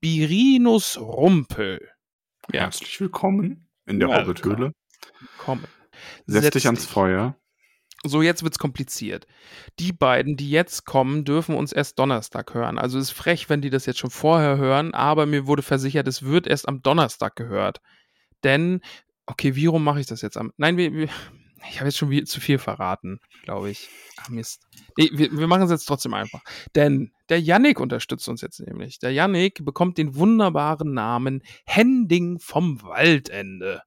Birinus 0.00 0.98
Rumpel. 0.98 1.86
Ja. 2.50 2.62
Herzlich 2.62 2.98
willkommen 2.98 3.68
in 3.84 4.00
der 4.00 4.08
Welcome. 4.08 4.28
Hobbithöhle. 4.28 4.72
Komm. 5.36 5.64
Setz 6.26 6.50
dich 6.50 6.66
ans 6.66 6.86
Feuer. 6.86 7.36
So, 8.04 8.22
jetzt 8.22 8.42
wird's 8.42 8.58
kompliziert. 8.58 9.26
Die 9.78 9.92
beiden, 9.92 10.36
die 10.36 10.50
jetzt 10.50 10.84
kommen, 10.84 11.24
dürfen 11.24 11.54
uns 11.54 11.72
erst 11.72 11.98
Donnerstag 11.98 12.54
hören. 12.54 12.78
Also 12.78 12.98
ist 12.98 13.10
frech, 13.10 13.48
wenn 13.48 13.62
die 13.62 13.70
das 13.70 13.86
jetzt 13.86 13.98
schon 13.98 14.10
vorher 14.10 14.58
hören, 14.58 14.94
aber 14.94 15.26
mir 15.26 15.46
wurde 15.46 15.62
versichert, 15.62 16.06
es 16.06 16.22
wird 16.22 16.46
erst 16.46 16.68
am 16.68 16.82
Donnerstag 16.82 17.36
gehört. 17.36 17.80
Denn, 18.44 18.80
okay, 19.26 19.56
wie 19.56 19.66
rum 19.66 19.82
mache 19.82 20.00
ich 20.00 20.06
das 20.06 20.22
jetzt 20.22 20.36
am. 20.36 20.52
Nein, 20.56 20.76
wir, 20.76 20.92
wir, 20.92 21.08
ich 21.70 21.80
habe 21.80 21.88
jetzt 21.88 21.96
schon 21.96 22.26
zu 22.26 22.40
viel 22.40 22.58
verraten, 22.58 23.18
glaube 23.42 23.70
ich. 23.70 23.88
Ach 24.18 24.28
Mist. 24.28 24.66
Nee, 24.96 25.10
wir, 25.12 25.32
wir 25.32 25.46
machen 25.46 25.62
es 25.62 25.70
jetzt 25.70 25.86
trotzdem 25.86 26.14
einfach. 26.14 26.42
Denn 26.74 27.12
der 27.28 27.40
Yannick 27.40 27.80
unterstützt 27.80 28.28
uns 28.28 28.40
jetzt 28.40 28.60
nämlich. 28.60 28.98
Der 28.98 29.12
Yannick 29.12 29.64
bekommt 29.64 29.98
den 29.98 30.14
wunderbaren 30.16 30.92
Namen 30.92 31.42
Hending 31.64 32.38
vom 32.38 32.82
Waldende. 32.82 33.82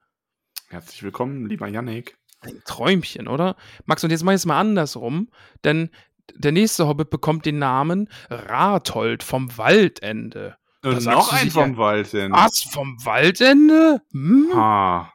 Herzlich 0.67 1.03
willkommen, 1.03 1.47
lieber 1.47 1.67
Yannick. 1.67 2.18
Ein 2.41 2.61
Träumchen, 2.65 3.27
oder? 3.27 3.55
Max, 3.85 4.03
und 4.03 4.11
jetzt 4.11 4.23
mach 4.23 4.31
ich 4.31 4.37
es 4.37 4.45
mal 4.45 4.59
andersrum, 4.59 5.29
denn 5.63 5.89
der 6.35 6.51
nächste 6.51 6.87
Hobbit 6.87 7.09
bekommt 7.09 7.45
den 7.45 7.59
Namen 7.59 8.09
Rathold 8.29 9.23
vom 9.23 9.57
Waldende. 9.57 10.57
Und 10.83 11.03
noch 11.05 11.33
ein 11.33 11.51
vom 11.51 11.75
Wald 11.75 12.13
denn. 12.13 12.31
Was? 12.31 12.61
Vom 12.61 13.03
Waldende? 13.03 14.01
Hm? 14.13 14.49
Ha. 14.53 15.11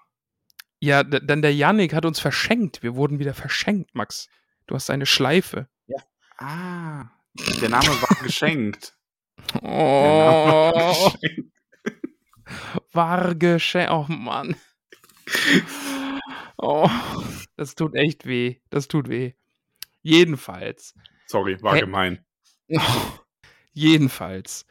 Ja, 0.80 1.02
denn 1.02 1.40
der 1.40 1.54
Yannick 1.54 1.94
hat 1.94 2.04
uns 2.04 2.20
verschenkt. 2.20 2.82
Wir 2.82 2.94
wurden 2.96 3.18
wieder 3.18 3.32
verschenkt, 3.32 3.94
Max. 3.94 4.28
Du 4.66 4.74
hast 4.74 4.90
eine 4.90 5.06
Schleife. 5.06 5.68
Ah. 6.36 7.04
Der 7.62 7.68
Name 7.70 7.86
war 7.86 8.16
geschenkt. 8.22 8.94
Der 9.54 9.62
Name 9.62 9.72
Oh, 9.72 10.72
war 10.74 11.12
geschenkt. 11.12 11.52
war 12.92 13.34
geschenkt. 13.36 13.90
Oh 13.92 14.06
Mann. 14.08 14.56
Oh, 16.66 16.88
das 17.56 17.74
tut 17.74 17.94
echt 17.94 18.24
weh. 18.24 18.56
Das 18.70 18.88
tut 18.88 19.10
weh. 19.10 19.34
Jedenfalls. 20.00 20.94
Sorry, 21.26 21.62
war 21.62 21.74
Hä? 21.74 21.80
gemein. 21.80 22.24
Jedenfalls. 23.74 24.64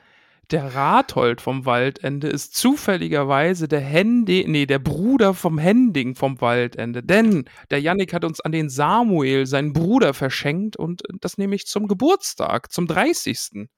Der 0.49 0.73
Rathold 0.73 1.39
vom 1.39 1.67
Waldende 1.67 2.29
ist 2.29 2.55
zufälligerweise 2.55 3.67
der 3.67 3.79
Hendi, 3.79 4.43
nee, 4.47 4.65
der 4.65 4.79
Bruder 4.79 5.35
vom 5.35 5.59
Hending 5.59 6.15
vom 6.15 6.41
Waldende. 6.41 7.03
Denn 7.03 7.45
der 7.69 7.79
Yannick 7.79 8.11
hat 8.13 8.25
uns 8.25 8.41
an 8.41 8.51
den 8.51 8.69
Samuel, 8.69 9.45
seinen 9.45 9.71
Bruder, 9.71 10.15
verschenkt 10.15 10.75
und 10.75 11.03
das 11.21 11.37
nehme 11.37 11.53
ich 11.53 11.67
zum 11.67 11.87
Geburtstag, 11.87 12.71
zum 12.71 12.87
30. 12.87 13.69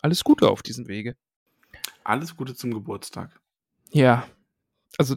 Alles 0.00 0.24
Gute 0.24 0.48
auf 0.48 0.62
diesem 0.62 0.88
Wege. 0.88 1.16
Alles 2.02 2.34
Gute 2.34 2.54
zum 2.54 2.72
Geburtstag. 2.72 3.38
Ja. 3.90 4.26
Also, 4.96 5.16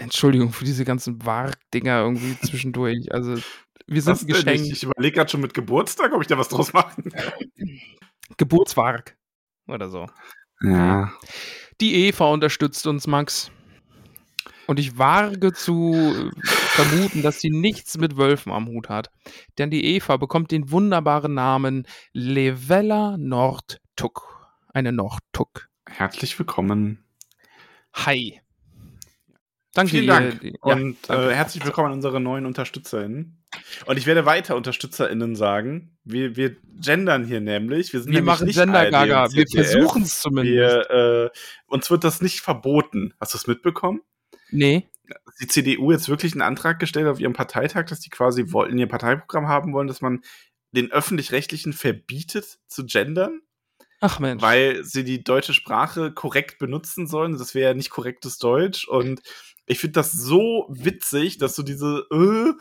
Entschuldigung 0.00 0.52
für 0.52 0.64
diese 0.64 0.84
ganzen 0.84 1.24
Warg-Dinger 1.24 2.00
irgendwie 2.00 2.38
zwischendurch. 2.42 3.12
Also, 3.12 3.36
wir 3.86 4.02
sind 4.02 4.12
Was 4.12 4.22
ein 4.22 4.26
denn? 4.26 4.36
Geschenk. 4.36 4.60
Ich, 4.66 4.72
ich 4.72 4.82
überlege 4.84 5.16
gerade 5.16 5.30
schon 5.30 5.40
mit 5.40 5.54
Geburtstag, 5.54 6.12
ob 6.12 6.22
ich 6.22 6.26
da 6.26 6.38
was 6.38 6.48
draus 6.48 6.72
machen 6.72 7.04
kann. 7.10 7.32
Geburtswarg. 8.36 9.16
Oder 9.66 9.88
so. 9.88 10.06
Ja. 10.62 11.12
Die 11.80 12.06
Eva 12.06 12.26
unterstützt 12.26 12.86
uns, 12.86 13.06
Max. 13.06 13.50
Und 14.66 14.78
ich 14.78 14.98
wage 14.98 15.52
zu 15.52 15.94
äh, 15.94 16.30
vermuten, 16.46 17.22
dass 17.22 17.40
sie 17.40 17.50
nichts 17.50 17.98
mit 17.98 18.16
Wölfen 18.16 18.52
am 18.52 18.68
Hut 18.68 18.88
hat. 18.88 19.10
Denn 19.58 19.70
die 19.70 19.84
Eva 19.84 20.16
bekommt 20.16 20.52
den 20.52 20.70
wunderbaren 20.70 21.34
Namen 21.34 21.86
Levella 22.12 23.16
Nordtuck. 23.18 24.48
Eine 24.72 24.92
Nordtuck. 24.92 25.68
Herzlich 25.88 26.38
willkommen. 26.38 27.04
Hi. 27.94 28.40
Danke 29.72 29.90
Vielen 29.92 30.04
ihr- 30.04 30.08
Dank. 30.12 30.42
Ja, 30.42 30.50
Und 30.62 30.96
danke. 31.08 31.30
äh, 31.30 31.34
herzlich 31.34 31.64
willkommen 31.64 31.88
an 31.88 31.92
unsere 31.94 32.18
neuen 32.20 32.44
UnterstützerInnen. 32.46 33.44
Und 33.86 33.96
ich 33.96 34.06
werde 34.06 34.26
weiter 34.26 34.56
UnterstützerInnen 34.56 35.36
sagen. 35.36 35.96
Wir, 36.04 36.34
wir 36.36 36.56
gendern 36.80 37.24
hier 37.24 37.40
nämlich. 37.40 37.92
Wir, 37.92 38.00
sind 38.02 38.12
Wir 38.12 38.22
machen 38.22 38.46
nicht 38.46 38.56
Gender 38.58 38.90
Gaga. 38.90 39.32
Wir 39.32 39.46
versuchen 39.46 40.02
es 40.02 40.20
zumindest. 40.20 40.54
Wir, 40.56 40.90
äh, 40.90 41.30
uns 41.68 41.88
wird 41.90 42.02
das 42.02 42.20
nicht 42.20 42.40
verboten. 42.40 43.14
Hast 43.20 43.34
du 43.34 43.38
es 43.38 43.46
mitbekommen? 43.46 44.00
Nee. 44.50 44.88
Die 45.40 45.46
CDU 45.46 45.92
jetzt 45.92 46.08
wirklich 46.08 46.32
einen 46.32 46.42
Antrag 46.42 46.78
gestellt 46.80 47.06
auf 47.06 47.20
ihrem 47.20 47.32
Parteitag, 47.32 47.86
dass 47.86 48.00
die 48.00 48.10
quasi 48.10 48.52
wollten, 48.52 48.78
ihr 48.78 48.86
Parteiprogramm 48.88 49.46
haben 49.48 49.72
wollen, 49.72 49.88
dass 49.88 50.00
man 50.00 50.22
den 50.72 50.90
öffentlich-rechtlichen 50.92 51.72
verbietet 51.72 52.58
zu 52.68 52.84
gendern, 52.86 53.40
Ach 54.00 54.20
Mensch. 54.20 54.40
weil 54.40 54.84
sie 54.84 55.02
die 55.02 55.24
deutsche 55.24 55.52
Sprache 55.54 56.12
korrekt 56.12 56.58
benutzen 56.60 57.08
sollen. 57.08 57.36
Das 57.38 57.54
wäre 57.56 57.70
ja 57.70 57.74
nicht 57.74 57.90
korrektes 57.90 58.38
Deutsch. 58.38 58.86
Und 58.86 59.20
ich 59.70 59.78
finde 59.78 59.92
das 59.94 60.12
so 60.12 60.66
witzig, 60.68 61.38
dass 61.38 61.54
so 61.56 61.62
diese 61.62 62.04
äh, 62.12 62.52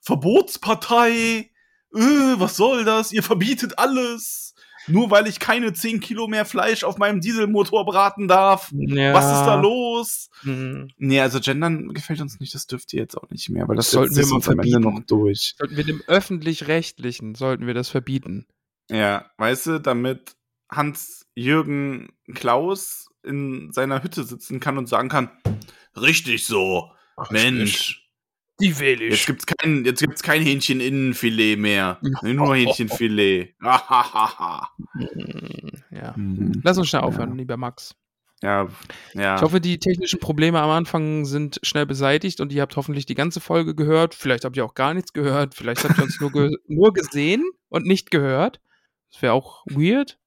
Verbotspartei, 0.00 1.50
äh, 1.94 1.98
was 2.36 2.56
soll 2.56 2.84
das? 2.84 3.12
Ihr 3.12 3.22
verbietet 3.22 3.78
alles. 3.78 4.54
Nur 4.86 5.10
weil 5.10 5.26
ich 5.26 5.40
keine 5.40 5.72
10 5.72 6.00
Kilo 6.00 6.26
mehr 6.28 6.44
Fleisch 6.44 6.84
auf 6.84 6.98
meinem 6.98 7.20
Dieselmotor 7.22 7.86
braten 7.86 8.28
darf. 8.28 8.70
ja. 8.72 9.14
Was 9.14 9.24
ist 9.24 9.46
da 9.46 9.54
los? 9.58 10.28
Hm. 10.42 10.88
Nee, 10.98 11.20
also 11.20 11.40
Gendern 11.40 11.88
gefällt 11.94 12.20
uns 12.20 12.38
nicht, 12.38 12.54
das 12.54 12.66
dürft 12.66 12.92
ihr 12.92 13.00
jetzt 13.00 13.16
auch 13.16 13.30
nicht 13.30 13.48
mehr, 13.48 13.66
weil 13.66 13.76
das 13.76 13.86
Das 13.86 13.92
sollten 13.92 14.14
wir 14.16 14.26
mal 14.26 14.34
uns 14.36 14.48
am 14.48 14.58
Ende 14.58 14.70
verbieten. 14.72 14.94
noch 14.94 15.06
durch. 15.06 15.54
Sollten 15.58 15.76
wir 15.78 15.84
dem 15.84 16.02
Öffentlich-Rechtlichen, 16.06 17.34
sollten 17.34 17.66
wir 17.66 17.72
das 17.72 17.88
verbieten. 17.88 18.46
Ja, 18.90 19.30
weißt 19.38 19.66
du, 19.66 19.80
damit 19.80 20.36
Hans-Jürgen 20.70 22.10
Klaus 22.34 23.08
in 23.24 23.72
seiner 23.72 24.02
Hütte 24.02 24.24
sitzen 24.24 24.60
kann 24.60 24.78
und 24.78 24.88
sagen 24.88 25.08
kann, 25.08 25.30
richtig 25.96 26.46
so, 26.46 26.90
Mensch, 27.30 28.00
Die 28.60 28.78
wähle 28.78 29.06
jetzt 29.08 29.26
gibt's 29.26 29.46
kein, 29.46 29.84
jetzt 29.84 30.00
gibt's 30.00 30.22
kein 30.22 30.42
Hähnchen-Innenfilet 30.42 31.56
mehr, 31.58 31.98
nur 32.22 32.54
Hähnchenfilet. 32.56 33.54
Ja. 35.90 36.14
Lass 36.62 36.78
uns 36.78 36.88
schnell 36.88 37.02
aufhören, 37.02 37.30
Ja. 37.30 37.36
lieber 37.36 37.56
Max. 37.56 37.94
ja, 38.42 38.68
ja. 39.14 39.36
Ich 39.36 39.42
hoffe, 39.42 39.60
die 39.60 39.78
technischen 39.78 40.18
Probleme 40.20 40.60
am 40.60 40.70
Anfang 40.70 41.24
sind 41.24 41.60
schnell 41.62 41.86
beseitigt 41.86 42.40
und 42.40 42.52
ihr 42.52 42.62
habt 42.62 42.76
hoffentlich 42.76 43.06
die 43.06 43.14
ganze 43.14 43.40
Folge 43.40 43.74
gehört. 43.74 44.14
Vielleicht 44.14 44.44
habt 44.44 44.56
ihr 44.56 44.64
auch 44.64 44.74
gar 44.74 44.92
nichts 44.94 45.12
gehört. 45.12 45.54
Vielleicht 45.54 45.84
habt 45.84 45.98
ihr 45.98 46.04
uns 46.04 46.20
nur, 46.20 46.30
ge 46.32 46.50
nur 46.66 46.92
gesehen 46.92 47.44
und 47.68 47.86
nicht 47.86 48.10
gehört. 48.10 48.60
Das 49.12 49.22
wäre 49.22 49.32
auch 49.32 49.64
weird. 49.66 50.18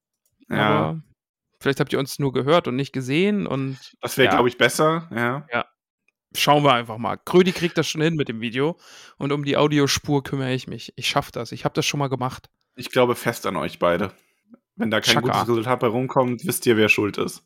ja. 0.49 0.57
Aber 0.57 1.02
vielleicht 1.60 1.80
habt 1.80 1.94
ihr 1.94 2.00
uns 2.00 2.20
nur 2.20 2.34
gehört 2.34 2.68
und 2.68 2.76
nicht 2.76 2.94
gesehen 2.94 3.48
und 3.48 3.78
Das 4.02 4.18
wäre, 4.18 4.28
ja. 4.28 4.32
glaube 4.34 4.50
ich, 4.50 4.58
besser, 4.58 5.10
ja. 5.14 5.66
schauen 6.36 6.64
wir 6.64 6.74
einfach 6.74 6.98
mal. 6.98 7.18
Krödi 7.18 7.52
kriegt 7.52 7.78
das 7.78 7.88
schon 7.88 8.02
hin 8.02 8.16
mit 8.16 8.30
dem 8.30 8.42
Video 8.42 8.78
und 9.18 9.32
um 9.32 9.44
die 9.44 9.58
Audiospur 9.58 10.24
kümmere 10.24 10.54
ich 10.54 10.68
mich. 10.68 10.94
Ich 10.96 11.08
schaffe 11.08 11.32
das. 11.32 11.52
Ich 11.52 11.66
habe 11.66 11.74
das 11.74 11.86
schon 11.86 12.00
mal 12.00 12.10
gemacht. 12.10 12.50
Ich 12.76 12.92
glaube 12.92 13.16
fest 13.16 13.46
an 13.46 13.56
euch 13.56 13.80
beide. 13.80 14.12
Wenn 14.76 14.92
da 14.92 15.02
kein 15.02 15.16
Chaka. 15.16 15.28
gutes 15.28 15.50
Resultat 15.50 15.80
bei 15.80 15.88
rumkommt, 15.88 16.46
wisst 16.46 16.66
ihr, 16.68 16.78
wer 16.78 16.90
schuld 16.90 17.18
ist. 17.18 17.44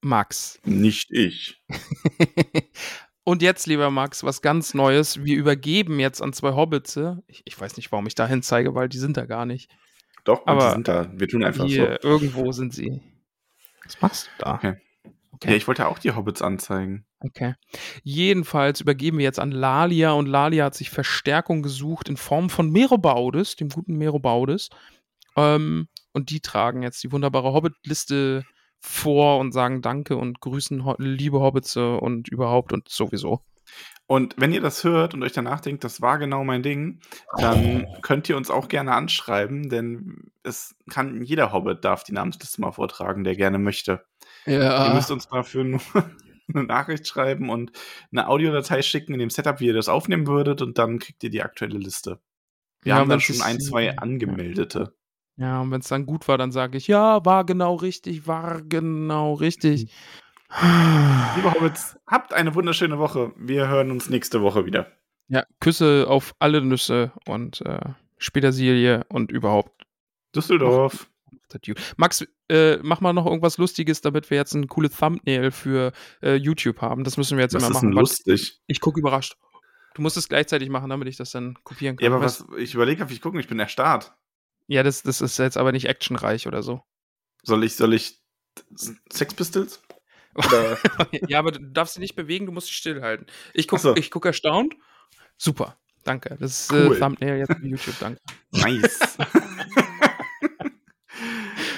Max. 0.00 0.58
Nicht 0.64 1.10
ich. 1.10 1.62
Und 3.24 3.42
jetzt, 3.42 3.66
lieber 3.66 3.90
Max, 3.90 4.24
was 4.24 4.40
ganz 4.40 4.72
Neues. 4.72 5.22
Wir 5.22 5.36
übergeben 5.36 6.00
jetzt 6.00 6.22
an 6.22 6.32
zwei 6.32 6.54
Hobbits. 6.54 6.98
Ich, 7.26 7.42
ich 7.44 7.60
weiß 7.60 7.76
nicht, 7.76 7.92
warum 7.92 8.06
ich 8.06 8.14
da 8.14 8.26
hin 8.26 8.42
zeige, 8.42 8.74
weil 8.74 8.88
die 8.88 8.98
sind 8.98 9.18
da 9.18 9.26
gar 9.26 9.44
nicht. 9.44 9.70
Doch, 10.24 10.46
Aber 10.46 10.68
die 10.68 10.72
sind 10.72 10.88
da. 10.88 11.10
Wir 11.14 11.28
tun 11.28 11.44
einfach 11.44 11.66
Hier, 11.66 12.02
irgendwo 12.02 12.50
sind 12.52 12.72
sie. 12.72 13.02
Was 13.94 14.00
machst 14.00 14.26
du 14.26 14.44
da? 14.44 14.54
Okay. 14.54 14.76
so. 15.32 15.50
Ja, 15.50 15.56
ich 15.56 15.66
wollte 15.66 15.88
auch 15.88 15.98
die 15.98 16.12
Hobbits 16.12 16.42
anzeigen. 16.42 17.06
Okay. 17.20 17.54
Jedenfalls 18.02 18.80
übergeben 18.80 19.18
wir 19.18 19.24
jetzt 19.24 19.38
an 19.38 19.50
Lalia 19.50 20.12
und 20.12 20.26
Lalia 20.26 20.66
hat 20.66 20.74
sich 20.74 20.90
Verstärkung 20.90 21.62
gesucht 21.62 22.08
in 22.08 22.16
Form 22.16 22.50
von 22.50 22.70
Merobaudes, 22.70 23.56
dem 23.56 23.68
guten 23.68 23.96
Merobaudes. 23.96 24.70
Ähm, 25.36 25.88
und 26.12 26.30
die 26.30 26.40
tragen 26.40 26.82
jetzt 26.82 27.02
die 27.04 27.12
wunderbare 27.12 27.52
Hobbit-Liste 27.52 28.44
vor 28.78 29.38
und 29.38 29.52
sagen 29.52 29.82
Danke 29.82 30.16
und 30.16 30.40
grüßen 30.40 30.84
Ho 30.84 30.94
liebe 30.98 31.40
Hobbits 31.40 31.76
und 31.76 32.28
überhaupt 32.28 32.72
und 32.72 32.88
sowieso. 32.88 33.42
Und 34.10 34.34
wenn 34.38 34.52
ihr 34.52 34.60
das 34.60 34.82
hört 34.82 35.14
und 35.14 35.22
euch 35.22 35.30
danach 35.30 35.60
denkt, 35.60 35.84
das 35.84 36.00
war 36.00 36.18
genau 36.18 36.42
mein 36.42 36.64
Ding, 36.64 36.98
dann 37.38 37.86
könnt 38.02 38.28
ihr 38.28 38.36
uns 38.36 38.50
auch 38.50 38.66
gerne 38.66 38.92
anschreiben, 38.92 39.68
denn 39.68 40.32
es 40.42 40.74
kann 40.90 41.22
jeder 41.22 41.52
Hobbit 41.52 41.84
darf 41.84 42.02
die 42.02 42.10
Namensliste 42.10 42.60
mal 42.60 42.72
vortragen, 42.72 43.22
der 43.22 43.36
gerne 43.36 43.60
möchte. 43.60 44.04
Ihr 44.88 44.94
müsst 44.94 45.12
uns 45.12 45.28
dafür 45.28 45.62
nur 45.62 45.80
eine 46.52 46.64
Nachricht 46.64 47.06
schreiben 47.06 47.50
und 47.50 47.70
eine 48.10 48.26
Audiodatei 48.26 48.82
schicken 48.82 49.12
in 49.12 49.20
dem 49.20 49.30
Setup, 49.30 49.60
wie 49.60 49.66
ihr 49.66 49.74
das 49.74 49.88
aufnehmen 49.88 50.26
würdet, 50.26 50.60
und 50.60 50.76
dann 50.76 50.98
kriegt 50.98 51.22
ihr 51.22 51.30
die 51.30 51.42
aktuelle 51.42 51.78
Liste. 51.78 52.18
Wir 52.82 52.94
Ja, 52.94 52.96
haben 52.96 53.10
dann 53.10 53.20
schon 53.20 53.40
ein, 53.42 53.60
zwei 53.60 53.84
ja. 53.84 53.92
Angemeldete. 53.98 54.92
Ja, 55.36 55.60
und 55.60 55.70
wenn 55.70 55.82
es 55.82 55.88
dann 55.88 56.04
gut 56.04 56.26
war, 56.26 56.36
dann 56.36 56.50
sage 56.50 56.78
ich, 56.78 56.88
ja, 56.88 57.24
war 57.24 57.44
genau 57.44 57.76
richtig, 57.76 58.26
war 58.26 58.60
genau 58.60 59.34
richtig. 59.34 59.92
Liebe 61.36 61.52
Hobbits, 61.52 61.96
habt 62.06 62.32
eine 62.32 62.54
wunderschöne 62.54 62.98
Woche. 62.98 63.32
Wir 63.36 63.68
hören 63.68 63.90
uns 63.90 64.10
nächste 64.10 64.42
Woche 64.42 64.66
wieder. 64.66 64.90
Ja, 65.28 65.44
Küsse 65.60 66.06
auf 66.08 66.34
alle 66.40 66.60
Nüsse 66.60 67.12
und 67.26 67.60
äh, 67.62 67.78
Petersilie 68.32 69.04
und 69.08 69.30
überhaupt. 69.30 69.86
Düsseldorf. 70.34 71.08
das. 71.48 71.60
Max, 71.96 72.26
äh, 72.48 72.78
mach 72.82 73.00
mal 73.00 73.12
noch 73.12 73.26
irgendwas 73.26 73.58
Lustiges, 73.58 74.00
damit 74.00 74.28
wir 74.30 74.38
jetzt 74.38 74.54
ein 74.54 74.66
cooles 74.66 74.96
Thumbnail 74.96 75.52
für 75.52 75.92
äh, 76.20 76.34
YouTube 76.34 76.80
haben. 76.80 77.04
Das 77.04 77.16
müssen 77.16 77.38
wir 77.38 77.42
jetzt 77.42 77.54
Das 77.54 77.62
immer 77.62 77.70
ist 77.70 77.74
machen. 77.82 77.94
weil 77.94 78.00
lustig. 78.00 78.60
Ich 78.66 78.80
gucke 78.80 78.98
überrascht. 78.98 79.36
Du 79.94 80.02
musst 80.02 80.16
es 80.16 80.28
gleichzeitig 80.28 80.68
machen, 80.68 80.90
damit 80.90 81.06
ich 81.08 81.16
das 81.16 81.30
dann 81.30 81.58
kopieren 81.62 81.96
kann. 81.96 82.04
Ja, 82.04 82.10
aber 82.16 82.24
was, 82.24 82.44
ich 82.58 82.74
überlege, 82.74 83.04
ob 83.04 83.10
ich 83.10 83.20
gucken, 83.20 83.38
ich 83.38 83.48
bin 83.48 83.58
der 83.58 83.68
Start. 83.68 84.12
Ja, 84.66 84.82
das, 84.82 85.02
das 85.02 85.20
ist 85.20 85.38
jetzt 85.38 85.56
aber 85.56 85.70
nicht 85.72 85.88
actionreich 85.88 86.46
oder 86.46 86.62
so. 86.62 86.82
Soll 87.42 87.64
ich, 87.64 87.76
soll 87.76 87.94
ich 87.94 88.20
Sex 89.10 89.34
Pistols? 89.34 89.80
Ja, 91.28 91.38
aber 91.40 91.52
du 91.52 91.60
darfst 91.60 91.96
dich 91.96 92.00
nicht 92.00 92.14
bewegen, 92.16 92.46
du 92.46 92.52
musst 92.52 92.68
dich 92.68 92.76
stillhalten. 92.76 93.26
Ich 93.54 93.68
gucke 93.68 93.82
so. 93.82 93.96
ich 93.96 94.10
guck 94.10 94.26
erstaunt. 94.26 94.74
Super, 95.36 95.76
danke. 96.04 96.36
Das 96.40 96.62
ist 96.62 96.72
Cool. 96.72 96.96
äh, 96.96 96.98
Thumbnail 97.00 97.38
jetzt 97.38 97.52
für 97.52 97.66
YouTube, 97.66 97.94
danke. 97.98 98.20
nice. 98.52 99.18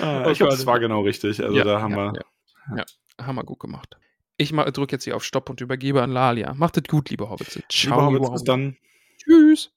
ah, 0.01 0.25
Oh 0.27 0.31
ich 0.31 0.39
glaube, 0.39 0.53
das 0.53 0.67
war 0.67 0.81
genau 0.81 1.03
richtig. 1.03 1.43
Also 1.43 1.57
Ja, 1.57 1.65
da 1.65 1.81
haben 1.81 1.93
ja, 1.93 2.13
wir. 2.13 2.21
Ja, 2.71 2.77
ja, 2.79 3.27
haben 3.27 3.37
wir 3.37 3.45
gut 3.45 3.61
gemacht. 3.61 3.97
Ich 4.37 4.51
drücke 4.53 4.97
jetzt 4.97 5.05
hier 5.05 5.17
auf 5.17 5.25
Stopp 5.25 5.51
und 5.51 5.61
übergebe 5.61 6.03
an 6.03 6.11
Lalia. 6.11 6.55
Macht 6.55 6.77
es 6.77 6.85
gut, 6.85 7.11
liebe 7.11 7.29
Hobbits. 7.31 7.61
Ciao, 7.69 8.11
Liebe 8.11 8.19
Hobbits, 8.19 8.21
liebe 8.21 8.33
bis 8.33 8.45
dann. 8.45 8.77
Tschüss. 9.19 9.71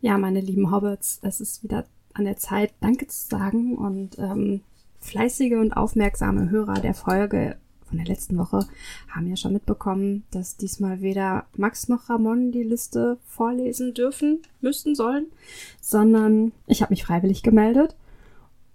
Ja, 0.00 0.18
meine 0.18 0.40
lieben 0.40 0.70
Hobbits, 0.70 1.18
es 1.22 1.40
ist 1.40 1.62
wieder 1.62 1.86
an 2.14 2.24
der 2.24 2.36
Zeit, 2.36 2.74
Danke 2.80 3.06
zu 3.06 3.26
sagen. 3.28 3.76
Und 3.76 4.18
ähm, 4.18 4.62
fleißige 5.04 5.54
und 5.54 5.72
aufmerksame 5.72 6.50
Hörer 6.50 6.80
der 6.80 6.94
Folge 6.94 7.56
von 7.86 7.98
der 7.98 8.06
letzten 8.06 8.36
Woche 8.38 8.66
haben 9.08 9.28
ja 9.28 9.36
schon 9.36 9.52
mitbekommen, 9.52 10.24
dass 10.30 10.56
diesmal 10.56 11.00
weder 11.00 11.44
Max 11.56 11.88
noch 11.88 12.08
Ramon 12.08 12.50
die 12.50 12.62
Liste 12.62 13.18
vorlesen 13.26 13.94
dürfen, 13.94 14.40
müssten, 14.60 14.94
sollen, 14.94 15.26
sondern 15.80 16.52
ich 16.66 16.82
habe 16.82 16.92
mich 16.92 17.04
freiwillig 17.04 17.42
gemeldet. 17.42 17.94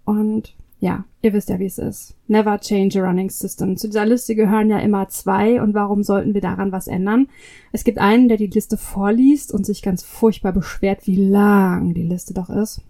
Und 0.04 0.54
ja, 0.78 1.04
ihr 1.20 1.34
wisst 1.34 1.50
ja, 1.50 1.58
wie 1.58 1.66
es 1.66 1.76
ist. 1.76 2.14
Never 2.28 2.58
change 2.58 3.02
a 3.02 3.06
running 3.06 3.28
system. 3.28 3.76
Zu 3.76 3.88
dieser 3.88 4.06
Liste 4.06 4.34
gehören 4.34 4.70
ja 4.70 4.78
immer 4.78 5.08
zwei. 5.08 5.60
Und 5.60 5.74
warum 5.74 6.02
sollten 6.02 6.32
wir 6.32 6.40
daran 6.40 6.72
was 6.72 6.86
ändern? 6.86 7.28
Es 7.72 7.84
gibt 7.84 7.98
einen, 7.98 8.28
der 8.28 8.38
die 8.38 8.46
Liste 8.46 8.78
vorliest 8.78 9.52
und 9.52 9.66
sich 9.66 9.82
ganz 9.82 10.02
furchtbar 10.02 10.52
beschwert, 10.52 11.06
wie 11.06 11.16
lang 11.16 11.92
die 11.92 12.04
Liste 12.04 12.32
doch 12.32 12.48
ist. 12.48 12.80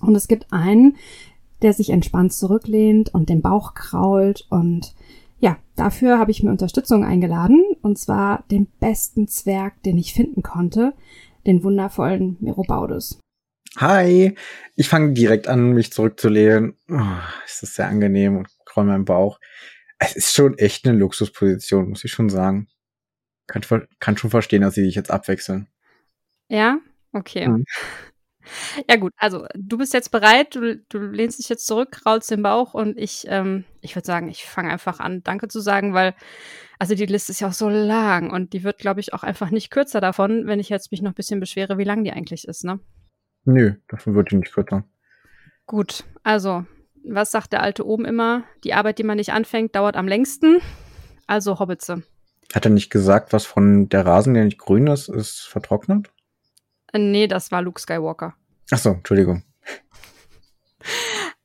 Und 0.00 0.16
es 0.16 0.26
gibt 0.26 0.52
einen, 0.52 0.96
der 1.64 1.72
sich 1.72 1.90
entspannt 1.90 2.32
zurücklehnt 2.32 3.12
und 3.12 3.28
den 3.28 3.40
Bauch 3.40 3.74
krault. 3.74 4.46
Und 4.50 4.94
ja, 5.40 5.58
dafür 5.76 6.18
habe 6.18 6.30
ich 6.30 6.42
mir 6.42 6.50
Unterstützung 6.50 7.04
eingeladen. 7.04 7.64
Und 7.82 7.98
zwar 7.98 8.44
den 8.50 8.66
besten 8.80 9.28
Zwerg, 9.28 9.82
den 9.82 9.96
ich 9.96 10.12
finden 10.12 10.42
konnte. 10.42 10.92
Den 11.46 11.64
wundervollen 11.64 12.36
Merobaudes. 12.40 13.18
Hi, 13.78 14.36
ich 14.76 14.88
fange 14.88 15.14
direkt 15.14 15.48
an, 15.48 15.72
mich 15.72 15.90
zurückzulehnen. 15.90 16.76
Oh, 16.88 17.00
es 17.46 17.62
ist 17.62 17.74
sehr 17.74 17.88
angenehm 17.88 18.36
und 18.36 18.48
kräume 18.66 18.92
meinen 18.92 19.04
Bauch. 19.06 19.40
Es 19.98 20.14
ist 20.14 20.34
schon 20.34 20.58
echt 20.58 20.86
eine 20.86 20.98
Luxusposition, 20.98 21.88
muss 21.88 22.04
ich 22.04 22.12
schon 22.12 22.28
sagen. 22.28 22.68
Kann, 23.46 23.62
kann 23.98 24.16
schon 24.16 24.30
verstehen, 24.30 24.62
dass 24.62 24.74
sie 24.74 24.82
dich 24.82 24.94
jetzt 24.94 25.10
abwechseln. 25.10 25.68
Ja, 26.48 26.78
okay. 27.12 27.48
Mhm. 27.48 27.64
Ja 28.88 28.96
gut, 28.96 29.12
also 29.16 29.46
du 29.54 29.78
bist 29.78 29.94
jetzt 29.94 30.10
bereit, 30.10 30.54
du, 30.54 30.76
du 30.88 30.98
lehnst 30.98 31.38
dich 31.38 31.48
jetzt 31.48 31.66
zurück, 31.66 31.92
kraulst 31.92 32.30
den 32.30 32.42
Bauch 32.42 32.74
und 32.74 32.98
ich, 32.98 33.24
ähm, 33.28 33.64
ich 33.80 33.96
würde 33.96 34.06
sagen, 34.06 34.28
ich 34.28 34.44
fange 34.44 34.70
einfach 34.70 35.00
an, 35.00 35.22
Danke 35.22 35.48
zu 35.48 35.60
sagen, 35.60 35.94
weil, 35.94 36.14
also 36.78 36.94
die 36.94 37.06
Liste 37.06 37.32
ist 37.32 37.40
ja 37.40 37.48
auch 37.48 37.52
so 37.52 37.68
lang 37.68 38.30
und 38.30 38.52
die 38.52 38.64
wird, 38.64 38.78
glaube 38.78 39.00
ich, 39.00 39.12
auch 39.12 39.22
einfach 39.22 39.50
nicht 39.50 39.70
kürzer 39.70 40.00
davon, 40.00 40.46
wenn 40.46 40.60
ich 40.60 40.68
jetzt 40.68 40.90
mich 40.90 41.02
noch 41.02 41.12
ein 41.12 41.16
bisschen 41.16 41.40
beschwere, 41.40 41.78
wie 41.78 41.84
lang 41.84 42.04
die 42.04 42.12
eigentlich 42.12 42.46
ist, 42.46 42.64
ne? 42.64 42.80
Nö, 43.44 43.74
davon 43.88 44.14
wird 44.14 44.30
die 44.30 44.36
nicht 44.36 44.52
kürzer. 44.52 44.84
Gut, 45.66 46.04
also, 46.22 46.64
was 47.04 47.30
sagt 47.30 47.52
der 47.52 47.62
Alte 47.62 47.86
oben 47.86 48.04
immer? 48.04 48.44
Die 48.64 48.74
Arbeit, 48.74 48.98
die 48.98 49.04
man 49.04 49.16
nicht 49.16 49.32
anfängt, 49.32 49.76
dauert 49.76 49.96
am 49.96 50.08
längsten. 50.08 50.58
Also 51.26 51.58
Hobbitze. 51.58 52.02
Hat 52.54 52.64
er 52.64 52.70
nicht 52.70 52.90
gesagt, 52.90 53.32
was 53.32 53.46
von 53.46 53.88
der 53.88 54.06
Rasen, 54.06 54.34
der 54.34 54.44
nicht 54.44 54.58
grün 54.58 54.86
ist, 54.86 55.08
ist 55.08 55.40
vertrocknet? 55.40 56.10
Äh, 56.94 56.98
Nee, 56.98 57.26
das 57.26 57.50
war 57.50 57.60
Luke 57.60 57.80
Skywalker. 57.80 58.34
Ach 58.70 58.78
so, 58.78 58.90
Entschuldigung. 58.90 59.42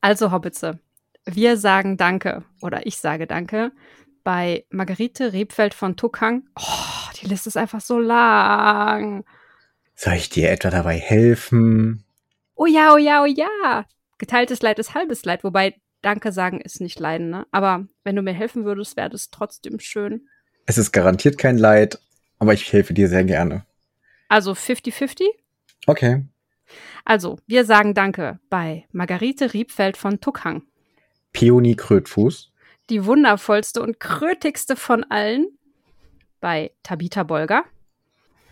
Also 0.00 0.32
Hobbitze, 0.32 0.78
wir 1.26 1.56
sagen 1.58 1.96
Danke 1.96 2.44
oder 2.62 2.86
ich 2.86 2.96
sage 2.96 3.26
Danke 3.26 3.72
bei 4.24 4.64
Margarete 4.70 5.32
Rebfeld 5.32 5.74
von 5.74 5.96
Tuckhang. 5.96 6.44
Oh, 6.58 7.10
die 7.20 7.26
Liste 7.26 7.48
ist 7.48 7.56
einfach 7.56 7.80
so 7.80 7.98
lang. 7.98 9.24
Soll 9.94 10.14
ich 10.14 10.30
dir 10.30 10.50
etwa 10.50 10.70
dabei 10.70 10.98
helfen? 10.98 12.04
Oh 12.54 12.66
ja, 12.66 12.94
oh 12.94 12.98
ja, 12.98 13.22
oh 13.22 13.26
ja. 13.26 13.84
Geteiltes 14.18 14.62
Leid 14.62 14.78
ist 14.78 14.94
halbes 14.94 15.24
Leid, 15.24 15.44
wobei 15.44 15.74
Danke 16.02 16.32
sagen 16.32 16.60
ist 16.60 16.80
nicht 16.80 16.98
Leiden, 16.98 17.28
ne? 17.30 17.46
Aber 17.50 17.86
wenn 18.04 18.16
du 18.16 18.22
mir 18.22 18.32
helfen 18.32 18.64
würdest, 18.64 18.96
wäre 18.96 19.10
das 19.10 19.30
trotzdem 19.30 19.80
schön. 19.80 20.28
Es 20.66 20.78
ist 20.78 20.92
garantiert 20.92 21.36
kein 21.36 21.58
Leid, 21.58 21.98
aber 22.38 22.54
ich 22.54 22.72
helfe 22.72 22.94
dir 22.94 23.08
sehr 23.08 23.24
gerne. 23.24 23.66
Also 24.30 24.52
50-50? 24.52 25.24
Okay. 25.88 26.24
Also, 27.04 27.40
wir 27.48 27.64
sagen 27.64 27.94
Danke 27.94 28.38
bei 28.48 28.86
Margarete 28.92 29.52
Riebfeld 29.52 29.96
von 29.96 30.20
Tuckhang. 30.20 30.62
Peony 31.32 31.74
Krötfuß. 31.74 32.52
Die 32.90 33.04
wundervollste 33.04 33.82
und 33.82 33.98
krötigste 33.98 34.76
von 34.76 35.02
allen 35.10 35.48
bei 36.40 36.70
Tabitha 36.84 37.24
Bolger. 37.24 37.64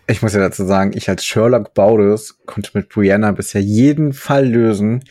Ich 0.09 0.21
muss 0.21 0.35
ja 0.35 0.41
dazu 0.41 0.65
sagen, 0.65 0.97
ich 0.97 1.09
als 1.09 1.25
Sherlock 1.25 1.75
Baudes 1.75 2.39
konnte 2.45 2.71
mit 2.75 2.89
Brianna 2.89 3.31
bisher 3.31 3.61
jeden 3.61 4.13
Fall 4.13 4.49
lösen. 4.49 5.05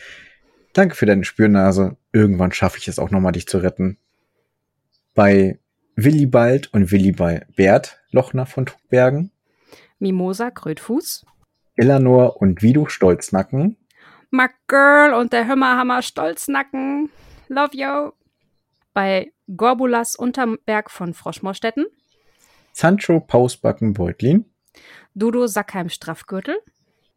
Danke 0.74 0.96
für 0.96 1.06
deine 1.06 1.24
Spürnase. 1.24 1.96
Irgendwann 2.12 2.52
schaffe 2.52 2.76
ich 2.76 2.88
es 2.88 2.98
auch 2.98 3.10
nochmal, 3.10 3.32
dich 3.32 3.48
zu 3.48 3.58
retten. 3.58 3.96
Bei 5.14 5.58
Willibald 5.96 6.72
und 6.74 6.90
Willibald 6.90 7.56
Bert 7.56 8.00
Lochner 8.10 8.44
von 8.44 8.66
Tuckbergen, 8.66 9.32
Mimosa 9.98 10.50
Krötfuß. 10.50 11.26
Eleanor 11.76 12.40
und 12.40 12.62
Vido 12.62 12.86
Stolznacken, 12.86 13.76
Mark 14.30 14.54
Girl 14.66 15.14
und 15.14 15.32
der 15.32 15.48
Hümmerhammer 15.48 16.02
Stolznacken. 16.02 17.10
Love 17.48 17.76
you. 17.76 18.12
Bei 18.92 19.32
Gorbulas 19.56 20.16
Unterberg 20.16 20.90
von 20.90 21.14
Froschmorstetten. 21.14 21.86
Sancho 22.72 23.20
Pausbacken 23.20 23.94
Beutlin, 23.94 24.44
Dodo 25.14 25.46
Sackheim 25.46 25.88
Straffgürtel. 25.88 26.58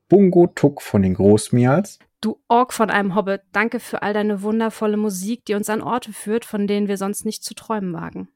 Bungo 0.08 0.48
Tuck 0.48 0.82
von 0.82 1.02
den 1.02 1.14
Großmials, 1.14 1.99
Du 2.22 2.40
Ork 2.48 2.72
von 2.72 2.91
einem 2.91 3.16
Hobbit, 3.16 3.41
danke 3.52 3.80
für 3.80 4.03
all 4.03 4.14
deine 4.14 4.44
wundervolle 4.44 4.95
Musik, 4.95 5.44
die 5.45 5.56
uns 5.56 5.72
an 5.72 5.82
Orte 5.82 6.14
führt, 6.14 6.45
von 6.45 6.68
denen 6.68 6.88
wir 6.88 6.98
sonst 6.98 7.26
nicht 7.26 7.44
zu 7.44 7.56
träumen 7.56 7.94
wagen. 7.94 8.30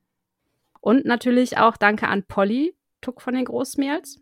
Und 0.82 1.06
natürlich 1.06 1.60
auch 1.60 1.78
danke 1.78 2.08
an 2.08 2.24
Polly, 2.24 2.76
Tuck 3.02 3.22
von 3.22 3.36
den 3.36 3.46
Großmials, 3.46 4.20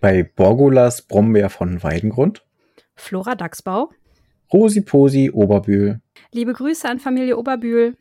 bei 0.00 0.22
Borgolas 0.22 1.02
Brombeer 1.02 1.50
von 1.50 1.82
Weidengrund, 1.82 2.44
Flora 2.94 3.34
Dachsbau, 3.34 3.90
Rosi 4.52 4.80
Posi 4.80 5.30
Oberbühl, 5.30 6.00
liebe 6.32 6.52
Grüße 6.52 6.88
an 6.88 6.98
Familie 6.98 7.36
Oberbühl, 7.36 7.96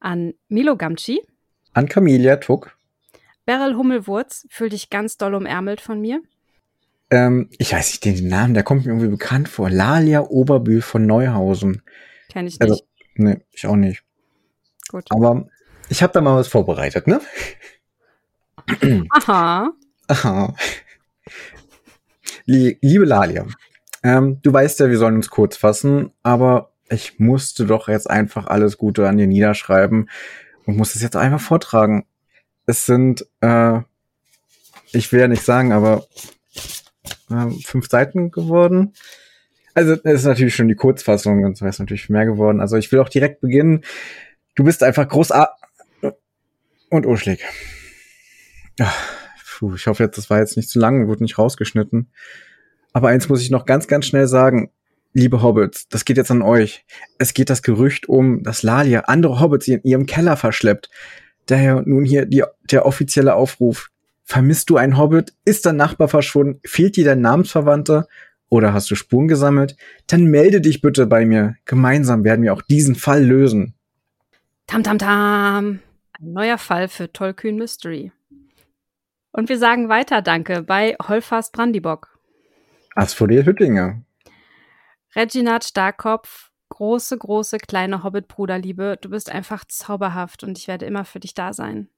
an 0.00 0.34
Milo 0.48 0.76
Gamci, 0.76 1.20
an 1.72 1.88
Camelia 1.88 2.36
Tuck, 2.36 2.76
Beryl 3.44 3.76
Hummelwurz, 3.76 4.46
fühl 4.50 4.68
dich 4.68 4.90
ganz 4.90 5.16
doll 5.16 5.34
umärmelt 5.34 5.80
von 5.80 6.00
mir. 6.00 6.22
Ähm, 7.10 7.50
ich 7.58 7.72
weiß 7.72 7.90
nicht 7.90 8.04
den 8.04 8.28
Namen, 8.28 8.54
der 8.54 8.62
kommt 8.62 8.86
mir 8.86 8.92
irgendwie 8.92 9.08
bekannt 9.08 9.48
vor. 9.48 9.68
Lalia 9.68 10.22
Oberbühl 10.22 10.80
von 10.80 11.04
Neuhausen. 11.06 11.82
Kenn 12.30 12.46
ich 12.46 12.58
nicht. 12.58 12.62
Also, 12.62 12.82
nee, 13.16 13.38
ich 13.50 13.66
auch 13.66 13.76
nicht. 13.76 14.02
Gut. 14.88 15.04
Aber 15.10 15.48
ich 15.88 16.02
habe 16.02 16.12
da 16.12 16.20
mal 16.20 16.36
was 16.36 16.48
vorbereitet, 16.48 17.06
ne? 17.06 17.20
Aha. 19.10 19.72
Aha. 20.08 20.54
Lie- 22.46 22.78
Liebe 22.80 23.04
Lalia, 23.04 23.46
ähm, 24.02 24.40
du 24.42 24.52
weißt 24.52 24.80
ja, 24.80 24.90
wir 24.90 24.98
sollen 24.98 25.16
uns 25.16 25.30
kurz 25.30 25.56
fassen, 25.56 26.12
aber 26.22 26.72
ich 26.88 27.18
musste 27.18 27.66
doch 27.66 27.88
jetzt 27.88 28.10
einfach 28.10 28.46
alles 28.46 28.76
Gute 28.78 29.08
an 29.08 29.16
dir 29.16 29.26
niederschreiben 29.26 30.10
und 30.66 30.76
muss 30.76 30.94
es 30.94 31.02
jetzt 31.02 31.16
einfach 31.16 31.40
vortragen. 31.40 32.04
Es 32.66 32.86
sind, 32.86 33.26
äh, 33.40 33.80
ich 34.92 35.10
will 35.12 35.20
ja 35.20 35.28
nicht 35.28 35.44
sagen, 35.44 35.72
aber 35.72 36.06
äh, 37.30 37.50
fünf 37.64 37.88
Seiten 37.88 38.30
geworden. 38.30 38.92
Also 39.74 39.92
es 39.92 40.20
ist 40.20 40.24
natürlich 40.24 40.54
schon 40.54 40.68
die 40.68 40.74
Kurzfassung, 40.74 41.44
und 41.44 41.56
so 41.56 41.66
ist 41.66 41.78
natürlich 41.78 42.10
mehr 42.10 42.26
geworden. 42.26 42.60
Also 42.60 42.76
ich 42.76 42.92
will 42.92 43.00
auch 43.00 43.08
direkt 43.08 43.40
beginnen. 43.40 43.84
Du 44.54 44.64
bist 44.64 44.82
einfach 44.82 45.08
großartig. 45.08 45.54
Und 46.90 47.06
Urschläg. 47.06 47.42
Ja, 48.78 48.92
puh, 49.62 49.76
ich 49.76 49.86
hoffe 49.86 50.02
jetzt, 50.02 50.18
das 50.18 50.28
war 50.28 50.40
jetzt 50.40 50.56
nicht 50.56 50.68
zu 50.68 50.80
lang, 50.80 51.06
wurde 51.06 51.22
nicht 51.22 51.38
rausgeschnitten. 51.38 52.08
Aber 52.92 53.08
eins 53.08 53.28
muss 53.28 53.42
ich 53.42 53.50
noch 53.50 53.64
ganz, 53.64 53.86
ganz 53.86 54.06
schnell 54.06 54.26
sagen. 54.26 54.72
Liebe 55.12 55.40
Hobbits, 55.40 55.88
das 55.88 56.04
geht 56.04 56.16
jetzt 56.16 56.32
an 56.32 56.42
euch. 56.42 56.84
Es 57.18 57.32
geht 57.32 57.48
das 57.48 57.62
Gerücht 57.62 58.08
um, 58.08 58.42
dass 58.42 58.64
Lalia 58.64 59.02
andere 59.02 59.38
Hobbits 59.38 59.68
in 59.68 59.80
ihrem 59.84 60.06
Keller 60.06 60.36
verschleppt. 60.36 60.90
Daher 61.46 61.82
nun 61.86 62.04
hier 62.04 62.26
die, 62.26 62.42
der 62.72 62.86
offizielle 62.86 63.34
Aufruf. 63.34 63.90
Vermisst 64.24 64.68
du 64.68 64.78
einen 64.78 64.98
Hobbit? 64.98 65.32
Ist 65.44 65.64
dein 65.64 65.76
Nachbar 65.76 66.08
verschwunden? 66.08 66.60
Fehlt 66.64 66.96
dir 66.96 67.04
dein 67.04 67.20
Namensverwandter? 67.20 68.08
Oder 68.48 68.74
hast 68.74 68.90
du 68.90 68.96
Spuren 68.96 69.28
gesammelt? 69.28 69.76
Dann 70.08 70.24
melde 70.24 70.60
dich 70.60 70.80
bitte 70.80 71.06
bei 71.06 71.24
mir. 71.24 71.54
Gemeinsam 71.66 72.24
werden 72.24 72.42
wir 72.42 72.52
auch 72.52 72.62
diesen 72.62 72.96
Fall 72.96 73.24
lösen. 73.24 73.74
Tam, 74.66 74.82
tam, 74.82 74.98
tam. 74.98 75.78
Ein 76.18 76.32
neuer 76.32 76.58
Fall 76.58 76.88
für 76.88 77.12
Tollkühn 77.12 77.56
Mystery. 77.56 78.10
Und 79.32 79.48
wir 79.48 79.58
sagen 79.58 79.88
weiter 79.88 80.22
Danke 80.22 80.62
bei 80.62 80.96
Holfast 81.02 81.52
Brandibock. 81.52 82.18
Asphodel 82.94 83.46
Hüttinger. 83.46 84.02
Reginald 85.14 85.64
Starkopf, 85.64 86.50
große, 86.68 87.16
große, 87.16 87.58
kleine 87.58 88.02
Hobbit-Bruderliebe. 88.02 88.98
Du 89.00 89.10
bist 89.10 89.30
einfach 89.30 89.64
zauberhaft 89.66 90.44
und 90.44 90.58
ich 90.58 90.68
werde 90.68 90.86
immer 90.86 91.04
für 91.04 91.20
dich 91.20 91.34
da 91.34 91.52
sein. 91.52 91.88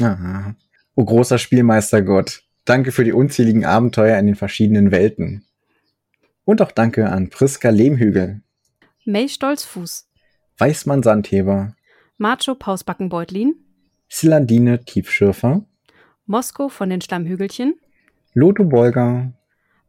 Aha. 0.00 0.54
O 0.94 1.04
großer 1.04 1.38
Spielmeistergott, 1.38 2.42
danke 2.64 2.92
für 2.92 3.04
die 3.04 3.12
unzähligen 3.12 3.64
Abenteuer 3.64 4.18
in 4.18 4.26
den 4.26 4.34
verschiedenen 4.34 4.90
Welten. 4.90 5.44
Und 6.44 6.62
auch 6.62 6.72
danke 6.72 7.10
an 7.10 7.30
Priska 7.30 7.70
Lehmhügel, 7.70 8.42
May 9.04 9.28
Stolzfuß, 9.28 10.08
Weißmann 10.58 11.02
Sandheber, 11.02 11.74
Macho 12.16 12.54
Pausbackenbeutlin, 12.54 13.54
Silandine 14.08 14.84
Tiefschürfer, 14.84 15.64
Mosko 16.28 16.68
von 16.68 16.90
den 16.90 17.00
Stammhügelchen, 17.00 17.74
Lotho 18.34 18.64
Bolger, 18.64 19.32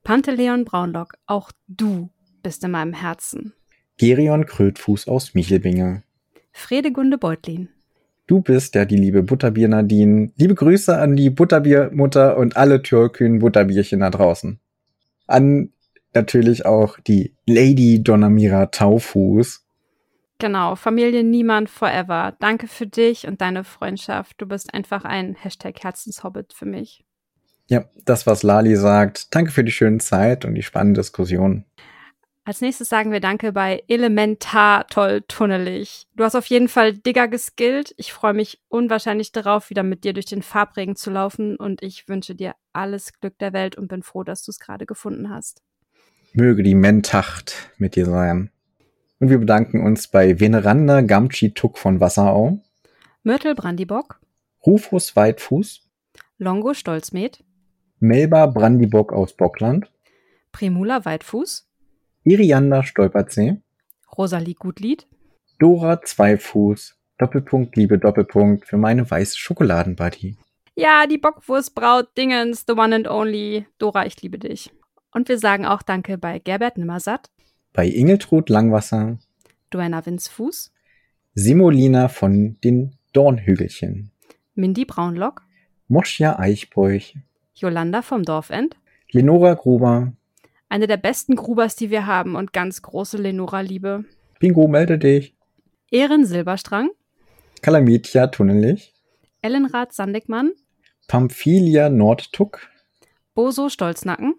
Panteleon 0.03 0.65
Braunlock, 0.65 1.15
auch 1.27 1.51
du 1.67 2.09
bist 2.41 2.63
in 2.63 2.71
meinem 2.71 2.93
Herzen. 2.93 3.53
Gerion 3.97 4.45
Krötfuß 4.45 5.09
aus 5.09 5.35
Michelbinge. 5.35 6.03
Fredegunde 6.53 7.17
Beutlin, 7.17 7.69
Du 8.29 8.41
bist 8.41 8.75
ja 8.75 8.85
die 8.85 8.95
liebe 8.95 9.23
Butterbier 9.23 9.67
Nadine. 9.67 10.31
Liebe 10.37 10.53
Grüße 10.53 10.95
an 10.95 11.15
die 11.15 11.31
Butterbiermutter 11.31 12.37
und 12.37 12.55
alle 12.57 12.83
türkühn 12.83 13.39
Butterbierchen 13.39 14.01
da 14.01 14.11
draußen. 14.11 14.59
An 15.25 15.71
natürlich 16.13 16.63
auch 16.63 16.99
die 16.99 17.33
Lady 17.47 18.03
Donamira 18.03 18.67
Taufuß. 18.67 19.65
Genau, 20.39 20.75
Familie 20.75 21.23
Niemand 21.23 21.69
Forever. 21.69 22.35
Danke 22.39 22.67
für 22.67 22.87
dich 22.87 23.27
und 23.27 23.41
deine 23.41 23.65
Freundschaft. 23.65 24.35
Du 24.41 24.45
bist 24.45 24.73
einfach 24.73 25.03
ein 25.03 25.35
Hashtag 25.35 25.83
Herzenshobbit 25.83 26.53
für 26.53 26.65
mich. 26.65 27.03
Ja, 27.67 27.85
das, 28.05 28.25
was 28.25 28.41
Lali 28.41 28.75
sagt. 28.77 29.35
Danke 29.35 29.51
für 29.51 29.65
die 29.65 29.71
schöne 29.71 29.99
Zeit 29.99 30.45
und 30.45 30.55
die 30.55 30.63
spannende 30.63 31.01
Diskussion. 31.01 31.65
Als 32.45 32.61
nächstes 32.61 32.89
sagen 32.89 33.11
wir 33.11 33.19
Danke 33.19 33.51
bei 33.51 33.83
Elementar 33.87 34.87
toll 34.87 35.23
tunnelig. 35.27 36.07
Du 36.15 36.23
hast 36.23 36.35
auf 36.35 36.47
jeden 36.47 36.69
Fall 36.69 36.93
Digger 36.93 37.27
geskillt. 37.27 37.93
Ich 37.97 38.11
freue 38.13 38.33
mich 38.33 38.59
unwahrscheinlich 38.69 39.33
darauf, 39.33 39.69
wieder 39.69 39.83
mit 39.83 40.03
dir 40.03 40.13
durch 40.13 40.25
den 40.25 40.41
Farbregen 40.41 40.95
zu 40.95 41.11
laufen 41.11 41.57
und 41.57 41.83
ich 41.83 42.07
wünsche 42.07 42.33
dir 42.33 42.55
alles 42.73 43.13
Glück 43.19 43.37
der 43.39 43.53
Welt 43.53 43.75
und 43.75 43.89
bin 43.89 44.03
froh, 44.03 44.23
dass 44.23 44.43
du 44.43 44.51
es 44.51 44.59
gerade 44.59 44.85
gefunden 44.85 45.29
hast. 45.29 45.61
Möge 46.33 46.63
die 46.63 46.75
Mentacht 46.75 47.71
mit 47.77 47.95
dir 47.95 48.05
sein. 48.05 48.51
Und 49.19 49.29
wir 49.29 49.37
bedanken 49.37 49.85
uns 49.85 50.07
bei 50.07 50.39
Veneranda 50.39 51.01
Gamchi 51.01 51.53
Tuck 51.53 51.77
von 51.77 51.99
Wasserau, 51.99 52.61
Myrtle 53.23 53.53
Brandibock, 53.53 54.21
Rufus 54.65 55.15
Weitfuß, 55.15 55.81
Longo 56.37 56.73
Stolzmet, 56.73 57.43
Melba 57.99 58.45
Brandibock 58.45 59.11
aus 59.11 59.35
Bockland, 59.35 59.91
Primula 60.53 61.03
Weitfuß, 61.03 61.67
Irianda 62.23 62.83
Stolperzee, 62.83 63.57
Rosalie 64.17 64.55
Gutlied, 64.55 65.05
Dora 65.59 66.01
Zweifuß, 66.01 66.95
Doppelpunkt 67.17 67.75
Liebe 67.75 67.99
Doppelpunkt 67.99 68.65
für 68.65 68.77
meine 68.77 69.09
weiße 69.09 69.37
Schokoladenbuddy. 69.37 70.37
Ja, 70.75 71.05
die 71.07 71.17
Bockwurstbraut 71.17 72.17
Dingens, 72.17 72.63
the 72.65 72.73
one 72.73 72.95
and 72.95 73.09
only. 73.09 73.65
Dora, 73.79 74.05
ich 74.05 74.21
liebe 74.21 74.39
dich. 74.39 74.71
Und 75.11 75.27
wir 75.27 75.37
sagen 75.37 75.65
auch 75.65 75.81
Danke 75.81 76.17
bei 76.17 76.39
Gerbert 76.39 76.77
Nimmersatt, 76.77 77.29
Bei 77.73 77.87
Ingeltrud 77.87 78.49
Langwasser, 78.49 79.19
Duenna 79.69 80.05
Winzfuß, 80.05 80.71
Simolina 81.35 82.07
von 82.07 82.57
den 82.63 82.95
Dornhügelchen, 83.13 84.11
Mindy 84.55 84.85
Braunlock, 84.85 85.43
Moschia 85.87 86.39
Eichbeuch, 86.39 87.15
Jolanda 87.53 88.01
vom 88.01 88.23
Dorfend, 88.23 88.75
Lenora 89.11 89.53
Gruber, 89.53 90.13
eine 90.67 90.87
der 90.87 90.97
besten 90.97 91.35
Grubers, 91.35 91.75
die 91.75 91.91
wir 91.91 92.07
haben 92.07 92.35
und 92.35 92.53
ganz 92.53 92.81
große 92.81 93.17
Lenora-Liebe. 93.17 94.05
Bingo 94.39 94.67
melde 94.67 94.97
dich, 94.97 95.35
Ehren 95.91 96.25
Silberstrang, 96.25 96.89
Kalamitia 97.61 98.27
Tunnelig, 98.27 98.93
Ellenrad 99.41 99.93
Sandigmann, 99.93 100.53
Pamphilia 101.07 101.89
Nordtuck, 101.89 102.67
Boso 103.35 103.69
Stolznacken, 103.69 104.35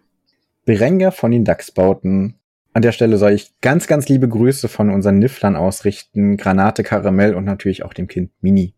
Berenger 0.64 1.12
von 1.12 1.30
den 1.30 1.44
Dachsbauten. 1.44 2.39
An 2.72 2.82
der 2.82 2.92
Stelle 2.92 3.16
soll 3.16 3.32
ich 3.32 3.58
ganz, 3.60 3.86
ganz 3.88 4.08
liebe 4.08 4.28
Grüße 4.28 4.68
von 4.68 4.90
unseren 4.90 5.18
Nifflern 5.18 5.56
ausrichten, 5.56 6.36
Granate 6.36 6.84
Karamell 6.84 7.34
und 7.34 7.44
natürlich 7.44 7.84
auch 7.84 7.92
dem 7.92 8.06
Kind 8.06 8.30
Mini. 8.40 8.74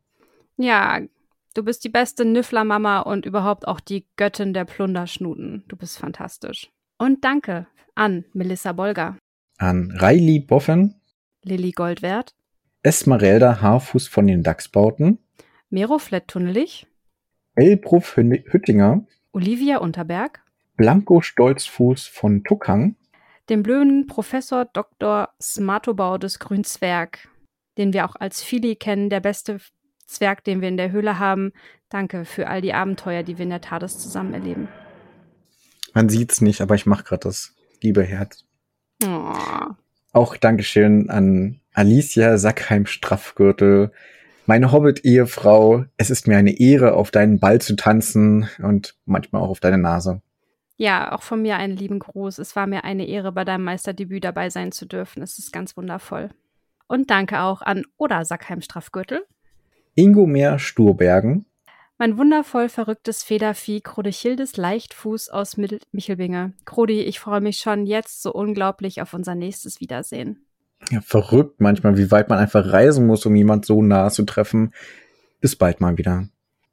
Ja, 0.57 1.01
du 1.55 1.63
bist 1.63 1.85
die 1.85 1.91
beste 1.91 2.25
Niffler-Mama 2.25 3.01
und 3.01 3.27
überhaupt 3.27 3.69
auch 3.69 3.81
die 3.81 4.07
Göttin 4.17 4.55
der 4.55 4.65
Plunderschnuten. 4.65 5.65
Du 5.69 5.77
bist 5.77 5.99
fantastisch. 5.99 6.71
Und 6.99 7.25
danke 7.25 7.67
an 7.95 8.25
Melissa 8.33 8.73
Bolger, 8.73 9.19
An 9.59 9.91
Riley 10.01 10.41
Boffen, 10.41 11.01
Lilly 11.43 11.73
Goldwert, 11.73 12.35
Esmeralda 12.83 13.61
Haarfuß 13.61 14.09
von 14.09 14.27
den 14.27 14.43
Dachsbauten, 14.43 15.19
Mero 15.69 15.99
Flett-Tunnelich, 15.99 16.87
Elbruf 17.55 18.17
Hüttinger, 18.17 19.07
Olivia 19.33 19.79
Unterberg, 19.79 20.41
Blanco 20.77 21.21
Stolzfuß 21.21 22.07
von 22.07 22.45
Tuckang, 22.45 22.97
dem 23.49 23.63
blöden 23.63 24.07
Professor 24.07 24.65
Dr. 24.65 25.31
Smartobau 25.41 26.19
des 26.19 26.39
Grünzwerg, 26.39 27.29
den 27.79 27.93
wir 27.93 28.05
auch 28.05 28.17
als 28.17 28.43
Fili 28.43 28.77
kennen, 28.77 29.11
der 29.11 29.21
beste 29.21 29.59
Zwerg, 30.07 30.45
den 30.45 30.61
wir 30.61 30.69
in 30.69 30.77
der 30.77 30.93
Höhle 30.93 31.19
haben. 31.19 31.53
Danke 31.89 32.25
für 32.25 32.49
all 32.49 32.61
die 32.61 32.75
Abenteuer, 32.75 33.23
die 33.23 33.39
wir 33.39 33.45
in 33.45 33.51
der 33.51 33.61
TARDIS 33.61 33.99
zusammen 33.99 34.35
erleben. 34.35 34.69
Man 35.95 36.09
sieht's 36.09 36.41
nicht, 36.41 36.61
aber 36.61 36.75
ich 36.75 36.87
mache 36.87 37.05
gerade 37.05 37.25
das 37.25 37.55
liebe 37.83 38.03
Herz. 38.03 38.45
Oh. 39.05 39.35
Auch 40.13 40.37
Dankeschön 40.37 41.11
an 41.11 41.61
Alicia 41.73 42.39
Sackheim 42.39 42.87
Straffgürtel, 42.87 43.93
meine 44.47 44.73
Hobbit-Ehefrau. 44.73 45.87
Es 45.97 46.11
ist 46.11 46.27
mir 46.27 46.37
eine 46.37 46.59
Ehre, 46.59 46.95
auf 46.95 47.11
deinen 47.11 47.39
Ball 47.39 47.61
zu 47.61 47.77
tanzen 47.77 48.49
und 48.59 48.95
manchmal 49.05 49.43
auch 49.43 49.49
auf 49.49 49.61
deine 49.61 49.79
Nase. 49.79 50.21
Ja, 50.83 51.13
auch 51.13 51.23
von 51.23 51.41
mir 51.41 51.59
einen 51.59 51.77
lieben 51.77 52.01
Gruß. 52.01 52.39
Es 52.39 52.57
war 52.57 52.67
mir 52.67 52.83
eine 52.83 53.07
Ehre, 53.07 53.31
bei 53.31 53.45
deinem 53.45 53.63
Meisterdebüt 53.63 54.25
dabei 54.25 54.51
sein 54.51 54.73
zu 54.73 54.85
dürfen. 54.85 55.23
Es 55.23 55.39
ist 55.39 55.53
ganz 55.53 55.77
wundervoll. 55.77 56.31
Und 56.89 57.09
danke 57.09 57.39
auch 57.39 57.63
an 57.63 57.85
Oda 57.99 58.25
Sackheim 58.25 58.63
Straffgürtel, 58.63 59.25
Ingo 59.95 60.27
Meer 60.27 60.59
Sturbergen, 60.59 61.47
mein 61.99 62.19
wundervoll 62.19 62.69
verrücktes 62.69 63.23
Federvieh 63.23 63.81
Krodechildes 63.81 64.57
Leichtfuß 64.57 65.29
aus 65.29 65.57
Mittel 65.57 65.79
Michelbinge. 65.93 66.55
Krodi, 66.65 67.03
ich 67.03 67.21
freue 67.21 67.41
mich 67.41 67.59
schon 67.59 67.87
jetzt 67.87 68.21
so 68.21 68.33
unglaublich 68.33 69.01
auf 69.01 69.15
unser 69.15 69.37
nächstes 69.37 69.81
Wiedersehen. 69.81 70.45
ja, 70.91 71.01
verrückt 71.01 71.61
manchmal, 71.61 71.97
wie 71.97 72.11
weit 72.11 72.29
man 72.29 72.41
einfach 72.41 72.73
reisen 72.73 73.07
muss, 73.07 73.25
um 73.25 73.37
jemand 73.37 73.67
so 73.67 73.85
nah 73.85 74.11
zu 74.11 74.25
treffen. 74.25 74.75
Bis 75.41 75.55
bald 75.55 75.81
mal 75.81 75.97
wieder. 75.97 76.27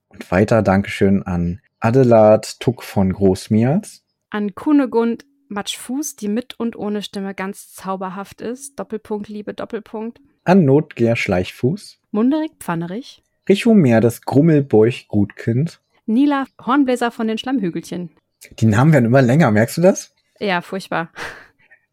Und 0.08 0.32
weiter 0.32 0.64
Dankeschön 0.64 1.22
an 1.22 1.62
Adelard 1.82 2.60
Tuck 2.60 2.84
von 2.84 3.14
Großmias. 3.14 4.04
An 4.30 4.54
Kunegund 4.54 5.26
Matschfuß, 5.48 6.18
die 6.18 6.28
mit 6.28 6.60
und 6.60 6.76
ohne 6.76 7.02
Stimme 7.02 7.34
ganz 7.34 7.74
zauberhaft 7.74 8.42
ist. 8.42 8.78
Doppelpunkt, 8.78 9.30
Liebe, 9.30 9.54
Doppelpunkt. 9.54 10.20
An 10.44 10.66
Notger 10.66 11.16
Schleichfuß. 11.16 12.00
Munderig 12.12 12.52
Pfannerich. 12.60 13.24
Richo 13.48 13.74
Meer 13.74 14.02
das 14.02 14.22
Grummelbeuch 14.22 15.08
Gutkind. 15.08 15.82
Nila 16.06 16.46
Hornbläser 16.64 17.12
von 17.12 17.28
den 17.28 17.38
Schlammhügelchen. 17.38 18.12
Die 18.60 18.66
Namen 18.66 18.94
werden 18.94 19.06
immer 19.06 19.22
länger, 19.22 19.50
merkst 19.50 19.78
du 19.78 19.82
das? 19.82 20.14
Ja, 20.40 20.62
furchtbar. 20.62 21.12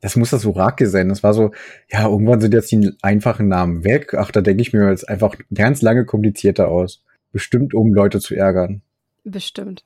Das 0.00 0.16
muss 0.16 0.30
das 0.30 0.44
Orakel 0.44 0.88
sein. 0.88 1.08
Das 1.08 1.22
war 1.22 1.32
so, 1.32 1.52
ja, 1.88 2.06
irgendwann 2.08 2.40
sind 2.40 2.54
jetzt 2.54 2.70
die 2.72 2.92
einfachen 3.02 3.48
Namen 3.48 3.84
weg. 3.84 4.14
Ach, 4.14 4.30
da 4.30 4.40
denke 4.40 4.62
ich 4.62 4.72
mir 4.72 4.90
jetzt 4.90 5.08
einfach 5.08 5.36
ganz 5.54 5.80
lange 5.80 6.04
komplizierter 6.04 6.68
aus. 6.68 7.02
Bestimmt, 7.32 7.72
um 7.72 7.94
Leute 7.94 8.20
zu 8.20 8.34
ärgern. 8.34 8.82
Bestimmt. 9.28 9.82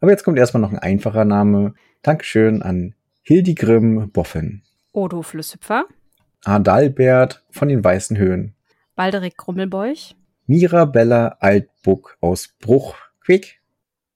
Aber 0.00 0.10
jetzt 0.10 0.24
kommt 0.24 0.38
erstmal 0.38 0.60
noch 0.60 0.70
ein 0.70 0.78
einfacher 0.78 1.24
Name. 1.24 1.72
Dankeschön 2.02 2.60
an 2.60 2.94
Hildegrim 3.22 4.10
Boffen. 4.10 4.62
Odo 4.92 5.22
Flüsshüpfer. 5.22 5.86
Adalbert 6.44 7.42
von 7.50 7.68
den 7.68 7.82
Weißen 7.82 8.18
Höhen. 8.18 8.54
Balderik 8.94 9.38
Grummelbeuch. 9.38 10.14
Mirabella 10.46 11.38
Altbuck 11.40 12.18
aus 12.20 12.48
Bruch. 12.60 12.94
Quick. 13.24 13.62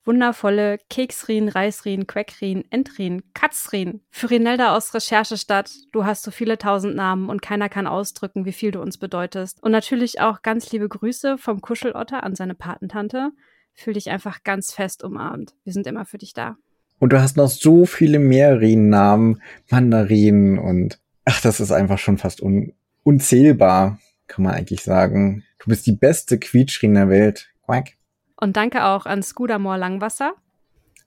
Wundervolle 0.04 0.78
Keksrin, 0.90 1.48
Reisrin, 1.48 2.06
Queckrin, 2.06 2.64
Entrin, 2.70 3.22
Katzrin. 3.32 4.02
Fyrinelda 4.10 4.76
aus 4.76 4.92
Recherchestadt. 4.92 5.70
Du 5.92 6.04
hast 6.04 6.22
so 6.22 6.30
viele 6.30 6.58
tausend 6.58 6.94
Namen 6.94 7.30
und 7.30 7.40
keiner 7.40 7.70
kann 7.70 7.86
ausdrücken, 7.86 8.44
wie 8.44 8.52
viel 8.52 8.70
du 8.70 8.82
uns 8.82 8.98
bedeutest. 8.98 9.62
Und 9.62 9.72
natürlich 9.72 10.20
auch 10.20 10.42
ganz 10.42 10.70
liebe 10.72 10.88
Grüße 10.90 11.38
vom 11.38 11.62
Kuschelotter 11.62 12.22
an 12.22 12.34
seine 12.34 12.54
Patentante. 12.54 13.32
Fühl 13.78 13.94
dich 13.94 14.10
einfach 14.10 14.42
ganz 14.42 14.72
fest 14.72 15.04
umarmt. 15.04 15.54
Wir 15.62 15.72
sind 15.72 15.86
immer 15.86 16.04
für 16.04 16.18
dich 16.18 16.32
da. 16.32 16.56
Und 16.98 17.12
du 17.12 17.22
hast 17.22 17.36
noch 17.36 17.46
so 17.46 17.86
viele 17.86 18.18
Meerrinnamen, 18.18 19.40
Mandarinen 19.70 20.58
und 20.58 20.98
ach, 21.24 21.40
das 21.42 21.60
ist 21.60 21.70
einfach 21.70 21.98
schon 21.98 22.18
fast 22.18 22.42
un 22.42 22.72
unzählbar, 23.04 24.00
kann 24.26 24.42
man 24.44 24.54
eigentlich 24.54 24.82
sagen. 24.82 25.44
Du 25.60 25.68
bist 25.68 25.86
die 25.86 25.92
beste 25.92 26.40
Quietschrin 26.40 26.94
der 26.94 27.08
Welt. 27.08 27.50
Quack. 27.66 27.92
Und 28.36 28.56
danke 28.56 28.84
auch 28.84 29.06
an 29.06 29.22
Skudamor 29.22 29.78
Langwasser, 29.78 30.32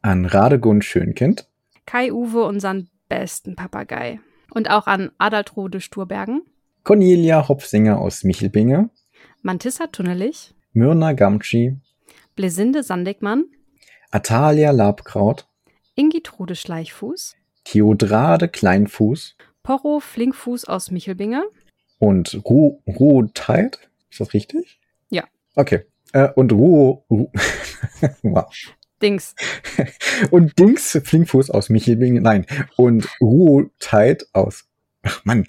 An 0.02 0.26
Radegund 0.26 0.86
Schönkind, 0.86 1.50
Kai 1.86 2.14
Uwe, 2.14 2.46
unseren 2.46 2.90
besten 3.10 3.58
Papagei. 3.58 4.22
Und 4.50 4.70
auch 4.70 4.88
an 4.88 5.12
Adaltrude 5.18 5.82
Sturbergen, 5.82 6.44
Cornelia 6.86 7.50
Hopfsinger 7.50 8.00
aus 8.00 8.24
Michelbinge, 8.24 8.90
Mantissa 9.42 9.88
Tunnelich, 9.88 10.56
Myrna 10.72 11.12
Gamtschi, 11.12 11.76
Blesinde 12.36 12.84
Sandigmann, 12.84 13.46
Atalia 14.12 14.72
Labkraut, 14.72 15.48
Ingitrude 15.96 16.56
Schleichfuß, 16.56 17.36
Theodrade 17.64 18.48
Kleinfuß 18.48 19.36
Porro 19.64 20.00
Flinkfuß 20.00 20.66
aus 20.66 20.92
Michelbinge, 20.92 21.44
und 22.00 22.42
Ru 22.46 22.82
Ruotheit. 22.88 23.92
Ist 24.10 24.20
das 24.20 24.34
richtig? 24.34 24.80
Ja. 25.10 25.24
Okay. 25.56 25.86
Äh, 26.14 26.30
und 26.36 26.52
Ruo, 26.52 27.06
Ru 27.10 27.32
wow. 28.24 28.52
Dings, 29.02 29.36
Und 30.30 30.60
Dings 30.60 31.00
Flinkfuß 31.04 31.50
aus 31.50 31.70
Michelbinge, 31.70 32.22
nein. 32.22 32.46
Und 32.76 33.08
Ruotheit 33.20 34.28
aus, 34.34 34.66
ach 35.04 35.26
Mann. 35.26 35.48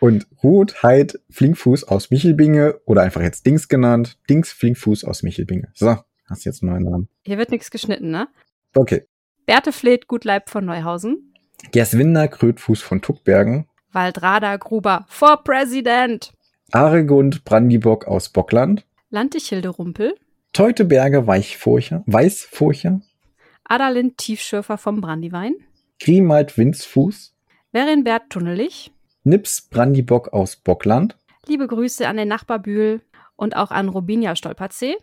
Und 0.00 0.26
Ruotheit 0.42 1.18
Flinkfuß 1.30 1.84
aus 1.84 2.10
Michelbinge 2.10 2.80
oder 2.84 3.02
einfach 3.02 3.22
jetzt 3.22 3.46
Dings 3.46 3.68
genannt. 3.68 4.18
Dings 4.28 4.52
Flinkfuß 4.52 5.04
aus 5.04 5.22
Michelbinge. 5.22 5.68
So, 5.74 5.96
hast 6.26 6.44
jetzt 6.44 6.62
einen 6.62 6.72
neuen 6.72 6.84
Namen. 6.84 7.08
hier 7.22 7.38
wird 7.38 7.50
nichts 7.50 7.70
geschnitten, 7.70 8.10
ne? 8.10 8.28
Okay. 8.74 9.06
Berthe 9.46 9.72
Fleet 9.72 10.08
Gutleib 10.08 10.48
von 10.48 10.64
Neuhausen, 10.64 11.34
Gerswinder 11.70 12.28
Krötfuß 12.28 12.82
von 12.82 13.02
Tuckbergen. 13.02 13.68
Waldrada 13.92 14.56
Gruber 14.56 15.06
for 15.08 15.44
President, 15.44 16.32
Aregund 16.72 17.44
Brandibock 17.44 18.06
aus 18.06 18.30
Bockland. 18.30 18.84
Lantichilde 19.10 19.68
Rumpel, 19.68 20.14
Teuteberger 20.52 21.26
Weichfurcher, 21.26 22.02
Weißfurcher. 22.06 23.00
Adalind 23.64 24.18
Tiefschürfer 24.18 24.76
vom 24.78 25.00
Brandywein, 25.00 25.54
Grimald 26.00 26.58
Winzfuß. 26.58 27.34
Werinbert 27.72 28.30
Tunnelich, 28.30 28.92
Nips 29.24 29.62
Brandibock 29.62 30.32
aus 30.32 30.56
Bockland. 30.56 31.16
liebe 31.46 31.66
Grüße 31.66 32.06
an 32.06 32.16
den 32.16 32.28
Nachbarbühl 32.28 33.00
und 33.36 33.56
auch 33.56 33.70
an 33.70 33.88
Robinia 33.88 34.36
Stolperzee, 34.36 34.96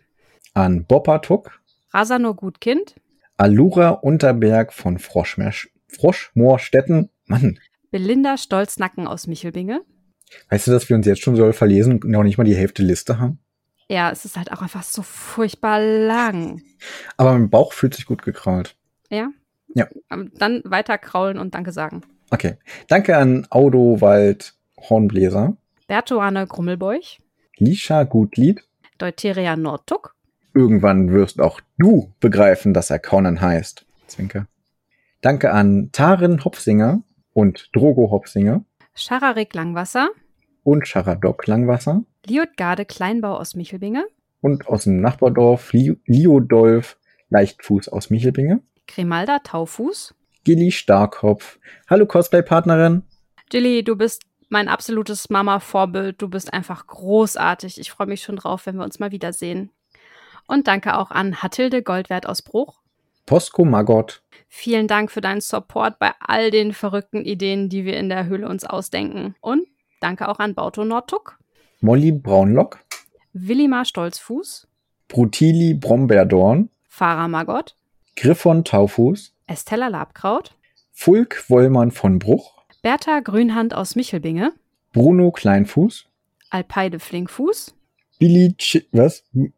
An 0.54 0.84
Boppertuck. 0.86 1.60
Rasanur 1.92 2.34
Gutkind, 2.36 2.94
Alura 3.36 3.90
Unterberg 3.90 4.72
von 4.72 4.98
Froschmoorstetten. 4.98 7.10
Mann, 7.26 7.58
Belinda 7.90 8.36
Stolznacken 8.38 9.06
aus 9.06 9.26
Michelbinge. 9.26 9.82
weißt 10.50 10.66
du, 10.66 10.70
dass 10.70 10.88
wir 10.88 10.96
uns 10.96 11.06
jetzt 11.06 11.20
schon 11.22 11.36
so 11.36 11.52
verlesen 11.52 12.00
und 12.02 12.10
noch 12.10 12.22
nicht 12.22 12.38
mal 12.38 12.44
die 12.44 12.56
Hälfte 12.56 12.82
Liste 12.82 13.18
haben? 13.18 13.38
Ja, 13.88 14.10
es 14.10 14.24
ist 14.24 14.36
halt 14.38 14.50
auch 14.52 14.62
einfach 14.62 14.82
so 14.84 15.02
furchtbar 15.02 15.80
lang. 15.80 16.62
Aber 17.16 17.32
mein 17.32 17.50
Bauch 17.50 17.72
fühlt 17.74 17.94
sich 17.94 18.06
gut 18.06 18.22
gekrault. 18.22 18.74
Ja? 19.10 19.28
Ja. 19.74 19.86
Ähm, 20.10 20.30
Dann 20.34 20.62
weiter 20.64 20.96
kraulen 20.98 21.38
und 21.38 21.54
Danke 21.54 21.72
sagen. 21.72 22.02
Okay. 22.32 22.56
Danke 22.88 23.18
an 23.18 23.46
Audowald 23.50 24.54
Hornbläser, 24.78 25.56
Bertuane 25.86 26.46
Grummelbeuch, 26.46 27.20
Lisha 27.58 28.04
Gutlied. 28.04 28.64
Deuteria 28.96 29.56
Nordtuck, 29.56 30.14
Irgendwann 30.54 31.12
wirst 31.12 31.40
auch 31.40 31.60
du 31.78 32.12
begreifen, 32.20 32.74
dass 32.74 32.90
er 32.90 32.98
Conan 32.98 33.40
heißt. 33.40 33.86
Zwinker. 34.06 34.46
Danke 35.20 35.52
an 35.52 35.90
Tarin 35.92 36.44
Hopsinger 36.44 37.02
und 37.32 37.70
Drogo 37.74 38.10
Hopsinger 38.10 38.64
Schararik 38.94 39.54
Langwasser, 39.54 40.10
und 40.64 40.86
Charadok 40.86 41.46
Langwasser 41.46 42.04
Liotgarde 42.26 42.84
Kleinbau 42.84 43.36
aus 43.36 43.54
Michelbinge, 43.54 44.06
und 44.40 44.68
aus 44.68 44.84
dem 44.84 45.00
Nachbardorf 45.00 45.72
Li 45.72 45.96
Liodolf 46.06 46.98
Leichtfuß 47.30 47.88
aus 47.88 48.10
Michelbinge. 48.10 48.60
Grimalda 48.86 49.38
Taufuß. 49.38 50.14
Gilly 50.44 50.72
Starkopf. 50.72 51.58
Hallo 51.88 52.06
Cosplay-Partnerin. 52.06 53.02
Jilly, 53.52 53.84
du 53.84 53.96
bist 53.96 54.22
mein 54.48 54.68
absolutes 54.68 55.30
Mama-Vorbild. 55.30 56.20
Du 56.20 56.28
bist 56.28 56.52
einfach 56.52 56.86
großartig. 56.86 57.78
Ich 57.78 57.90
freue 57.90 58.06
mich 58.06 58.22
schon 58.22 58.36
drauf, 58.36 58.66
wenn 58.66 58.76
wir 58.76 58.84
uns 58.84 58.98
mal 58.98 59.12
wiedersehen. 59.12 59.70
Und 60.46 60.66
danke 60.66 60.98
auch 60.98 61.10
an 61.10 61.42
Hatilde 61.42 61.82
Goldwert 61.82 62.26
aus 62.26 62.42
Bruch. 62.42 62.80
Posko 63.26 63.64
Maggot. 63.64 64.22
Vielen 64.48 64.88
Dank 64.88 65.10
für 65.10 65.20
deinen 65.20 65.40
Support 65.40 65.98
bei 65.98 66.12
all 66.20 66.50
den 66.50 66.72
verrückten 66.72 67.24
Ideen, 67.24 67.68
die 67.68 67.84
wir 67.84 67.96
in 67.96 68.08
der 68.08 68.26
Höhle 68.26 68.48
uns 68.48 68.64
ausdenken. 68.64 69.36
Und 69.40 69.66
danke 70.00 70.28
auch 70.28 70.40
an 70.40 70.54
Bauto 70.54 70.84
Nordtuck, 70.84 71.38
Molly 71.80 72.12
Braunlock. 72.12 72.80
Willimar 73.32 73.84
Stolzfuß, 73.84 74.66
Brutili 75.08 75.74
Brombeerdorn. 75.74 76.68
Farah 76.88 77.28
Magott, 77.28 77.76
Griffon 78.16 78.64
Taufuß. 78.64 79.31
Estella 79.46 79.88
Labkraut, 79.88 80.54
Fulk 80.92 81.44
Wollmann 81.48 81.90
von 81.90 82.18
Bruch. 82.18 82.62
Bertha 82.82 83.20
Grünhand 83.20 83.74
aus 83.74 83.96
Michelbinge, 83.96 84.52
Bruno 84.92 85.30
Kleinfuß. 85.30 86.06
Alpeide 86.50 86.98
Flinkfuß, 86.98 87.74
Billy 88.18 88.54
Ch 88.58 88.84
Was? 88.92 89.24
Wer 89.32 89.50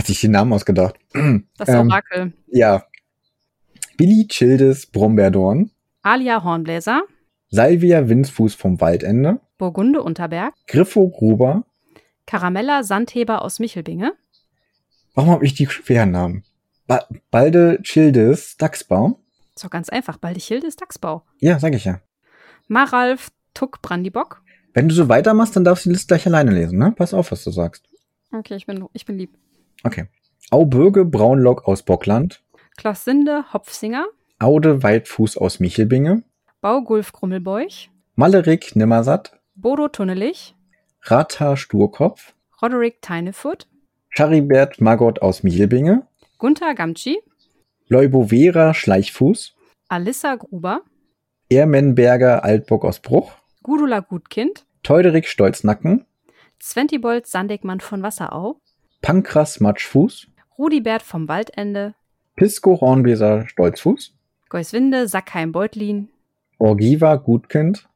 hat 0.00 0.06
sich 0.06 0.20
den 0.20 0.32
Namen 0.32 0.52
ausgedacht? 0.52 0.96
das 1.56 1.68
Ähm, 1.68 1.88
Orakel, 1.88 2.32
Ja. 2.48 2.84
Billy 3.96 4.26
Childes 4.26 4.86
Brombeerdorn. 4.86 5.70
Alia 6.02 6.42
Hornbläser, 6.42 7.02
Salvia 7.48 8.08
Winzfuß 8.08 8.54
vom 8.54 8.80
Waldende. 8.80 9.40
Burgunde 9.58 10.02
Unterberg, 10.02 10.52
Griffo 10.66 11.08
Gruber. 11.08 11.64
Karamella 12.26 12.82
Sandheber 12.82 13.42
aus 13.42 13.58
Michelbinge, 13.60 14.12
Warum 15.14 15.30
habe 15.30 15.44
ich 15.46 15.54
die 15.54 15.66
schweren 15.68 16.10
Namen? 16.10 16.42
Ba 16.86 17.06
Balde 17.30 17.78
Childes 17.82 18.56
Dachsbaum. 18.56 19.16
ist 19.54 19.64
doch 19.64 19.70
ganz 19.70 19.88
einfach, 19.88 20.18
Baldichildes 20.18 20.76
Dachsbau, 20.76 21.22
Ja, 21.40 21.58
sag 21.58 21.74
ich 21.74 21.84
ja. 21.84 22.00
Maralf 22.68 23.30
Tuck 23.54 23.80
Brandibock, 23.82 24.42
Wenn 24.74 24.88
du 24.88 24.94
so 24.94 25.08
weitermachst, 25.08 25.54
dann 25.56 25.64
darfst 25.64 25.84
du 25.86 25.90
die 25.90 25.94
Liste 25.94 26.08
gleich 26.08 26.26
alleine 26.26 26.50
lesen, 26.50 26.78
ne? 26.78 26.92
Pass 26.96 27.14
auf, 27.14 27.30
was 27.32 27.44
du 27.44 27.50
sagst. 27.50 27.88
okay, 28.32 28.54
ich 28.56 28.66
bin, 28.66 28.86
ich 28.92 29.06
bin 29.06 29.16
lieb, 29.18 29.36
Okay. 29.84 30.06
Aubürge 30.50 31.04
Braunlock 31.04 31.66
aus 31.66 31.82
Bockland. 31.82 32.42
Klaus 32.76 33.04
Sinde 33.04 33.44
Hopfsinger, 33.52 34.06
Aude 34.38 34.82
Weitfuß 34.82 35.36
aus 35.38 35.60
Michelbinge. 35.60 36.22
Baugulf 36.60 37.12
Grummelbeuch, 37.12 37.90
Malerik 38.14 38.74
Nimmersatt. 38.76 39.38
Bodo 39.54 39.88
Tunnelich, 39.88 40.54
Rata 41.02 41.56
Sturkopf. 41.56 42.34
Roderick 42.60 43.00
Teinefurt, 43.02 43.68
Charibert 44.10 44.80
Magott 44.80 45.22
aus 45.22 45.42
Michelbinge. 45.42 46.06
Gunther 46.44 46.74
Gamtschi, 46.74 47.22
Leubovera 47.88 48.74
Schleichfuß. 48.74 49.54
Alissa 49.88 50.34
Gruber, 50.34 50.82
Ermenberger 51.48 52.44
Altbock 52.44 52.84
aus 52.84 53.00
Bruch. 53.00 53.32
Gudula 53.62 54.00
Gutkind, 54.00 54.66
Teuderik 54.82 55.26
Stolznacken. 55.26 56.04
Sventibold 56.60 57.26
Sandigmann 57.26 57.80
von 57.80 58.02
Wasserau, 58.02 58.60
Pankras 59.00 59.60
Matschfuß. 59.60 60.26
Rudibert 60.58 61.00
vom 61.00 61.28
Waldende, 61.28 61.94
Pisco 62.36 62.78
Hornbläser 62.78 63.48
Stolzfuß, 63.48 64.12
Geuswinde 64.50 65.08
Sackheim 65.08 65.50
Beutlin, 65.50 66.10
Orgiva 66.58 67.16
Gutkind, 67.16 67.88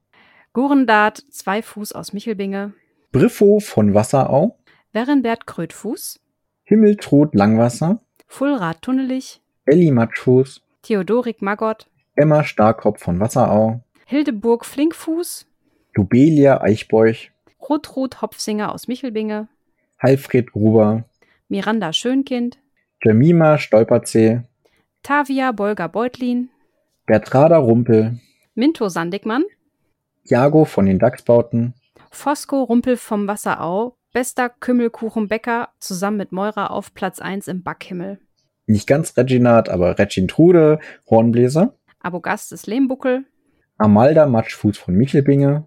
Gurendat 0.55 1.19
Zweifuß 1.19 1.93
aus 1.93 2.15
Michelbinge, 2.15 2.73
Briffo 3.12 3.61
von 3.61 3.93
Wasserau, 3.93 4.59
Werenbert 4.93 5.47
Krötfuß, 5.47 6.19
Himmeltrud 6.65 7.35
Langwasser, 7.35 8.01
Fullrad 8.28 8.82
Tunnelich, 8.82 9.40
Elli 9.64 9.90
Matschfuß, 9.90 10.62
Theodorik 10.82 11.42
Magott, 11.42 11.88
Emma 12.14 12.44
Starkopf 12.44 13.02
von 13.02 13.18
Wasserau, 13.18 13.80
Hildeburg 14.06 14.64
Flinkfuß, 14.64 15.46
Lubelia 15.94 16.60
Eichbeuch, 16.60 17.32
Rotrud 17.68 18.22
Hopfsinger 18.22 18.72
aus 18.72 18.86
Michelbinge, 18.86 19.48
Halfred 19.98 20.52
Gruber, 20.52 21.05
Miranda 21.48 21.92
Schönkind, 21.92 22.59
Jemima 23.02 23.59
Stolperzee, 23.59 24.42
Tavia 25.02 25.50
Bolger 25.52 25.88
Beutlin, 25.88 26.50
Bertrada 27.06 27.56
Rumpel, 27.56 28.20
Minto 28.55 28.88
Sandigmann, 28.88 29.44
Jago 30.24 30.64
von 30.64 30.86
den 30.86 30.98
Dachsbauten, 30.98 31.74
Fosco 32.10 32.62
Rumpel 32.62 32.96
vom 32.96 33.26
Wasserau, 33.26 33.98
bester 34.12 34.48
Kümmelkuchenbäcker 34.48 35.68
zusammen 35.78 36.16
mit 36.16 36.32
Moira 36.32 36.68
auf 36.68 36.94
Platz 36.94 37.20
1 37.20 37.48
im 37.48 37.62
Backhimmel. 37.62 38.18
nicht 38.66 38.86
ganz 38.86 39.16
Reginat, 39.16 39.68
aber 39.68 39.98
Regintrude 39.98 40.78
Hornbläser, 41.09 41.74
Abogast 42.01 42.52
des 42.52 42.66
Lehmbuckel, 42.66 43.24
Amalda 43.78 44.26
Matschfuß 44.26 44.76
von 44.78 44.94
Michelbinge, 44.94 45.66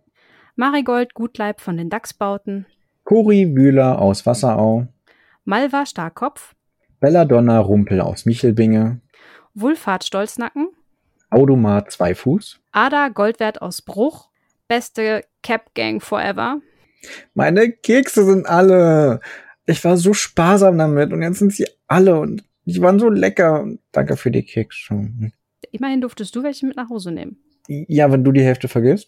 Marigold 0.56 1.14
Gutleib 1.14 1.62
von 1.62 1.78
den 1.78 1.90
Dachsbauten, 1.90 2.66
Cori 3.04 3.56
Wühler 3.56 4.00
aus 4.00 4.26
Wasserau, 4.26 4.88
Malva 5.46 5.86
Starkopf, 5.86 6.54
Belladonna 7.00 7.60
Rumpel 7.60 8.02
aus 8.02 8.26
Michelbinge, 8.26 9.02
Wulfhard 9.56 10.04
Stolznacken, 10.04 10.70
Audomat 11.32 11.92
Zweifuß, 11.92 12.60
Ada 12.72 13.10
Goldwert 13.10 13.62
aus 13.62 13.82
Bruch, 13.82 14.30
beste 14.68 15.24
Cap 15.42 15.74
Gang 15.74 16.02
Forever, 16.04 16.60
Meine 17.34 17.72
Kekse 17.72 18.26
sind 18.26 18.46
alle. 18.48 19.20
Ich 19.66 19.84
war 19.84 19.98
so 19.98 20.14
sparsam 20.14 20.78
damit 20.78 21.14
und 21.14 21.22
jetzt 21.22 21.40
sind 21.40 21.54
sie 21.54 21.68
alle 21.88 22.20
und 22.20 22.44
die 22.66 22.82
waren 22.82 23.00
so 23.00 23.10
lecker. 23.10 23.68
Danke 23.92 24.18
für 24.18 24.32
die 24.32 24.44
Kekse. 24.44 25.32
Immerhin 25.72 26.02
durftest 26.02 26.36
du 26.36 26.44
welche 26.44 26.66
mit 26.66 26.76
nach 26.76 26.90
Hause 26.90 27.12
nehmen. 27.12 27.38
Ja, 27.68 28.12
wenn 28.12 28.24
du 28.24 28.32
die 28.32 28.44
Hälfte 28.44 28.68
vergisst. 28.68 29.08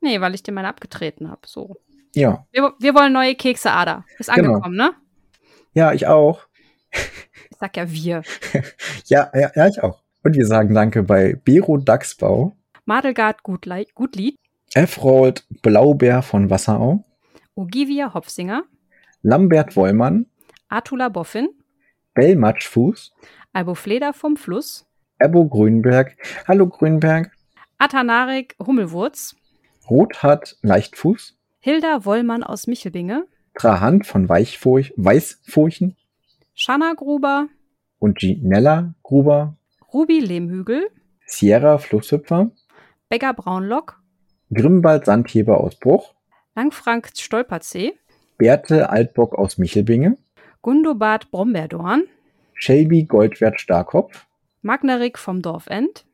Nee, 0.00 0.20
weil 0.20 0.34
ich 0.34 0.42
dir 0.42 0.52
meine 0.52 0.68
abgetreten 0.68 1.30
habe. 1.30 1.40
So. 1.46 1.76
Ja. 2.14 2.46
Wir, 2.52 2.72
wir 2.78 2.94
wollen 2.94 3.12
neue 3.12 3.34
Kekse, 3.34 3.72
Ada. 3.72 4.04
Ist 4.18 4.32
Genau. 4.32 4.50
angekommen, 4.54 4.76
ne? 4.76 4.92
Ja, 5.74 5.92
ich 5.92 6.06
auch. 6.06 6.46
Ich 6.92 7.58
sag 7.58 7.76
ja 7.76 7.90
wir. 7.90 8.22
Ja, 9.06 9.30
ja, 9.34 9.50
ja, 9.54 9.66
ich 9.68 9.82
auch. 9.82 10.02
Und 10.22 10.34
wir 10.36 10.46
sagen 10.46 10.74
Danke 10.74 11.02
bei 11.02 11.34
Bero 11.44 11.76
Dachsbau, 11.76 12.56
Madelgard 12.84 13.42
Gutlied, 13.42 14.36
Efrold 14.74 15.44
Blaubeer 15.62 16.22
von 16.22 16.50
Wasserau, 16.50 17.04
Ogivia 17.58 18.12
Hopfsinger, 18.12 18.64
Lambert 19.22 19.76
Wollmann, 19.76 20.26
Atula 20.68 21.08
Boffin, 21.08 21.48
Bell 22.12 22.36
Matschfuß, 22.36 23.14
Albo 23.54 23.74
Fleder 23.74 24.12
vom 24.12 24.36
Fluss, 24.36 24.86
Ebo 25.18 25.48
Grünberg, 25.48 26.18
Hallo 26.46 26.66
Grünberg, 26.68 27.30
Atanarik 27.78 28.56
Hummelwurz, 28.58 29.36
Rothart 29.88 30.58
Leichtfuß, 30.60 31.38
Hilda 31.60 32.04
Wollmann 32.04 32.42
aus 32.42 32.66
Michelbinge, 32.66 33.26
Trahant 33.54 34.06
von 34.06 34.28
Weichfurch, 34.28 34.92
Weißfurchen 34.98 35.96
Shanna 36.52 36.92
Gruber, 36.94 37.48
und 37.98 38.18
Ginella 38.18 38.94
Gruber, 39.02 39.56
Ruby 39.94 40.20
Lehmhügel, 40.20 40.90
Sierra 41.24 41.78
Flusshüpfer, 41.78 42.50
Beggar 43.08 43.32
Braunlock, 43.32 44.02
Grimbald 44.52 45.06
Sandheber 45.06 45.58
aus 45.58 45.78
Bruch, 45.78 46.15
Langfrank 46.56 47.10
Stolperzee, 47.14 47.92
Berthe 48.38 48.88
Altbock 48.88 49.34
aus 49.34 49.58
Michelbinge, 49.58 50.16
Gundobad 50.62 51.30
Brombeerdorn, 51.30 52.04
Shelby 52.54 53.04
Goldwert 53.04 53.60
Starkopf, 53.60 54.26
Magnerik 54.62 55.18
vom 55.18 55.42
Dorfend, 55.42 56.06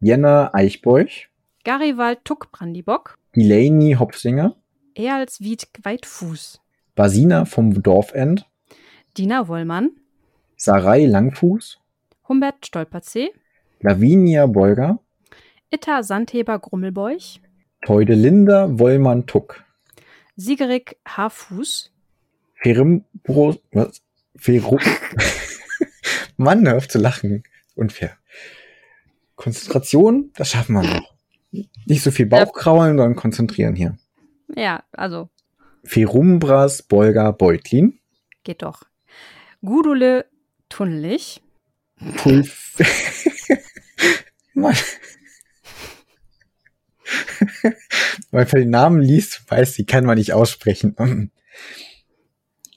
Jenna 0.00 0.52
Eichbeuch, 0.52 1.30
Garibald 1.64 2.26
Tuck 2.26 2.52
Brandibock, 2.52 3.16
Delaney 3.34 3.94
Hopfsinger, 3.94 4.54
Erlswied 4.94 5.66
Weitfuß, 5.82 6.60
Basina 6.94 7.46
vom 7.46 7.82
Dorfend, 7.82 8.46
Dina 9.16 9.48
Wollmann, 9.48 9.92
Sarai 10.56 11.06
Langfuß, 11.06 11.80
Humbert 12.28 12.66
Stolperzee, 12.66 13.30
Lavinia 13.80 14.44
Bolger, 14.44 14.98
Itta 15.70 16.02
Sandheber 16.02 16.58
Grummelbeuch, 16.58 17.40
Teudelinda 17.80 18.78
Wollmann 18.78 19.26
Tuck, 19.26 19.65
Sigerik 20.36 20.96
Haarfuß, 21.06 21.92
Ferimbro, 22.54 23.56
was? 23.72 24.02
Fero, 24.36 24.78
Mann, 26.36 26.66
hör 26.68 26.76
auf 26.76 26.88
zu 26.88 26.98
lachen. 26.98 27.42
Unfair. 27.74 28.16
Konzentration, 29.34 30.30
das 30.36 30.50
schaffen 30.50 30.74
wir 30.74 30.82
noch. 30.82 31.14
Nicht 31.86 32.02
so 32.02 32.10
viel 32.10 32.26
Bauchkraulen, 32.26 32.96
sondern 32.98 33.16
konzentrieren 33.16 33.74
hier. 33.74 33.96
ja, 34.54 34.82
also 34.92 35.28
Ferumbras 35.84 36.82
Bolger 36.82 37.32
Beutlin, 37.32 37.98
geht 38.44 38.62
doch. 38.62 38.82
Gudule 39.62 40.26
Tunnelich, 40.68 41.42
Pulf. 42.16 42.76
Mann. 44.54 44.74
Weil 48.30 48.44
man 48.44 48.62
den 48.62 48.70
Namen 48.70 49.00
liest, 49.00 49.50
weiß, 49.50 49.74
die 49.74 49.86
kann 49.86 50.04
man 50.04 50.18
nicht 50.18 50.32
aussprechen. 50.32 50.96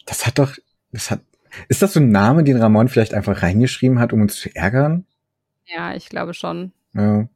Das 0.05 0.25
hat 0.25 0.39
doch, 0.39 0.55
das 0.91 1.11
hat, 1.11 1.21
ist 1.67 1.83
das 1.83 1.93
so 1.93 1.99
ein 1.99 2.09
Name, 2.09 2.43
den 2.43 2.57
Ramon 2.57 2.87
vielleicht 2.87 3.13
einfach 3.13 3.43
reingeschrieben 3.43 3.99
hat, 3.99 4.11
um 4.11 4.21
uns 4.21 4.37
zu 4.37 4.49
ärgern? 4.55 5.05
ja, 5.69 5.95
ich 5.95 6.09
glaube 6.09 6.33
schon. 6.33 6.71
Ja. 6.93 7.27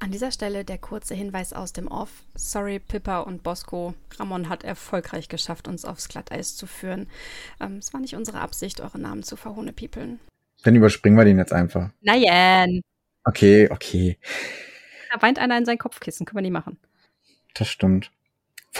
An 0.00 0.12
dieser 0.12 0.30
Stelle 0.30 0.64
der 0.64 0.78
kurze 0.78 1.14
Hinweis 1.14 1.52
aus 1.52 1.72
dem 1.72 1.88
Off. 1.88 2.10
Sorry, 2.34 2.78
Pippa 2.78 3.20
und 3.20 3.42
Bosco. 3.42 3.94
Ramon 4.16 4.48
hat 4.48 4.62
erfolgreich 4.62 5.28
geschafft, 5.28 5.66
uns 5.66 5.84
aufs 5.84 6.08
Glatteis 6.08 6.54
zu 6.54 6.66
führen. 6.66 7.08
Ähm, 7.60 7.78
es 7.78 7.92
war 7.92 8.00
nicht 8.00 8.14
unsere 8.14 8.40
Absicht, 8.40 8.80
eure 8.80 8.98
Namen 8.98 9.24
zu 9.24 9.36
verhohnepiepeln. 9.36 10.20
Dann 10.62 10.76
überspringen 10.76 11.18
wir 11.18 11.24
den 11.24 11.38
jetzt 11.38 11.52
einfach. 11.52 11.90
Nein! 12.00 12.80
Okay, 13.24 13.68
okay. 13.70 14.18
Da 15.12 15.22
weint 15.22 15.38
einer 15.38 15.58
in 15.58 15.64
sein 15.64 15.78
Kopfkissen. 15.78 16.26
Können 16.26 16.38
wir 16.38 16.42
nicht 16.42 16.52
machen. 16.52 16.78
Das 17.54 17.68
stimmt. 17.68 18.10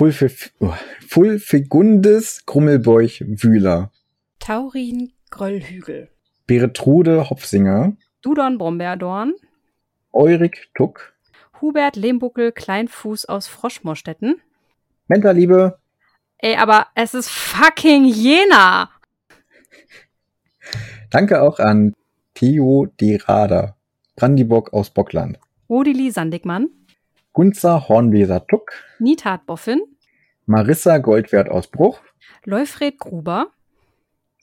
Oh, 0.01 0.75
Fulfigundes 1.09 2.47
Grummelbeuch 2.47 3.23
Wühler. 3.27 3.91
Taurin 4.39 5.13
Gröllhügel. 5.31 6.11
Beretrude 6.47 7.31
Hopfsinger. 7.31 7.97
Dudon 8.23 8.59
Brombeerdorn. 8.59 9.35
Eurik 10.13 10.69
Tuck. 10.75 11.15
Hubert 11.61 11.97
Lehmbuckel 11.97 12.53
Kleinfuß 12.53 13.27
aus 13.27 13.49
Froschmorstetten. 13.49 14.41
Mentorliebe. 15.09 15.79
Ey, 16.39 16.57
aber 16.57 16.87
es 16.95 17.15
ist 17.15 17.29
fucking 17.29 18.05
Jena! 18.05 18.91
Danke 21.11 21.43
auch 21.43 21.59
an 21.59 21.95
Theo 22.35 22.87
Derada. 23.01 23.77
Brandibock 24.15 24.73
aus 24.73 24.91
Bockland. 24.91 25.39
Odili 25.71 26.11
Sandigmann. 26.11 26.71
Gunzer 27.35 27.91
Hornweser 27.91 28.47
Tuck. 28.47 28.73
Nitat 28.99 29.45
Boffin. 29.45 29.83
Marissa 30.47 30.97
Goldwert 30.97 31.51
aus 31.51 31.67
Bruch. 31.67 32.01
Leufred 32.45 32.99
Gruber. 32.99 33.49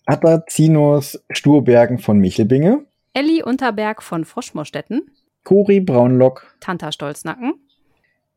Atazinus 0.05 1.19
Sturbergen 1.31 1.97
von 1.97 2.19
Michelbinge. 2.19 2.85
Elli 3.13 3.41
Unterberg 3.41 4.03
von 4.03 4.23
Froschmorstetten. 4.23 5.09
Cori 5.43 5.79
Braunlock. 5.79 6.55
Tanta 6.59 6.91
Stolznacken. 6.91 7.55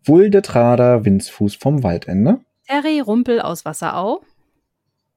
Wulde 0.05 0.41
Trader 0.41 1.05
Winzfuß 1.05 1.57
vom 1.57 1.83
Waldende. 1.83 2.41
Terry 2.67 3.01
Rumpel 3.01 3.43
aus 3.43 3.67
Wasserau. 3.67 4.23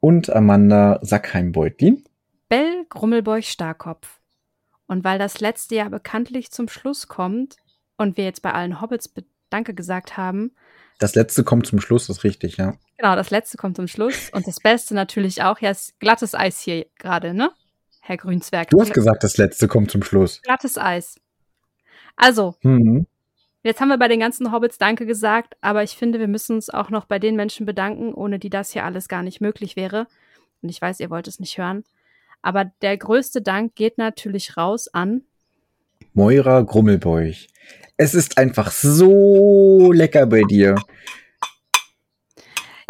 Und 0.01 0.29
Amanda 0.29 0.99
Sackheim-Beutlin. 1.03 2.03
Bell 2.49 2.85
Grummelbeuch 2.89 3.49
Starkopf. 3.49 4.19
Und 4.87 5.05
weil 5.05 5.19
das 5.19 5.39
letzte 5.39 5.75
Jahr 5.75 5.89
bekanntlich 5.89 6.51
zum 6.51 6.67
Schluss 6.67 7.07
kommt 7.07 7.60
und 8.01 8.17
wir 8.17 8.25
jetzt 8.25 8.41
bei 8.41 8.53
allen 8.53 8.81
Hobbits 8.81 9.11
Danke 9.49 9.73
gesagt 9.73 10.17
haben, 10.17 10.51
Das 10.99 11.15
letzte 11.15 11.43
kommt 11.43 11.65
zum 11.67 11.79
Schluss, 11.81 12.09
ist 12.09 12.23
richtig, 12.23 12.57
ja. 12.57 12.73
genau, 12.97 13.15
das 13.15 13.31
letzte 13.31 13.57
kommt 13.57 13.75
zum 13.75 13.87
Schluss 13.87 14.29
und 14.33 14.45
das 14.47 14.59
Beste 14.59 14.93
natürlich 14.93 15.41
auch, 15.43 15.59
ja, 15.59 15.71
ist 15.71 15.99
glattes 15.99 16.35
Eis 16.35 16.59
hier 16.61 16.85
gerade, 16.99 17.33
ne? 17.33 17.51
Herr 18.01 18.17
Grünzwerg. 18.17 18.69
Du 18.69 18.79
hast 18.81 18.93
gesagt, 18.93 19.23
das 19.23 19.37
letzte 19.37 19.67
kommt 19.67 19.91
zum 19.91 20.03
Schluss. 20.03 20.41
glattes 20.41 20.77
Eis. 20.77 21.15
Also, 22.15 22.55
Mhm. 22.63 23.07
jetzt 23.63 23.79
haben 23.81 23.89
wir 23.89 23.97
bei 23.97 24.07
den 24.07 24.19
ganzen 24.19 24.51
Hobbits 24.51 24.77
Danke 24.77 25.05
gesagt, 25.05 25.55
aber 25.61 25.83
ich 25.83 25.91
finde, 25.97 26.19
wir 26.19 26.27
müssen 26.27 26.55
uns 26.55 26.69
auch 26.69 26.89
noch 26.89 27.05
bei 27.05 27.19
den 27.19 27.35
Menschen 27.35 27.65
bedanken, 27.65 28.13
ohne 28.13 28.39
die 28.39 28.49
das 28.49 28.71
hier 28.71 28.85
alles 28.85 29.07
gar 29.07 29.23
nicht 29.23 29.41
möglich 29.41 29.75
wäre. 29.75 30.07
Und 30.61 30.69
ich 30.69 30.81
weiß, 30.81 30.99
ihr 30.99 31.09
wollt 31.09 31.27
es 31.27 31.39
nicht 31.39 31.57
hören. 31.57 31.83
Aber 32.41 32.65
der 32.81 32.97
größte 32.97 33.41
Dank 33.41 33.75
geht 33.75 33.97
natürlich 33.97 34.57
raus 34.57 34.87
an 34.87 35.23
Moira 36.13 36.61
Grummelbeuch. 36.61 37.47
Es 37.95 38.13
ist 38.13 38.37
einfach 38.37 38.71
so 38.71 39.91
lecker 39.93 40.25
bei 40.25 40.41
dir. 40.43 40.75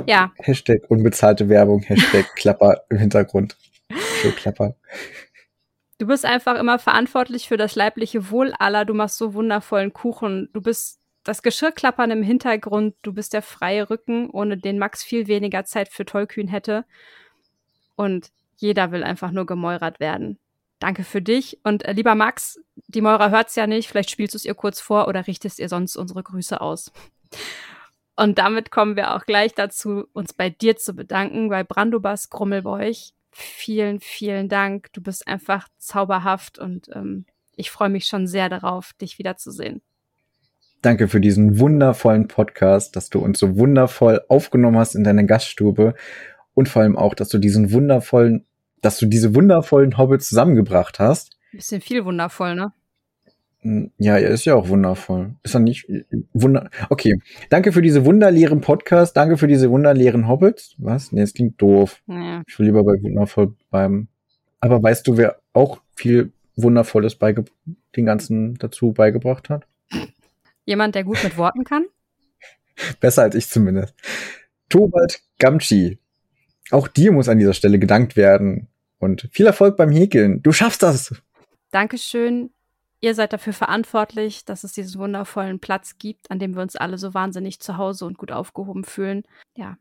Ja. 0.07 0.31
Hashtag 0.38 0.89
unbezahlte 0.89 1.48
Werbung, 1.48 1.81
Hashtag 1.84 2.26
Klapper 2.35 2.84
im 2.89 2.98
Hintergrund. 2.98 3.57
So 4.23 4.31
Klapper. 4.31 4.76
Du 5.99 6.07
bist 6.07 6.26
einfach 6.26 6.60
immer 6.60 6.80
verantwortlich 6.80 7.48
für 7.48 7.57
das 7.57 7.76
leibliche 7.76 8.31
Wohl 8.31 8.53
aller. 8.57 8.85
Du 8.85 8.95
machst 8.95 9.18
so 9.18 9.35
wundervollen 9.35 9.93
Kuchen. 9.93 10.49
Du 10.53 10.61
bist 10.61 10.99
das 11.23 11.43
Geschirrklappern 11.43 12.10
im 12.10 12.23
Hintergrund. 12.23 12.95
Du 13.03 13.14
bist 13.14 13.34
der 13.34 13.43
freie 13.43 13.88
Rücken, 13.91 14.31
ohne 14.31 14.57
den 14.57 14.80
Max 14.80 15.03
viel 15.03 15.27
weniger 15.27 15.64
Zeit 15.64 15.89
für 15.89 16.06
Tollkühn 16.06 16.48
hätte. 16.48 16.85
Und 17.95 18.31
jeder 18.56 18.91
will 18.91 19.03
einfach 19.03 19.30
nur 19.30 19.45
gemäuert 19.45 19.99
werden. 19.99 20.39
Danke 20.82 21.03
für 21.03 21.22
dich. 21.22 21.60
Und 21.64 21.86
äh, 21.86 21.94
lieber 21.94 22.16
Max, 22.16 22.60
die 22.88 23.02
Moira 23.02 23.30
hört's 23.30 23.56
ja 23.56 23.68
nicht. 23.68 23.88
Vielleicht 23.88 24.10
spielst 24.10 24.34
du 24.34 24.38
es 24.38 24.45
ihr 24.45 24.56
kurz 24.56 24.82
vor 24.82 25.08
oder 25.08 25.28
richtest 25.28 25.60
ihr 25.60 25.70
sonst 25.70 25.95
unsere 25.95 26.24
Grüße 26.24 26.60
aus. 26.60 26.91
Und 28.16 28.40
damit 28.40 28.72
kommen 28.72 28.95
wir 28.95 29.16
auch 29.16 29.26
gleich 29.28 29.53
dazu, 29.53 30.06
uns 30.12 30.34
bei 30.34 30.49
dir 30.49 30.78
zu 30.78 30.95
bedanken, 30.95 31.49
bei 31.49 31.64
Brandobas 31.64 32.32
Grummelbeuch. 32.32 33.14
Vielen, 33.32 33.99
vielen 33.99 34.49
Dank. 34.49 34.91
Du 34.94 35.02
bist 35.02 35.28
einfach 35.28 35.68
zauberhaft 35.78 36.58
und 36.58 36.90
ähm, 36.95 37.26
ich 37.56 37.70
freue 37.70 37.90
mich 37.90 38.06
schon 38.06 38.26
sehr 38.26 38.49
darauf, 38.49 38.94
dich 38.94 39.20
wiederzusehen. 39.20 39.84
Danke 40.82 41.08
für 41.08 41.22
diesen 41.22 41.60
wundervollen 41.60 42.28
Podcast, 42.28 42.95
dass 42.95 43.12
du 43.12 43.20
uns 43.20 43.38
so 43.38 43.56
wundervoll 43.56 44.22
aufgenommen 44.30 44.78
hast 44.78 44.95
in 44.95 45.03
deiner 45.03 45.26
Gaststube 45.26 45.94
und 46.56 46.70
vor 46.70 46.82
allem 46.82 46.98
auch, 46.98 47.14
dass 47.14 47.30
du 47.30 47.38
diesen 47.38 47.72
wundervollen 47.72 48.48
dass 48.82 48.98
du 48.98 49.06
diese 49.06 49.36
wundervollen 49.36 49.98
Hobbits 49.98 50.30
zusammengebracht 50.30 50.99
hast. 50.99 51.38
Ein 51.53 51.58
bisschen 51.58 51.82
viel 51.82 52.06
wundervoll, 52.06 52.56
ne? 52.56 52.74
Hm, 53.62 53.91
ja, 53.98 54.18
er 54.18 54.30
ist 54.30 54.45
ja 54.45 54.56
auch 54.56 54.70
wundervoll. 54.70 55.36
Ist 55.44 55.53
er 55.53 55.60
nicht 55.60 55.88
wunder? 56.34 56.70
Okay, 56.90 57.22
danke 57.49 57.72
für 57.72 57.82
diese 57.82 58.06
wunderleeren 58.06 58.62
Podcast. 58.62 59.16
Danke 59.16 59.38
für 59.38 59.48
diese 59.48 59.70
wunderleeren 59.70 60.28
Hobbits. 60.28 60.76
Was? 60.78 61.12
Nee, 61.12 61.22
es 61.22 61.34
klingt 61.34 61.62
doof. 61.62 62.02
Ja. 62.08 62.41
Ich 62.48 62.58
will 62.58 62.66
lieber 62.66 62.84
bei 62.84 63.02
wundervoll 63.02 63.56
bleiben. 63.70 64.10
Aber 64.60 64.82
weißt 64.82 65.08
du, 65.08 65.18
wer 65.18 65.40
auch 65.53 65.82
viel 65.95 66.32
Wundervolles 66.56 67.16
beige 67.16 67.45
den 67.95 68.06
ganzen 68.06 68.56
dazu 68.56 68.94
beigebracht 68.94 69.49
hat? 69.49 69.68
Jemand, 70.66 70.95
der 70.95 71.03
gut 71.03 71.24
mit 71.24 71.38
Worten 71.38 71.64
kann? 71.64 71.86
Besser 72.99 73.24
als 73.24 73.36
ich 73.36 73.48
zumindest. 73.48 73.95
Tobald 74.70 75.22
Gamchi. 75.38 75.99
Auch 76.72 76.88
dir 76.88 77.11
muss 77.11 77.30
an 77.30 77.38
dieser 77.38 77.53
Stelle 77.53 77.80
gedankt 77.80 78.15
werden. 78.15 78.68
Und 78.99 79.27
viel 79.31 79.48
Erfolg 79.48 79.77
beim 79.77 79.89
Häkeln. 79.89 80.43
Du 80.43 80.52
schaffst 80.52 80.84
das. 80.84 81.15
Dankeschön. 81.72 82.52
Ihr 82.99 83.15
seid 83.15 83.34
dafür 83.34 83.53
verantwortlich, 83.53 84.45
dass 84.45 84.64
es 84.64 84.73
diesen 84.73 85.02
wundervollen 85.02 85.60
Platz 85.60 85.98
gibt, 85.98 86.30
an 86.30 86.38
dem 86.38 86.53
wir 86.56 86.61
uns 86.61 86.76
alle 86.76 86.99
so 86.99 87.15
wahnsinnig 87.15 87.60
zu 87.60 87.77
Hause 87.77 88.06
und 88.06 88.19
gut 88.19 88.31
aufgehoben 88.31 88.84
fühlen. 88.84 89.23
Ja, 89.56 89.77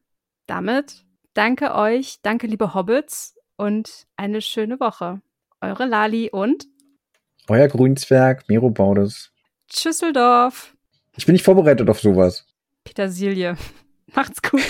damit 0.47 1.05
danke 1.35 1.75
euch, 1.75 2.21
danke 2.23 2.47
liebe 2.47 2.73
Hobbits 2.73 3.37
und 3.57 4.07
eine 4.17 4.41
schöne 4.41 4.81
Woche. 4.81 5.21
Eure 5.61 5.85
Lali 5.85 6.31
und 6.31 6.67
euer 7.49 7.69
Grünzwerg 7.69 8.49
Miro 8.49 8.71
Baudes. 8.71 9.33
Tschüsseldorf. 9.69 10.75
Ich 11.17 11.27
bin 11.27 11.35
nicht 11.35 11.45
vorbereitet 11.45 11.91
auf 11.91 12.01
sowas. 12.01 12.47
Petersilie. 12.85 13.57
Macht's 14.15 14.41
gut. 14.41 14.65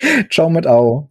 Ciao 0.30 0.48
mit 0.48 0.66
Au. 0.66 1.10